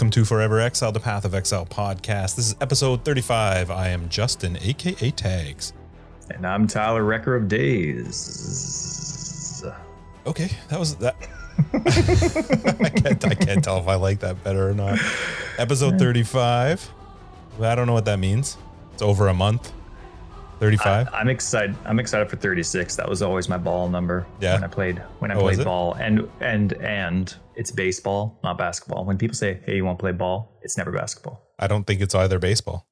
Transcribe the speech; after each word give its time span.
Welcome 0.00 0.12
to 0.12 0.24
Forever 0.24 0.60
Exile, 0.60 0.92
the 0.92 0.98
Path 0.98 1.26
of 1.26 1.34
Exile 1.34 1.66
podcast. 1.66 2.36
This 2.36 2.46
is 2.46 2.56
episode 2.62 3.04
35. 3.04 3.70
I 3.70 3.88
am 3.88 4.08
Justin, 4.08 4.56
aka 4.62 5.10
Tags. 5.10 5.74
And 6.30 6.46
I'm 6.46 6.66
Tyler, 6.66 7.04
Wrecker 7.04 7.36
of 7.36 7.48
Days. 7.48 8.02
Okay, 10.24 10.48
that 10.68 10.78
was 10.78 10.96
that. 10.96 11.16
I, 12.82 12.88
can't, 12.88 13.26
I 13.26 13.34
can't 13.34 13.62
tell 13.62 13.76
if 13.76 13.88
I 13.88 13.96
like 13.96 14.20
that 14.20 14.42
better 14.42 14.70
or 14.70 14.72
not. 14.72 14.98
Episode 15.58 15.98
35. 15.98 16.90
I 17.60 17.74
don't 17.74 17.86
know 17.86 17.92
what 17.92 18.06
that 18.06 18.18
means. 18.18 18.56
It's 18.94 19.02
over 19.02 19.28
a 19.28 19.34
month. 19.34 19.70
35. 20.60 21.08
I, 21.12 21.20
am 21.20 21.28
excited. 21.28 21.74
I'm 21.84 21.98
excited 21.98 22.28
for 22.30 22.36
36. 22.36 22.94
That 22.96 23.08
was 23.08 23.22
always 23.22 23.48
my 23.48 23.56
ball 23.58 23.88
number. 23.88 24.26
Yeah. 24.40 24.54
When 24.54 24.64
I 24.64 24.68
played 24.68 24.98
when 25.18 25.30
I 25.30 25.34
Oh, 25.34 25.40
played 25.40 25.64
ball, 25.64 25.94
and 25.94 26.28
and 26.40 26.72
and 26.74 27.34
it's 27.56 27.70
baseball, 27.70 28.38
not 28.44 28.58
basketball. 28.58 29.04
When 29.04 29.16
people 29.18 29.34
say, 29.34 29.60
"Hey, 29.64 29.76
you 29.76 29.84
want 29.84 29.98
to 29.98 30.02
play 30.02 30.12
ball?" 30.12 30.58
It's 30.62 30.76
never 30.76 30.92
basketball. 30.92 31.42
I 31.58 31.66
don't 31.66 31.84
think 31.86 32.00
it's 32.00 32.14
either 32.14 32.38
baseball. 32.38 32.86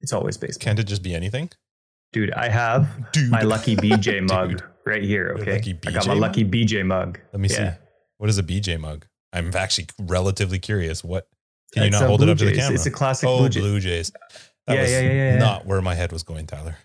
It's 0.00 0.12
always 0.12 0.36
baseball. 0.36 0.64
Can't 0.64 0.78
it 0.78 0.84
just 0.84 1.02
be 1.02 1.14
anything? 1.14 1.50
Dude, 2.12 2.32
I 2.32 2.48
have 2.48 2.88
Dude. 3.12 3.30
my 3.30 3.42
lucky 3.42 3.76
BJ 3.76 4.22
mug 4.26 4.62
right 4.86 5.02
here. 5.02 5.36
Okay, 5.38 5.52
lucky 5.56 5.78
I 5.86 5.90
got 5.92 6.06
my 6.06 6.14
mug? 6.14 6.22
lucky 6.22 6.44
BJ 6.44 6.84
mug. 6.84 7.20
Let 7.32 7.40
me 7.40 7.48
Yeah. 7.48 7.74
see. 7.74 7.78
What 8.16 8.30
is 8.30 8.38
a 8.38 8.42
BJ 8.42 8.78
mug? 8.80 9.06
I'm 9.32 9.54
actually 9.54 9.86
relatively 10.00 10.58
curious. 10.58 11.04
What 11.04 11.28
can 11.72 11.84
you 11.84 11.90
not 11.90 12.02
hold 12.02 12.22
it 12.22 12.28
up 12.28 12.38
to 12.38 12.46
the 12.46 12.52
camera? 12.54 12.74
It's 12.74 12.86
a 12.86 12.90
classic 12.90 13.28
oh, 13.28 13.38
Blue 13.38 13.48
Jays. 13.50 13.62
Blue 13.62 13.80
Jays. 13.80 14.10
That 14.66 14.74
Yeah, 14.74 14.82
was 14.82 14.90
yeah, 14.90 15.00
yeah, 15.00 15.12
yeah, 15.12 15.32
yeah. 15.34 15.38
not 15.38 15.66
where 15.66 15.80
my 15.80 15.94
head 15.94 16.10
was 16.12 16.22
going, 16.24 16.46
Tyler. 16.46 16.76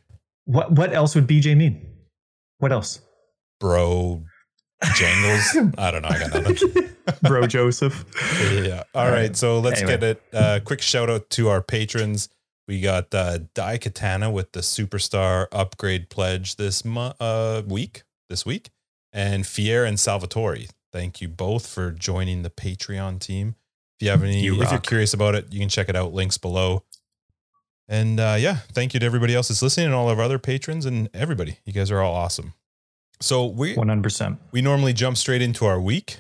What 0.45 0.71
what 0.71 0.93
else 0.93 1.15
would 1.15 1.27
BJ 1.27 1.55
mean? 1.57 1.85
What 2.59 2.71
else? 2.71 3.01
Bro, 3.59 4.23
jangles. 4.95 5.73
I 5.77 5.91
don't 5.91 6.01
know. 6.01 6.09
I 6.09 6.19
got 6.19 6.33
nothing. 6.33 6.89
Bro 7.23 7.47
Joseph. 7.47 8.05
yeah. 8.51 8.83
All 8.93 9.09
right. 9.09 9.35
So 9.35 9.59
let's 9.59 9.81
Anyway. 9.81 9.93
get 9.97 10.03
it. 10.03 10.23
Uh, 10.33 10.59
quick 10.63 10.81
shout 10.81 11.09
out 11.09 11.29
to 11.31 11.49
our 11.49 11.61
patrons. 11.61 12.29
We 12.67 12.81
got 12.81 13.13
uh, 13.13 13.39
Dai 13.53 13.77
Katana 13.77 14.31
with 14.31 14.51
the 14.53 14.61
superstar 14.61 15.45
upgrade 15.51 16.09
pledge 16.09 16.55
this 16.55 16.83
uh, 16.85 17.61
week. 17.67 18.03
This 18.27 18.43
week, 18.45 18.71
and 19.13 19.45
Fier 19.45 19.85
and 19.85 19.99
Salvatore. 19.99 20.65
Thank 20.91 21.21
you 21.21 21.27
both 21.27 21.67
for 21.67 21.91
joining 21.91 22.41
the 22.41 22.49
Patreon 22.49 23.19
team. 23.19 23.55
If 23.99 24.05
you 24.05 24.09
have 24.11 24.23
any, 24.23 24.41
You 24.41 24.59
if 24.63 24.71
you're 24.71 24.79
curious 24.79 25.13
about 25.13 25.35
it, 25.35 25.53
you 25.53 25.59
can 25.59 25.69
check 25.69 25.89
it 25.89 25.95
out. 25.95 26.11
Links 26.13 26.37
below. 26.39 26.83
And 27.87 28.19
uh, 28.19 28.35
yeah, 28.39 28.57
thank 28.73 28.93
you 28.93 28.99
to 28.99 29.05
everybody 29.05 29.35
else 29.35 29.49
that's 29.49 29.61
listening 29.61 29.87
and 29.87 29.95
all 29.95 30.09
of 30.09 30.17
our 30.19 30.25
other 30.25 30.39
patrons 30.39 30.85
and 30.85 31.09
everybody. 31.13 31.59
You 31.65 31.73
guys 31.73 31.91
are 31.91 32.01
all 32.01 32.15
awesome. 32.15 32.53
So 33.21 33.45
we 33.45 33.75
One 33.75 33.89
hundred 33.89 34.03
percent. 34.03 34.39
we 34.51 34.61
normally 34.61 34.93
jump 34.93 35.17
straight 35.17 35.41
into 35.41 35.65
our 35.65 35.79
week 35.79 36.19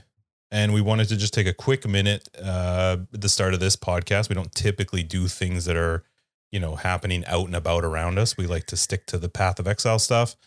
and 0.51 0.73
we 0.73 0.79
wanted 0.81 1.09
to 1.09 1.17
just 1.17 1.33
take 1.33 1.47
a 1.47 1.53
quick 1.53 1.87
minute 1.87 2.29
uh, 2.41 2.97
at 3.13 3.21
the 3.21 3.27
start 3.29 3.53
of 3.53 3.59
this 3.59 3.75
podcast 3.75 4.29
we 4.29 4.35
don't 4.35 4.53
typically 4.53 5.03
do 5.03 5.27
things 5.27 5.65
that 5.65 5.75
are 5.75 6.03
you 6.53 6.59
know 6.59 6.75
happening 6.75 7.25
out 7.25 7.47
and 7.47 7.55
about 7.55 7.83
around 7.83 8.17
us 8.17 8.37
we 8.37 8.47
like 8.47 8.65
to 8.67 8.77
stick 8.77 9.05
to 9.07 9.17
the 9.17 9.27
path 9.27 9.59
of 9.59 9.67
exile 9.67 9.99
stuff 9.99 10.37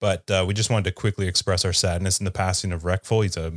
but 0.00 0.28
uh, 0.28 0.44
we 0.44 0.54
just 0.54 0.70
wanted 0.70 0.86
to 0.86 0.90
quickly 0.92 1.28
express 1.28 1.64
our 1.64 1.72
sadness 1.72 2.18
in 2.18 2.24
the 2.24 2.32
passing 2.32 2.72
of 2.72 2.82
Reckful. 2.82 3.22
He's 3.22 3.36
a, 3.36 3.52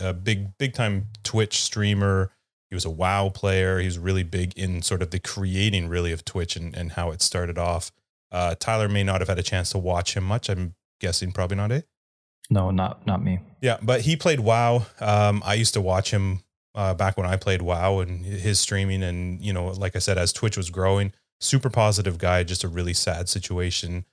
a 0.00 0.12
big, 0.14 0.56
big 0.56 0.72
time 0.72 1.08
Twitch 1.24 1.60
streamer. 1.60 2.30
He 2.70 2.74
was 2.74 2.84
a 2.84 2.90
WoW 2.90 3.30
player. 3.30 3.78
He 3.78 3.86
was 3.86 3.98
really 3.98 4.22
big 4.22 4.56
in 4.56 4.82
sort 4.82 5.02
of 5.02 5.10
the 5.10 5.18
creating, 5.18 5.88
really, 5.88 6.12
of 6.12 6.24
Twitch 6.24 6.56
and, 6.56 6.76
and 6.76 6.92
how 6.92 7.10
it 7.10 7.22
started 7.22 7.58
off. 7.58 7.90
Uh, 8.30 8.54
Tyler 8.58 8.88
may 8.88 9.02
not 9.02 9.20
have 9.20 9.28
had 9.28 9.38
a 9.38 9.42
chance 9.42 9.70
to 9.70 9.78
watch 9.78 10.14
him 10.14 10.24
much. 10.24 10.48
I'm 10.48 10.74
guessing 11.00 11.32
probably 11.32 11.56
not, 11.56 11.72
it. 11.72 11.88
No, 12.50 12.70
not 12.70 13.06
not 13.06 13.22
me. 13.22 13.40
Yeah, 13.60 13.78
but 13.82 14.02
he 14.02 14.16
played 14.16 14.40
WoW. 14.40 14.86
Um, 15.00 15.42
I 15.44 15.54
used 15.54 15.74
to 15.74 15.80
watch 15.80 16.10
him 16.10 16.40
uh, 16.74 16.94
back 16.94 17.16
when 17.16 17.26
I 17.26 17.36
played 17.36 17.62
WoW 17.62 18.00
and 18.00 18.24
his 18.24 18.58
streaming, 18.58 19.02
and 19.02 19.40
you 19.42 19.52
know, 19.52 19.66
like 19.68 19.96
I 19.96 19.98
said, 19.98 20.18
as 20.18 20.32
Twitch 20.32 20.56
was 20.56 20.70
growing, 20.70 21.12
super 21.40 21.70
positive 21.70 22.18
guy. 22.18 22.42
Just 22.44 22.64
a 22.64 22.68
really 22.68 22.94
sad 22.94 23.28
situation, 23.28 24.06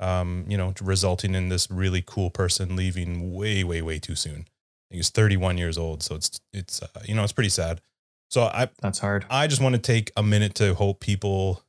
um, 0.00 0.44
you 0.48 0.56
know, 0.56 0.74
resulting 0.82 1.34
in 1.34 1.48
this 1.48 1.70
really 1.70 2.02
cool 2.04 2.30
person 2.30 2.76
leaving 2.76 3.34
way, 3.34 3.64
way, 3.64 3.80
way 3.80 3.98
too 3.98 4.14
soon. 4.14 4.46
He 4.90 4.98
was 4.98 5.10
31 5.10 5.58
years 5.58 5.78
old, 5.78 6.02
so 6.02 6.14
it's 6.16 6.40
it's 6.52 6.82
uh, 6.82 6.88
you 7.04 7.14
know 7.14 7.22
it's 7.22 7.32
pretty 7.32 7.50
sad. 7.50 7.80
So 8.28 8.44
I 8.44 8.68
That's 8.80 8.98
hard. 8.98 9.24
I 9.30 9.46
just 9.46 9.62
want 9.62 9.74
to 9.74 9.80
take 9.80 10.10
a 10.16 10.22
minute 10.22 10.54
to 10.56 10.74
hope 10.74 11.00
people 11.00 11.62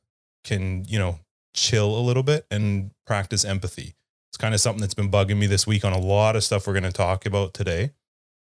can, 0.44 0.84
you 0.86 0.98
know, 0.98 1.18
chill 1.54 1.96
a 1.96 2.00
little 2.00 2.22
bit 2.22 2.46
and 2.50 2.90
practice 3.06 3.44
empathy. 3.44 3.94
It's 4.30 4.36
kind 4.36 4.54
of 4.54 4.60
something 4.60 4.80
that's 4.80 4.94
been 4.94 5.10
bugging 5.10 5.38
me 5.38 5.46
this 5.46 5.66
week 5.66 5.84
on 5.84 5.92
a 5.92 5.98
lot 5.98 6.36
of 6.36 6.44
stuff 6.44 6.66
we're 6.66 6.74
going 6.74 6.84
to 6.84 6.92
talk 6.92 7.26
about 7.26 7.54
today. 7.54 7.90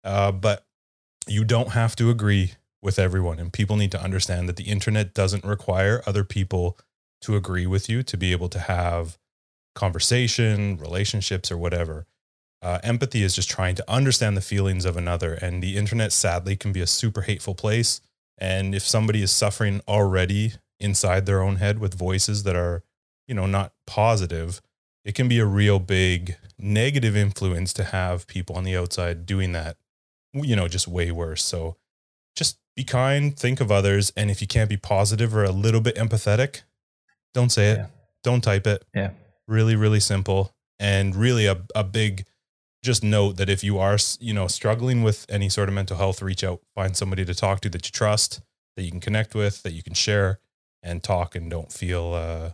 Uh, 0.04 0.32
but 0.32 0.66
you 1.28 1.44
don't 1.44 1.70
have 1.70 1.96
to 1.98 2.10
agree 2.10 2.54
with 2.82 3.00
everyone, 3.00 3.40
and 3.40 3.52
people 3.52 3.78
need 3.78 3.92
to 3.92 4.02
understand 4.02 4.48
that 4.50 4.58
the 4.58 4.66
internet 4.66 5.14
doesn't 5.14 5.46
require 5.46 6.04
other 6.06 6.24
people 6.24 6.78
to 7.22 7.36
agree 7.36 7.66
with 7.66 7.90
you 7.90 8.04
to 8.04 8.18
be 8.18 8.32
able 8.34 8.50
to 8.50 8.60
have 8.60 9.18
conversation, 9.74 10.78
relationships, 10.78 11.52
or 11.52 11.58
whatever. 11.58 12.06
Uh, 12.64 12.80
empathy 12.82 13.24
is 13.24 13.36
just 13.36 13.50
trying 13.50 13.76
to 13.76 13.92
understand 13.92 14.38
the 14.38 14.42
feelings 14.42 14.86
of 14.86 14.96
another, 14.96 15.34
and 15.34 15.62
the 15.62 15.76
internet 15.78 16.14
sadly 16.14 16.56
can 16.56 16.72
be 16.72 16.80
a 16.82 16.88
super 16.88 17.22
hateful 17.24 17.54
place. 17.54 18.00
And 18.38 18.74
if 18.74 18.84
somebody 18.84 19.22
is 19.22 19.32
suffering 19.32 19.82
already 19.88 20.54
inside 20.80 21.26
their 21.26 21.42
own 21.42 21.58
head 21.58 21.80
with 21.80 21.94
voices 21.94 22.44
that 22.44 22.56
are, 22.56 22.82
you 23.28 23.36
know, 23.36 23.46
not 23.46 23.74
positive, 23.86 24.62
it 25.04 25.14
can 25.14 25.28
be 25.28 25.40
a 25.40 25.46
real 25.46 25.78
big 25.80 26.38
negative 26.58 27.18
influence 27.18 27.74
to 27.74 27.84
have 27.84 28.28
people 28.28 28.56
on 28.56 28.64
the 28.64 28.78
outside 28.78 29.26
doing 29.26 29.52
that, 29.52 29.76
you 30.34 30.56
know, 30.56 30.70
just 30.70 30.88
way 30.88 31.12
worse. 31.12 31.44
So 31.44 31.76
just 32.36 32.58
be 32.76 32.86
kind, 32.86 33.38
think 33.38 33.60
of 33.60 33.72
others. 33.72 34.12
And 34.16 34.32
if 34.32 34.42
you 34.42 34.48
can't 34.48 34.70
be 34.70 34.78
positive 34.78 35.36
or 35.36 35.44
a 35.44 35.52
little 35.52 35.82
bit 35.82 35.96
empathetic, 35.96 36.62
don't 37.34 37.52
say 37.52 37.72
it, 37.72 37.78
Yeah. 37.80 37.86
don't 38.24 38.42
type 38.42 38.66
it. 38.66 38.84
Yeah. 38.96 39.12
Really, 39.48 39.76
really 39.76 40.00
simple. 40.00 40.54
And 40.80 41.16
really 41.16 41.46
a, 41.46 41.62
a 41.76 41.84
big 41.84 42.26
just 42.84 43.04
note 43.04 43.38
that 43.38 43.50
if 43.50 43.64
you 43.64 43.80
are, 43.80 43.98
you 44.20 44.34
know, 44.34 44.48
struggling 44.48 45.04
with 45.04 45.26
any 45.30 45.50
sort 45.50 45.70
of 45.70 45.76
mental 45.76 45.98
health, 45.98 46.22
reach 46.22 46.44
out, 46.44 46.62
find 46.76 46.96
somebody 46.96 47.24
to 47.26 47.34
talk 47.34 47.62
to 47.62 47.70
that 47.70 47.88
you 47.88 47.92
trust, 47.92 48.42
that 48.76 48.84
you 48.84 48.92
can 48.92 49.00
connect 49.00 49.34
with, 49.34 49.64
that 49.64 49.72
you 49.72 49.82
can 49.82 49.94
share 49.94 50.40
and 50.84 51.02
talk 51.02 51.34
and 51.36 51.50
don't 51.50 51.72
feel, 51.72 52.14
uh, 52.14 52.52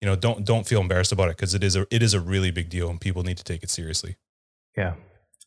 you 0.00 0.06
know, 0.06 0.14
don't, 0.14 0.44
don't 0.44 0.66
feel 0.66 0.80
embarrassed 0.80 1.12
about 1.12 1.30
it. 1.30 1.38
Cause 1.38 1.54
it 1.54 1.64
is 1.64 1.74
a, 1.74 1.86
it 1.90 2.02
is 2.02 2.12
a 2.12 2.20
really 2.20 2.50
big 2.50 2.68
deal 2.68 2.90
and 2.90 3.00
people 3.00 3.22
need 3.22 3.38
to 3.38 3.44
take 3.44 3.62
it 3.62 3.70
seriously. 3.70 4.16
Yeah. 4.76 4.94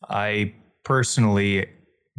I 0.08 0.54
personally 0.82 1.66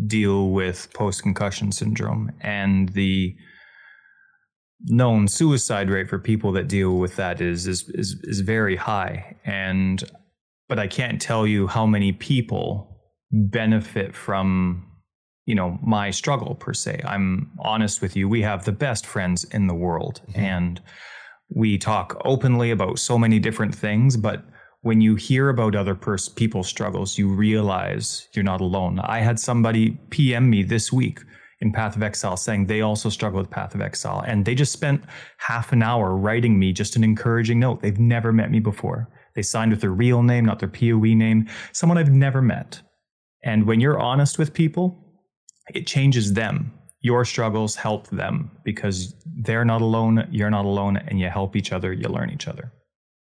deal 0.05 0.49
with 0.49 0.93
post 0.93 1.23
concussion 1.23 1.71
syndrome 1.71 2.31
and 2.41 2.89
the 2.89 3.35
known 4.85 5.27
suicide 5.27 5.89
rate 5.89 6.09
for 6.09 6.19
people 6.19 6.51
that 6.53 6.67
deal 6.67 6.97
with 6.97 7.15
that 7.15 7.41
is, 7.41 7.67
is 7.67 7.89
is 7.89 8.15
is 8.23 8.41
very 8.41 8.75
high 8.75 9.35
and 9.43 10.03
but 10.69 10.79
I 10.79 10.87
can't 10.87 11.21
tell 11.21 11.45
you 11.47 11.67
how 11.67 11.85
many 11.85 12.11
people 12.11 12.99
benefit 13.31 14.15
from 14.15 14.83
you 15.45 15.55
know 15.55 15.79
my 15.81 16.11
struggle 16.11 16.55
per 16.55 16.73
se. 16.73 17.01
I'm 17.05 17.51
honest 17.59 18.01
with 18.01 18.15
you. 18.15 18.27
We 18.27 18.41
have 18.41 18.65
the 18.65 18.71
best 18.73 19.05
friends 19.05 19.43
in 19.45 19.67
the 19.67 19.73
world 19.75 20.21
Mhm. 20.29 20.37
and 20.37 20.81
we 21.49 21.77
talk 21.77 22.19
openly 22.25 22.71
about 22.71 22.99
so 22.99 23.17
many 23.17 23.39
different 23.39 23.73
things, 23.73 24.17
but 24.17 24.43
when 24.81 24.99
you 24.99 25.15
hear 25.15 25.47
about 25.49 25.75
other 25.75 25.95
pers- 25.95 26.27
people's 26.29 26.67
struggles, 26.67 27.17
you 27.17 27.29
realize 27.29 28.27
you're 28.33 28.43
not 28.43 28.59
alone. 28.61 28.99
I 28.99 29.19
had 29.19 29.39
somebody 29.39 29.91
PM 30.09 30.49
me 30.49 30.63
this 30.63 30.91
week 30.91 31.19
in 31.61 31.71
Path 31.71 31.95
of 31.95 32.03
Exile 32.03 32.35
saying 32.37 32.65
they 32.65 32.81
also 32.81 33.09
struggle 33.09 33.39
with 33.39 33.49
Path 33.49 33.73
of 33.73 33.81
Exile, 33.81 34.21
and 34.27 34.43
they 34.45 34.53
just 34.55 34.73
spent 34.73 35.03
half 35.37 35.71
an 35.71 35.81
hour 35.81 36.15
writing 36.15 36.59
me 36.59 36.73
just 36.73 36.95
an 36.97 37.03
encouraging 37.03 37.59
note. 37.59 37.81
They've 37.81 37.97
never 37.99 38.31
met 38.33 38.51
me 38.51 38.59
before. 38.59 39.09
They 39.37 39.43
signed 39.43 39.69
with 39.69 39.81
their 39.81 39.91
real 39.91 40.23
name, 40.23 40.45
not 40.45 40.57
their 40.57 40.67
POE 40.67 41.13
name, 41.13 41.47
someone 41.71 41.99
I've 41.99 42.09
never 42.09 42.41
met. 42.41 42.81
And 43.43 43.67
when 43.67 43.79
you're 43.79 43.99
honest 43.99 44.39
with 44.39 44.51
people, 44.51 44.97
it 45.75 45.85
changes 45.85 46.33
them. 46.33 46.73
Your 47.01 47.23
struggles 47.23 47.75
help 47.75 48.07
them 48.07 48.49
because 48.65 49.13
they're 49.43 49.63
not 49.63 49.83
alone, 49.83 50.27
you're 50.31 50.49
not 50.49 50.65
alone, 50.65 50.97
and 50.97 51.19
you 51.19 51.29
help 51.29 51.55
each 51.55 51.71
other, 51.71 51.93
you 51.93 52.09
learn 52.09 52.31
each 52.31 52.47
other. 52.47 52.71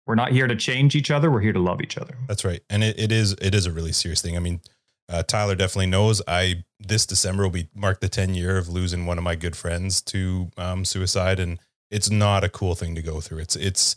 We're 0.06 0.14
not 0.14 0.32
here 0.32 0.46
to 0.46 0.56
change 0.56 0.96
each 0.96 1.10
other, 1.10 1.30
we're 1.30 1.42
here 1.42 1.52
to 1.52 1.58
love 1.58 1.82
each 1.82 1.98
other. 1.98 2.16
That's 2.26 2.42
right. 2.42 2.62
And 2.70 2.82
it, 2.82 2.98
it 2.98 3.12
is, 3.12 3.32
it 3.42 3.54
is 3.54 3.66
a 3.66 3.70
really 3.70 3.92
serious 3.92 4.22
thing. 4.22 4.34
I 4.34 4.40
mean, 4.40 4.62
uh, 5.10 5.24
Tyler 5.24 5.56
definitely 5.56 5.88
knows 5.88 6.22
I, 6.26 6.64
this 6.80 7.04
December 7.04 7.42
will 7.42 7.50
be 7.50 7.68
mark 7.74 8.00
the 8.00 8.08
10 8.08 8.32
year 8.32 8.56
of 8.56 8.70
losing 8.70 9.04
one 9.04 9.18
of 9.18 9.24
my 9.24 9.34
good 9.34 9.56
friends 9.56 10.00
to 10.04 10.48
um, 10.56 10.86
suicide. 10.86 11.38
And 11.38 11.58
it's 11.90 12.10
not 12.10 12.44
a 12.44 12.48
cool 12.48 12.74
thing 12.74 12.94
to 12.94 13.02
go 13.02 13.20
through. 13.20 13.40
It's, 13.40 13.56
it's, 13.56 13.96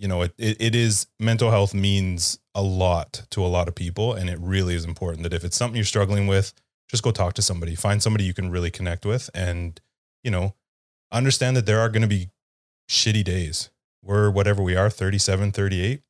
you 0.00 0.08
know, 0.08 0.22
it, 0.22 0.32
it, 0.38 0.56
it 0.58 0.74
is 0.74 1.06
mental 1.20 1.50
health 1.50 1.74
means 1.74 2.38
a 2.54 2.62
lot 2.62 3.26
to 3.28 3.44
a 3.44 3.46
lot 3.46 3.68
of 3.68 3.74
people. 3.74 4.14
And 4.14 4.30
it 4.30 4.38
really 4.40 4.74
is 4.74 4.86
important 4.86 5.24
that 5.24 5.34
if 5.34 5.44
it's 5.44 5.58
something 5.58 5.76
you're 5.76 5.84
struggling 5.84 6.26
with, 6.26 6.54
just 6.88 7.02
go 7.02 7.10
talk 7.10 7.34
to 7.34 7.42
somebody, 7.42 7.74
find 7.74 8.02
somebody 8.02 8.24
you 8.24 8.32
can 8.32 8.50
really 8.50 8.70
connect 8.70 9.04
with 9.04 9.28
and, 9.34 9.78
you 10.24 10.30
know, 10.30 10.54
understand 11.12 11.54
that 11.54 11.66
there 11.66 11.80
are 11.80 11.90
going 11.90 12.00
to 12.00 12.08
be 12.08 12.30
shitty 12.88 13.22
days. 13.22 13.68
We're 14.02 14.30
whatever 14.30 14.62
we 14.62 14.74
are, 14.74 14.88
37, 14.88 15.52
38. 15.52 16.00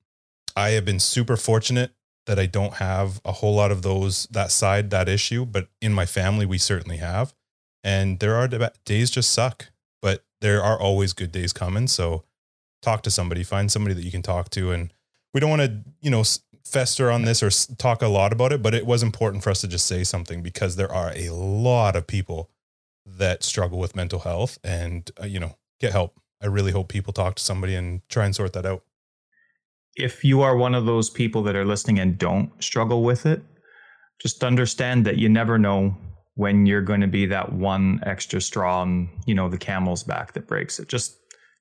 I 0.55 0.71
have 0.71 0.85
been 0.85 1.01
super 1.01 1.37
fortunate 1.37 1.91
that 2.27 2.39
I 2.39 2.47
don't 2.47 2.75
have 2.75 3.21
a 3.25 3.33
whole 3.33 3.57
lot 3.57 3.73
of 3.73 3.83
those, 3.83 4.29
that 4.31 4.53
side, 4.53 4.91
that 4.91 5.09
issue, 5.09 5.45
but 5.45 5.67
in 5.83 5.93
my 5.93 6.07
family, 6.07 6.47
we 6.47 6.59
certainly 6.59 6.99
have. 6.99 7.35
And 7.83 8.21
there 8.21 8.37
are 8.37 8.49
days 8.85 9.11
just 9.11 9.33
suck, 9.33 9.73
but 10.01 10.25
there 10.41 10.63
are 10.63 10.79
always 10.79 11.13
good 11.13 11.33
days 11.33 11.53
coming. 11.53 11.89
So 11.89 12.23
talk 12.83 13.03
to 13.03 13.11
somebody, 13.11 13.43
find 13.43 13.71
somebody 13.71 13.95
that 13.95 14.05
you 14.05 14.11
can 14.11 14.23
talk 14.23 14.51
to. 14.51 14.73
And 14.73 14.93
we 15.33 15.41
don't 15.41 15.51
want 15.51 15.63
to, 15.63 15.83
you 16.01 16.11
know, 16.11 16.25
fester 16.65 17.11
on 17.11 17.23
this 17.23 17.43
or 17.43 17.51
talk 17.77 18.03
a 18.03 18.09
lot 18.09 18.33
about 18.33 18.53
it, 18.53 18.63
but 18.63 18.75
it 18.75 18.87
was 18.87 19.03
important 19.03 19.43
for 19.43 19.51
us 19.51 19.61
to 19.61 19.69
just 19.69 19.87
say 19.87 20.05
something 20.05 20.43
because 20.43 20.77
there 20.77 20.93
are 20.93 21.13
a 21.15 21.31
lot 21.31 21.97
of 21.97 22.07
people 22.07 22.51
that 23.05 23.43
struggle 23.43 23.79
with 23.79 23.97
mental 23.97 24.21
health 24.21 24.59
and, 24.63 25.11
uh, 25.21 25.27
you 25.27 25.41
know, 25.41 25.57
get 25.81 25.93
help. 25.93 26.21
I 26.43 26.47
really 26.47 26.73
hope 26.73 26.89
people 26.89 27.13
talk 27.13 27.35
to 27.37 27.43
somebody 27.43 27.75
and 27.75 28.03
try 28.09 28.25
and 28.25 28.35
sort 28.35 28.53
that 28.55 28.67
out. 28.67 28.85
If 29.97 30.25
you 30.25 30.43
are 30.43 30.57
one 30.57 30.75
of 30.75 30.87
those 30.87 31.11
people 31.11 31.43
that 31.43 31.57
are 31.57 31.65
listening 31.65 31.99
and 31.99 32.17
don't 32.17 32.51
struggle 32.63 33.03
with 33.03 33.27
it, 33.27 33.43
just 34.21 34.45
understand 34.45 35.05
that 35.07 35.17
you 35.17 35.29
never 35.29 35.59
know 35.59 35.97
when 36.35 36.67
you're 36.67 36.83
going 36.83 37.01
to 37.01 37.07
be 37.07 37.27
that 37.27 37.53
one 37.53 38.01
extra 38.05 38.41
straw 38.41 38.83
on, 38.83 39.11
you 39.27 39.35
know, 39.35 39.49
the 39.49 39.59
camel's 39.59 40.05
back 40.05 40.33
that 40.33 40.47
breaks 40.47 40.79
it. 40.79 40.89
Just 40.89 41.17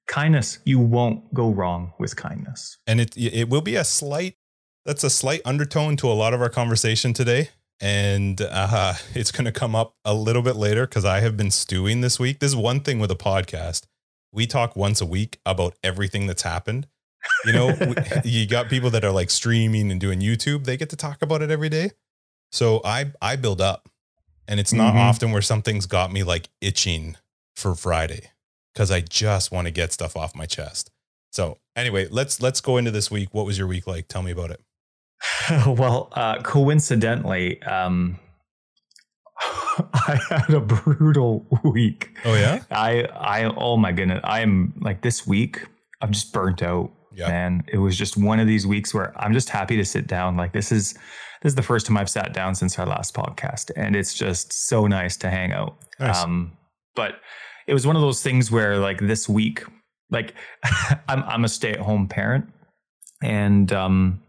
kindness. 0.09 0.59
You 0.65 0.79
won't 0.79 1.33
go 1.33 1.49
wrong 1.49 1.93
with 1.99 2.15
kindness. 2.15 2.77
and 2.87 2.99
it 2.99 3.15
it 3.17 3.47
will 3.49 3.61
be 3.61 3.75
a 3.75 3.83
slight 3.83 4.35
that's 4.85 5.03
a 5.03 5.09
slight 5.09 5.41
undertone 5.45 5.95
to 5.97 6.07
a 6.11 6.17
lot 6.23 6.33
of 6.33 6.41
our 6.41 6.49
conversation 6.49 7.13
today 7.13 7.49
and 7.81 8.41
uh, 8.41 8.93
it's 9.15 9.31
going 9.31 9.45
to 9.45 9.51
come 9.51 9.75
up 9.75 9.93
a 10.03 10.13
little 10.13 10.41
bit 10.41 10.55
later 10.55 10.85
because 10.87 11.05
i 11.05 11.19
have 11.19 11.35
been 11.37 11.51
stewing 11.51 12.01
this 12.01 12.19
week 12.19 12.39
this 12.39 12.49
is 12.51 12.55
one 12.55 12.79
thing 12.79 12.97
with 12.99 13.11
a 13.11 13.15
podcast 13.15 13.83
we 14.33 14.45
talk 14.47 14.75
once 14.75 14.99
a 15.01 15.05
week 15.05 15.39
about 15.45 15.75
everything 15.83 16.25
that's 16.27 16.41
happened 16.43 16.87
you 17.45 17.53
know 17.53 17.67
we, 17.79 17.93
you 18.29 18.47
got 18.47 18.67
people 18.69 18.89
that 18.89 19.03
are 19.05 19.11
like 19.11 19.29
streaming 19.29 19.91
and 19.91 19.99
doing 20.01 20.19
youtube 20.21 20.63
they 20.65 20.75
get 20.77 20.89
to 20.89 20.95
talk 20.95 21.21
about 21.21 21.41
it 21.41 21.51
every 21.51 21.69
day 21.69 21.91
so 22.51 22.81
i 22.83 23.11
i 23.21 23.35
build 23.35 23.61
up 23.61 23.87
and 24.47 24.59
it's 24.59 24.73
not 24.73 24.93
Mhm. 24.95 25.09
often 25.09 25.31
where 25.31 25.41
something's 25.41 25.85
got 25.85 26.11
me 26.11 26.23
like 26.23 26.49
itching 26.61 27.15
for 27.55 27.75
friday 27.75 28.31
because 28.73 28.91
i 28.91 29.01
just 29.01 29.51
want 29.51 29.65
to 29.67 29.71
get 29.71 29.91
stuff 29.93 30.15
off 30.15 30.35
my 30.35 30.45
chest 30.45 30.91
so 31.31 31.57
anyway, 31.75 32.07
let's 32.09 32.41
let's 32.41 32.61
go 32.61 32.77
into 32.77 32.91
this 32.91 33.11
week. 33.11 33.29
What 33.33 33.45
was 33.45 33.57
your 33.57 33.67
week 33.67 33.87
like? 33.87 34.07
Tell 34.07 34.23
me 34.23 34.31
about 34.31 34.51
it. 34.51 34.61
well, 35.67 36.09
uh, 36.13 36.41
coincidentally, 36.41 37.61
um, 37.63 38.19
I 39.93 40.19
had 40.29 40.53
a 40.53 40.59
brutal 40.59 41.45
week. 41.63 42.17
Oh 42.25 42.33
yeah, 42.33 42.63
I, 42.71 43.03
I, 43.03 43.43
oh 43.55 43.77
my 43.77 43.91
goodness, 43.91 44.21
I 44.23 44.41
am 44.41 44.73
like 44.81 45.01
this 45.01 45.27
week. 45.27 45.65
I'm 46.01 46.11
just 46.11 46.31
burnt 46.31 46.63
out, 46.63 46.91
yeah. 47.13 47.27
man. 47.27 47.63
It 47.67 47.77
was 47.77 47.97
just 47.97 48.17
one 48.17 48.39
of 48.39 48.47
these 48.47 48.65
weeks 48.65 48.93
where 48.93 49.13
I'm 49.21 49.33
just 49.33 49.49
happy 49.49 49.75
to 49.77 49.85
sit 49.85 50.07
down. 50.07 50.37
Like 50.37 50.53
this 50.53 50.71
is, 50.71 50.93
this 51.41 51.51
is 51.51 51.55
the 51.55 51.61
first 51.61 51.85
time 51.85 51.97
I've 51.97 52.09
sat 52.09 52.33
down 52.33 52.55
since 52.55 52.79
our 52.79 52.85
last 52.85 53.13
podcast, 53.13 53.71
and 53.75 53.95
it's 53.95 54.13
just 54.13 54.53
so 54.53 54.87
nice 54.87 55.17
to 55.17 55.29
hang 55.29 55.51
out. 55.51 55.77
Nice. 55.99 56.23
Um, 56.23 56.53
but 56.95 57.15
it 57.69 57.73
was 57.73 57.85
one 57.85 57.95
of 57.95 58.01
those 58.01 58.23
things 58.23 58.49
where, 58.49 58.79
like 58.79 58.97
this 58.99 59.29
week, 59.29 59.63
like 60.09 60.33
I'm, 61.07 61.23
I'm 61.23 61.45
a 61.45 61.47
stay 61.47 61.71
at 61.71 61.79
home 61.79 62.07
parent, 62.07 62.51
and 63.21 63.71
um, 63.71 64.23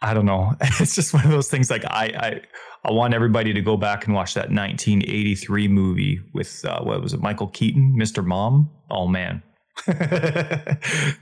I 0.00 0.12
don't 0.12 0.26
know. 0.26 0.54
It's 0.80 0.96
just 0.96 1.14
one 1.14 1.24
of 1.24 1.30
those 1.30 1.48
things. 1.48 1.70
Like 1.70 1.84
I, 1.84 2.06
I, 2.16 2.40
I 2.84 2.90
want 2.90 3.14
everybody 3.14 3.52
to 3.52 3.60
go 3.60 3.76
back 3.76 4.06
and 4.06 4.14
watch 4.14 4.34
that 4.34 4.50
1983 4.50 5.68
movie 5.68 6.20
with 6.34 6.64
uh, 6.64 6.80
what 6.82 7.00
was 7.00 7.14
it, 7.14 7.20
Michael 7.20 7.46
Keaton, 7.46 7.94
Mr. 7.96 8.24
Mom. 8.24 8.68
Oh 8.90 9.06
man, 9.06 9.40
uh, 9.88 10.74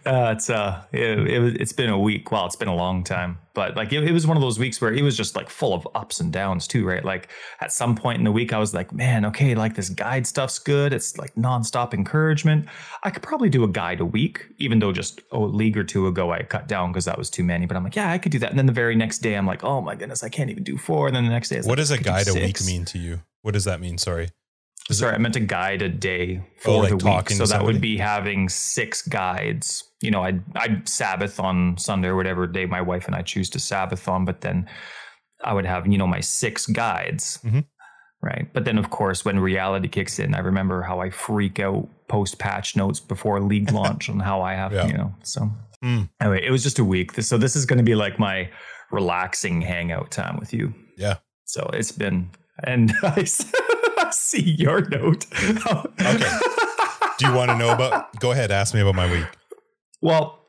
it's 0.05 0.51
uh, 0.51 0.83
it, 0.93 1.19
it, 1.21 1.61
it's 1.61 1.73
been 1.73 1.89
a 1.89 1.99
week. 1.99 2.33
Well, 2.33 2.47
it's 2.47 2.57
been 2.57 2.69
a 2.69 2.75
long 2.75 3.05
time, 3.05 3.39
but 3.55 3.77
like 3.77 3.93
it, 3.93 4.03
it 4.03 4.13
was 4.13 4.27
one 4.27 4.37
of 4.37 4.41
those 4.41 4.59
weeks 4.59 4.81
where 4.81 4.93
it 4.93 5.03
was 5.03 5.17
just 5.17 5.37
like 5.37 5.49
full 5.49 5.73
of 5.73 5.87
ups 5.95 6.19
and 6.19 6.33
downs 6.33 6.67
too, 6.67 6.85
right? 6.85 7.05
Like 7.05 7.29
at 7.61 7.73
some 7.73 7.95
point 7.95 8.19
in 8.19 8.25
the 8.25 8.33
week, 8.33 8.53
I 8.53 8.59
was 8.59 8.75
like, 8.75 8.93
man, 8.93 9.25
okay, 9.27 9.55
like 9.55 9.77
this 9.77 9.89
guide 9.89 10.27
stuff's 10.27 10.59
good. 10.59 10.93
It's 10.93 11.17
like 11.17 11.33
nonstop 11.37 11.95
encouragement. 11.95 12.67
I 13.05 13.11
could 13.11 13.23
probably 13.23 13.51
do 13.51 13.63
a 13.63 13.69
guide 13.69 14.01
a 14.01 14.05
week, 14.05 14.45
even 14.59 14.81
though 14.81 14.93
just 14.93 15.21
a 15.31 15.39
league 15.39 15.77
or 15.77 15.85
two 15.85 16.09
ago 16.09 16.33
I 16.33 16.43
cut 16.43 16.67
down 16.67 16.91
because 16.91 17.05
that 17.05 17.17
was 17.17 17.31
too 17.31 17.45
many. 17.45 17.67
But 17.67 17.77
I'm 17.77 17.85
like, 17.85 17.97
yeah, 17.97 18.11
I 18.11 18.19
could 18.19 18.33
do 18.33 18.41
that. 18.41 18.51
And 18.51 18.59
then 18.59 18.67
the 18.67 18.73
very 18.73 18.97
next 18.97 19.19
day, 19.19 19.37
I'm 19.37 19.47
like, 19.47 19.63
oh 19.63 19.81
my 19.81 19.95
goodness, 19.95 20.25
I 20.25 20.29
can't 20.29 20.51
even 20.51 20.65
do 20.65 20.77
four. 20.77 21.07
And 21.07 21.15
then 21.15 21.25
the 21.25 21.31
next 21.31 21.51
day, 21.51 21.59
What 21.59 21.67
like, 21.69 21.77
does 21.77 21.93
a 21.93 21.99
guide 21.99 22.29
a 22.29 22.35
week 22.35 22.63
mean 22.65 22.85
to 22.87 22.99
you? 22.99 23.21
What 23.43 23.55
does 23.55 23.65
that 23.65 23.81
mean? 23.81 23.97
Sorry. 23.97 24.31
Sorry, 24.91 25.15
I 25.15 25.19
meant 25.19 25.35
to 25.35 25.41
guide 25.41 25.83
a 25.83 25.89
day 25.89 26.41
Oh, 26.43 26.61
for 26.63 26.83
like 26.83 26.99
the 26.99 27.05
week. 27.05 27.31
So 27.31 27.47
that 27.47 27.65
would 27.65 27.81
be 27.81 27.97
having 27.99 28.49
six 28.49 29.03
guides. 29.03 29.85
You 30.01 30.11
know, 30.11 30.23
I'd, 30.23 30.43
I'd 30.57 30.89
Sabbath 30.89 31.39
on 31.39 31.77
Sunday 31.79 32.09
or 32.09 32.17
whatever 32.17 32.47
day 32.47 32.67
my 32.67 32.81
wife 32.81 33.07
and 33.07 33.15
I 33.15 33.23
choose 33.23 33.49
to 33.51 33.61
Sabbath 33.61 34.09
on, 34.09 34.25
but 34.25 34.41
then 34.41 34.69
I 35.45 35.53
would 35.55 35.65
have, 35.67 35.87
you 35.87 35.97
know, 35.99 36.07
my 36.09 36.21
six 36.21 36.67
guides. 36.67 37.39
Mhm. 37.45 37.67
Right. 38.23 38.53
But 38.53 38.65
then, 38.67 38.77
of 38.79 38.91
course, 38.91 39.25
when 39.25 39.39
reality 39.39 39.89
kicks 39.89 40.19
in, 40.19 40.35
I 40.35 40.41
remember 40.41 40.83
how 40.83 41.01
I 41.01 41.09
freak 41.09 41.59
out 41.61 41.89
post 42.09 42.39
patch 42.39 42.77
notes 42.77 43.01
before 43.01 43.41
league 43.41 43.71
launch 43.81 44.11
on 44.11 44.21
how 44.21 44.43
I 44.43 44.55
have, 44.55 44.73
Yeah. 44.73 44.87
you 44.87 44.93
know. 44.95 45.15
So, 45.23 45.51
Mm. 45.83 46.11
anyway, 46.21 46.45
it 46.45 46.51
was 46.51 46.63
just 46.63 46.79
a 46.79 46.85
week. 46.85 47.13
So, 47.23 47.39
this 47.39 47.57
is 47.57 47.65
going 47.65 47.79
to 47.79 47.83
be 47.83 47.95
like 47.95 48.19
my 48.19 48.51
relaxing 48.91 49.63
hangout 49.63 50.11
time 50.11 50.37
with 50.39 50.53
you. 50.53 50.75
Yeah. 50.99 51.17
So, 51.47 51.71
it's 51.73 51.93
been, 51.93 52.31
and 52.65 52.93
I 53.03 53.25
see 54.13 54.43
your 54.43 54.83
note. 54.89 55.27
Okay. 56.01 56.39
Do 57.19 57.27
you 57.27 57.35
want 57.35 57.51
to 57.51 57.59
know 57.59 57.73
about? 57.73 58.19
Go 58.19 58.33
ahead. 58.33 58.51
Ask 58.51 58.75
me 58.75 58.81
about 58.81 58.95
my 58.95 59.11
week. 59.11 59.27
Well, 60.01 60.41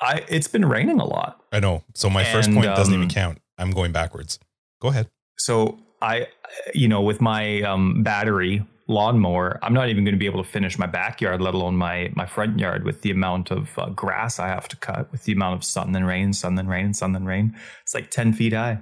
I 0.00 0.24
it's 0.28 0.48
been 0.48 0.64
raining 0.64 1.00
a 1.00 1.04
lot. 1.04 1.42
I 1.52 1.60
know. 1.60 1.84
So 1.94 2.10
my 2.10 2.24
first 2.24 2.50
point 2.52 2.66
doesn't 2.66 2.92
even 2.92 3.04
um, 3.04 3.10
count. 3.10 3.38
I'm 3.58 3.70
going 3.70 3.92
backwards. 3.92 4.38
Go 4.80 4.88
ahead. 4.88 5.08
So 5.38 5.78
I 6.02 6.26
you 6.74 6.88
know, 6.88 7.00
with 7.00 7.20
my 7.20 7.62
um 7.62 8.02
battery 8.02 8.66
lawnmower, 8.88 9.58
I'm 9.62 9.72
not 9.72 9.88
even 9.88 10.04
going 10.04 10.14
to 10.14 10.18
be 10.18 10.26
able 10.26 10.42
to 10.42 10.48
finish 10.48 10.76
my 10.78 10.86
backyard, 10.86 11.40
let 11.40 11.54
alone 11.54 11.76
my 11.76 12.10
my 12.14 12.26
front 12.26 12.58
yard 12.58 12.84
with 12.84 13.02
the 13.02 13.10
amount 13.10 13.50
of 13.50 13.78
uh, 13.78 13.90
grass 13.90 14.38
I 14.38 14.48
have 14.48 14.68
to 14.68 14.76
cut, 14.76 15.10
with 15.12 15.24
the 15.24 15.32
amount 15.32 15.54
of 15.54 15.64
sun 15.64 15.94
and 15.94 16.06
rain, 16.06 16.32
sun 16.32 16.58
and 16.58 16.68
rain, 16.68 16.92
sun 16.92 17.14
and 17.14 17.26
rain. 17.26 17.54
It's 17.82 17.94
like 17.94 18.10
10 18.10 18.32
feet 18.32 18.52
high. 18.52 18.80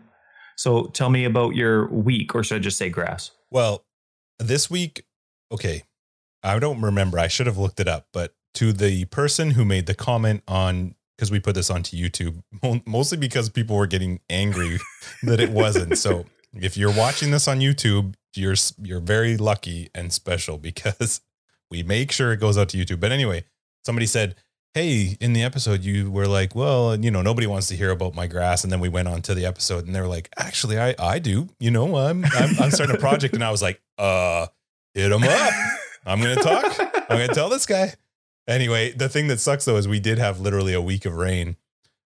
So 0.56 0.86
tell 0.86 1.10
me 1.10 1.24
about 1.24 1.54
your 1.54 1.88
week, 1.88 2.34
or 2.34 2.42
should 2.42 2.56
I 2.56 2.58
just 2.58 2.78
say 2.78 2.88
grass? 2.88 3.30
Well, 3.50 3.84
this 4.38 4.70
week, 4.70 5.05
okay, 5.52 5.85
I 6.43 6.58
don't 6.58 6.81
remember. 6.81 7.19
I 7.19 7.29
should 7.29 7.46
have 7.46 7.58
looked 7.58 7.81
it 7.81 7.88
up, 7.88 8.08
but 8.12 8.35
to 8.55 8.73
the 8.73 9.05
person 9.06 9.52
who 9.52 9.64
made 9.64 9.87
the 9.87 9.94
comment 9.94 10.43
on, 10.49 10.94
because 11.17 11.31
we 11.31 11.40
put 11.40 11.55
this 11.55 11.70
onto 11.70 11.96
YouTube, 11.96 12.43
mostly 12.87 13.19
because 13.19 13.49
people 13.49 13.76
were 13.76 13.87
getting 13.87 14.21
angry 14.30 14.78
that 15.23 15.40
it 15.40 15.50
wasn't. 15.50 15.99
So 15.99 16.26
if 16.54 16.76
you're 16.76 16.92
watching 16.92 17.30
this 17.30 17.49
on 17.49 17.61
YouTube, 17.61 18.14
you're 18.35 18.57
you're 18.80 19.00
very 19.00 19.37
lucky 19.37 19.90
and 19.95 20.12
special 20.12 20.59
because 20.71 21.21
we 21.71 21.83
make 21.83 22.12
sure 22.12 22.33
it 22.33 22.40
goes 22.40 22.57
out 22.57 22.68
to 22.71 22.78
YouTube. 22.78 23.00
But 23.00 23.12
anyway, 23.12 23.45
somebody 23.85 24.07
said, 24.07 24.37
"Hey, 24.78 25.16
in 25.20 25.32
the 25.32 25.42
episode, 25.42 25.82
you 25.82 26.08
were 26.08 26.28
like, 26.28 26.54
well, 26.54 26.94
you 26.94 27.11
know, 27.11 27.20
nobody 27.20 27.49
wants 27.49 27.66
to 27.66 27.76
hear 27.76 27.90
about 27.90 28.14
my 28.14 28.28
grass." 28.28 28.62
And 28.62 28.73
then 28.73 28.78
we 28.78 28.88
went 28.88 29.08
on 29.08 29.23
to 29.23 29.35
the 29.35 29.44
episode, 29.44 29.87
and 29.87 29.94
they 29.94 30.00
were 30.00 30.06
like, 30.06 30.28
"Actually, 30.38 30.78
I 30.78 30.94
I 30.99 31.18
do. 31.18 31.49
You 31.58 31.73
know, 31.73 31.97
I'm 31.97 32.25
I'm, 32.25 32.50
I'm 32.61 32.70
starting 32.70 32.94
a 32.94 32.99
project." 33.00 33.35
And 33.35 33.42
I 33.42 33.50
was 33.50 33.61
like, 33.61 33.82
"Uh, 33.99 34.47
hit 34.94 35.11
him 35.11 35.25
up. 35.25 35.52
I'm 36.06 36.20
gonna 36.20 36.37
talk. 36.37 36.78
I'm 37.11 37.18
gonna 37.18 37.35
tell 37.35 37.49
this 37.49 37.66
guy." 37.66 37.94
Anyway, 38.47 38.92
the 38.92 39.08
thing 39.08 39.26
that 39.28 39.40
sucks 39.40 39.64
though 39.64 39.76
is 39.76 39.88
we 39.88 39.99
did 39.99 40.18
have 40.18 40.38
literally 40.38 40.75
a 40.75 40.80
week 40.80 41.04
of 41.04 41.14
rain. 41.14 41.56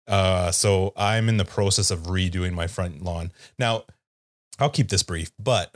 Uh, 0.06 0.52
so 0.52 0.92
I'm 0.96 1.28
in 1.28 1.38
the 1.38 1.44
process 1.44 1.90
of 1.90 2.00
redoing 2.04 2.52
my 2.52 2.68
front 2.68 3.02
lawn. 3.02 3.32
Now, 3.58 3.82
I'll 4.60 4.70
keep 4.70 4.90
this 4.90 5.02
brief, 5.02 5.32
but 5.38 5.74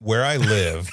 where 0.00 0.24
I 0.24 0.36
live, 0.36 0.90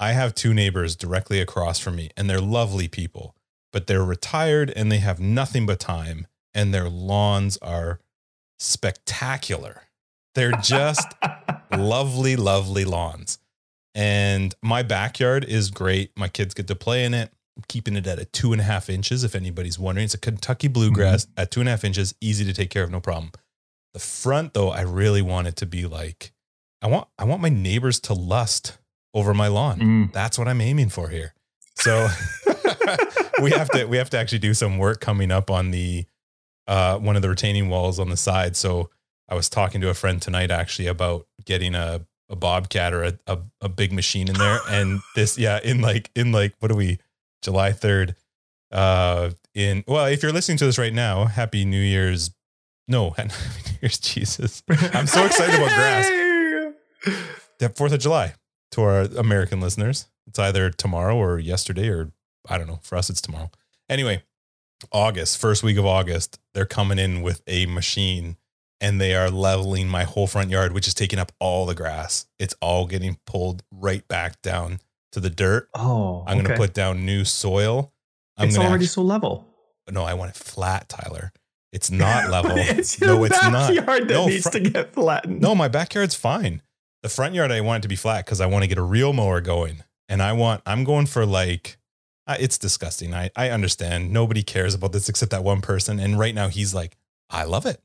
I 0.00 0.12
have 0.12 0.34
two 0.34 0.54
neighbors 0.54 0.96
directly 0.96 1.40
across 1.40 1.78
from 1.78 1.96
me, 1.96 2.10
and 2.16 2.28
they're 2.28 2.40
lovely 2.40 2.88
people, 2.88 3.34
but 3.72 3.86
they're 3.86 4.04
retired 4.04 4.70
and 4.74 4.90
they 4.90 4.98
have 4.98 5.20
nothing 5.20 5.66
but 5.66 5.80
time, 5.80 6.26
and 6.54 6.72
their 6.72 6.88
lawns 6.88 7.56
are 7.58 8.00
spectacular. 8.58 9.82
They're 10.34 10.52
just 10.52 11.06
lovely, 11.76 12.36
lovely 12.36 12.84
lawns. 12.84 13.38
And 13.94 14.54
my 14.62 14.82
backyard 14.82 15.44
is 15.44 15.70
great. 15.70 16.12
My 16.16 16.28
kids 16.28 16.54
get 16.54 16.68
to 16.68 16.76
play 16.76 17.04
in 17.04 17.14
it. 17.14 17.32
I'm 17.56 17.64
keeping 17.66 17.96
it 17.96 18.06
at 18.06 18.20
a 18.20 18.24
two 18.24 18.52
and 18.52 18.60
a 18.60 18.64
half 18.64 18.88
inches. 18.88 19.24
If 19.24 19.34
anybody's 19.34 19.78
wondering, 19.78 20.04
it's 20.04 20.14
a 20.14 20.18
Kentucky 20.18 20.68
bluegrass 20.68 21.26
at 21.36 21.50
two 21.50 21.60
and 21.60 21.68
a 21.68 21.72
half 21.72 21.84
inches, 21.84 22.14
easy 22.20 22.44
to 22.44 22.52
take 22.52 22.70
care 22.70 22.84
of, 22.84 22.90
no 22.90 23.00
problem. 23.00 23.32
The 23.94 23.98
front, 23.98 24.54
though, 24.54 24.70
I 24.70 24.82
really 24.82 25.22
want 25.22 25.48
it 25.48 25.56
to 25.56 25.66
be 25.66 25.86
like, 25.86 26.32
I 26.80 26.86
want, 26.86 27.08
I 27.18 27.24
want 27.24 27.42
my 27.42 27.48
neighbors 27.48 27.98
to 28.00 28.14
lust 28.14 28.78
over 29.12 29.34
my 29.34 29.48
lawn. 29.48 29.80
Mm. 29.80 30.12
That's 30.12 30.38
what 30.38 30.46
I'm 30.46 30.60
aiming 30.60 30.90
for 30.90 31.08
here. 31.08 31.34
So 31.74 32.06
we 33.42 33.50
have 33.50 33.68
to, 33.70 33.84
we 33.86 33.96
have 33.96 34.10
to 34.10 34.18
actually 34.18 34.38
do 34.38 34.54
some 34.54 34.78
work 34.78 35.00
coming 35.00 35.30
up 35.30 35.50
on 35.50 35.70
the, 35.70 36.06
uh, 36.66 36.98
one 36.98 37.16
of 37.16 37.22
the 37.22 37.28
retaining 37.28 37.68
walls 37.68 37.98
on 37.98 38.08
the 38.10 38.16
side. 38.16 38.56
So 38.56 38.90
I 39.28 39.34
was 39.34 39.48
talking 39.48 39.80
to 39.80 39.88
a 39.90 39.94
friend 39.94 40.20
tonight 40.20 40.50
actually 40.50 40.86
about 40.86 41.26
getting 41.44 41.74
a, 41.74 42.06
a 42.30 42.36
bobcat 42.36 42.92
or 42.92 43.04
a, 43.04 43.18
a, 43.26 43.38
a 43.62 43.68
big 43.68 43.92
machine 43.92 44.28
in 44.28 44.34
there. 44.34 44.58
And 44.70 45.00
this, 45.14 45.38
yeah, 45.38 45.60
in 45.62 45.80
like, 45.80 46.10
in 46.14 46.32
like, 46.32 46.54
what 46.60 46.70
are 46.70 46.76
we, 46.76 46.98
July 47.42 47.72
3rd, 47.72 48.14
uh, 48.70 49.30
in, 49.54 49.82
well, 49.86 50.06
if 50.06 50.22
you're 50.22 50.32
listening 50.32 50.58
to 50.58 50.66
this 50.66 50.78
right 50.78 50.92
now, 50.92 51.24
happy 51.24 51.64
New 51.64 51.80
Year's. 51.80 52.30
No, 52.86 53.10
happy 53.16 53.30
New 53.30 53.76
Year's, 53.82 53.98
Jesus. 53.98 54.62
I'm 54.68 55.06
so 55.06 55.24
excited 55.24 55.54
about 55.54 55.68
grass. 55.68 56.10
The 57.58 57.68
4th 57.70 57.92
of 57.92 57.98
July. 58.00 58.34
to 58.72 58.82
our 58.82 59.00
American 59.02 59.60
listeners. 59.60 60.06
It's 60.26 60.38
either 60.38 60.70
tomorrow 60.70 61.16
or 61.16 61.38
yesterday, 61.38 61.88
or 61.88 62.12
I 62.48 62.58
don't 62.58 62.66
know. 62.66 62.80
For 62.82 62.96
us, 62.96 63.10
it's 63.10 63.20
tomorrow. 63.20 63.50
Anyway, 63.88 64.22
August, 64.92 65.38
first 65.40 65.62
week 65.62 65.76
of 65.76 65.86
August, 65.86 66.38
they're 66.54 66.66
coming 66.66 66.98
in 66.98 67.22
with 67.22 67.42
a 67.46 67.66
machine 67.66 68.36
and 68.80 69.00
they 69.00 69.14
are 69.14 69.30
leveling 69.30 69.88
my 69.88 70.04
whole 70.04 70.26
front 70.26 70.50
yard, 70.50 70.72
which 70.72 70.86
is 70.86 70.94
taking 70.94 71.18
up 71.18 71.32
all 71.40 71.66
the 71.66 71.74
grass. 71.74 72.26
It's 72.38 72.54
all 72.60 72.86
getting 72.86 73.18
pulled 73.26 73.64
right 73.72 74.06
back 74.06 74.40
down 74.42 74.80
to 75.12 75.20
the 75.20 75.30
dirt. 75.30 75.68
Oh, 75.74 76.22
I'm 76.26 76.38
going 76.38 76.48
to 76.50 76.56
put 76.56 76.74
down 76.74 77.04
new 77.04 77.24
soil. 77.24 77.92
I'm 78.36 78.48
it's 78.48 78.58
already 78.58 78.84
act- 78.84 78.92
so 78.92 79.02
level. 79.02 79.46
no, 79.90 80.04
I 80.04 80.14
want 80.14 80.30
it 80.30 80.36
flat, 80.36 80.88
Tyler. 80.88 81.32
It's 81.72 81.90
not 81.90 82.30
level. 82.30 82.52
it's 82.54 83.00
your 83.00 83.10
no, 83.16 83.24
it's 83.24 83.42
not. 83.42 83.74
backyard 83.74 84.08
that 84.08 84.14
No, 84.14 84.26
needs 84.28 84.44
fr- 84.44 84.50
to 84.50 84.60
get 84.60 84.92
flattened. 84.94 85.40
No, 85.40 85.54
my 85.56 85.66
backyard's 85.68 86.14
fine. 86.14 86.62
The 87.02 87.08
front 87.08 87.34
yard, 87.34 87.50
I 87.50 87.60
want 87.62 87.80
it 87.80 87.82
to 87.82 87.88
be 87.88 87.96
flat 87.96 88.24
because 88.26 88.40
I 88.40 88.46
want 88.46 88.62
to 88.62 88.68
get 88.68 88.78
a 88.78 88.82
real 88.82 89.12
mower 89.12 89.40
going. 89.40 89.82
And 90.08 90.22
I 90.22 90.32
want, 90.34 90.62
I'm 90.66 90.84
going 90.84 91.06
for 91.06 91.26
like, 91.26 91.78
uh, 92.28 92.36
it's 92.38 92.58
disgusting. 92.58 93.14
I, 93.14 93.30
I 93.34 93.48
understand. 93.50 94.12
Nobody 94.12 94.42
cares 94.42 94.74
about 94.74 94.92
this 94.92 95.08
except 95.08 95.32
that 95.32 95.42
one 95.42 95.62
person. 95.62 95.98
And 95.98 96.18
right 96.18 96.34
now 96.34 96.48
he's 96.48 96.74
like, 96.74 96.96
I 97.30 97.44
love 97.44 97.66
it. 97.66 97.80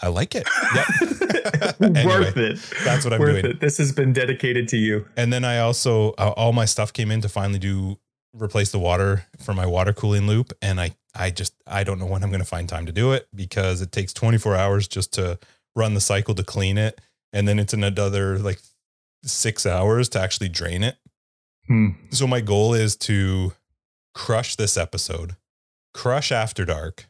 I 0.00 0.08
like 0.08 0.34
it. 0.34 0.48
Yep. 0.74 0.86
Anyway, 1.80 2.04
Worth 2.04 2.36
it. 2.36 2.58
that's 2.84 3.04
what 3.04 3.12
I'm 3.12 3.20
Worth 3.20 3.42
doing. 3.42 3.46
It. 3.46 3.60
This 3.60 3.78
has 3.78 3.92
been 3.92 4.12
dedicated 4.12 4.68
to 4.68 4.76
you. 4.76 5.06
And 5.16 5.32
then 5.32 5.44
I 5.44 5.58
also, 5.58 6.10
uh, 6.18 6.32
all 6.36 6.52
my 6.52 6.64
stuff 6.64 6.92
came 6.92 7.10
in 7.10 7.20
to 7.22 7.28
finally 7.28 7.58
do, 7.58 7.98
replace 8.34 8.70
the 8.70 8.78
water 8.78 9.26
for 9.38 9.54
my 9.54 9.64
water 9.64 9.92
cooling 9.92 10.26
loop. 10.26 10.52
And 10.60 10.80
I, 10.80 10.94
I 11.14 11.30
just, 11.30 11.54
I 11.66 11.84
don't 11.84 11.98
know 11.98 12.06
when 12.06 12.22
I'm 12.22 12.30
going 12.30 12.40
to 12.40 12.46
find 12.46 12.68
time 12.68 12.86
to 12.86 12.92
do 12.92 13.12
it 13.12 13.28
because 13.34 13.80
it 13.80 13.92
takes 13.92 14.12
24 14.12 14.56
hours 14.56 14.88
just 14.88 15.12
to 15.14 15.38
run 15.74 15.94
the 15.94 16.00
cycle 16.00 16.34
to 16.34 16.44
clean 16.44 16.78
it. 16.78 17.00
And 17.32 17.48
then 17.48 17.58
it's 17.58 17.72
another 17.72 18.38
like 18.38 18.60
six 19.22 19.64
hours 19.64 20.08
to 20.10 20.20
actually 20.20 20.48
drain 20.48 20.82
it. 20.82 20.96
Hmm. 21.66 21.90
So 22.10 22.26
my 22.26 22.40
goal 22.40 22.74
is 22.74 22.96
to 22.96 23.52
crush 24.18 24.56
this 24.56 24.76
episode, 24.76 25.36
crush 25.94 26.32
After 26.32 26.64
Dark, 26.64 27.06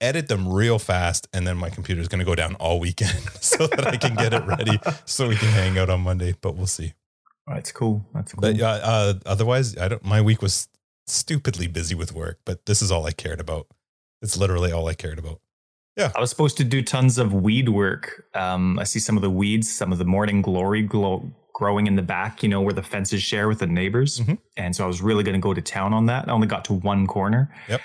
edit 0.00 0.28
them 0.28 0.48
real 0.48 0.78
fast, 0.78 1.26
and 1.32 1.44
then 1.46 1.56
my 1.56 1.68
computer 1.68 2.00
is 2.00 2.06
going 2.06 2.20
to 2.20 2.24
go 2.24 2.36
down 2.36 2.54
all 2.54 2.78
weekend 2.78 3.18
so 3.40 3.66
that 3.66 3.86
I 3.88 3.96
can 3.96 4.14
get 4.14 4.32
it 4.32 4.46
ready 4.46 4.78
so 5.04 5.28
we 5.28 5.34
can 5.34 5.48
hang 5.48 5.76
out 5.76 5.90
on 5.90 6.00
Monday. 6.00 6.34
But 6.40 6.54
we'll 6.54 6.68
see. 6.68 6.94
That's 7.48 7.72
cool. 7.72 8.06
That's 8.14 8.32
cool. 8.32 8.40
But 8.40 8.60
uh, 8.60 8.80
uh, 8.82 9.14
otherwise, 9.26 9.76
I 9.76 9.88
don't. 9.88 10.04
My 10.04 10.22
week 10.22 10.40
was 10.40 10.68
stupidly 11.08 11.66
busy 11.66 11.96
with 11.96 12.14
work, 12.14 12.38
but 12.46 12.64
this 12.66 12.80
is 12.80 12.90
all 12.90 13.04
I 13.04 13.10
cared 13.10 13.40
about. 13.40 13.66
It's 14.22 14.38
literally 14.38 14.70
all 14.70 14.88
I 14.88 14.94
cared 14.94 15.18
about. 15.18 15.40
Yeah. 15.96 16.12
I 16.14 16.20
was 16.20 16.30
supposed 16.30 16.56
to 16.58 16.64
do 16.64 16.82
tons 16.82 17.18
of 17.18 17.34
weed 17.34 17.68
work. 17.68 18.24
Um, 18.34 18.78
I 18.78 18.84
see 18.84 19.00
some 19.00 19.16
of 19.16 19.22
the 19.22 19.30
weeds, 19.30 19.70
some 19.70 19.92
of 19.92 19.98
the 19.98 20.04
morning 20.04 20.40
glory 20.40 20.82
glow, 20.82 21.30
growing 21.54 21.86
in 21.86 21.96
the 21.96 22.02
back, 22.02 22.42
you 22.42 22.48
know, 22.48 22.60
where 22.60 22.72
the 22.74 22.82
fences 22.82 23.22
share 23.22 23.48
with 23.48 23.60
the 23.60 23.66
neighbors. 23.66 24.20
Mhm. 24.20 24.38
And 24.56 24.74
so 24.76 24.84
I 24.84 24.86
was 24.86 25.00
really 25.00 25.22
going 25.24 25.34
to 25.34 25.40
go 25.40 25.54
to 25.54 25.62
town 25.62 25.94
on 25.94 26.06
that. 26.06 26.28
I 26.28 26.32
only 26.32 26.46
got 26.48 26.64
to 26.66 26.72
one 26.74 27.06
corner. 27.06 27.50
Yep. 27.68 27.80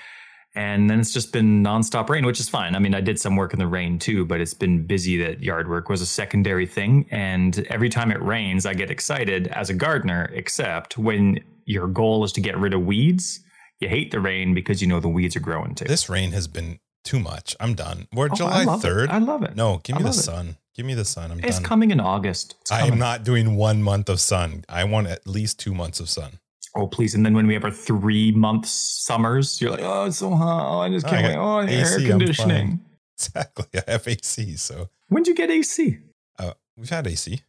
And 0.56 0.90
then 0.90 0.98
it's 0.98 1.12
just 1.12 1.32
been 1.32 1.62
nonstop 1.62 2.08
rain, 2.08 2.26
which 2.26 2.40
is 2.40 2.48
fine. 2.48 2.74
I 2.74 2.80
mean, 2.80 2.92
I 2.94 3.00
did 3.00 3.20
some 3.20 3.36
work 3.36 3.52
in 3.52 3.60
the 3.60 3.68
rain 3.68 4.00
too, 4.00 4.24
but 4.26 4.40
it's 4.40 4.54
been 4.54 4.84
busy 4.84 5.16
that 5.22 5.40
yard 5.42 5.68
work 5.70 5.88
was 5.88 6.00
a 6.02 6.06
secondary 6.06 6.66
thing. 6.66 7.06
And 7.12 7.64
every 7.70 7.88
time 7.88 8.10
it 8.10 8.20
rains, 8.20 8.66
I 8.66 8.74
get 8.74 8.90
excited 8.90 9.46
as 9.48 9.70
a 9.70 9.74
gardener, 9.74 10.28
except 10.34 10.98
when 10.98 11.38
your 11.66 11.86
goal 11.86 12.24
is 12.24 12.32
to 12.32 12.40
get 12.40 12.58
rid 12.58 12.74
of 12.74 12.84
weeds, 12.84 13.38
you 13.78 13.88
hate 13.88 14.10
the 14.10 14.18
rain 14.18 14.52
because 14.52 14.82
you 14.82 14.88
know 14.88 14.98
the 14.98 15.08
weeds 15.08 15.36
are 15.36 15.40
growing 15.40 15.76
too. 15.76 15.84
This 15.84 16.08
rain 16.10 16.32
has 16.32 16.48
been 16.48 16.80
too 17.04 17.20
much. 17.20 17.54
I'm 17.60 17.74
done. 17.74 18.08
We're 18.12 18.26
Oh, 18.32 18.34
July 18.34 18.62
it. 18.64 18.80
third. 18.80 19.08
I 19.10 19.18
love 19.18 19.44
it. 19.44 19.54
No, 19.54 19.80
give 19.84 19.96
me 19.98 20.02
the 20.02 20.12
sun. 20.12 20.48
it. 20.48 20.56
Give 20.80 20.86
me 20.86 20.94
the 20.94 21.04
sun. 21.04 21.30
I'm 21.30 21.40
It's 21.40 21.56
done. 21.58 21.64
coming 21.64 21.90
in 21.90 22.00
August. 22.00 22.54
It's 22.62 22.72
I 22.72 22.86
am 22.86 22.98
not 22.98 23.22
doing 23.22 23.54
one 23.54 23.82
month 23.82 24.08
of 24.08 24.18
sun. 24.18 24.64
I 24.66 24.84
want 24.84 25.08
at 25.08 25.26
least 25.26 25.60
two 25.60 25.74
months 25.74 26.00
of 26.00 26.08
sun. 26.08 26.38
Oh, 26.74 26.86
please. 26.86 27.14
And 27.14 27.26
then 27.26 27.34
when 27.34 27.46
we 27.46 27.52
have 27.52 27.64
our 27.64 27.70
three 27.70 28.32
month 28.32 28.64
summers, 28.64 29.60
you're 29.60 29.72
like, 29.72 29.82
oh, 29.82 30.06
it's 30.06 30.16
so 30.16 30.30
hot. 30.30 30.74
Oh, 30.74 30.80
I 30.80 30.88
just 30.88 31.06
can't 31.06 31.20
got 31.20 31.28
wait. 31.28 31.36
Oh, 31.36 31.82
AC, 31.82 32.02
air 32.04 32.10
conditioning. 32.10 32.80
Exactly. 33.18 33.66
I 33.86 33.90
have 33.90 34.08
AC. 34.08 34.56
So 34.56 34.88
When 35.08 35.22
did 35.22 35.32
you 35.32 35.34
get 35.34 35.50
AC? 35.50 35.98
uh, 36.38 36.54
we've 36.78 36.88
had 36.88 37.06
AC. 37.06 37.42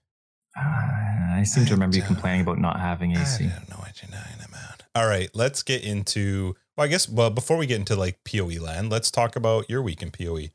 Uh, 0.57 0.61
I 0.61 1.43
seem 1.45 1.63
to 1.67 1.71
remember 1.71 1.95
you 1.95 2.03
complaining 2.03 2.41
about 2.41 2.59
not 2.59 2.81
having 2.81 3.15
AC. 3.15 3.45
I 3.45 3.47
don't 3.47 3.69
know 3.69 3.77
what 3.77 3.93
you're 4.01 4.11
talking 4.11 4.45
about. 4.45 4.83
All 4.93 5.07
right, 5.07 5.29
let's 5.33 5.63
get 5.63 5.85
into. 5.85 6.57
Well, 6.75 6.83
I 6.83 6.89
guess. 6.89 7.07
Well, 7.07 7.29
before 7.29 7.55
we 7.55 7.65
get 7.65 7.79
into 7.79 7.95
like 7.95 8.19
POE 8.25 8.59
land, 8.61 8.89
let's 8.89 9.09
talk 9.09 9.37
about 9.37 9.69
your 9.69 9.81
week 9.81 10.01
in 10.01 10.11
POE. 10.11 10.49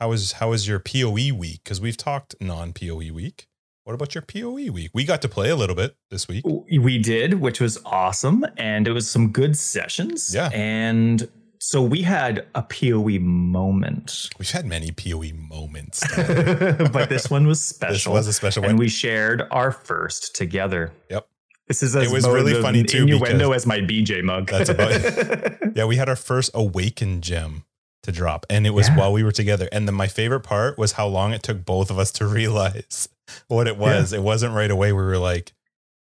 How 0.00 0.08
was 0.08 0.32
how 0.32 0.50
was 0.50 0.66
your 0.66 0.78
POE 0.78 1.34
week? 1.34 1.60
Because 1.62 1.78
we've 1.80 1.96
talked 1.96 2.34
non 2.40 2.72
POE 2.72 3.12
week. 3.12 3.48
What 3.84 3.92
about 3.92 4.14
your 4.14 4.22
POE 4.22 4.72
week? 4.72 4.90
We 4.94 5.04
got 5.04 5.20
to 5.22 5.28
play 5.28 5.50
a 5.50 5.56
little 5.56 5.76
bit 5.76 5.94
this 6.10 6.26
week. 6.26 6.44
We 6.46 6.96
did, 6.98 7.34
which 7.40 7.60
was 7.60 7.78
awesome. 7.84 8.46
And 8.56 8.88
it 8.88 8.92
was 8.92 9.10
some 9.10 9.30
good 9.30 9.58
sessions. 9.58 10.34
Yeah. 10.34 10.48
And 10.54 11.28
so 11.58 11.82
we 11.82 12.00
had 12.00 12.46
a 12.54 12.62
POE 12.62 13.18
moment. 13.20 14.30
We've 14.38 14.50
had 14.50 14.64
many 14.64 14.90
POE 14.90 15.32
moments. 15.34 16.02
but 16.16 17.10
this 17.10 17.28
one 17.28 17.46
was 17.46 17.62
special. 17.64 18.14
this 18.14 18.20
was 18.20 18.26
a 18.28 18.32
special 18.32 18.64
and 18.64 18.78
we 18.78 18.88
shared 18.88 19.42
our 19.50 19.70
first 19.70 20.34
together. 20.34 20.92
Yep. 21.10 21.26
This 21.68 21.82
is 21.82 21.94
as 21.94 22.10
It 22.10 22.12
was 22.12 22.26
really 22.26 22.60
funny 22.62 22.84
too, 22.84 23.02
Innuendo 23.02 23.52
as 23.52 23.66
my 23.66 23.78
BJ 23.80 24.22
mug. 24.24 24.48
That's 24.48 24.70
about- 24.70 25.74
yeah, 25.76 25.84
we 25.84 25.96
had 25.96 26.08
our 26.08 26.16
first 26.16 26.50
awaken 26.54 27.20
gem 27.20 27.64
to 28.02 28.12
drop, 28.12 28.46
and 28.48 28.66
it 28.66 28.70
was 28.70 28.88
Yeah. 28.88 28.96
while 28.96 29.12
we 29.12 29.22
were 29.22 29.32
together. 29.32 29.68
And 29.72 29.86
then 29.86 29.94
my 29.94 30.08
favorite 30.08 30.40
part 30.40 30.78
was 30.78 30.92
how 30.92 31.06
long 31.06 31.32
it 31.32 31.42
took 31.42 31.64
both 31.64 31.90
of 31.90 31.98
us 31.98 32.10
to 32.12 32.26
realize 32.40 33.08
what 33.48 33.66
it 33.68 33.76
was. 33.76 34.12
It 34.12 34.22
wasn't 34.22 34.54
right 34.54 34.70
away. 34.70 34.92
We 34.92 35.02
were 35.02 35.18
like, 35.18 35.52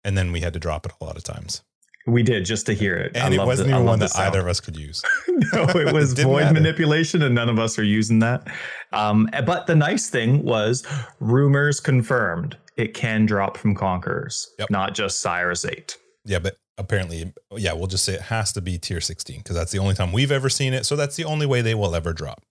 and 0.04 0.16
then 0.16 0.32
we 0.32 0.40
had 0.40 0.52
to 0.54 0.58
drop 0.60 0.86
it 0.86 0.92
a 1.00 1.04
lot 1.04 1.16
of 1.16 1.24
times. 1.24 1.62
we 2.06 2.22
did 2.22 2.44
just 2.44 2.66
to 2.66 2.74
hear 2.74 2.96
it. 2.96 3.16
I 3.16 3.20
And 3.20 3.32
it 3.34 3.38
wasn't 3.40 3.68
the- 3.70 3.74
even 3.76 3.86
one 3.86 3.98
that 4.00 4.14
either 4.18 4.40
of 4.40 4.46
us 4.46 4.60
could 4.60 4.76
use. 4.76 5.02
no, 5.28 5.62
it 5.70 5.90
was 5.94 6.12
Didn't 6.14 6.30
void 6.32 6.40
matter. 6.42 6.52
manipulation, 6.54 7.22
and 7.22 7.34
none 7.34 7.48
of 7.48 7.58
us 7.58 7.78
are 7.78 7.82
using 7.84 8.18
that. 8.18 8.46
Um, 8.92 9.26
but 9.46 9.66
the 9.66 9.74
nice 9.74 10.10
thing 10.10 10.44
was, 10.44 10.86
rumors 11.20 11.80
confirmed 11.80 12.58
it 12.76 12.92
can 12.92 13.24
drop 13.24 13.56
from 13.56 13.74
Conquerors, 13.74 14.48
Yep. 14.58 14.68
not 14.70 14.94
just 14.94 15.24
Sirus 15.24 15.64
Eight. 15.70 15.96
Yeah, 16.26 16.40
but 16.40 16.56
apparently, 16.78 17.32
yeah, 17.56 17.72
we'll 17.72 17.86
just 17.86 18.04
say 18.04 18.14
it 18.14 18.22
has 18.22 18.52
to 18.52 18.60
be 18.60 18.78
tier 18.78 19.00
16 19.00 19.38
because 19.38 19.56
that's 19.56 19.72
the 19.72 19.78
only 19.78 19.94
time 19.94 20.12
we've 20.12 20.32
ever 20.32 20.48
seen 20.48 20.74
it. 20.74 20.86
So 20.86 20.96
that's 20.96 21.16
the 21.16 21.24
only 21.24 21.46
way 21.46 21.62
they 21.62 21.74
will 21.74 21.94
ever 21.94 22.12
drop. 22.12 22.42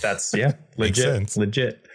That's 0.00 0.32
yeah, 0.36 0.52
legit, 0.76 1.36
legit. 1.36 1.86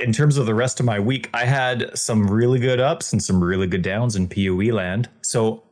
In 0.00 0.12
terms 0.12 0.36
of 0.36 0.46
the 0.46 0.54
rest 0.54 0.80
of 0.80 0.86
my 0.86 0.98
week, 0.98 1.28
I 1.34 1.44
had 1.44 1.96
some 1.96 2.26
really 2.28 2.58
good 2.58 2.80
ups 2.80 3.12
and 3.12 3.22
some 3.22 3.42
really 3.42 3.66
good 3.66 3.82
downs 3.82 4.16
in 4.16 4.28
PoE 4.28 4.74
land. 4.74 5.08
So 5.22 5.62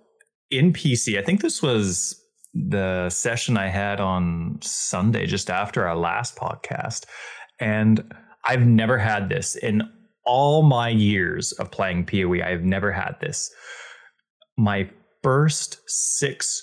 in 0.50 0.72
PC, 0.72 1.18
I 1.18 1.22
think 1.22 1.40
this 1.40 1.62
was 1.62 2.20
the 2.52 3.08
session 3.10 3.56
I 3.56 3.68
had 3.68 4.00
on 4.00 4.58
Sunday, 4.62 5.26
just 5.26 5.50
after 5.50 5.86
our 5.86 5.96
last 5.96 6.36
podcast, 6.36 7.06
and 7.60 8.12
I've 8.44 8.66
never 8.66 8.98
had 8.98 9.28
this 9.28 9.54
in 9.54 9.82
all 10.24 10.62
my 10.62 10.88
years 10.88 11.52
of 11.52 11.70
playing 11.70 12.06
PoE. 12.06 12.42
I've 12.44 12.64
never 12.64 12.92
had 12.92 13.16
this. 13.20 13.50
My 14.56 14.90
first 15.22 15.78
six 15.86 16.62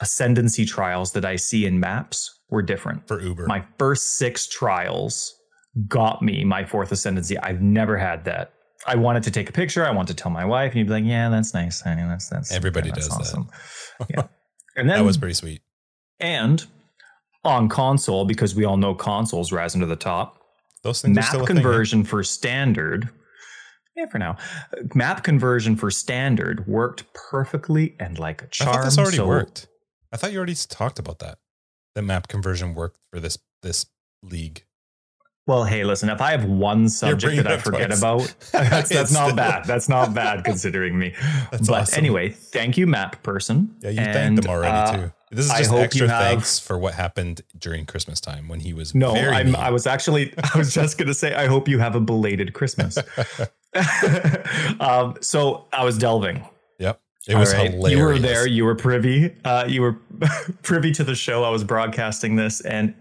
ascendancy 0.00 0.64
trials 0.64 1.12
that 1.12 1.24
I 1.24 1.36
see 1.36 1.66
in 1.66 1.80
maps 1.80 2.40
were 2.50 2.62
different 2.62 3.06
For 3.08 3.20
Uber. 3.20 3.46
my 3.46 3.64
first 3.78 4.16
six 4.16 4.46
trials 4.46 5.34
got 5.88 6.22
me 6.22 6.44
my 6.44 6.64
fourth 6.64 6.92
ascendancy. 6.92 7.36
I've 7.38 7.60
never 7.62 7.96
had 7.98 8.24
that. 8.24 8.52
I 8.86 8.94
wanted 8.96 9.24
to 9.24 9.30
take 9.30 9.48
a 9.48 9.52
picture. 9.52 9.84
I 9.84 9.90
want 9.90 10.08
to 10.08 10.14
tell 10.14 10.30
my 10.30 10.44
wife, 10.44 10.70
and 10.70 10.78
you'd 10.78 10.86
be 10.86 10.92
like, 10.92 11.04
"Yeah, 11.04 11.28
that's 11.30 11.52
nice, 11.52 11.80
honey. 11.80 12.02
That's 12.02 12.28
that's 12.28 12.52
Everybody 12.52 12.90
that's 12.90 13.08
does 13.08 13.32
that. 13.32 13.46
Yeah, 14.10 14.22
and 14.76 14.88
then 14.88 14.98
that 14.98 15.04
was 15.04 15.18
pretty 15.18 15.34
sweet. 15.34 15.60
and 16.20 16.64
on 17.44 17.68
console 17.68 18.24
because 18.24 18.54
we 18.54 18.64
all 18.64 18.76
know 18.76 18.94
consoles 18.94 19.52
rising 19.52 19.80
to 19.80 19.86
the 19.86 19.96
top. 19.96 20.40
Those 20.84 21.02
things 21.02 21.16
Map 21.16 21.28
a 21.28 21.30
thing, 21.32 21.40
yeah. 21.40 21.46
conversion 21.46 22.04
for 22.04 22.22
standard. 22.22 23.08
Yeah, 23.98 24.06
for 24.06 24.18
now, 24.18 24.36
map 24.94 25.24
conversion 25.24 25.74
for 25.74 25.90
standard 25.90 26.68
worked 26.68 27.12
perfectly 27.14 27.96
and 27.98 28.16
like 28.16 28.42
a 28.42 28.46
charm. 28.46 28.70
I 28.70 28.72
thought 28.74 28.84
this 28.84 28.98
already 28.98 29.16
so- 29.16 29.26
worked. 29.26 29.66
I 30.12 30.16
thought 30.16 30.30
you 30.30 30.38
already 30.38 30.54
talked 30.54 31.00
about 31.00 31.18
that. 31.18 31.38
The 31.96 32.02
map 32.02 32.28
conversion 32.28 32.74
worked 32.76 32.98
for 33.10 33.18
this 33.18 33.38
this 33.62 33.86
league. 34.22 34.64
Well, 35.48 35.64
hey, 35.64 35.82
listen, 35.82 36.10
if 36.10 36.20
I 36.20 36.30
have 36.32 36.44
one 36.44 36.88
subject 36.90 37.36
that 37.36 37.46
I 37.46 37.56
forget 37.56 37.86
twice. 37.88 37.98
about, 37.98 38.34
that's, 38.52 38.90
that's 38.90 39.10
not 39.12 39.34
bad. 39.34 39.64
That's 39.64 39.88
not 39.88 40.12
bad 40.14 40.44
considering 40.44 40.98
me. 40.98 41.14
That's 41.50 41.66
but 41.68 41.80
awesome. 41.82 41.98
anyway, 41.98 42.28
thank 42.28 42.76
you, 42.76 42.86
map 42.86 43.22
person. 43.22 43.74
Yeah, 43.80 43.90
you 43.90 44.00
And, 44.00 44.12
thanked 44.12 44.42
them 44.42 44.50
already 44.50 44.76
uh, 44.76 44.96
too. 45.06 45.12
This 45.30 45.46
is 45.46 45.52
just 45.58 45.72
extra 45.72 46.06
have- 46.08 46.22
thanks 46.22 46.58
for 46.58 46.78
what 46.78 46.92
happened 46.94 47.40
during 47.58 47.86
Christmas 47.86 48.20
time 48.20 48.46
when 48.48 48.60
he 48.60 48.74
was 48.74 48.94
No. 48.94 49.14
I 49.14 49.70
was 49.70 49.86
actually, 49.86 50.34
I 50.54 50.58
was 50.58 50.72
just 50.80 50.98
going 50.98 51.08
to 51.08 51.14
say, 51.14 51.34
I 51.34 51.46
hope 51.46 51.66
you 51.66 51.78
have 51.78 51.94
a 51.96 52.00
belated 52.00 52.52
Christmas. 52.52 52.98
um, 54.80 55.16
so 55.20 55.66
I 55.72 55.84
was 55.84 55.98
delving. 55.98 56.46
Yep. 56.78 57.00
It 57.28 57.34
was 57.34 57.52
right. 57.52 57.72
hilarious. 57.72 57.98
You 57.98 58.04
were 58.04 58.18
there. 58.18 58.46
You 58.46 58.64
were 58.64 58.74
privy. 58.74 59.36
Uh, 59.44 59.64
you 59.68 59.82
were 59.82 59.92
privy 60.62 60.92
to 60.92 61.04
the 61.04 61.14
show. 61.14 61.44
I 61.44 61.50
was 61.50 61.64
broadcasting 61.64 62.36
this, 62.36 62.60
and 62.62 62.94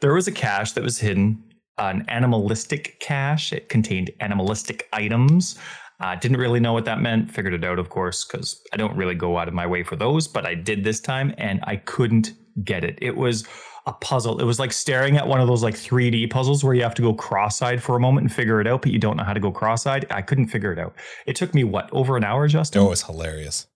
there 0.00 0.14
was 0.14 0.28
a 0.28 0.32
cache 0.32 0.72
that 0.72 0.84
was 0.84 0.98
hidden, 0.98 1.42
an 1.78 2.04
animalistic 2.08 3.00
cache. 3.00 3.52
It 3.52 3.68
contained 3.68 4.10
animalistic 4.20 4.88
items. 4.92 5.58
Uh, 6.00 6.14
didn't 6.16 6.38
really 6.38 6.60
know 6.60 6.72
what 6.72 6.86
that 6.86 7.00
meant. 7.00 7.30
Figured 7.30 7.54
it 7.54 7.64
out, 7.64 7.78
of 7.78 7.90
course, 7.90 8.24
because 8.24 8.60
I 8.72 8.76
don't 8.76 8.96
really 8.96 9.14
go 9.14 9.38
out 9.38 9.48
of 9.48 9.54
my 9.54 9.66
way 9.66 9.82
for 9.82 9.96
those, 9.96 10.26
but 10.26 10.46
I 10.46 10.54
did 10.54 10.82
this 10.82 10.98
time 10.98 11.34
and 11.36 11.60
I 11.64 11.76
couldn't 11.76 12.32
get 12.64 12.84
it. 12.84 12.98
It 13.02 13.16
was 13.16 13.46
a 13.90 13.92
puzzle. 13.94 14.40
It 14.40 14.44
was 14.44 14.58
like 14.58 14.72
staring 14.72 15.16
at 15.16 15.26
one 15.26 15.40
of 15.40 15.46
those 15.48 15.62
like 15.62 15.74
3D 15.74 16.30
puzzles 16.30 16.62
where 16.64 16.74
you 16.74 16.82
have 16.82 16.94
to 16.94 17.02
go 17.02 17.12
cross-eyed 17.12 17.82
for 17.82 17.96
a 17.96 18.00
moment 18.00 18.24
and 18.24 18.32
figure 18.34 18.60
it 18.60 18.66
out, 18.66 18.82
but 18.82 18.92
you 18.92 18.98
don't 18.98 19.16
know 19.16 19.24
how 19.24 19.32
to 19.32 19.40
go 19.40 19.50
cross-eyed. 19.50 20.06
I 20.10 20.22
couldn't 20.22 20.48
figure 20.48 20.72
it 20.72 20.78
out. 20.78 20.94
It 21.26 21.36
took 21.36 21.54
me 21.54 21.64
what 21.64 21.88
over 21.92 22.16
an 22.16 22.24
hour, 22.24 22.48
Justin. 22.48 22.80
Oh, 22.82 22.86
it 22.86 22.90
was 22.90 23.02
hilarious. 23.02 23.66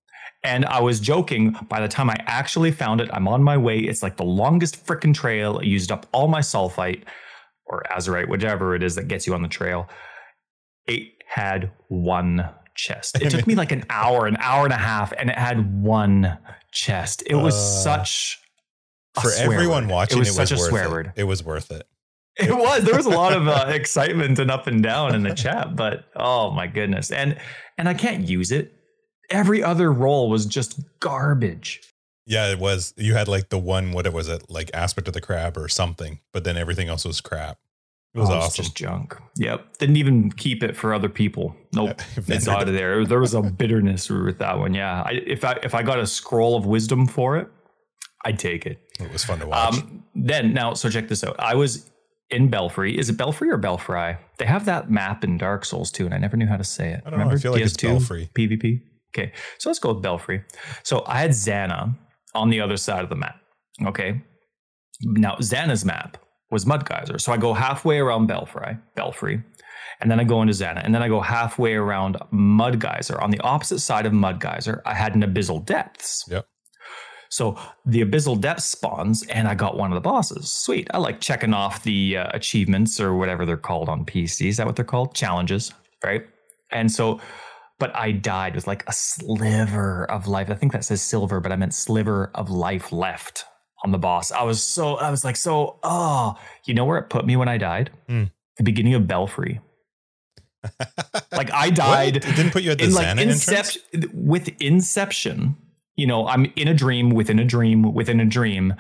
And 0.43 0.65
I 0.67 0.81
was 0.81 1.01
joking. 1.01 1.57
By 1.69 1.81
the 1.81 1.89
time 1.89 2.11
I 2.11 2.17
actually 2.27 2.71
found 2.71 3.01
it, 3.01 3.09
I'm 3.13 3.27
on 3.29 3.43
my 3.43 3.57
way. 3.57 3.79
It's 3.79 4.03
like 4.03 4.17
the 4.17 4.25
longest 4.25 4.85
freaking 4.87 5.15
trail. 5.15 5.59
I 5.61 5.65
used 5.65 5.91
up 5.91 6.07
all 6.13 6.29
my 6.29 6.41
sulfite 6.41 7.03
or 7.67 7.83
azurite, 7.91 8.29
whichever 8.29 8.75
it 8.75 8.83
is 8.83 8.95
that 8.97 9.09
gets 9.09 9.27
you 9.27 9.35
on 9.35 9.43
the 9.43 9.49
trail. 9.49 9.89
It 10.87 11.03
had 11.27 11.73
one 11.89 12.49
chest. 12.77 13.21
It 13.23 13.31
took 13.31 13.47
me 13.47 13.55
like 13.55 13.73
an 13.73 13.85
hour, 13.89 14.27
an 14.27 14.37
hour 14.39 14.65
and 14.65 14.73
a 14.75 14.77
half, 14.79 15.13
and 15.13 15.31
it 15.31 15.39
had 15.39 15.83
one 15.83 16.39
chest. 16.73 17.23
It 17.27 17.37
was 17.37 17.55
Uh, 17.55 17.83
such 17.83 18.39
For 19.23 19.31
everyone 19.33 19.85
word. 19.87 19.93
watching, 19.93 20.19
It 20.19 20.21
was 20.21 20.35
such 20.35 20.53
a 20.53 20.57
worth 20.57 20.69
swear 20.71 20.85
it. 20.85 20.91
word. 20.91 21.13
It 21.17 21.25
was 21.25 21.45
worth 21.45 21.71
it. 21.71 21.87
It 22.37 22.51
was. 22.57 22.83
There 22.85 22.97
was 22.97 23.07
a 23.07 23.11
lot 23.11 23.33
of 23.33 23.47
uh, 23.47 23.67
excitement 23.69 24.39
and 24.41 24.51
up 24.51 24.67
and 24.67 24.83
down 24.83 25.15
in 25.15 25.23
the 25.23 25.35
chat, 25.35 25.77
but 25.77 26.07
oh 26.17 26.51
my 26.51 26.67
goodness, 26.67 27.13
and 27.13 27.39
and 27.79 27.89
I 27.89 27.95
can't 27.95 28.29
use 28.29 28.51
it. 28.51 28.73
Every 29.31 29.63
other 29.63 29.93
role 29.93 30.29
was 30.29 30.45
just 30.45 30.81
garbage. 31.01 31.81
Yeah, 32.27 32.51
it 32.51 32.59
was. 32.59 32.93
You 32.97 33.15
had 33.15 33.29
like 33.29 33.51
the 33.51 33.59
one, 33.59 33.93
what 33.93 34.05
it 34.07 34.13
was 34.13 34.29
it, 34.29 34.51
like 34.51 34.71
aspect 34.75 35.07
of 35.09 35.15
the 35.15 35.21
crab 35.21 35.57
or 35.57 35.69
something, 35.69 36.21
but 36.33 36.43
then 36.45 36.57
everything 36.57 36.89
else 36.89 37.05
was 37.05 37.21
crap. 37.21 37.59
It 38.15 38.19
was 38.21 38.31
Oh, 38.31 38.35
awesome. 38.35 38.65
just 38.65 38.77
junk. 38.77 39.17
Yep. 39.37 39.79
Didn't 39.79 39.97
even 39.97 40.31
keep 40.33 40.63
it 40.63 40.77
for 40.77 40.95
other 40.95 41.09
people. 41.09 41.55
Nope. 41.73 42.01
It's 42.29 42.47
out 42.49 42.69
of 42.69 42.75
there. 42.75 43.05
There 43.05 43.19
was 43.21 43.35
a 43.35 43.43
bitterness 43.43 44.09
with 44.09 44.39
that 44.39 44.59
one. 44.59 44.73
Yeah. 44.75 45.03
I, 45.05 45.13
if 45.27 45.45
I 45.45 45.53
if 45.63 45.75
I 45.75 45.83
got 45.83 45.99
a 46.01 46.07
scroll 46.07 46.57
of 46.57 46.65
wisdom 46.65 47.07
for 47.07 47.37
it, 47.37 47.49
I'd 48.25 48.39
take 48.39 48.67
it. 48.67 48.79
It 48.99 49.13
was 49.13 49.25
fun 49.25 49.41
to 49.41 49.47
watch. 49.47 49.75
Um, 49.75 50.05
then 50.15 50.55
now, 50.55 50.75
so 50.75 50.89
check 50.89 51.09
this 51.09 51.23
out. 51.25 51.37
I 51.39 51.55
was 51.55 51.91
in 52.31 52.49
Belfry. 52.49 52.97
Is 52.99 53.11
it 53.11 53.17
Belfry 53.17 53.51
or 53.51 53.57
Belfry? 53.59 54.17
They 54.39 54.47
have 54.47 54.65
that 54.65 54.91
map 54.91 55.25
in 55.25 55.39
Dark 55.39 55.65
Souls 55.65 55.91
too, 55.91 56.07
and 56.07 56.15
I 56.15 56.19
never 56.19 56.37
knew 56.37 56.47
how 56.47 56.57
to 56.57 56.65
say 56.65 56.93
it. 56.93 57.03
I 57.05 57.11
don't 57.11 57.21
know. 57.21 57.31
I 57.31 57.37
feel 57.37 57.53
like 57.53 57.63
it's 57.63 57.77
Belfry. 57.77 58.31
PvP. 58.35 58.81
Okay, 59.17 59.33
so 59.59 59.69
let's 59.69 59.79
go 59.79 59.93
with 59.93 60.03
Belfry. 60.03 60.43
So 60.83 61.05
I 61.07 61.21
had 61.21 61.31
Zana 61.31 61.95
on 62.35 62.51
the 62.51 62.61
other 62.61 62.77
side 62.77 63.05
of 63.05 63.11
the 63.11 63.17
map. 63.17 63.37
Okay, 63.87 64.23
now 65.03 65.37
Zana's 65.37 65.85
map 65.85 66.17
was 66.51 66.67
Mud 66.67 66.89
Geyser. 66.89 67.19
So 67.19 67.33
I 67.33 67.37
go 67.37 67.53
halfway 67.53 67.99
around 67.99 68.27
Belfry, 68.27 68.77
Belfry, 68.97 69.43
and 70.01 70.11
then 70.11 70.19
I 70.19 70.25
go 70.25 70.43
into 70.43 70.55
Zana, 70.55 70.85
and 70.85 70.95
then 70.95 71.03
I 71.03 71.09
go 71.09 71.21
halfway 71.21 71.75
around 71.75 72.17
Mud 72.31 72.81
Geyser. 72.81 73.21
On 73.21 73.31
the 73.31 73.41
opposite 73.41 73.81
side 73.81 74.07
of 74.07 74.13
Mud 74.13 74.41
Geyser, 74.41 74.83
I 74.85 74.95
had 74.95 75.15
an 75.15 75.23
Abyssal 75.23 75.65
Depths. 75.65 76.25
Yep. 76.29 76.47
So 77.35 77.59
the 77.85 78.01
Abyssal 78.05 78.41
Depths 78.41 78.65
spawns, 78.65 79.25
and 79.27 79.49
I 79.49 79.57
got 79.57 79.77
one 79.77 79.91
of 79.91 79.97
the 79.97 80.01
bosses. 80.01 80.49
Sweet. 80.49 80.87
I 80.95 80.99
like 80.99 81.21
checking 81.21 81.53
off 81.53 81.83
the 81.83 82.19
uh, 82.19 82.29
achievements 82.33 83.01
or 83.01 83.13
whatever 83.17 83.45
they're 83.45 83.57
called 83.57 83.89
on 83.89 84.05
PC. 84.05 84.47
Is 84.47 84.57
that 84.59 84.67
what 84.67 84.77
they're 84.77 84.85
called? 84.85 85.17
Challenges, 85.17 85.73
right? 86.05 86.25
And 86.71 86.93
so, 86.93 87.21
but 87.81 87.91
I 87.97 88.13
died 88.13 88.55
with 88.55 88.69
like 88.69 88.85
a 88.87 88.93
sliver 88.93 90.09
of 90.09 90.29
life. 90.29 90.49
I 90.49 90.55
think 90.55 90.71
that 90.75 90.85
says 90.85 91.03
silver, 91.03 91.41
but 91.41 91.51
I 91.51 91.57
meant 91.57 91.75
sliver 91.75 92.31
of 92.37 92.51
life 92.51 92.93
left 92.93 93.47
on 93.85 93.91
the 93.91 93.99
boss. 93.99 94.31
I 94.31 94.45
was 94.45 94.63
so, 94.63 94.95
I 94.95 95.11
was 95.11 95.25
like, 95.25 95.35
so, 95.37 95.81
oh, 95.83 96.37
you 96.67 96.75
know 96.75 96.85
where 96.85 96.99
it 96.99 97.11
put 97.11 97.27
me 97.27 97.35
when 97.37 97.49
I 97.49 97.59
died? 97.59 97.91
Hmm. 98.07 98.25
The 98.59 98.63
beginning 98.63 98.95
of 98.95 99.09
Belfry. 99.09 99.61
Like 101.33 101.51
I 101.51 101.67
What? 101.67 101.75
died 101.75 102.17
It 102.17 102.23
didn't 102.37 102.53
put 102.53 102.63
you 102.63 102.71
at 102.71 102.79
the 102.79 102.85
in 102.85 102.95
like 102.95 103.09
entrance. 103.09 103.49
Inception 103.49 103.83
with 104.15 104.49
Inception. 104.63 105.57
You 105.97 106.07
know, 106.07 106.27
I'm 106.27 106.47
in 106.57 106.69
a 106.69 106.75
dream 106.75 107.11
within 107.11 107.39
a 107.39 107.45
dream 107.45 107.95
within 107.95 108.21
a 108.21 108.25
dream, 108.25 108.75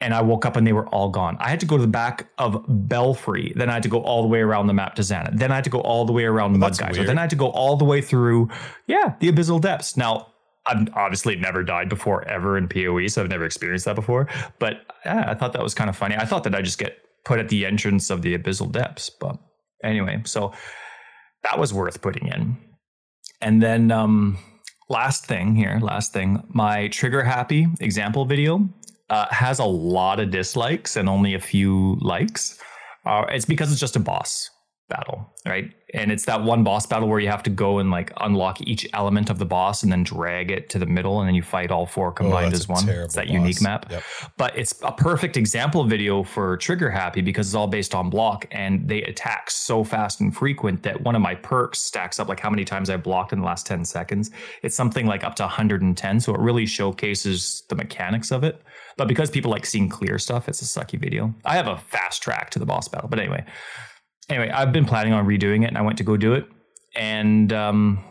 and 0.00 0.14
I 0.14 0.22
woke 0.22 0.44
up 0.44 0.56
and 0.56 0.66
they 0.66 0.72
were 0.72 0.86
all 0.88 1.08
gone. 1.08 1.36
I 1.40 1.48
had 1.48 1.60
to 1.60 1.66
go 1.66 1.76
to 1.76 1.82
the 1.82 1.88
back 1.88 2.28
of 2.38 2.64
Belfry. 2.68 3.52
Then 3.56 3.70
I 3.70 3.74
had 3.74 3.82
to 3.84 3.88
go 3.88 4.00
all 4.02 4.22
the 4.22 4.28
way 4.28 4.40
around 4.40 4.66
the 4.66 4.74
map 4.74 4.94
to 4.96 5.02
Zana. 5.02 5.36
Then 5.36 5.52
I 5.52 5.56
had 5.56 5.64
to 5.64 5.70
go 5.70 5.80
all 5.80 6.04
the 6.04 6.12
way 6.12 6.24
around 6.24 6.52
Well, 6.52 6.60
Mud 6.60 6.74
that's 6.74 6.96
Then 6.96 7.18
I 7.18 7.22
had 7.22 7.30
to 7.30 7.36
go 7.36 7.48
all 7.48 7.76
the 7.76 7.84
way 7.84 8.00
through, 8.00 8.50
yeah, 8.86 9.14
the 9.20 9.30
Abyssal 9.30 9.60
Depths. 9.60 9.96
Now, 9.96 10.32
I've 10.66 10.88
obviously 10.94 11.36
never 11.36 11.62
died 11.62 11.88
before 11.88 12.26
ever 12.28 12.58
in 12.58 12.68
PoE, 12.68 13.06
so 13.06 13.22
I've 13.22 13.30
never 13.30 13.44
experienced 13.44 13.84
that 13.84 13.94
before. 13.94 14.28
But 14.58 14.80
yeah, 15.04 15.24
I 15.28 15.34
thought 15.34 15.52
that 15.52 15.62
was 15.62 15.74
kind 15.74 15.88
of 15.88 15.96
funny. 15.96 16.16
I 16.16 16.24
thought 16.24 16.44
that 16.44 16.54
I 16.54 16.62
just 16.62 16.78
get 16.78 16.98
put 17.24 17.38
at 17.38 17.48
the 17.48 17.64
entrance 17.64 18.10
of 18.10 18.22
the 18.22 18.36
Abyssal 18.36 18.70
Depths. 18.70 19.08
But 19.08 19.38
anyway, 19.82 20.22
so 20.24 20.52
that 21.44 21.58
was 21.58 21.72
worth 21.72 22.02
putting 22.02 22.28
in. 22.28 22.56
And 23.40 23.62
then 23.62 23.92
um, 23.92 24.38
last 24.88 25.26
thing 25.26 25.54
here, 25.54 25.78
last 25.80 26.12
thing, 26.12 26.42
my 26.48 26.88
trigger 26.88 27.22
happy 27.22 27.66
example 27.80 28.24
video 28.24 28.68
uh, 29.10 29.26
has 29.30 29.58
a 29.58 29.64
lot 29.64 30.20
of 30.20 30.30
dislikes 30.30 30.96
and 30.96 31.08
only 31.08 31.34
a 31.34 31.40
few 31.40 31.96
likes. 32.00 32.60
Uh, 33.04 33.24
it's 33.28 33.44
because 33.44 33.70
it's 33.70 33.80
just 33.80 33.96
a 33.96 34.00
boss 34.00 34.50
battle, 34.88 35.32
right? 35.44 35.72
And 35.94 36.12
it's 36.12 36.24
that 36.26 36.42
one 36.42 36.62
boss 36.62 36.86
battle 36.86 37.08
where 37.08 37.18
you 37.20 37.28
have 37.28 37.42
to 37.44 37.50
go 37.50 37.78
and 37.78 37.90
like 37.90 38.12
unlock 38.18 38.60
each 38.60 38.86
element 38.92 39.30
of 39.30 39.38
the 39.38 39.44
boss 39.44 39.82
and 39.82 39.90
then 39.90 40.02
drag 40.02 40.50
it 40.50 40.68
to 40.70 40.78
the 40.78 40.86
middle, 40.86 41.20
and 41.20 41.28
then 41.28 41.34
you 41.34 41.42
fight 41.42 41.70
all 41.70 41.86
four 41.86 42.08
oh, 42.08 42.12
combined 42.12 42.52
that's 42.52 42.62
as 42.62 42.68
one. 42.68 42.88
It's 42.88 43.14
that 43.14 43.26
boss. 43.26 43.32
unique 43.32 43.60
map 43.62 43.86
Yep. 43.90 44.02
but 44.36 44.56
it's 44.56 44.74
a 44.82 44.92
perfect 44.92 45.36
example 45.36 45.84
video 45.84 46.22
for 46.22 46.56
trigger 46.56 46.90
happy 46.90 47.20
because 47.20 47.48
it's 47.48 47.54
all 47.54 47.66
based 47.66 47.94
on 47.94 48.10
block 48.10 48.46
and 48.50 48.88
they 48.88 49.02
attack 49.02 49.50
so 49.50 49.82
fast 49.84 50.20
and 50.20 50.36
frequent 50.36 50.82
that 50.82 51.00
one 51.00 51.14
of 51.16 51.22
my 51.22 51.34
perks 51.34 51.78
stacks 51.80 52.20
up 52.20 52.28
like 52.28 52.40
how 52.40 52.50
many 52.50 52.64
times 52.64 52.90
I 52.90 52.96
blocked 52.96 53.32
in 53.32 53.40
the 53.40 53.46
last 53.46 53.66
10 53.66 53.84
seconds. 53.84 54.30
It's 54.62 54.76
something 54.76 55.06
like 55.06 55.24
up 55.24 55.34
to 55.36 55.42
110. 55.44 56.20
So 56.20 56.34
it 56.34 56.40
really 56.40 56.66
showcases 56.66 57.62
the 57.68 57.74
mechanics 57.74 58.30
of 58.30 58.44
it. 58.44 58.62
But 58.96 59.08
because 59.08 59.30
people 59.30 59.50
like 59.50 59.66
seeing 59.66 59.88
clear 59.88 60.18
stuff, 60.18 60.48
it's 60.48 60.62
a 60.62 60.64
sucky 60.64 60.98
video. 60.98 61.34
I 61.44 61.56
have 61.56 61.66
a 61.68 61.76
fast 61.76 62.22
track 62.22 62.50
to 62.50 62.58
the 62.58 62.66
boss 62.66 62.88
battle. 62.88 63.08
But 63.08 63.18
anyway, 63.18 63.44
anyway, 64.28 64.50
I've 64.50 64.72
been 64.72 64.84
planning 64.84 65.12
on 65.12 65.26
redoing 65.26 65.64
it 65.64 65.68
and 65.68 65.78
I 65.78 65.82
went 65.82 65.98
to 65.98 66.04
go 66.04 66.16
do 66.16 66.32
it. 66.34 66.46
And 66.94 67.52
um, 67.52 68.04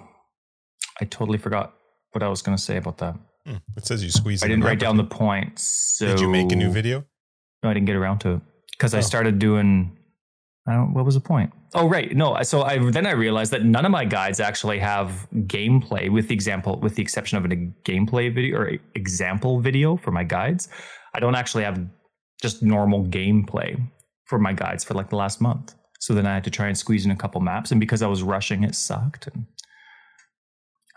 I 1.02 1.06
totally 1.06 1.38
forgot 1.38 1.74
what 2.12 2.24
I 2.24 2.28
was 2.28 2.42
going 2.42 2.56
to 2.58 2.62
say 2.64 2.78
about 2.78 2.98
that. 3.00 3.16
Hmm. 3.46 3.56
It 3.78 3.86
says 3.86 4.04
you 4.04 4.10
squeeze. 4.12 4.44
I 4.44 4.48
didn't 4.48 4.64
write 4.64 4.80
down 4.80 4.98
the 4.98 5.04
points. 5.04 5.96
So 5.98 6.08
Did 6.08 6.20
you 6.20 6.30
make 6.30 6.52
a 6.52 6.56
new 6.56 6.72
video? 6.72 7.04
no, 7.64 7.70
I 7.70 7.74
didn't 7.74 7.88
get 7.88 7.96
around 7.96 8.20
to 8.20 8.34
it 8.36 8.42
because 8.72 8.94
I 8.94 9.00
Oh. 9.00 9.02
started 9.02 9.40
doing. 9.40 9.98
I 10.68 10.74
don't. 10.74 10.94
What 10.94 11.06
was 11.06 11.14
the 11.16 11.22
point? 11.22 11.52
Oh, 11.76 11.88
right. 11.88 12.16
No. 12.16 12.42
So 12.44 12.64
I 12.64 12.78
then 12.92 13.06
I 13.06 13.12
realized 13.12 13.52
that 13.52 13.64
none 13.66 13.86
of 13.86 13.92
my 13.92 14.06
guides 14.06 14.40
actually 14.40 14.80
have 14.80 15.28
gameplay, 15.34 16.10
with 16.12 16.28
the 16.28 16.34
example, 16.34 16.80
with 16.80 16.96
the 16.96 17.02
exception 17.04 17.38
of 17.38 17.46
a 17.46 17.50
gameplay 17.50 18.34
video 18.34 18.58
or 18.58 18.72
example 18.96 19.60
video 19.60 19.96
for 19.98 20.12
my 20.12 20.24
guides. 20.24 20.70
I 21.14 21.20
don't 21.20 21.36
actually 21.36 21.64
have 21.66 21.80
just 22.42 22.64
normal 22.64 23.06
gameplay 23.06 23.80
for 24.26 24.40
my 24.40 24.54
guides 24.54 24.84
for 24.84 24.94
like 24.96 25.10
the 25.10 25.16
last 25.18 25.40
month. 25.42 25.76
So 26.00 26.14
then 26.14 26.26
I 26.26 26.34
had 26.34 26.44
to 26.44 26.52
try 26.52 26.68
and 26.68 26.78
squeeze 26.78 27.06
in 27.06 27.12
a 27.12 27.16
couple 27.16 27.42
maps, 27.42 27.72
and 27.72 27.80
because 27.80 28.02
I 28.02 28.08
was 28.08 28.22
rushing, 28.22 28.64
it 28.64 28.76
sucked. 28.76 29.28
And 29.28 29.46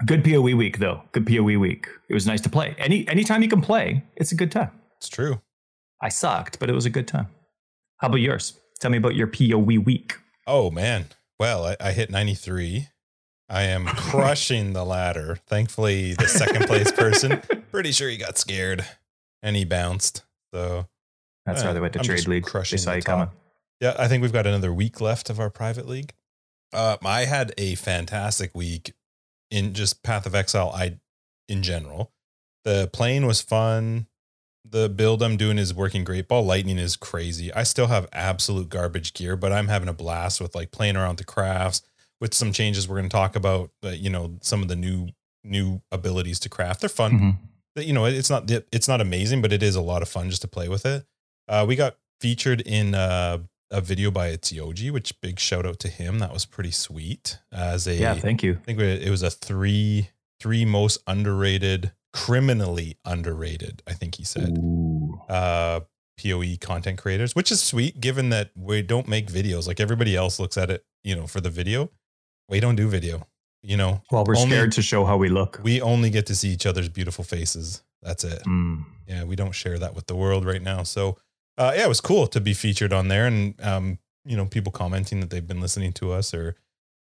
good 0.06 0.24
POE 0.24 0.56
week 0.56 0.78
though. 0.78 1.02
Good 1.12 1.26
POE 1.26 1.58
week. 1.58 1.86
It 2.08 2.14
was 2.14 2.26
nice 2.26 2.40
to 2.42 2.48
play. 2.48 2.74
Any 2.78 3.08
anytime 3.08 3.42
you 3.42 3.48
can 3.48 3.60
play, 3.60 4.04
it's 4.16 4.32
a 4.32 4.34
good 4.34 4.52
time. 4.52 4.70
It's 4.98 5.08
true. 5.08 5.40
I 6.02 6.08
sucked, 6.08 6.58
but 6.58 6.68
it 6.70 6.74
was 6.74 6.86
a 6.86 6.90
good 6.90 7.08
time. 7.08 7.28
How 7.98 8.08
about 8.08 8.20
yours? 8.20 8.58
Tell 8.80 8.90
me 8.90 8.98
about 8.98 9.14
your 9.16 9.26
POE 9.26 9.80
week. 9.80 10.16
Oh 10.46 10.70
man. 10.70 11.06
Well, 11.38 11.64
I, 11.64 11.76
I 11.80 11.92
hit 11.92 12.10
93. 12.10 12.88
I 13.48 13.62
am 13.62 13.86
crushing 13.86 14.72
the 14.72 14.84
ladder. 14.84 15.38
Thankfully, 15.46 16.14
the 16.14 16.28
second 16.28 16.66
place 16.66 16.90
person, 16.92 17.40
pretty 17.70 17.92
sure 17.92 18.08
he 18.08 18.16
got 18.16 18.38
scared 18.38 18.84
and 19.42 19.56
he 19.56 19.64
bounced. 19.64 20.22
So 20.52 20.86
That's 21.46 21.60
uh, 21.60 21.64
Yeah, 21.64 21.68
why 21.68 21.72
they 21.74 21.80
went 21.80 21.92
to 21.94 21.98
I'm 22.00 22.04
trade 22.04 22.28
league. 22.28 22.46
They 22.52 22.76
saw 22.76 22.90
the 22.90 22.96
you 22.96 23.02
coming. 23.02 23.30
Yeah, 23.80 23.94
I 23.98 24.08
think 24.08 24.22
we've 24.22 24.32
got 24.32 24.46
another 24.46 24.72
week 24.72 25.00
left 25.00 25.30
of 25.30 25.38
our 25.40 25.50
private 25.50 25.86
league. 25.88 26.12
Uh, 26.72 26.96
I 27.04 27.24
had 27.24 27.52
a 27.56 27.74
fantastic 27.76 28.54
week 28.54 28.92
in 29.50 29.72
just 29.74 30.02
Path 30.02 30.26
of 30.26 30.34
Exile. 30.34 30.70
I, 30.74 30.98
in 31.48 31.62
general, 31.62 32.12
the 32.64 32.90
plane 32.92 33.26
was 33.26 33.40
fun. 33.40 34.06
The 34.70 34.88
build 34.90 35.22
I'm 35.22 35.38
doing 35.38 35.56
is 35.58 35.72
working 35.72 36.04
great. 36.04 36.28
Ball 36.28 36.44
lightning 36.44 36.76
is 36.76 36.94
crazy. 36.96 37.52
I 37.54 37.62
still 37.62 37.86
have 37.86 38.06
absolute 38.12 38.68
garbage 38.68 39.14
gear, 39.14 39.34
but 39.36 39.50
I'm 39.52 39.68
having 39.68 39.88
a 39.88 39.94
blast 39.94 40.40
with 40.42 40.54
like 40.54 40.70
playing 40.72 40.96
around 40.96 41.16
the 41.16 41.24
crafts 41.24 41.80
with 42.20 42.34
some 42.34 42.52
changes 42.52 42.86
we're 42.86 42.96
going 42.98 43.08
to 43.08 43.16
talk 43.16 43.34
about. 43.34 43.70
Uh, 43.82 43.90
you 43.90 44.10
know, 44.10 44.36
some 44.42 44.60
of 44.60 44.68
the 44.68 44.76
new 44.76 45.08
new 45.44 45.80
abilities 45.90 46.38
to 46.40 46.48
craft. 46.50 46.80
They're 46.80 46.90
fun 46.90 47.12
Mhm. 47.12 47.36
you 47.86 47.92
know 47.92 48.04
it's 48.04 48.28
not 48.28 48.50
it's 48.50 48.88
not 48.88 49.00
amazing 49.00 49.40
but 49.40 49.52
it 49.52 49.62
is 49.62 49.76
a 49.76 49.80
lot 49.80 50.02
of 50.02 50.08
fun 50.08 50.28
just 50.28 50.42
to 50.42 50.48
play 50.48 50.68
with 50.68 50.84
it 50.84 51.06
uh 51.46 51.64
we 51.66 51.76
got 51.76 51.96
featured 52.20 52.60
in 52.62 52.92
uh, 52.92 53.38
a 53.70 53.80
video 53.80 54.10
by 54.10 54.30
Yoji, 54.36 54.90
which 54.90 55.20
big 55.20 55.38
shout 55.38 55.66
out 55.66 55.78
to 55.80 55.88
him 55.88 56.18
that 56.20 56.32
was 56.32 56.46
pretty 56.46 56.70
sweet 56.70 57.38
as 57.52 57.86
a 57.86 57.94
Yeah, 57.94 58.14
thank 58.14 58.42
you. 58.42 58.54
I 58.62 58.64
think 58.64 58.80
it 58.80 59.10
was 59.10 59.22
a 59.22 59.30
three 59.30 60.10
three 60.40 60.64
most 60.64 61.02
underrated 61.06 61.92
criminally 62.12 62.96
underrated 63.04 63.82
i 63.86 63.92
think 63.92 64.14
he 64.14 64.24
said 64.24 64.56
Ooh. 64.58 65.20
uh 65.28 65.80
poe 66.20 66.42
content 66.60 66.98
creators 66.98 67.34
which 67.34 67.52
is 67.52 67.62
sweet 67.62 68.00
given 68.00 68.30
that 68.30 68.50
we 68.56 68.80
don't 68.82 69.06
make 69.08 69.26
videos 69.30 69.66
like 69.68 69.78
everybody 69.78 70.16
else 70.16 70.40
looks 70.40 70.56
at 70.56 70.70
it 70.70 70.84
you 71.04 71.14
know 71.14 71.26
for 71.26 71.40
the 71.40 71.50
video 71.50 71.90
we 72.48 72.60
don't 72.60 72.76
do 72.76 72.88
video 72.88 73.26
You 73.62 73.76
know, 73.76 74.02
Well, 74.10 74.24
we're 74.24 74.36
Only- 74.36 74.50
scared 74.56 74.72
to 74.72 74.82
show 74.82 75.04
how 75.04 75.16
we 75.18 75.28
look. 75.28 75.60
we 75.62 75.80
only 75.82 76.10
get 76.10 76.26
to 76.26 76.34
see 76.34 76.48
each 76.48 76.64
other's 76.64 76.88
beautiful 76.88 77.24
faces. 77.24 77.82
That's 78.02 78.22
it. 78.24 78.42
Mm. 78.46 78.84
Yeah, 79.06 79.24
we 79.24 79.34
don't 79.36 79.52
share 79.52 79.78
that 79.80 79.94
with 79.96 80.06
the 80.06 80.14
world 80.14 80.44
right 80.46 80.62
now. 80.62 80.84
So, 80.84 81.18
uh, 81.58 81.72
yeah, 81.76 81.84
it 81.84 81.88
was 81.88 82.00
cool 82.00 82.26
to 82.28 82.40
be 82.40 82.54
featured 82.54 82.92
on 82.92 83.08
there, 83.08 83.26
and 83.26 83.54
um, 83.62 83.98
you 84.24 84.36
know, 84.36 84.46
people 84.46 84.72
commenting 84.72 85.20
that 85.20 85.28
they've 85.30 85.46
been 85.46 85.60
listening 85.60 85.92
to 85.94 86.12
us 86.12 86.32
or 86.32 86.54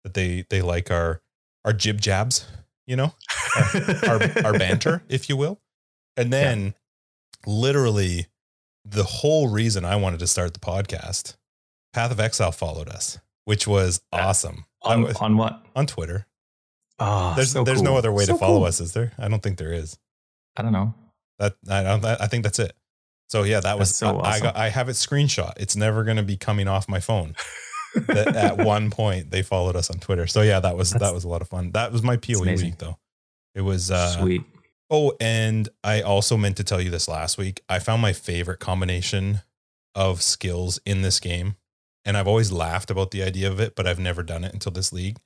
that 0.05 0.15
they 0.15 0.47
they 0.51 0.63
like 0.63 0.91
our 0.91 1.21
our 1.65 1.73
jib 1.73 2.01
jabs, 2.01 2.47
you 2.87 2.97
know, 2.97 3.13
our 4.07 4.23
our 4.47 4.53
banter, 4.59 5.03
if 5.09 5.29
you 5.29 5.37
will. 5.37 5.61
And 6.17 6.33
then, 6.33 6.75
literally, 7.47 8.27
the 8.85 9.05
whole 9.05 9.49
reason 9.49 9.85
I 9.85 9.97
wanted 9.97 10.21
to 10.21 10.27
start 10.27 10.55
the 10.55 10.61
podcast, 10.61 11.37
Path 11.93 12.11
of 12.13 12.21
Exile 12.21 12.53
followed 12.53 12.89
us, 12.89 13.19
which 13.45 13.67
was 13.67 14.01
Uh, 14.13 14.17
awesome 14.17 14.65
on, 14.83 15.03
was- 15.03 15.17
on 15.17 15.37
what? 15.37 15.65
on 15.75 15.87
Twitter. 15.87 16.27
Oh, 17.01 17.33
There's 17.35 17.51
so 17.51 17.65
there's 17.65 17.79
cool. 17.79 17.85
no 17.87 17.97
other 17.97 18.13
way 18.13 18.25
So 18.25 18.35
to 18.35 18.39
follow 18.39 18.59
cool. 18.59 18.67
us, 18.67 18.81
is 18.81 18.93
there? 18.93 19.13
I 19.19 19.27
don't 19.27 19.43
think 19.43 19.59
there 19.59 19.73
is. 19.73 19.99
I 20.57 20.63
don't 20.63 20.73
know. 20.73 20.95
That 21.41 21.57
I 21.69 21.83
don't. 21.83 22.05
I 22.05 22.29
think 22.29 22.45
that's 22.45 22.61
it. 22.61 22.73
So 23.29 23.43
yeah, 23.43 23.61
that 23.61 23.79
was 23.79 23.89
That's 23.91 23.99
so 23.99 24.19
I, 24.21 24.33
I 24.33 24.41
got. 24.41 24.57
I 24.57 24.69
have 24.69 24.89
it 24.89 24.93
screenshot. 24.93 25.53
It's 25.57 25.77
never 25.77 26.05
going 26.05 26.19
to 26.19 26.23
be 26.23 26.37
coming 26.37 26.69
off 26.69 26.89
my 26.89 27.01
phone. 27.01 27.35
that 27.95 28.37
at 28.37 28.59
one 28.59 28.91
point 28.91 29.31
they 29.31 29.43
followed 29.43 29.77
us 29.77 29.91
on 29.91 29.99
Twitter. 29.99 30.27
So 30.27 30.43
yeah, 30.43 30.61
that 30.61 30.77
was 30.77 30.91
That's- 30.91 31.11
that 31.11 31.15
was 31.15 31.25
a 31.25 31.29
lot 31.29 31.43
of 31.43 31.49
fun. 31.49 31.71
That 31.73 31.93
was 31.93 32.03
my 32.03 32.17
POE 32.17 32.43
week 32.45 32.79
though. 32.79 32.99
It 33.55 33.63
was 33.63 33.91
uh, 33.91 34.19
Sweet. 34.19 34.43
Oh, 34.91 35.15
and 35.21 35.69
I 35.83 36.03
also 36.03 36.37
meant 36.37 36.57
to 36.59 36.65
tell 36.65 36.81
you 36.81 36.91
this 36.91 37.09
last 37.09 37.39
week. 37.39 37.63
I 37.69 37.79
found 37.79 38.03
my 38.03 38.13
favorite 38.13 38.61
combination 38.61 39.41
of 39.95 40.23
skills 40.23 40.79
in 40.85 41.03
this 41.03 41.21
game, 41.21 41.57
and 42.05 42.17
I've 42.17 42.29
always 42.29 42.53
laughed 42.53 42.91
about 42.91 43.11
the 43.11 43.23
idea 43.23 43.49
of 43.51 43.61
it, 43.61 43.75
but 43.75 43.87
I've 43.87 43.99
never 43.99 44.23
done 44.23 44.45
it 44.45 44.53
until 44.53 44.73
this 44.73 44.93
league. 44.93 45.19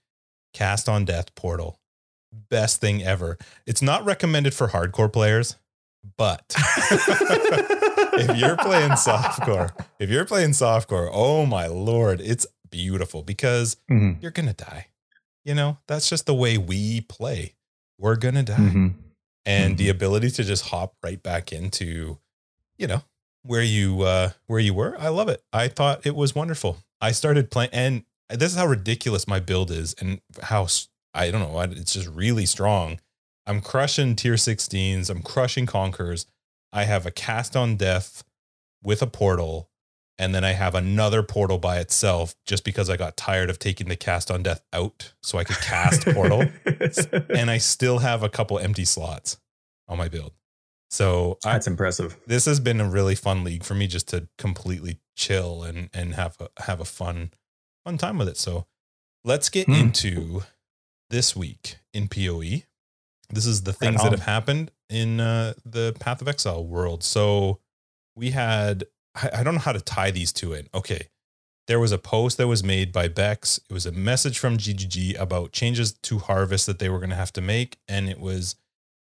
Cast 0.54 0.88
on 0.88 1.04
Death 1.04 1.34
Portal, 1.34 1.80
best 2.32 2.80
thing 2.80 3.02
ever. 3.02 3.36
It's 3.66 3.82
not 3.82 4.04
recommended 4.04 4.54
for 4.54 4.68
hardcore 4.68 5.12
players, 5.12 5.56
but 6.16 6.54
if 6.58 8.36
you're 8.36 8.56
playing 8.56 8.92
softcore, 8.92 9.70
if 9.98 10.10
you're 10.10 10.24
playing 10.24 10.50
softcore, 10.50 11.08
oh 11.12 11.46
my 11.46 11.66
lord, 11.66 12.20
it's 12.20 12.46
beautiful 12.70 13.22
because 13.22 13.76
Mhm. 13.90 14.20
you're 14.22 14.30
gonna 14.30 14.52
die. 14.54 14.88
You 15.44 15.54
know, 15.54 15.78
that's 15.86 16.08
just 16.08 16.26
the 16.26 16.34
way 16.34 16.58
we 16.58 17.00
play. 17.02 17.54
We're 17.98 18.16
gonna 18.16 18.42
die 18.42 18.56
Mhm. 18.56 18.94
and 19.46 19.78
the 19.78 19.88
ability 19.88 20.30
to 20.32 20.44
just 20.44 20.66
hop 20.66 20.94
right 21.02 21.22
back 21.22 21.52
into 21.52 22.18
you 22.76 22.86
know 22.86 23.02
where 23.42 23.62
you 23.62 24.02
uh 24.02 24.30
where 24.46 24.60
you 24.60 24.74
were 24.74 24.94
i 25.00 25.08
love 25.08 25.28
it 25.28 25.42
i 25.52 25.66
thought 25.68 26.04
it 26.06 26.14
was 26.14 26.34
wonderful 26.34 26.76
i 27.00 27.10
started 27.12 27.50
playing 27.50 27.70
and 27.72 28.04
this 28.30 28.52
is 28.52 28.56
how 28.58 28.66
ridiculous 28.66 29.26
my 29.26 29.40
build 29.40 29.70
is 29.70 29.94
and 30.00 30.20
how 30.42 30.66
I 31.14 31.30
don't 31.30 31.40
know 31.40 31.58
it's 31.60 31.94
just 31.94 32.06
really 32.08 32.46
strong 32.46 33.00
i'm 33.48 33.60
crushing 33.60 34.14
tier 34.14 34.34
16s 34.34 35.10
i'm 35.10 35.22
crushing 35.22 35.66
conquers 35.66 36.26
i 36.72 36.84
have 36.84 37.06
a 37.06 37.10
cast 37.10 37.56
on 37.56 37.74
death 37.76 38.22
with 38.82 39.02
a 39.02 39.06
portal 39.06 39.68
and 40.18 40.34
then 40.34 40.44
i 40.44 40.52
have 40.52 40.74
another 40.74 41.22
portal 41.22 41.58
by 41.58 41.78
itself 41.78 42.34
just 42.46 42.64
because 42.64 42.88
i 42.90 42.96
got 42.96 43.16
tired 43.16 43.50
of 43.50 43.58
taking 43.58 43.88
the 43.88 43.96
cast 43.96 44.30
on 44.30 44.42
death 44.42 44.60
out 44.72 45.12
so 45.22 45.38
i 45.38 45.44
could 45.44 45.56
cast 45.58 46.04
portal 46.14 46.44
and 47.30 47.50
I 47.50 47.58
still 47.74 47.98
have 47.98 48.22
a 48.22 48.28
couple 48.28 48.58
empty 48.58 48.84
slots 48.84 49.38
on 49.88 49.96
my 49.98 50.08
build. 50.08 50.32
So 50.90 51.38
I, 51.44 51.52
That's 51.52 51.66
impressive. 51.66 52.16
this 52.26 52.44
has 52.46 52.60
been 52.60 52.80
a 52.80 52.88
really 52.88 53.14
fun 53.14 53.44
league 53.44 53.64
for 53.64 53.74
me 53.74 53.86
just 53.86 54.08
to 54.08 54.28
completely 54.38 55.00
chill 55.16 55.62
and 55.62 55.90
and 55.92 56.14
have 56.14 56.36
a 56.40 56.48
have 56.62 56.80
a 56.80 56.84
fun 56.84 57.32
fun 57.84 57.98
time 57.98 58.16
with 58.18 58.28
it. 58.28 58.36
So 58.38 58.66
let's 59.24 59.48
get 59.48 59.66
Hmm. 59.66 59.74
into 59.74 60.42
this 61.10 61.34
week 61.36 61.76
in 61.92 62.08
PoE. 62.08 62.62
This 63.30 63.46
is 63.46 63.62
the 63.62 63.72
things 63.72 64.02
that 64.02 64.12
have 64.12 64.22
happened 64.22 64.70
in 64.88 65.20
uh, 65.20 65.54
the 65.64 65.94
Path 66.00 66.22
of 66.22 66.28
Exile 66.28 66.64
world. 66.64 67.04
So 67.04 67.60
we 68.16 68.30
had 68.30 68.84
I, 69.14 69.40
I 69.40 69.42
don't 69.42 69.54
know 69.54 69.60
how 69.60 69.72
to 69.72 69.80
tie 69.80 70.10
these 70.10 70.32
two 70.32 70.52
in. 70.52 70.68
Okay. 70.74 71.08
There 71.66 71.80
was 71.80 71.92
a 71.92 71.98
post 71.98 72.38
that 72.38 72.46
was 72.46 72.64
made 72.64 72.92
by 72.92 73.08
Bex. 73.08 73.60
It 73.68 73.74
was 73.74 73.84
a 73.84 73.92
message 73.92 74.38
from 74.38 74.56
GGG 74.56 75.18
about 75.18 75.52
changes 75.52 75.92
to 75.92 76.18
harvest 76.18 76.64
that 76.66 76.78
they 76.78 76.88
were 76.88 76.98
going 76.98 77.10
to 77.10 77.16
have 77.16 77.32
to 77.34 77.42
make. 77.42 77.76
And 77.86 78.08
it 78.08 78.18
was, 78.18 78.56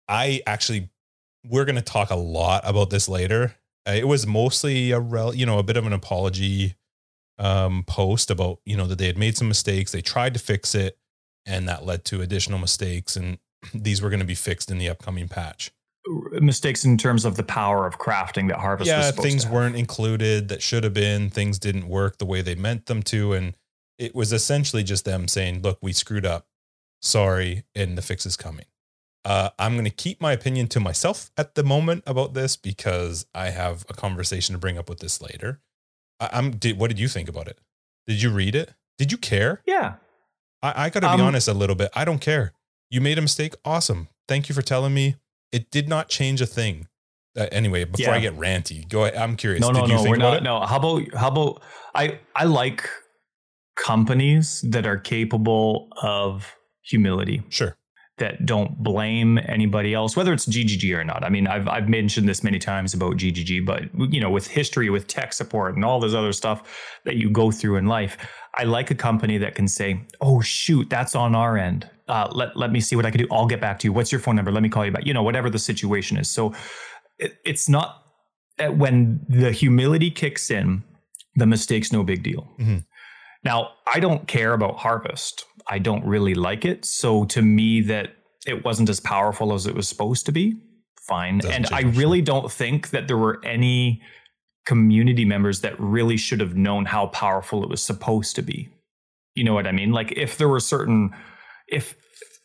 I 0.08 0.42
actually, 0.44 0.90
we're 1.46 1.64
going 1.64 1.76
to 1.76 1.82
talk 1.82 2.10
a 2.10 2.16
lot 2.16 2.68
about 2.68 2.90
this 2.90 3.08
later. 3.08 3.54
Uh, 3.86 3.92
It 3.92 4.08
was 4.08 4.26
mostly 4.26 4.90
a, 4.90 4.98
rel, 4.98 5.32
you 5.32 5.46
know, 5.46 5.60
a 5.60 5.62
bit 5.62 5.76
of 5.76 5.86
an 5.86 5.92
apology 5.92 6.74
um, 7.38 7.84
post 7.86 8.28
about, 8.28 8.58
you 8.66 8.76
know, 8.76 8.88
that 8.88 8.98
they 8.98 9.06
had 9.06 9.18
made 9.18 9.36
some 9.36 9.46
mistakes. 9.46 9.92
They 9.92 10.02
tried 10.02 10.34
to 10.34 10.40
fix 10.40 10.74
it 10.74 10.98
and 11.46 11.68
that 11.68 11.86
led 11.86 12.04
to 12.06 12.22
additional 12.22 12.58
mistakes. 12.58 13.14
And 13.14 13.38
these 13.74 14.00
were 14.02 14.10
going 14.10 14.20
to 14.20 14.26
be 14.26 14.34
fixed 14.34 14.70
in 14.70 14.78
the 14.78 14.88
upcoming 14.88 15.28
patch. 15.28 15.70
Mistakes 16.40 16.84
in 16.84 16.96
terms 16.96 17.24
of 17.26 17.36
the 17.36 17.42
power 17.42 17.86
of 17.86 17.98
crafting 17.98 18.48
that 18.48 18.58
Harvest 18.58 18.90
was 18.90 19.06
yeah, 19.06 19.10
things 19.10 19.46
weren't 19.46 19.76
included 19.76 20.48
that 20.48 20.62
should 20.62 20.82
have 20.84 20.94
been. 20.94 21.28
Things 21.28 21.58
didn't 21.58 21.86
work 21.88 22.16
the 22.18 22.24
way 22.24 22.40
they 22.40 22.54
meant 22.54 22.86
them 22.86 23.02
to, 23.04 23.34
and 23.34 23.54
it 23.98 24.14
was 24.14 24.32
essentially 24.32 24.82
just 24.82 25.04
them 25.04 25.28
saying, 25.28 25.60
"Look, 25.60 25.78
we 25.82 25.92
screwed 25.92 26.24
up. 26.24 26.46
Sorry, 27.02 27.64
and 27.74 27.98
the 27.98 28.02
fix 28.02 28.24
is 28.24 28.36
coming." 28.36 28.64
Uh, 29.24 29.50
I'm 29.58 29.72
going 29.74 29.84
to 29.84 29.90
keep 29.90 30.22
my 30.22 30.32
opinion 30.32 30.68
to 30.68 30.80
myself 30.80 31.30
at 31.36 31.54
the 31.56 31.62
moment 31.64 32.04
about 32.06 32.32
this 32.32 32.56
because 32.56 33.26
I 33.34 33.50
have 33.50 33.84
a 33.90 33.92
conversation 33.92 34.54
to 34.54 34.58
bring 34.58 34.78
up 34.78 34.88
with 34.88 35.00
this 35.00 35.20
later. 35.20 35.60
I, 36.20 36.30
I'm. 36.32 36.52
Did, 36.52 36.78
what 36.78 36.88
did 36.88 36.98
you 36.98 37.08
think 37.08 37.28
about 37.28 37.48
it? 37.48 37.58
Did 38.06 38.22
you 38.22 38.30
read 38.30 38.54
it? 38.54 38.72
Did 38.96 39.12
you 39.12 39.18
care? 39.18 39.60
Yeah. 39.66 39.94
I, 40.62 40.86
I 40.86 40.90
got 40.90 41.00
to 41.00 41.08
be 41.08 41.12
Um, 41.14 41.20
honest 41.20 41.48
a 41.48 41.52
little 41.54 41.76
bit. 41.76 41.90
I 41.94 42.04
don't 42.06 42.20
care. 42.20 42.52
You 42.90 43.00
made 43.00 43.18
a 43.18 43.22
mistake. 43.22 43.54
Awesome. 43.64 44.08
Thank 44.26 44.48
you 44.48 44.54
for 44.54 44.62
telling 44.62 44.94
me. 44.94 45.16
It 45.52 45.70
did 45.70 45.88
not 45.88 46.08
change 46.08 46.40
a 46.40 46.46
thing. 46.46 46.88
Uh, 47.36 47.46
anyway, 47.52 47.84
before 47.84 48.14
I 48.14 48.20
get 48.20 48.36
ranty, 48.36 48.88
go. 48.88 49.04
ahead. 49.04 49.16
I'm 49.16 49.36
curious. 49.36 49.60
No, 49.60 49.70
no, 49.70 49.80
did 49.82 49.90
you 49.90 49.94
no. 49.96 50.02
think 50.02 50.10
We're 50.16 50.16
about 50.16 50.30
not. 50.30 50.36
it? 50.38 50.42
No. 50.44 50.60
How 50.66 50.76
about 50.76 51.14
how 51.14 51.28
about 51.28 51.62
I 51.94 52.18
I 52.34 52.44
like 52.44 52.88
companies 53.76 54.64
that 54.68 54.86
are 54.86 54.96
capable 54.98 55.88
of 56.02 56.54
humility 56.82 57.42
Sure. 57.48 57.76
that 58.18 58.44
don't 58.44 58.82
blame 58.82 59.38
anybody 59.38 59.94
else, 59.94 60.16
whether 60.16 60.32
it's 60.32 60.46
GGG 60.46 60.96
or 60.96 61.04
not. 61.04 61.22
I 61.22 61.28
mean, 61.28 61.46
I've 61.46 61.68
I've 61.68 61.88
mentioned 61.88 62.28
this 62.28 62.42
many 62.42 62.58
times 62.58 62.92
about 62.94 63.16
GGG, 63.16 63.64
but 63.64 63.82
you 64.12 64.20
know, 64.20 64.30
with 64.30 64.48
history, 64.48 64.90
with 64.90 65.06
tech 65.06 65.32
support, 65.32 65.76
and 65.76 65.84
all 65.84 66.00
this 66.00 66.14
other 66.14 66.32
stuff 66.32 66.62
that 67.04 67.16
you 67.16 67.30
go 67.30 67.50
through 67.50 67.76
in 67.76 67.86
life, 67.86 68.16
I 68.56 68.64
like 68.64 68.90
a 68.90 68.94
company 68.94 69.38
that 69.38 69.54
can 69.54 69.68
say, 69.68 70.00
"Oh 70.20 70.40
shoot, 70.40 70.90
that's 70.90 71.14
on 71.14 71.34
our 71.36 71.56
end. 71.56 71.88
Uh, 72.08 72.28
let 72.32 72.56
let 72.56 72.72
me 72.72 72.80
see 72.80 72.96
what 72.96 73.06
I 73.06 73.10
can 73.10 73.20
do. 73.20 73.26
I'll 73.30 73.46
get 73.46 73.60
back 73.60 73.78
to 73.80 73.86
you. 73.86 73.92
What's 73.92 74.10
your 74.10 74.20
phone 74.20 74.36
number? 74.36 74.50
Let 74.50 74.62
me 74.62 74.68
call 74.68 74.84
you 74.84 74.92
back. 74.92 75.06
You 75.06 75.14
know, 75.14 75.22
whatever 75.22 75.50
the 75.50 75.58
situation 75.58 76.16
is." 76.16 76.30
So 76.30 76.54
it, 77.18 77.38
it's 77.44 77.68
not 77.68 78.02
uh, 78.58 78.68
when 78.68 79.20
the 79.28 79.52
humility 79.52 80.10
kicks 80.10 80.50
in, 80.50 80.82
the 81.34 81.46
mistake's 81.46 81.92
no 81.92 82.02
big 82.02 82.22
deal. 82.22 82.48
Mhm. 82.58 82.84
Now, 83.44 83.70
I 83.94 84.00
don't 84.00 84.26
care 84.26 84.52
about 84.52 84.78
harvest. 84.78 85.44
I 85.70 85.78
don't 85.78 86.04
really 86.04 86.34
like 86.34 86.64
it. 86.64 86.84
So 86.84 87.24
to 87.26 87.42
me, 87.42 87.80
that 87.82 88.16
it 88.46 88.64
wasn't 88.64 88.88
as 88.88 89.00
powerful 89.00 89.52
as 89.52 89.66
it 89.66 89.74
was 89.74 89.88
supposed 89.88 90.26
to 90.26 90.32
be, 90.32 90.56
fine. 91.06 91.38
Doesn't 91.38 91.52
and 91.52 91.66
I 91.72 91.82
really 91.82 92.20
don't 92.22 92.50
think 92.50 92.90
that 92.90 93.06
there 93.06 93.16
were 93.16 93.40
any 93.44 94.02
community 94.66 95.24
members 95.24 95.60
that 95.62 95.78
really 95.78 96.16
should 96.16 96.40
have 96.40 96.56
known 96.56 96.84
how 96.84 97.06
powerful 97.06 97.62
it 97.62 97.70
was 97.70 97.82
supposed 97.82 98.36
to 98.36 98.42
be. 98.42 98.68
You 99.34 99.44
know 99.44 99.54
what 99.54 99.66
I 99.66 99.72
mean? 99.72 99.92
Like 99.92 100.12
if 100.12 100.36
there 100.36 100.48
were 100.48 100.60
certain, 100.60 101.10
if, 101.68 101.94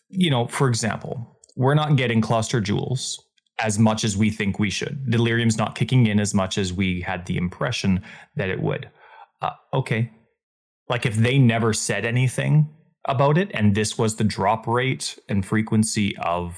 you 0.10 0.30
know, 0.30 0.48
for 0.48 0.68
example, 0.68 1.40
we're 1.56 1.76
not 1.76 1.96
getting 1.96 2.22
cluster 2.22 2.62
jewels 2.62 3.20
as 3.60 3.78
much 3.78 4.04
as 4.04 4.18
we 4.18 4.30
think 4.30 4.60
we 4.60 4.70
should. 4.70 5.10
Delirium's 5.10 5.58
not 5.58 5.76
kicking 5.76 6.08
in 6.08 6.20
as 6.20 6.34
much 6.34 6.58
as 6.58 6.74
we 6.74 7.02
had 7.02 7.26
the 7.26 7.38
impression 7.38 8.02
that 8.36 8.50
it 8.50 8.62
would. 8.62 8.90
Uh, 9.42 9.52
okay. 9.74 10.12
Like 10.90 11.06
if 11.06 11.16
they 11.16 11.38
never 11.38 11.74
said 11.74 12.06
anything 12.06 12.70
about 13.06 13.38
it 13.38 13.52
and 13.54 13.76
this 13.76 13.98
was 13.98 14.16
the 14.16 14.24
drop 14.24 14.68
rate 14.68 15.18
and 15.30 15.46
frequency 15.46 16.18
of 16.18 16.58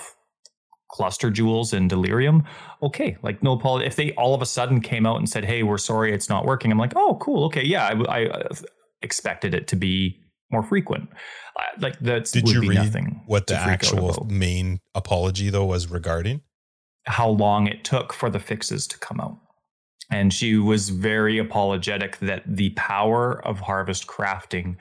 cluster 0.90 1.30
jewels 1.30 1.74
and 1.74 1.90
delirium, 1.90 2.44
okay, 2.82 3.18
like 3.22 3.44
no 3.44 3.54
apology. 3.54 3.86
If 3.86 3.98
they 3.98 4.14
all 4.14 4.34
of 4.34 4.42
a 4.42 4.46
sudden 4.46 4.80
came 4.80 5.06
out 5.06 5.18
and 5.18 5.30
said, 5.30 5.44
hey, 5.44 5.64
we're 5.64 5.78
sorry 5.78 6.14
it's 6.14 6.30
not 6.30 6.46
working, 6.46 6.72
I'm 6.72 6.78
like, 6.78 6.94
oh, 6.96 7.18
cool. 7.22 7.46
Okay. 7.46 7.66
Yeah. 7.66 7.88
I, 7.88 8.22
I 8.22 8.26
uh, 8.28 8.56
expected 9.02 9.54
it 9.54 9.68
to 9.68 9.76
be 9.76 10.22
more 10.56 10.64
frequent. 10.64 11.10
Uh, 11.58 11.62
like 11.80 12.00
that 12.00 12.26
Did 12.32 12.50
you 12.50 12.62
read 12.62 12.76
nothing. 12.76 13.22
what 13.28 13.48
the 13.48 13.54
to 13.56 13.60
freak 13.60 13.68
out 13.68 13.74
actual 13.74 14.28
main 14.30 14.80
apology 14.94 15.50
though 15.50 15.66
was 15.66 15.90
regarding? 15.90 16.42
how 17.06 17.30
long 17.30 17.68
it 17.68 17.84
took 17.84 18.14
for 18.14 18.30
the 18.30 18.40
fixes 18.40 18.88
to 18.88 18.98
come 18.98 19.20
out. 19.20 19.38
And 20.12 20.34
she 20.34 20.58
was 20.58 20.90
very 20.90 21.38
apologetic 21.38 22.18
that 22.20 22.44
the 22.46 22.72
power 22.72 23.46
of 23.46 23.60
harvest 23.60 24.08
crafting 24.08 24.76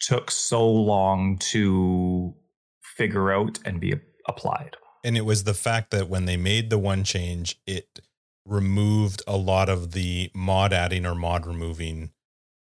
took 0.00 0.30
so 0.30 0.68
long 0.68 1.38
to 1.38 2.34
figure 2.82 3.32
out 3.32 3.58
and 3.64 3.80
be 3.80 3.94
applied. 4.26 4.76
And 5.04 5.16
it 5.16 5.24
was 5.24 5.44
the 5.44 5.54
fact 5.54 5.90
that 5.92 6.08
when 6.08 6.24
they 6.24 6.36
made 6.36 6.70
the 6.70 6.78
one 6.78 7.04
change, 7.04 7.60
it 7.66 8.00
removed 8.44 9.22
a 9.26 9.36
lot 9.36 9.68
of 9.68 9.92
the 9.92 10.30
mod 10.34 10.72
adding 10.72 11.06
or 11.06 11.14
mod 11.14 11.46
removing 11.46 12.10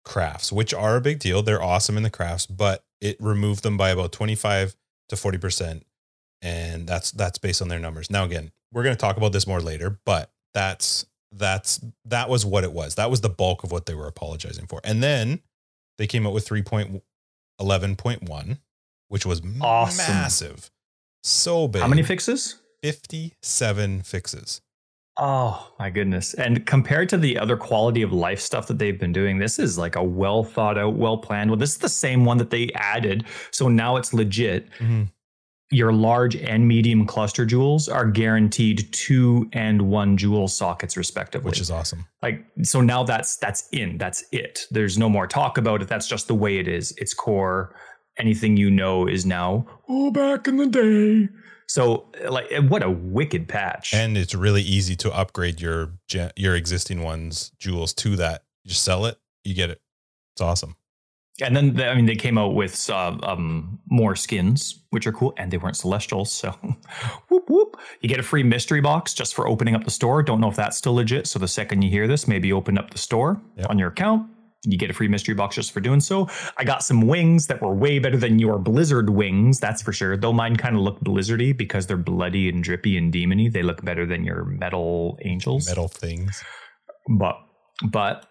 crafts, 0.05 0.51
which 0.51 0.73
are 0.73 0.95
a 0.95 1.01
big 1.01 1.19
deal. 1.19 1.41
They're 1.41 1.61
awesome 1.61 1.97
in 1.97 2.03
the 2.03 2.09
crafts, 2.09 2.45
but 2.45 2.83
it 3.01 3.17
removed 3.19 3.63
them 3.63 3.77
by 3.77 3.89
about 3.89 4.11
25 4.11 4.75
to 5.09 5.15
40%. 5.15 5.81
And 6.41 6.87
that's 6.87 7.11
that's 7.11 7.37
based 7.39 7.61
on 7.61 7.67
their 7.69 7.79
numbers. 7.79 8.09
Now 8.11 8.23
again, 8.23 8.51
we're 8.71 8.83
going 8.83 8.95
to 8.95 8.99
talk 8.99 9.17
about 9.17 9.31
this 9.33 9.47
more 9.47 9.61
later, 9.61 9.99
but 10.05 10.31
that's 10.53 11.05
that's 11.31 11.83
that 12.05 12.29
was 12.29 12.45
what 12.45 12.63
it 12.63 12.71
was. 12.71 12.95
That 12.95 13.09
was 13.09 13.21
the 13.21 13.29
bulk 13.29 13.63
of 13.63 13.71
what 13.71 13.85
they 13.87 13.95
were 13.95 14.07
apologizing 14.07 14.67
for. 14.67 14.79
And 14.83 15.01
then 15.01 15.41
they 15.97 16.05
came 16.07 16.27
out 16.27 16.33
with 16.33 16.47
3.11.1, 16.47 18.57
which 19.07 19.25
was 19.25 19.41
Awesome. 19.61 20.13
massive. 20.13 20.69
So 21.23 21.67
big. 21.67 21.81
How 21.81 21.87
many 21.87 22.03
fixes? 22.03 22.57
57 22.83 24.01
fixes. 24.03 24.61
Oh 25.17 25.71
my 25.79 25.89
goodness. 25.89 26.33
And 26.33 26.65
compared 26.65 27.07
to 27.09 27.17
the 27.17 27.37
other 27.37 27.55
quality 27.55 28.01
of 28.01 28.11
life 28.11 28.39
stuff 28.39 28.67
that 28.67 28.79
they've 28.79 28.99
been 28.99 29.13
doing, 29.13 29.37
this 29.37 29.59
is 29.59 29.77
like 29.77 29.95
a 29.95 30.03
well 30.03 30.43
thought 30.43 30.77
out, 30.77 30.95
well 30.95 31.17
planned 31.17 31.49
one. 31.49 31.59
This 31.59 31.71
is 31.71 31.77
the 31.77 31.89
same 31.89 32.25
one 32.25 32.37
that 32.37 32.49
they 32.49 32.69
added. 32.75 33.25
So 33.51 33.69
now 33.69 33.95
it's 33.95 34.13
legit. 34.13 34.69
Mm-hmm. 34.79 35.03
Your 35.71 35.93
large 35.93 36.35
and 36.35 36.67
medium 36.67 37.07
cluster 37.07 37.45
jewels 37.45 37.89
are 37.89 38.05
guaranteed 38.05 38.91
two 38.93 39.49
and 39.53 39.81
one 39.83 40.15
jewel 40.15 40.47
sockets 40.47 40.95
respectively. 40.95 41.49
Which 41.49 41.61
is 41.61 41.71
awesome. 41.71 42.05
like 42.21 42.45
so 42.61 42.81
now 42.81 43.03
that's 43.03 43.37
that's 43.37 43.67
in. 43.71 43.97
That's 43.97 44.25
it. 44.31 44.67
There's 44.69 44.97
no 44.97 45.09
more 45.09 45.27
talk 45.27 45.57
about 45.57 45.81
it. 45.81 45.87
That's 45.87 46.07
just 46.07 46.27
the 46.27 46.35
way 46.35 46.59
it 46.59 46.67
is. 46.67 46.93
It's 46.97 47.13
core. 47.13 47.75
Anything 48.17 48.57
you 48.57 48.69
know 48.69 49.07
is 49.07 49.25
now, 49.25 49.65
oh 49.89 50.11
back 50.11 50.47
in 50.47 50.57
the 50.57 50.67
day. 50.67 51.29
So 51.67 52.05
like 52.29 52.51
what 52.67 52.83
a 52.83 52.89
wicked 52.89 53.47
patch. 53.47 53.93
And 53.93 54.17
it's 54.17 54.33
really 54.35 54.61
easy 54.61 54.95
to 54.97 55.11
upgrade 55.13 55.59
your 55.61 55.93
your 56.35 56.55
existing 56.55 57.01
ones 57.03 57.51
jewels 57.59 57.93
to 57.95 58.15
that. 58.17 58.43
You 58.63 58.69
just 58.69 58.83
sell 58.83 59.05
it, 59.05 59.17
you 59.43 59.53
get 59.53 59.69
it. 59.69 59.81
It's 60.35 60.41
awesome. 60.41 60.75
And 61.41 61.53
then, 61.53 61.73
the- 61.73 61.89
I 61.89 61.95
mean, 61.95 62.05
they 62.05 62.15
came 62.15 62.37
out 62.37 62.55
with 62.55 62.89
uh, 62.89 63.17
um, 63.23 63.77
more 63.89 64.15
skins, 64.15 64.83
which 64.91 65.05
are 65.05 65.11
cool, 65.11 65.33
and 65.35 65.51
they 65.51 65.57
weren't 65.57 65.75
celestials. 65.75 66.31
So, 66.31 66.51
whoop 67.27 67.49
whoop! 67.49 67.77
You 67.99 68.07
get 68.07 68.19
a 68.21 68.23
free 68.23 68.41
mystery 68.43 68.79
box 68.79 69.13
just 69.13 69.35
for 69.35 69.45
opening 69.45 69.75
up 69.75 69.83
the 69.83 69.91
store. 69.91 70.23
Don't 70.23 70.39
know 70.39 70.49
if 70.49 70.55
that's 70.55 70.77
still 70.77 70.93
legit. 70.95 71.27
So 71.27 71.37
the 71.37 71.47
second 71.49 71.81
you 71.81 71.89
hear 71.89 72.07
this, 72.07 72.25
maybe 72.25 72.53
open 72.53 72.77
up 72.77 72.91
the 72.91 72.97
store 72.97 73.41
Yep. 73.57 73.69
on 73.69 73.77
your 73.77 73.89
account. 73.89 74.29
You 74.65 74.77
get 74.77 74.89
a 74.89 74.93
free 74.93 75.07
mystery 75.07 75.35
box 75.35 75.55
just 75.55 75.71
for 75.71 75.79
doing 75.79 75.99
so. 75.99 76.27
I 76.57 76.63
got 76.63 76.83
some 76.83 77.01
wings 77.01 77.47
that 77.47 77.61
were 77.61 77.73
way 77.73 77.99
better 77.99 78.17
than 78.17 78.39
your 78.39 78.57
Blizzard 78.57 79.09
wings, 79.09 79.59
that's 79.59 79.81
for 79.81 79.93
sure. 79.93 80.17
Though 80.17 80.33
mine 80.33 80.55
kind 80.55 80.75
of 80.75 80.81
look 80.81 80.99
Blizzardy 81.01 81.55
because 81.55 81.87
they're 81.87 81.97
bloody 81.97 82.49
and 82.49 82.63
drippy 82.63 82.97
and 82.97 83.13
demony. 83.13 83.51
They 83.51 83.63
look 83.63 83.83
better 83.83 84.05
than 84.05 84.23
your 84.23 84.43
metal 84.45 85.19
angels 85.23 85.67
Metal 85.67 85.87
things. 85.87 86.43
but 87.07 87.37
but 87.83 88.27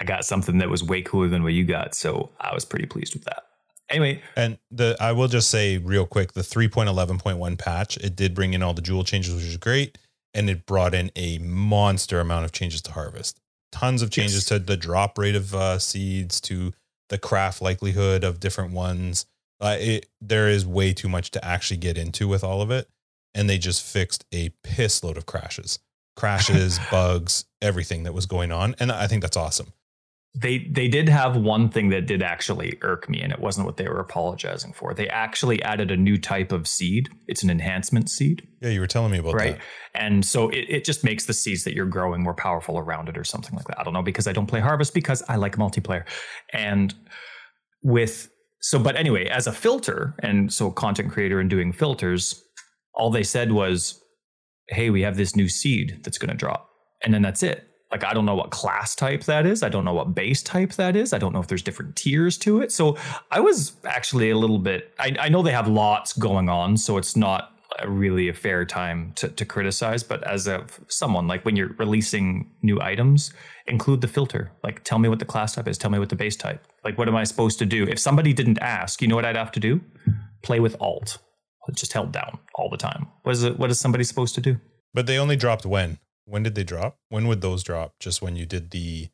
I 0.00 0.04
got 0.04 0.24
something 0.24 0.58
that 0.58 0.70
was 0.70 0.82
way 0.84 1.02
cooler 1.02 1.28
than 1.28 1.42
what 1.42 1.52
you 1.52 1.64
got, 1.64 1.94
so 1.94 2.30
I 2.40 2.54
was 2.54 2.64
pretty 2.64 2.86
pleased 2.86 3.14
with 3.14 3.24
that. 3.24 3.44
Anyway, 3.90 4.22
And 4.36 4.58
the 4.70 4.96
I 4.98 5.12
will 5.12 5.28
just 5.28 5.50
say 5.50 5.78
real 5.78 6.06
quick, 6.06 6.32
the 6.32 6.40
3.11.1 6.40 7.58
patch, 7.58 7.96
it 7.98 8.16
did 8.16 8.34
bring 8.34 8.54
in 8.54 8.62
all 8.62 8.72
the 8.72 8.82
jewel 8.82 9.04
changes, 9.04 9.34
which 9.34 9.44
is 9.44 9.56
great. 9.56 9.98
And 10.32 10.50
it 10.50 10.66
brought 10.66 10.94
in 10.94 11.12
a 11.14 11.38
monster 11.38 12.18
amount 12.18 12.44
of 12.44 12.52
changes 12.52 12.82
to 12.82 12.92
harvest. 12.92 13.40
Tons 13.74 14.02
of 14.02 14.10
changes 14.10 14.34
Yes. 14.36 14.44
to 14.46 14.58
the 14.60 14.76
drop 14.76 15.18
rate 15.18 15.34
of 15.34 15.52
uh, 15.52 15.80
seeds, 15.80 16.40
to 16.42 16.72
the 17.08 17.18
craft 17.18 17.60
likelihood 17.60 18.22
of 18.22 18.38
different 18.38 18.72
ones. 18.72 19.26
Uh, 19.60 19.76
it, 19.80 20.06
there 20.20 20.48
is 20.48 20.64
way 20.64 20.92
too 20.92 21.08
much 21.08 21.32
to 21.32 21.44
actually 21.44 21.76
get 21.78 21.98
into 21.98 22.28
with 22.28 22.44
all 22.44 22.62
of 22.62 22.70
it. 22.70 22.88
And 23.34 23.50
they 23.50 23.58
just 23.58 23.82
fixed 23.82 24.24
a 24.32 24.50
piss 24.62 25.02
load 25.02 25.16
of 25.16 25.26
crashes, 25.26 25.80
crashes, 26.16 26.78
bugs, 26.90 27.46
everything 27.60 28.04
that 28.04 28.14
was 28.14 28.26
going 28.26 28.52
on. 28.52 28.76
And 28.78 28.92
I 28.92 29.08
think 29.08 29.22
that's 29.22 29.36
awesome. 29.36 29.72
They 30.36 30.58
they 30.70 30.88
did 30.88 31.08
have 31.08 31.36
one 31.36 31.68
thing 31.68 31.90
that 31.90 32.06
did 32.06 32.20
actually 32.22 32.76
irk 32.82 33.08
me, 33.08 33.20
and 33.20 33.32
it 33.32 33.38
wasn't 33.38 33.66
what 33.66 33.76
they 33.76 33.86
were 33.88 34.00
apologizing 34.00 34.72
for. 34.72 34.92
They 34.92 35.08
actually 35.08 35.62
added 35.62 35.92
a 35.92 35.96
new 35.96 36.18
type 36.18 36.50
of 36.50 36.66
seed. 36.66 37.08
It's 37.28 37.44
an 37.44 37.50
enhancement 37.50 38.10
seed, 38.10 38.46
Yeah, 38.60 38.70
you 38.70 38.80
were 38.80 38.88
telling 38.88 39.12
me 39.12 39.18
about 39.18 39.34
right? 39.34 39.56
that. 39.56 39.62
And 39.94 40.24
so 40.24 40.48
it, 40.48 40.66
it 40.68 40.84
just 40.84 41.04
makes 41.04 41.26
the 41.26 41.32
seeds 41.32 41.62
that 41.64 41.74
you're 41.74 41.86
growing 41.86 42.22
more 42.22 42.34
powerful 42.34 42.78
around 42.78 43.08
it, 43.08 43.16
or 43.16 43.22
something 43.22 43.54
like 43.54 43.66
that. 43.68 43.78
I 43.78 43.84
don't 43.84 43.94
know 43.94 44.02
because 44.02 44.26
I 44.26 44.32
don't 44.32 44.46
play 44.46 44.60
Harvest 44.60 44.92
because 44.92 45.22
I 45.28 45.36
like 45.36 45.56
multiplayer, 45.56 46.04
and 46.52 46.92
with 47.84 48.28
so 48.60 48.78
but 48.78 48.96
anyway 48.96 49.26
as 49.26 49.46
a 49.46 49.52
filter 49.52 50.14
and 50.20 50.52
so 50.52 50.70
content 50.70 51.12
creator 51.12 51.38
and 51.38 51.50
doing 51.50 51.70
filters 51.70 52.42
all 52.94 53.10
they 53.10 53.22
said 53.22 53.52
was 53.52 54.00
hey 54.70 54.88
we 54.88 55.02
have 55.02 55.18
this 55.18 55.36
new 55.36 55.50
seed 55.50 56.00
that's 56.02 56.16
going 56.16 56.30
to 56.30 56.34
drop 56.36 56.70
and 57.04 57.12
then 57.12 57.20
that's 57.20 57.42
it 57.42 57.68
like 57.94 58.04
i 58.04 58.12
don't 58.12 58.26
know 58.26 58.34
what 58.34 58.50
class 58.50 58.94
type 58.96 59.22
that 59.24 59.46
is. 59.46 59.62
I 59.62 59.68
don't 59.68 59.84
know 59.84 59.94
what 59.94 60.14
base 60.14 60.42
type 60.42 60.72
that 60.72 60.96
is. 60.96 61.12
I 61.12 61.18
don't 61.18 61.32
know 61.32 61.38
if 61.38 61.46
there's 61.46 61.62
different 61.62 61.94
tiers 61.94 62.36
to 62.38 62.60
it. 62.60 62.72
So 62.72 62.96
i 63.30 63.40
was 63.40 63.72
actually 63.84 64.30
a 64.30 64.36
little 64.36 64.58
bit 64.58 64.92
i, 64.98 65.14
I 65.20 65.28
know 65.28 65.42
they 65.42 65.52
have 65.52 65.68
lots 65.68 66.12
going 66.12 66.48
on 66.48 66.76
so 66.76 66.98
it's 66.98 67.14
not 67.16 67.52
really 67.86 68.28
a 68.28 68.34
fair 68.34 68.64
time 68.64 69.12
to, 69.16 69.28
to 69.28 69.44
criticize 69.44 70.02
but 70.02 70.22
as 70.24 70.46
a 70.46 70.64
someone 70.88 71.26
like 71.26 71.44
when 71.44 71.56
you're 71.56 71.74
releasing 71.78 72.50
new 72.62 72.80
items 72.80 73.32
include 73.66 74.00
the 74.00 74.08
filter. 74.08 74.52
Like 74.62 74.84
tell 74.84 74.98
me 74.98 75.08
what 75.08 75.18
the 75.18 75.24
class 75.24 75.54
type 75.54 75.68
is. 75.68 75.78
Tell 75.78 75.90
me 75.90 75.98
what 75.98 76.08
the 76.08 76.16
base 76.16 76.36
type. 76.36 76.66
Like 76.84 76.98
what 76.98 77.08
am 77.08 77.16
i 77.16 77.24
supposed 77.24 77.58
to 77.60 77.66
do? 77.66 77.84
If 77.84 77.98
somebody 77.98 78.32
didn't 78.32 78.58
ask 78.60 79.00
you 79.02 79.08
know 79.08 79.14
what 79.14 79.24
i'd 79.24 79.36
have 79.36 79.52
to 79.52 79.60
do? 79.60 79.80
Play 80.42 80.60
with 80.60 80.76
alt. 80.80 81.18
Just 81.72 81.94
held 81.94 82.12
down 82.12 82.38
all 82.56 82.68
the 82.68 82.76
time. 82.76 83.06
What 83.22 83.32
is 83.32 83.44
it 83.44 83.58
what 83.58 83.70
is 83.70 83.78
somebody 83.78 84.04
supposed 84.04 84.34
to 84.34 84.40
do? 84.40 84.60
But 84.92 85.06
they 85.06 85.18
only 85.18 85.36
dropped 85.36 85.66
when? 85.66 85.98
When 86.24 86.42
did 86.42 86.54
they 86.54 86.64
drop? 86.64 86.98
When 87.08 87.26
would 87.28 87.40
those 87.40 87.62
drop? 87.62 87.94
Just 88.00 88.22
when 88.22 88.36
you 88.36 88.46
did 88.46 88.70
the 88.70 89.08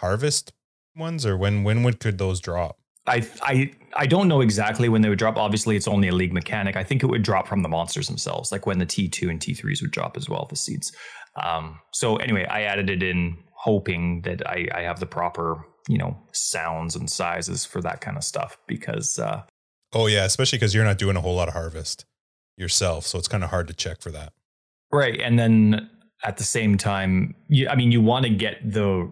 harvest 0.00 0.52
ones, 0.96 1.26
or 1.26 1.36
when 1.36 1.64
when 1.64 1.82
would 1.82 2.00
could 2.00 2.18
those 2.18 2.40
drop? 2.40 2.78
I 3.06 3.28
I 3.42 3.72
I 3.94 4.06
don't 4.06 4.28
know 4.28 4.40
exactly 4.40 4.88
when 4.88 5.02
they 5.02 5.08
would 5.08 5.18
drop. 5.18 5.36
Obviously, 5.36 5.76
it's 5.76 5.88
only 5.88 6.08
a 6.08 6.14
league 6.14 6.32
mechanic. 6.32 6.76
I 6.76 6.84
think 6.84 7.02
it 7.02 7.06
would 7.06 7.22
drop 7.22 7.48
from 7.48 7.62
the 7.62 7.68
monsters 7.68 8.06
themselves, 8.06 8.52
like 8.52 8.66
when 8.66 8.78
the 8.78 8.86
T 8.86 9.08
two 9.08 9.30
and 9.30 9.40
T 9.40 9.54
threes 9.54 9.82
would 9.82 9.90
drop 9.90 10.16
as 10.16 10.28
well, 10.28 10.46
the 10.48 10.56
seeds. 10.56 10.92
Um, 11.42 11.80
so 11.92 12.16
anyway, 12.16 12.46
I 12.46 12.62
added 12.62 12.90
it 12.90 13.02
in 13.02 13.38
hoping 13.56 14.22
that 14.22 14.46
I, 14.48 14.68
I 14.74 14.82
have 14.82 15.00
the 15.00 15.06
proper 15.06 15.64
you 15.88 15.98
know 15.98 16.16
sounds 16.32 16.96
and 16.96 17.10
sizes 17.10 17.64
for 17.64 17.82
that 17.82 18.00
kind 18.00 18.16
of 18.16 18.24
stuff 18.24 18.56
because 18.66 19.18
uh, 19.18 19.42
Oh 19.94 20.06
yeah, 20.08 20.24
especially 20.24 20.58
because 20.58 20.74
you're 20.74 20.84
not 20.84 20.98
doing 20.98 21.16
a 21.16 21.20
whole 21.20 21.36
lot 21.36 21.48
of 21.48 21.54
harvest 21.54 22.04
yourself, 22.56 23.06
so 23.06 23.18
it's 23.18 23.28
kind 23.28 23.44
of 23.44 23.50
hard 23.50 23.68
to 23.68 23.74
check 23.74 24.00
for 24.00 24.10
that. 24.10 24.32
right. 24.92 25.20
And 25.20 25.38
then 25.38 25.88
at 26.24 26.38
the 26.38 26.44
same 26.44 26.76
time, 26.76 27.34
you, 27.48 27.68
I 27.68 27.76
mean, 27.76 27.92
you 27.92 28.00
want 28.00 28.24
to 28.24 28.30
get 28.30 28.58
the 28.64 29.10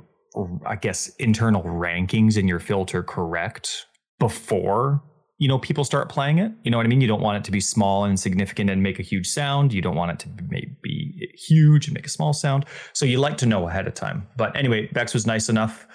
I 0.66 0.76
guess 0.76 1.08
internal 1.16 1.62
rankings 1.62 2.38
in 2.38 2.48
your 2.48 2.58
filter 2.58 3.02
correct 3.02 3.86
before 4.18 5.02
you 5.38 5.48
know 5.48 5.58
people 5.58 5.84
start 5.84 6.08
playing 6.08 6.38
it. 6.38 6.52
You 6.62 6.70
know 6.70 6.76
what 6.76 6.86
i 6.86 6.88
mean? 6.88 7.00
You 7.00 7.08
don't 7.08 7.20
want 7.20 7.36
it 7.38 7.44
to 7.44 7.50
be 7.50 7.60
small 7.60 8.04
and 8.04 8.12
insignificant 8.12 8.70
and 8.70 8.82
make 8.82 8.98
a 8.98 9.02
huge 9.02 9.26
sound. 9.26 9.72
You 9.72 9.82
don't 9.82 9.96
want 9.96 10.12
it 10.12 10.18
to 10.20 10.28
be 10.28 11.28
huge 11.34 11.86
and 11.86 11.94
make 11.94 12.06
a 12.06 12.10
small 12.10 12.32
sound. 12.32 12.64
So 12.92 13.04
you 13.04 13.18
like 13.18 13.36
to 13.38 13.46
know 13.46 13.68
ahead 13.68 13.86
of 13.86 13.94
time. 13.94 14.26
But 14.36 14.56
anyway 14.56 14.86
bex 14.92 15.12
was 15.12 15.26
nice 15.26 15.48
enough 15.48 15.86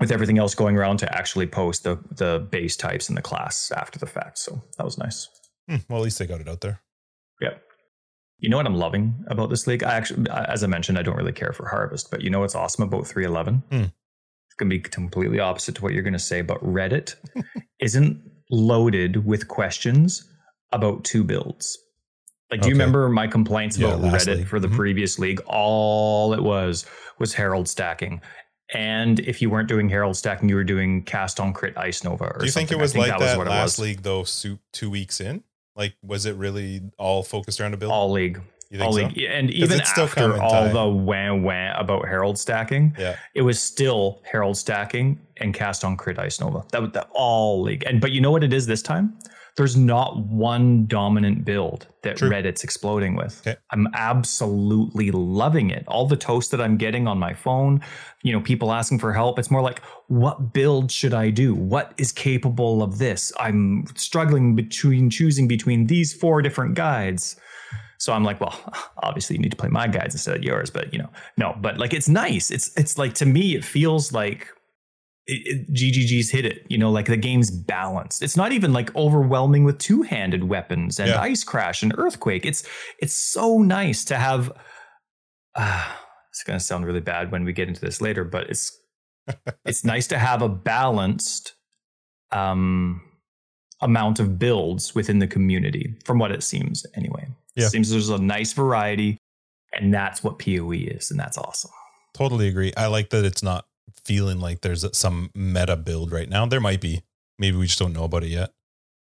with 0.00 0.10
everything 0.10 0.38
else 0.38 0.54
going 0.54 0.76
around 0.76 0.96
to 0.98 1.16
actually 1.16 1.46
post 1.46 1.84
the 1.84 2.02
the 2.10 2.48
base 2.50 2.76
types 2.76 3.08
in 3.08 3.14
the 3.14 3.22
class 3.22 3.70
after 3.70 3.98
the 3.98 4.06
fact. 4.06 4.38
So 4.38 4.60
that 4.78 4.84
was 4.84 4.98
nice. 4.98 5.28
Hmm, 5.68 5.76
well, 5.88 5.98
at 6.00 6.04
least 6.04 6.18
they 6.18 6.26
got 6.26 6.40
it 6.40 6.48
out 6.48 6.60
there. 6.60 6.80
You 8.42 8.48
know 8.50 8.56
what 8.56 8.66
I'm 8.66 8.74
loving 8.74 9.24
about 9.28 9.50
this 9.50 9.66
league? 9.68 9.84
I 9.84 9.94
actually, 9.94 10.28
as 10.30 10.64
I 10.64 10.66
mentioned, 10.66 10.98
I 10.98 11.02
don't 11.02 11.16
really 11.16 11.32
care 11.32 11.52
for 11.52 11.66
Harvest, 11.68 12.10
but 12.10 12.22
you 12.22 12.28
know 12.30 12.40
what's 12.40 12.54
awesome 12.56 12.82
about 12.82 13.06
311? 13.06 13.62
Hmm. 13.70 13.76
It's 13.84 14.54
going 14.58 14.68
to 14.68 14.76
be 14.76 14.80
completely 14.80 15.38
opposite 15.38 15.76
to 15.76 15.82
what 15.82 15.92
you're 15.94 16.02
going 16.02 16.12
to 16.12 16.18
say, 16.18 16.42
but 16.42 16.60
Reddit 16.62 17.14
isn't 17.80 18.20
loaded 18.50 19.24
with 19.24 19.46
questions 19.48 20.28
about 20.72 21.04
two 21.04 21.22
builds. 21.24 21.78
Like, 22.50 22.60
do 22.62 22.68
you 22.68 22.74
remember 22.74 23.08
my 23.08 23.28
complaints 23.28 23.78
Yeah, 23.78 23.94
about 23.94 24.12
Reddit 24.12 24.36
league. 24.38 24.46
for 24.48 24.58
the 24.60 24.68
Mhm. 24.68 24.76
previous 24.76 25.18
league? 25.18 25.40
All 25.46 26.34
it 26.34 26.42
was 26.42 26.84
was 27.18 27.32
Herald 27.34 27.68
stacking. 27.68 28.20
And 28.74 29.20
if 29.20 29.40
you 29.40 29.50
weren't 29.50 29.68
doing 29.68 29.88
Herald 29.88 30.16
stacking, 30.16 30.48
you 30.48 30.56
were 30.56 30.64
doing 30.64 31.02
cast 31.04 31.38
on 31.40 31.52
crit 31.52 31.78
Ice 31.78 32.02
Nova. 32.04 32.24
Or 32.24 32.38
Do 32.40 32.46
you 32.46 32.50
think 32.52 32.70
it 32.70 32.74
something. 32.74 32.80
Was 32.80 32.96
like 32.96 33.18
that, 33.18 33.38
what 33.38 33.46
it 33.46 33.50
last 33.50 33.78
league 33.78 34.02
though? 34.02 34.24
Two 34.72 34.90
weeks 34.90 35.20
in, 35.20 35.44
like 35.76 35.94
was 36.02 36.26
it 36.26 36.36
really 36.36 36.82
all 36.98 37.22
focused 37.22 37.60
around 37.60 37.74
a 37.74 37.76
build? 37.76 37.92
All 37.92 38.10
league. 38.10 38.40
you 38.70 38.78
think 38.78 38.86
all 38.88 38.92
league. 38.92 39.16
Yeah, 39.16 39.30
And 39.30 39.50
even 39.50 39.80
after 39.80 40.40
all 40.40 40.50
time. 40.50 40.72
the 40.74 40.88
wah 40.88 41.34
wah 41.34 41.72
about 41.78 42.06
Herald 42.06 42.38
stacking, 42.38 42.94
Yeah, 42.98 43.16
it 43.34 43.42
was 43.42 43.60
still 43.60 44.22
Herald 44.30 44.56
stacking 44.56 45.20
and 45.38 45.54
cast 45.54 45.84
on 45.84 45.96
crit 45.96 46.18
Ice 46.18 46.40
Nova. 46.40 46.62
That 46.72 46.82
was 46.82 46.92
the 46.92 47.06
all 47.12 47.62
league. 47.62 47.84
And 47.86 48.00
but 48.00 48.12
you 48.12 48.20
know 48.20 48.30
what 48.30 48.44
it 48.44 48.52
is 48.52 48.66
this 48.66 48.82
time? 48.82 49.16
There's 49.56 49.76
not 49.76 50.18
one 50.18 50.86
dominant 50.86 51.44
build 51.44 51.86
that 52.02 52.16
True. 52.16 52.30
Reddit's 52.30 52.64
exploding 52.64 53.16
with. 53.16 53.42
Okay. 53.46 53.58
I'm 53.70 53.86
absolutely 53.92 55.10
loving 55.10 55.68
it. 55.68 55.84
All 55.86 56.06
the 56.06 56.16
toast 56.16 56.50
that 56.52 56.60
I'm 56.60 56.78
getting 56.78 57.06
on 57.06 57.18
my 57.18 57.34
phone, 57.34 57.82
you 58.22 58.32
know, 58.32 58.40
people 58.40 58.72
asking 58.72 58.98
for 58.98 59.12
help. 59.12 59.38
It's 59.38 59.50
more 59.50 59.60
like, 59.60 59.80
what 60.08 60.54
build 60.54 60.90
should 60.90 61.12
I 61.12 61.28
do? 61.28 61.54
What 61.54 61.92
is 61.98 62.12
capable 62.12 62.82
of 62.82 62.96
this? 62.96 63.30
I'm 63.38 63.84
struggling 63.94 64.56
between 64.56 65.10
choosing 65.10 65.48
between 65.48 65.86
these 65.86 66.14
four 66.14 66.40
different 66.40 66.74
guides. 66.74 67.36
So 67.98 68.14
I'm 68.14 68.24
like, 68.24 68.40
well, 68.40 68.58
obviously 69.02 69.36
you 69.36 69.42
need 69.42 69.50
to 69.50 69.56
play 69.56 69.68
my 69.68 69.86
guides 69.86 70.14
instead 70.14 70.36
of 70.36 70.42
yours, 70.42 70.70
but 70.70 70.92
you 70.94 70.98
know, 70.98 71.10
no, 71.36 71.54
but 71.60 71.78
like 71.78 71.92
it's 71.92 72.08
nice. 72.08 72.50
It's 72.50 72.76
it's 72.78 72.96
like 72.96 73.12
to 73.14 73.26
me, 73.26 73.54
it 73.54 73.64
feels 73.64 74.12
like 74.12 74.48
it, 75.26 75.68
it, 75.68 75.72
GGG's 75.72 76.30
hit 76.30 76.44
it. 76.44 76.66
You 76.68 76.78
know, 76.78 76.90
like 76.90 77.06
the 77.06 77.16
game's 77.16 77.50
balanced. 77.50 78.22
It's 78.22 78.36
not 78.36 78.52
even 78.52 78.72
like 78.72 78.94
overwhelming 78.96 79.64
with 79.64 79.78
two 79.78 80.02
handed 80.02 80.44
weapons 80.44 80.98
and 80.98 81.10
yeah. 81.10 81.20
ice 81.20 81.44
crash 81.44 81.82
and 81.82 81.94
earthquake. 81.96 82.44
It's 82.44 82.64
it's 82.98 83.14
so 83.14 83.58
nice 83.58 84.04
to 84.06 84.16
have. 84.16 84.52
Uh, 85.54 85.86
it's 86.30 86.42
going 86.44 86.58
to 86.58 86.64
sound 86.64 86.86
really 86.86 87.00
bad 87.00 87.30
when 87.30 87.44
we 87.44 87.52
get 87.52 87.68
into 87.68 87.80
this 87.80 88.00
later, 88.00 88.24
but 88.24 88.48
it's 88.48 88.76
it's 89.64 89.84
nice 89.84 90.06
to 90.08 90.18
have 90.18 90.42
a 90.42 90.48
balanced 90.48 91.54
um, 92.30 93.02
amount 93.80 94.18
of 94.18 94.38
builds 94.38 94.94
within 94.94 95.18
the 95.18 95.26
community, 95.26 95.94
from 96.04 96.18
what 96.18 96.32
it 96.32 96.42
seems 96.42 96.86
anyway. 96.96 97.28
Yeah. 97.54 97.66
It 97.66 97.70
seems 97.70 97.90
there's 97.90 98.08
a 98.08 98.18
nice 98.18 98.54
variety, 98.54 99.18
and 99.74 99.92
that's 99.92 100.24
what 100.24 100.38
PoE 100.38 100.72
is, 100.72 101.10
and 101.10 101.20
that's 101.20 101.36
awesome. 101.36 101.70
Totally 102.14 102.48
agree. 102.48 102.72
I 102.76 102.86
like 102.86 103.10
that 103.10 103.24
it's 103.24 103.42
not 103.42 103.66
feeling 104.04 104.40
like 104.40 104.60
there's 104.60 104.84
some 104.96 105.30
meta 105.34 105.76
build 105.76 106.12
right 106.12 106.28
now. 106.28 106.46
There 106.46 106.60
might 106.60 106.80
be. 106.80 107.02
Maybe 107.38 107.56
we 107.56 107.66
just 107.66 107.78
don't 107.78 107.92
know 107.92 108.04
about 108.04 108.24
it 108.24 108.28
yet. 108.28 108.52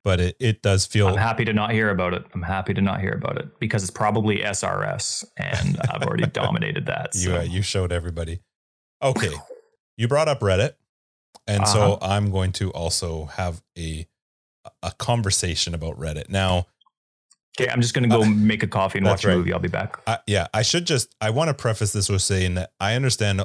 But 0.05 0.21
it, 0.21 0.37
it 0.39 0.63
does 0.63 0.87
feel. 0.87 1.09
I'm 1.09 1.17
happy 1.17 1.45
to 1.45 1.53
not 1.53 1.73
hear 1.73 1.91
about 1.91 2.15
it. 2.15 2.25
I'm 2.33 2.43
happy 2.43 2.73
to 2.73 2.81
not 2.81 3.01
hear 3.01 3.13
about 3.13 3.39
it 3.39 3.59
because 3.59 3.83
it's 3.83 3.91
probably 3.91 4.39
SRS 4.39 5.25
and 5.37 5.79
I've 5.91 6.03
already 6.03 6.27
dominated 6.27 6.87
that. 6.87 7.15
So. 7.15 7.31
You, 7.31 7.37
uh, 7.37 7.43
you 7.43 7.63
showed 7.63 7.93
everybody. 7.93 8.41
Okay. 9.03 9.33
you 9.97 10.09
brought 10.09 10.29
up 10.29 10.41
Reddit. 10.41 10.75
And 11.47 11.63
uh-huh. 11.63 11.73
so 11.73 11.99
I'm 12.01 12.31
going 12.31 12.53
to 12.53 12.71
also 12.71 13.27
have 13.27 13.63
a 13.77 14.07
a 14.83 14.93
conversation 14.93 15.75
about 15.75 15.99
Reddit. 15.99 16.29
Now, 16.29 16.67
Okay, 17.61 17.71
I'm 17.71 17.81
just 17.81 17.93
going 17.93 18.09
to 18.09 18.17
go 18.17 18.23
uh, 18.23 18.27
make 18.27 18.63
a 18.63 18.69
coffee 18.69 18.99
and 18.99 19.07
watch 19.07 19.25
a 19.25 19.29
movie. 19.29 19.53
I'll 19.53 19.59
be 19.59 19.69
back. 19.69 20.01
Uh, 20.07 20.19
yeah, 20.29 20.47
I 20.55 20.63
should 20.63 20.87
just, 20.87 21.13
I 21.21 21.31
want 21.31 21.49
to 21.49 21.55
preface 21.55 21.93
this 21.93 22.09
with 22.09 22.23
saying 22.23 22.55
that 22.55 22.71
I 22.79 22.95
understand 22.95 23.43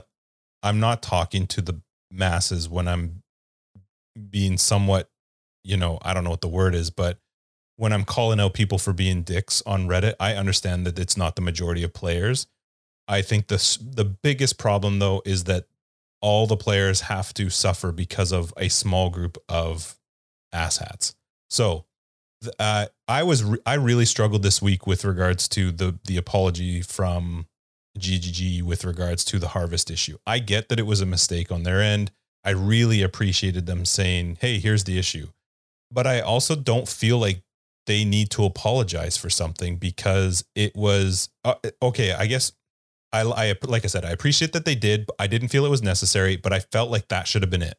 I'm 0.64 0.80
not 0.80 1.04
talking 1.04 1.46
to 1.48 1.62
the 1.62 1.82
masses 2.10 2.70
when 2.70 2.88
I'm 2.88 3.22
being 4.30 4.58
somewhat, 4.58 5.10
you 5.64 5.78
know, 5.78 6.00
I 6.02 6.14
don't 6.14 6.24
know 6.24 6.30
what 6.30 6.42
the 6.42 6.48
word 6.48 6.74
is, 6.74 6.90
but 6.90 7.20
when 7.76 7.92
I'm 7.92 8.06
calling 8.06 8.40
out 8.40 8.54
people 8.54 8.78
for 8.78 8.94
being 8.94 9.24
dicks 9.24 9.62
on 9.66 9.88
Reddit, 9.88 10.14
I 10.20 10.36
understand 10.36 10.86
that 10.86 10.98
it's 10.98 11.18
not 11.18 11.36
the 11.36 11.42
majority 11.42 11.84
of 11.84 11.94
players. 11.94 12.48
I 13.08 13.22
think 13.22 13.48
the 13.48 13.78
the 13.82 14.06
biggest 14.06 14.58
problem 14.58 15.00
though 15.00 15.22
is 15.26 15.44
that 15.46 15.66
all 16.22 16.48
the 16.48 16.56
players 16.56 17.02
have 17.02 17.34
to 17.34 17.50
suffer 17.50 17.92
because 17.92 18.32
of 18.32 18.54
a 18.56 18.70
small 18.70 19.10
group 19.10 19.38
of 19.50 20.00
asshats. 20.54 21.16
So, 21.50 21.86
uh, 22.60 22.86
I 23.08 23.24
was 23.24 23.44
re- 23.44 23.60
I 23.66 23.74
really 23.74 24.06
struggled 24.06 24.44
this 24.44 24.62
week 24.62 24.88
with 24.88 25.04
regards 25.04 25.50
to 25.50 25.72
the 25.72 26.00
the 26.06 26.16
apology 26.18 26.82
from 26.82 27.48
GGG 28.04 28.62
with 28.62 28.86
regards 28.86 29.24
to 29.26 29.40
the 29.40 29.50
harvest 29.50 29.90
issue. 29.90 30.18
I 30.28 30.40
get 30.40 30.70
that 30.70 30.80
it 30.80 30.86
was 30.86 31.02
a 31.02 31.06
mistake 31.06 31.52
on 31.52 31.64
their 31.64 31.82
end. 31.82 32.12
I 32.44 32.52
really 32.52 33.02
appreciated 33.02 33.66
them 33.66 33.86
saying, 33.86 34.38
"Hey, 34.42 34.60
here's 34.60 34.84
the 34.84 35.00
issue." 35.00 35.30
But 35.92 36.06
I 36.06 36.20
also 36.22 36.56
don't 36.56 36.88
feel 36.88 37.18
like 37.18 37.44
they 37.86 38.06
need 38.06 38.30
to 38.32 38.46
apologize 38.46 39.18
for 39.18 39.30
something 39.30 39.78
because 39.78 40.46
it 40.56 40.76
was 40.76 41.30
uh, 41.44 41.56
okay, 41.82 42.14
I 42.14 42.28
guess 42.28 42.52
I, 43.12 43.22
I 43.22 43.56
like 43.64 43.86
I 43.86 43.88
said, 43.88 44.06
I 44.06 44.12
appreciate 44.12 44.54
that 44.54 44.66
they 44.66 44.76
did. 44.76 45.10
I 45.20 45.28
didn't 45.28 45.50
feel 45.50 45.66
it 45.66 45.70
was 45.70 45.84
necessary, 45.84 46.36
but 46.36 46.52
I 46.52 46.60
felt 46.60 46.92
like 46.92 47.08
that 47.10 47.28
should 47.28 47.44
have 47.44 47.52
been 47.52 47.62
it. 47.62 47.78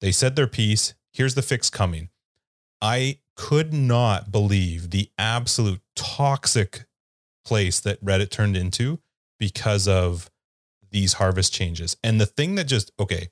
They 0.00 0.12
said 0.12 0.36
their 0.36 0.46
piece. 0.46 0.94
Here's 1.12 1.34
the 1.34 1.42
fix 1.42 1.70
coming. 1.70 2.10
I 2.82 3.18
could 3.36 3.72
not 3.72 4.30
believe 4.30 4.90
the 4.90 5.10
absolute 5.18 5.80
toxic 5.94 6.84
place 7.44 7.80
that 7.80 8.04
Reddit 8.04 8.30
turned 8.30 8.56
into 8.56 9.00
because 9.38 9.88
of 9.88 10.30
these 10.90 11.14
harvest 11.14 11.52
changes. 11.52 11.96
And 12.02 12.20
the 12.20 12.26
thing 12.26 12.54
that 12.56 12.64
just 12.64 12.92
okay. 12.98 13.28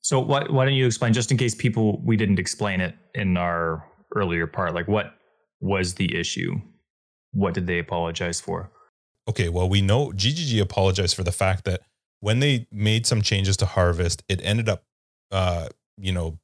So 0.00 0.20
why 0.20 0.44
why 0.48 0.64
don't 0.64 0.74
you 0.74 0.86
explain 0.86 1.12
just 1.12 1.30
in 1.30 1.36
case 1.36 1.54
people 1.54 2.00
we 2.04 2.16
didn't 2.16 2.38
explain 2.38 2.80
it 2.80 2.94
in 3.14 3.36
our 3.36 3.86
earlier 4.14 4.46
part 4.46 4.74
like 4.74 4.88
what 4.88 5.14
was 5.60 5.94
the 5.94 6.16
issue? 6.16 6.54
What 7.32 7.54
did 7.54 7.66
they 7.66 7.78
apologize 7.78 8.40
for? 8.40 8.70
Okay, 9.28 9.48
well 9.48 9.68
we 9.68 9.80
know 9.80 10.08
GGG 10.08 10.60
apologized 10.60 11.16
for 11.16 11.24
the 11.24 11.32
fact 11.32 11.64
that 11.64 11.80
when 12.20 12.40
they 12.40 12.66
made 12.70 13.06
some 13.06 13.22
changes 13.22 13.56
to 13.58 13.66
harvest, 13.66 14.22
it 14.28 14.40
ended 14.42 14.68
up 14.68 14.84
uh 15.30 15.68
you 15.96 16.12
know 16.12 16.38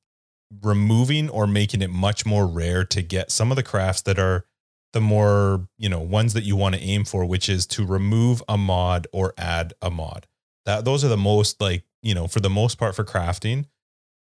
removing 0.63 1.29
or 1.29 1.47
making 1.47 1.81
it 1.81 1.91
much 1.91 2.27
more 2.27 2.47
rare 2.47 2.85
to 2.85 3.03
get 3.03 3.31
some 3.31 3.53
of 3.53 3.57
the 3.57 3.63
crafts 3.63 4.03
that 4.03 4.19
are 4.19 4.47
the 4.93 5.01
more, 5.01 5.69
you 5.79 5.89
know, 5.89 6.01
ones 6.01 6.33
that 6.35 6.45
you 6.45 6.57
want 6.57 6.75
to 6.75 6.81
aim 6.81 7.05
for, 7.05 7.25
which 7.25 7.49
is 7.49 7.67
to 7.67 7.87
remove 7.87 8.43
a 8.49 8.59
mod 8.59 9.07
or 9.13 9.35
add 9.39 9.73
a 9.81 9.91
mod. 9.91 10.27
That 10.67 10.85
those 10.85 11.05
are 11.05 11.09
the 11.09 11.17
most 11.17 11.61
like, 11.61 11.85
you 12.03 12.15
know, 12.15 12.27
for 12.27 12.41
the 12.41 12.51
most 12.51 12.79
part 12.79 12.95
for 12.95 13.05
crafting, 13.05 13.67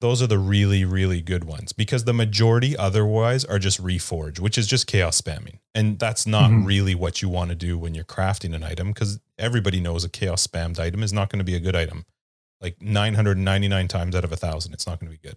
those 0.01 0.21
are 0.21 0.27
the 0.27 0.39
really, 0.39 0.85
really 0.85 1.21
good 1.21 1.45
ones 1.45 1.73
because 1.73 2.05
the 2.05 2.13
majority 2.13 2.77
otherwise 2.77 3.45
are 3.45 3.59
just 3.59 3.83
reforge, 3.83 4.39
which 4.39 4.59
is 4.59 4.67
just 4.67 4.87
chaos 4.87 5.21
spamming. 5.21 5.61
And 5.75 5.99
that's 5.99 6.27
not 6.27 6.51
mm-hmm. 6.51 6.67
really 6.67 6.95
what 6.95 7.23
you 7.23 7.29
want 7.29 7.51
to 7.51 7.57
do 7.57 7.79
when 7.79 7.95
you're 7.95 8.05
crafting 8.05 8.55
an 8.55 8.63
item 8.63 8.89
because 8.89 9.19
everybody 9.39 9.81
knows 9.81 10.05
a 10.05 10.09
chaos 10.09 10.47
spammed 10.47 10.79
item 10.79 11.03
is 11.03 11.13
not 11.13 11.31
going 11.31 11.39
to 11.39 11.45
be 11.45 11.55
a 11.55 11.61
good 11.61 11.77
item. 11.77 12.05
Like 12.61 12.81
999 12.81 13.89
times 13.89 14.15
out 14.15 14.25
of 14.25 14.33
a 14.33 14.37
thousand, 14.37 14.73
it's 14.73 14.87
not 14.87 15.01
going 15.01 15.11
to 15.11 15.19
be 15.19 15.27
good. 15.27 15.37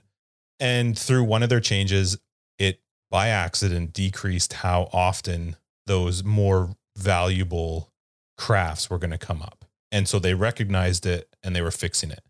And 0.60 0.98
through 0.98 1.24
one 1.24 1.44
of 1.44 1.50
their 1.50 1.60
changes, 1.60 2.18
it 2.58 2.82
by 3.10 3.30
accident 3.30 3.94
decreased 3.94 4.54
how 4.54 4.90
often 4.92 5.56
those 5.86 6.24
more 6.24 6.76
valuable 6.98 7.92
crafts 8.38 8.90
were 8.90 8.98
going 8.98 9.12
to 9.12 9.18
come 9.18 9.42
up. 9.42 9.66
And 9.92 10.08
so 10.08 10.20
they 10.20 10.34
recognized 10.34 11.06
it 11.06 11.34
and 11.44 11.56
they 11.56 11.62
were 11.62 11.72
fixing 11.72 12.12
it. 12.12 12.24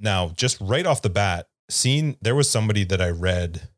Now, 0.00 0.30
just 0.30 0.60
right 0.60 0.86
off 0.86 1.02
the 1.02 1.10
bat, 1.10 1.48
seeing 1.68 2.16
there 2.20 2.34
was 2.34 2.48
somebody 2.48 2.84
that 2.84 3.00
I 3.00 3.10
read 3.10 3.68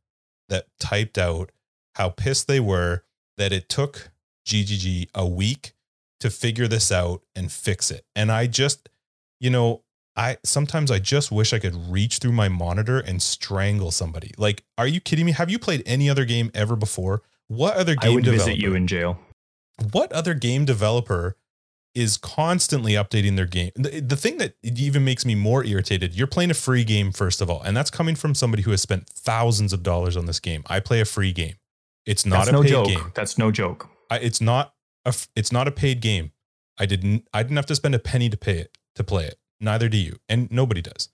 that 0.49 0.67
typed 0.79 1.19
out 1.19 1.51
how 1.97 2.11
pissed 2.11 2.47
they 2.47 2.61
were 2.61 3.05
that 3.37 3.53
it 3.53 3.69
took 3.69 4.11
GGG 4.47 5.09
a 5.15 5.27
week 5.27 5.73
to 6.21 6.31
figure 6.31 6.69
this 6.69 6.91
out 6.93 7.23
and 7.35 7.51
fix 7.51 7.91
it. 7.91 8.05
And 8.15 8.31
I 8.31 8.47
just, 8.47 8.89
you 9.41 9.51
know, 9.51 9.83
I 10.17 10.39
sometimes 10.45 10.91
I 10.91 10.99
just 10.99 11.31
wish 11.31 11.53
I 11.53 11.59
could 11.59 11.75
reach 11.91 12.19
through 12.19 12.33
my 12.33 12.49
monitor 12.49 12.99
and 12.99 13.21
strangle 13.21 13.91
somebody. 13.91 14.33
Like, 14.39 14.65
are 14.79 14.87
you 14.87 15.01
kidding 15.01 15.27
me? 15.27 15.33
Have 15.33 15.51
you 15.51 15.59
played 15.59 15.83
any 15.85 16.09
other 16.09 16.25
game 16.25 16.51
ever 16.55 16.75
before? 16.75 17.23
What 17.49 17.77
other 17.77 17.95
game 17.95 18.13
I 18.13 18.15
would 18.15 18.25
developer, 18.25 18.51
visit 18.51 18.61
you 18.61 18.75
in 18.75 18.87
jail. 18.87 19.19
What 19.93 20.11
other 20.13 20.35
game 20.35 20.65
developer 20.65 21.37
is 21.95 22.17
constantly 22.17 22.93
updating 22.93 23.37
their 23.37 23.47
game? 23.47 23.71
The, 23.77 24.01
the 24.01 24.17
thing 24.17 24.39
that 24.39 24.55
even 24.63 25.05
makes 25.05 25.25
me 25.25 25.35
more 25.35 25.65
irritated, 25.65 26.15
you're 26.15 26.27
playing 26.27 26.51
a 26.51 26.55
free 26.55 26.85
game 26.85 27.13
first 27.13 27.41
of 27.41 27.51
all, 27.51 27.63
and 27.63 27.77
that's 27.77 27.91
coming 27.91 28.17
from 28.17 28.35
somebody 28.35 28.63
who 28.63 28.71
has 28.71 28.81
spent 28.81 29.09
thousands 29.09 29.73
of 29.73 29.83
dollars 29.83 30.17
on 30.17 30.27
this 30.27 30.41
game. 30.41 30.63
I 30.67 30.81
play 30.81 31.01
a 31.01 31.05
free 31.05 31.33
game. 31.33 31.57
It's 32.07 32.25
not 32.25 32.47
that's 32.47 32.49
a 32.49 32.53
no 32.53 32.63
paid 32.63 32.69
joke. 32.69 32.89
game. 32.89 33.13
That's 33.15 33.37
no 33.37 33.51
joke. 33.51 33.89
I, 34.11 34.19
it's 34.19 34.41
not 34.41 34.73
a 35.05 35.15
it's 35.35 35.53
not 35.53 35.69
a 35.69 35.73
paid 35.73 36.01
game. 36.01 36.33
I 36.79 36.87
didn't 36.87 37.29
I 37.35 37.43
didn't 37.43 37.57
have 37.57 37.67
to 37.67 37.75
spend 37.75 37.95
a 37.95 37.99
penny 37.99 38.29
to 38.31 38.37
pay 38.37 38.59
it 38.59 38.79
to 38.95 39.05
play 39.05 39.27
it. 39.27 39.39
Neither 39.61 39.88
do 39.88 39.97
you. 39.97 40.16
And 40.29 40.51
nobody 40.51 40.83
does. 40.83 41.09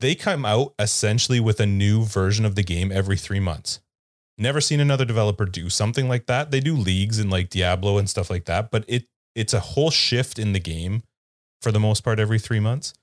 They 0.00 0.14
come 0.14 0.44
out 0.44 0.74
essentially 0.78 1.40
with 1.40 1.60
a 1.60 1.66
new 1.66 2.04
version 2.04 2.44
of 2.44 2.54
the 2.54 2.62
game 2.62 2.92
every 2.92 3.16
three 3.16 3.40
months. 3.40 3.80
Never 4.36 4.60
seen 4.60 4.78
another 4.78 5.04
developer 5.04 5.44
do 5.44 5.68
something 5.68 6.08
like 6.08 6.26
that. 6.26 6.52
They 6.52 6.60
do 6.60 6.76
leagues 6.76 7.18
and 7.18 7.30
like 7.30 7.50
Diablo 7.50 7.98
and 7.98 8.08
stuff 8.08 8.30
like 8.30 8.44
that, 8.44 8.70
but 8.70 8.84
it 8.86 9.06
it's 9.34 9.52
a 9.52 9.60
whole 9.60 9.90
shift 9.90 10.38
in 10.38 10.52
the 10.52 10.60
game 10.60 11.02
for 11.60 11.72
the 11.72 11.80
most 11.80 12.02
part 12.04 12.20
every 12.20 12.38
three 12.38 12.60
months. 12.60 12.94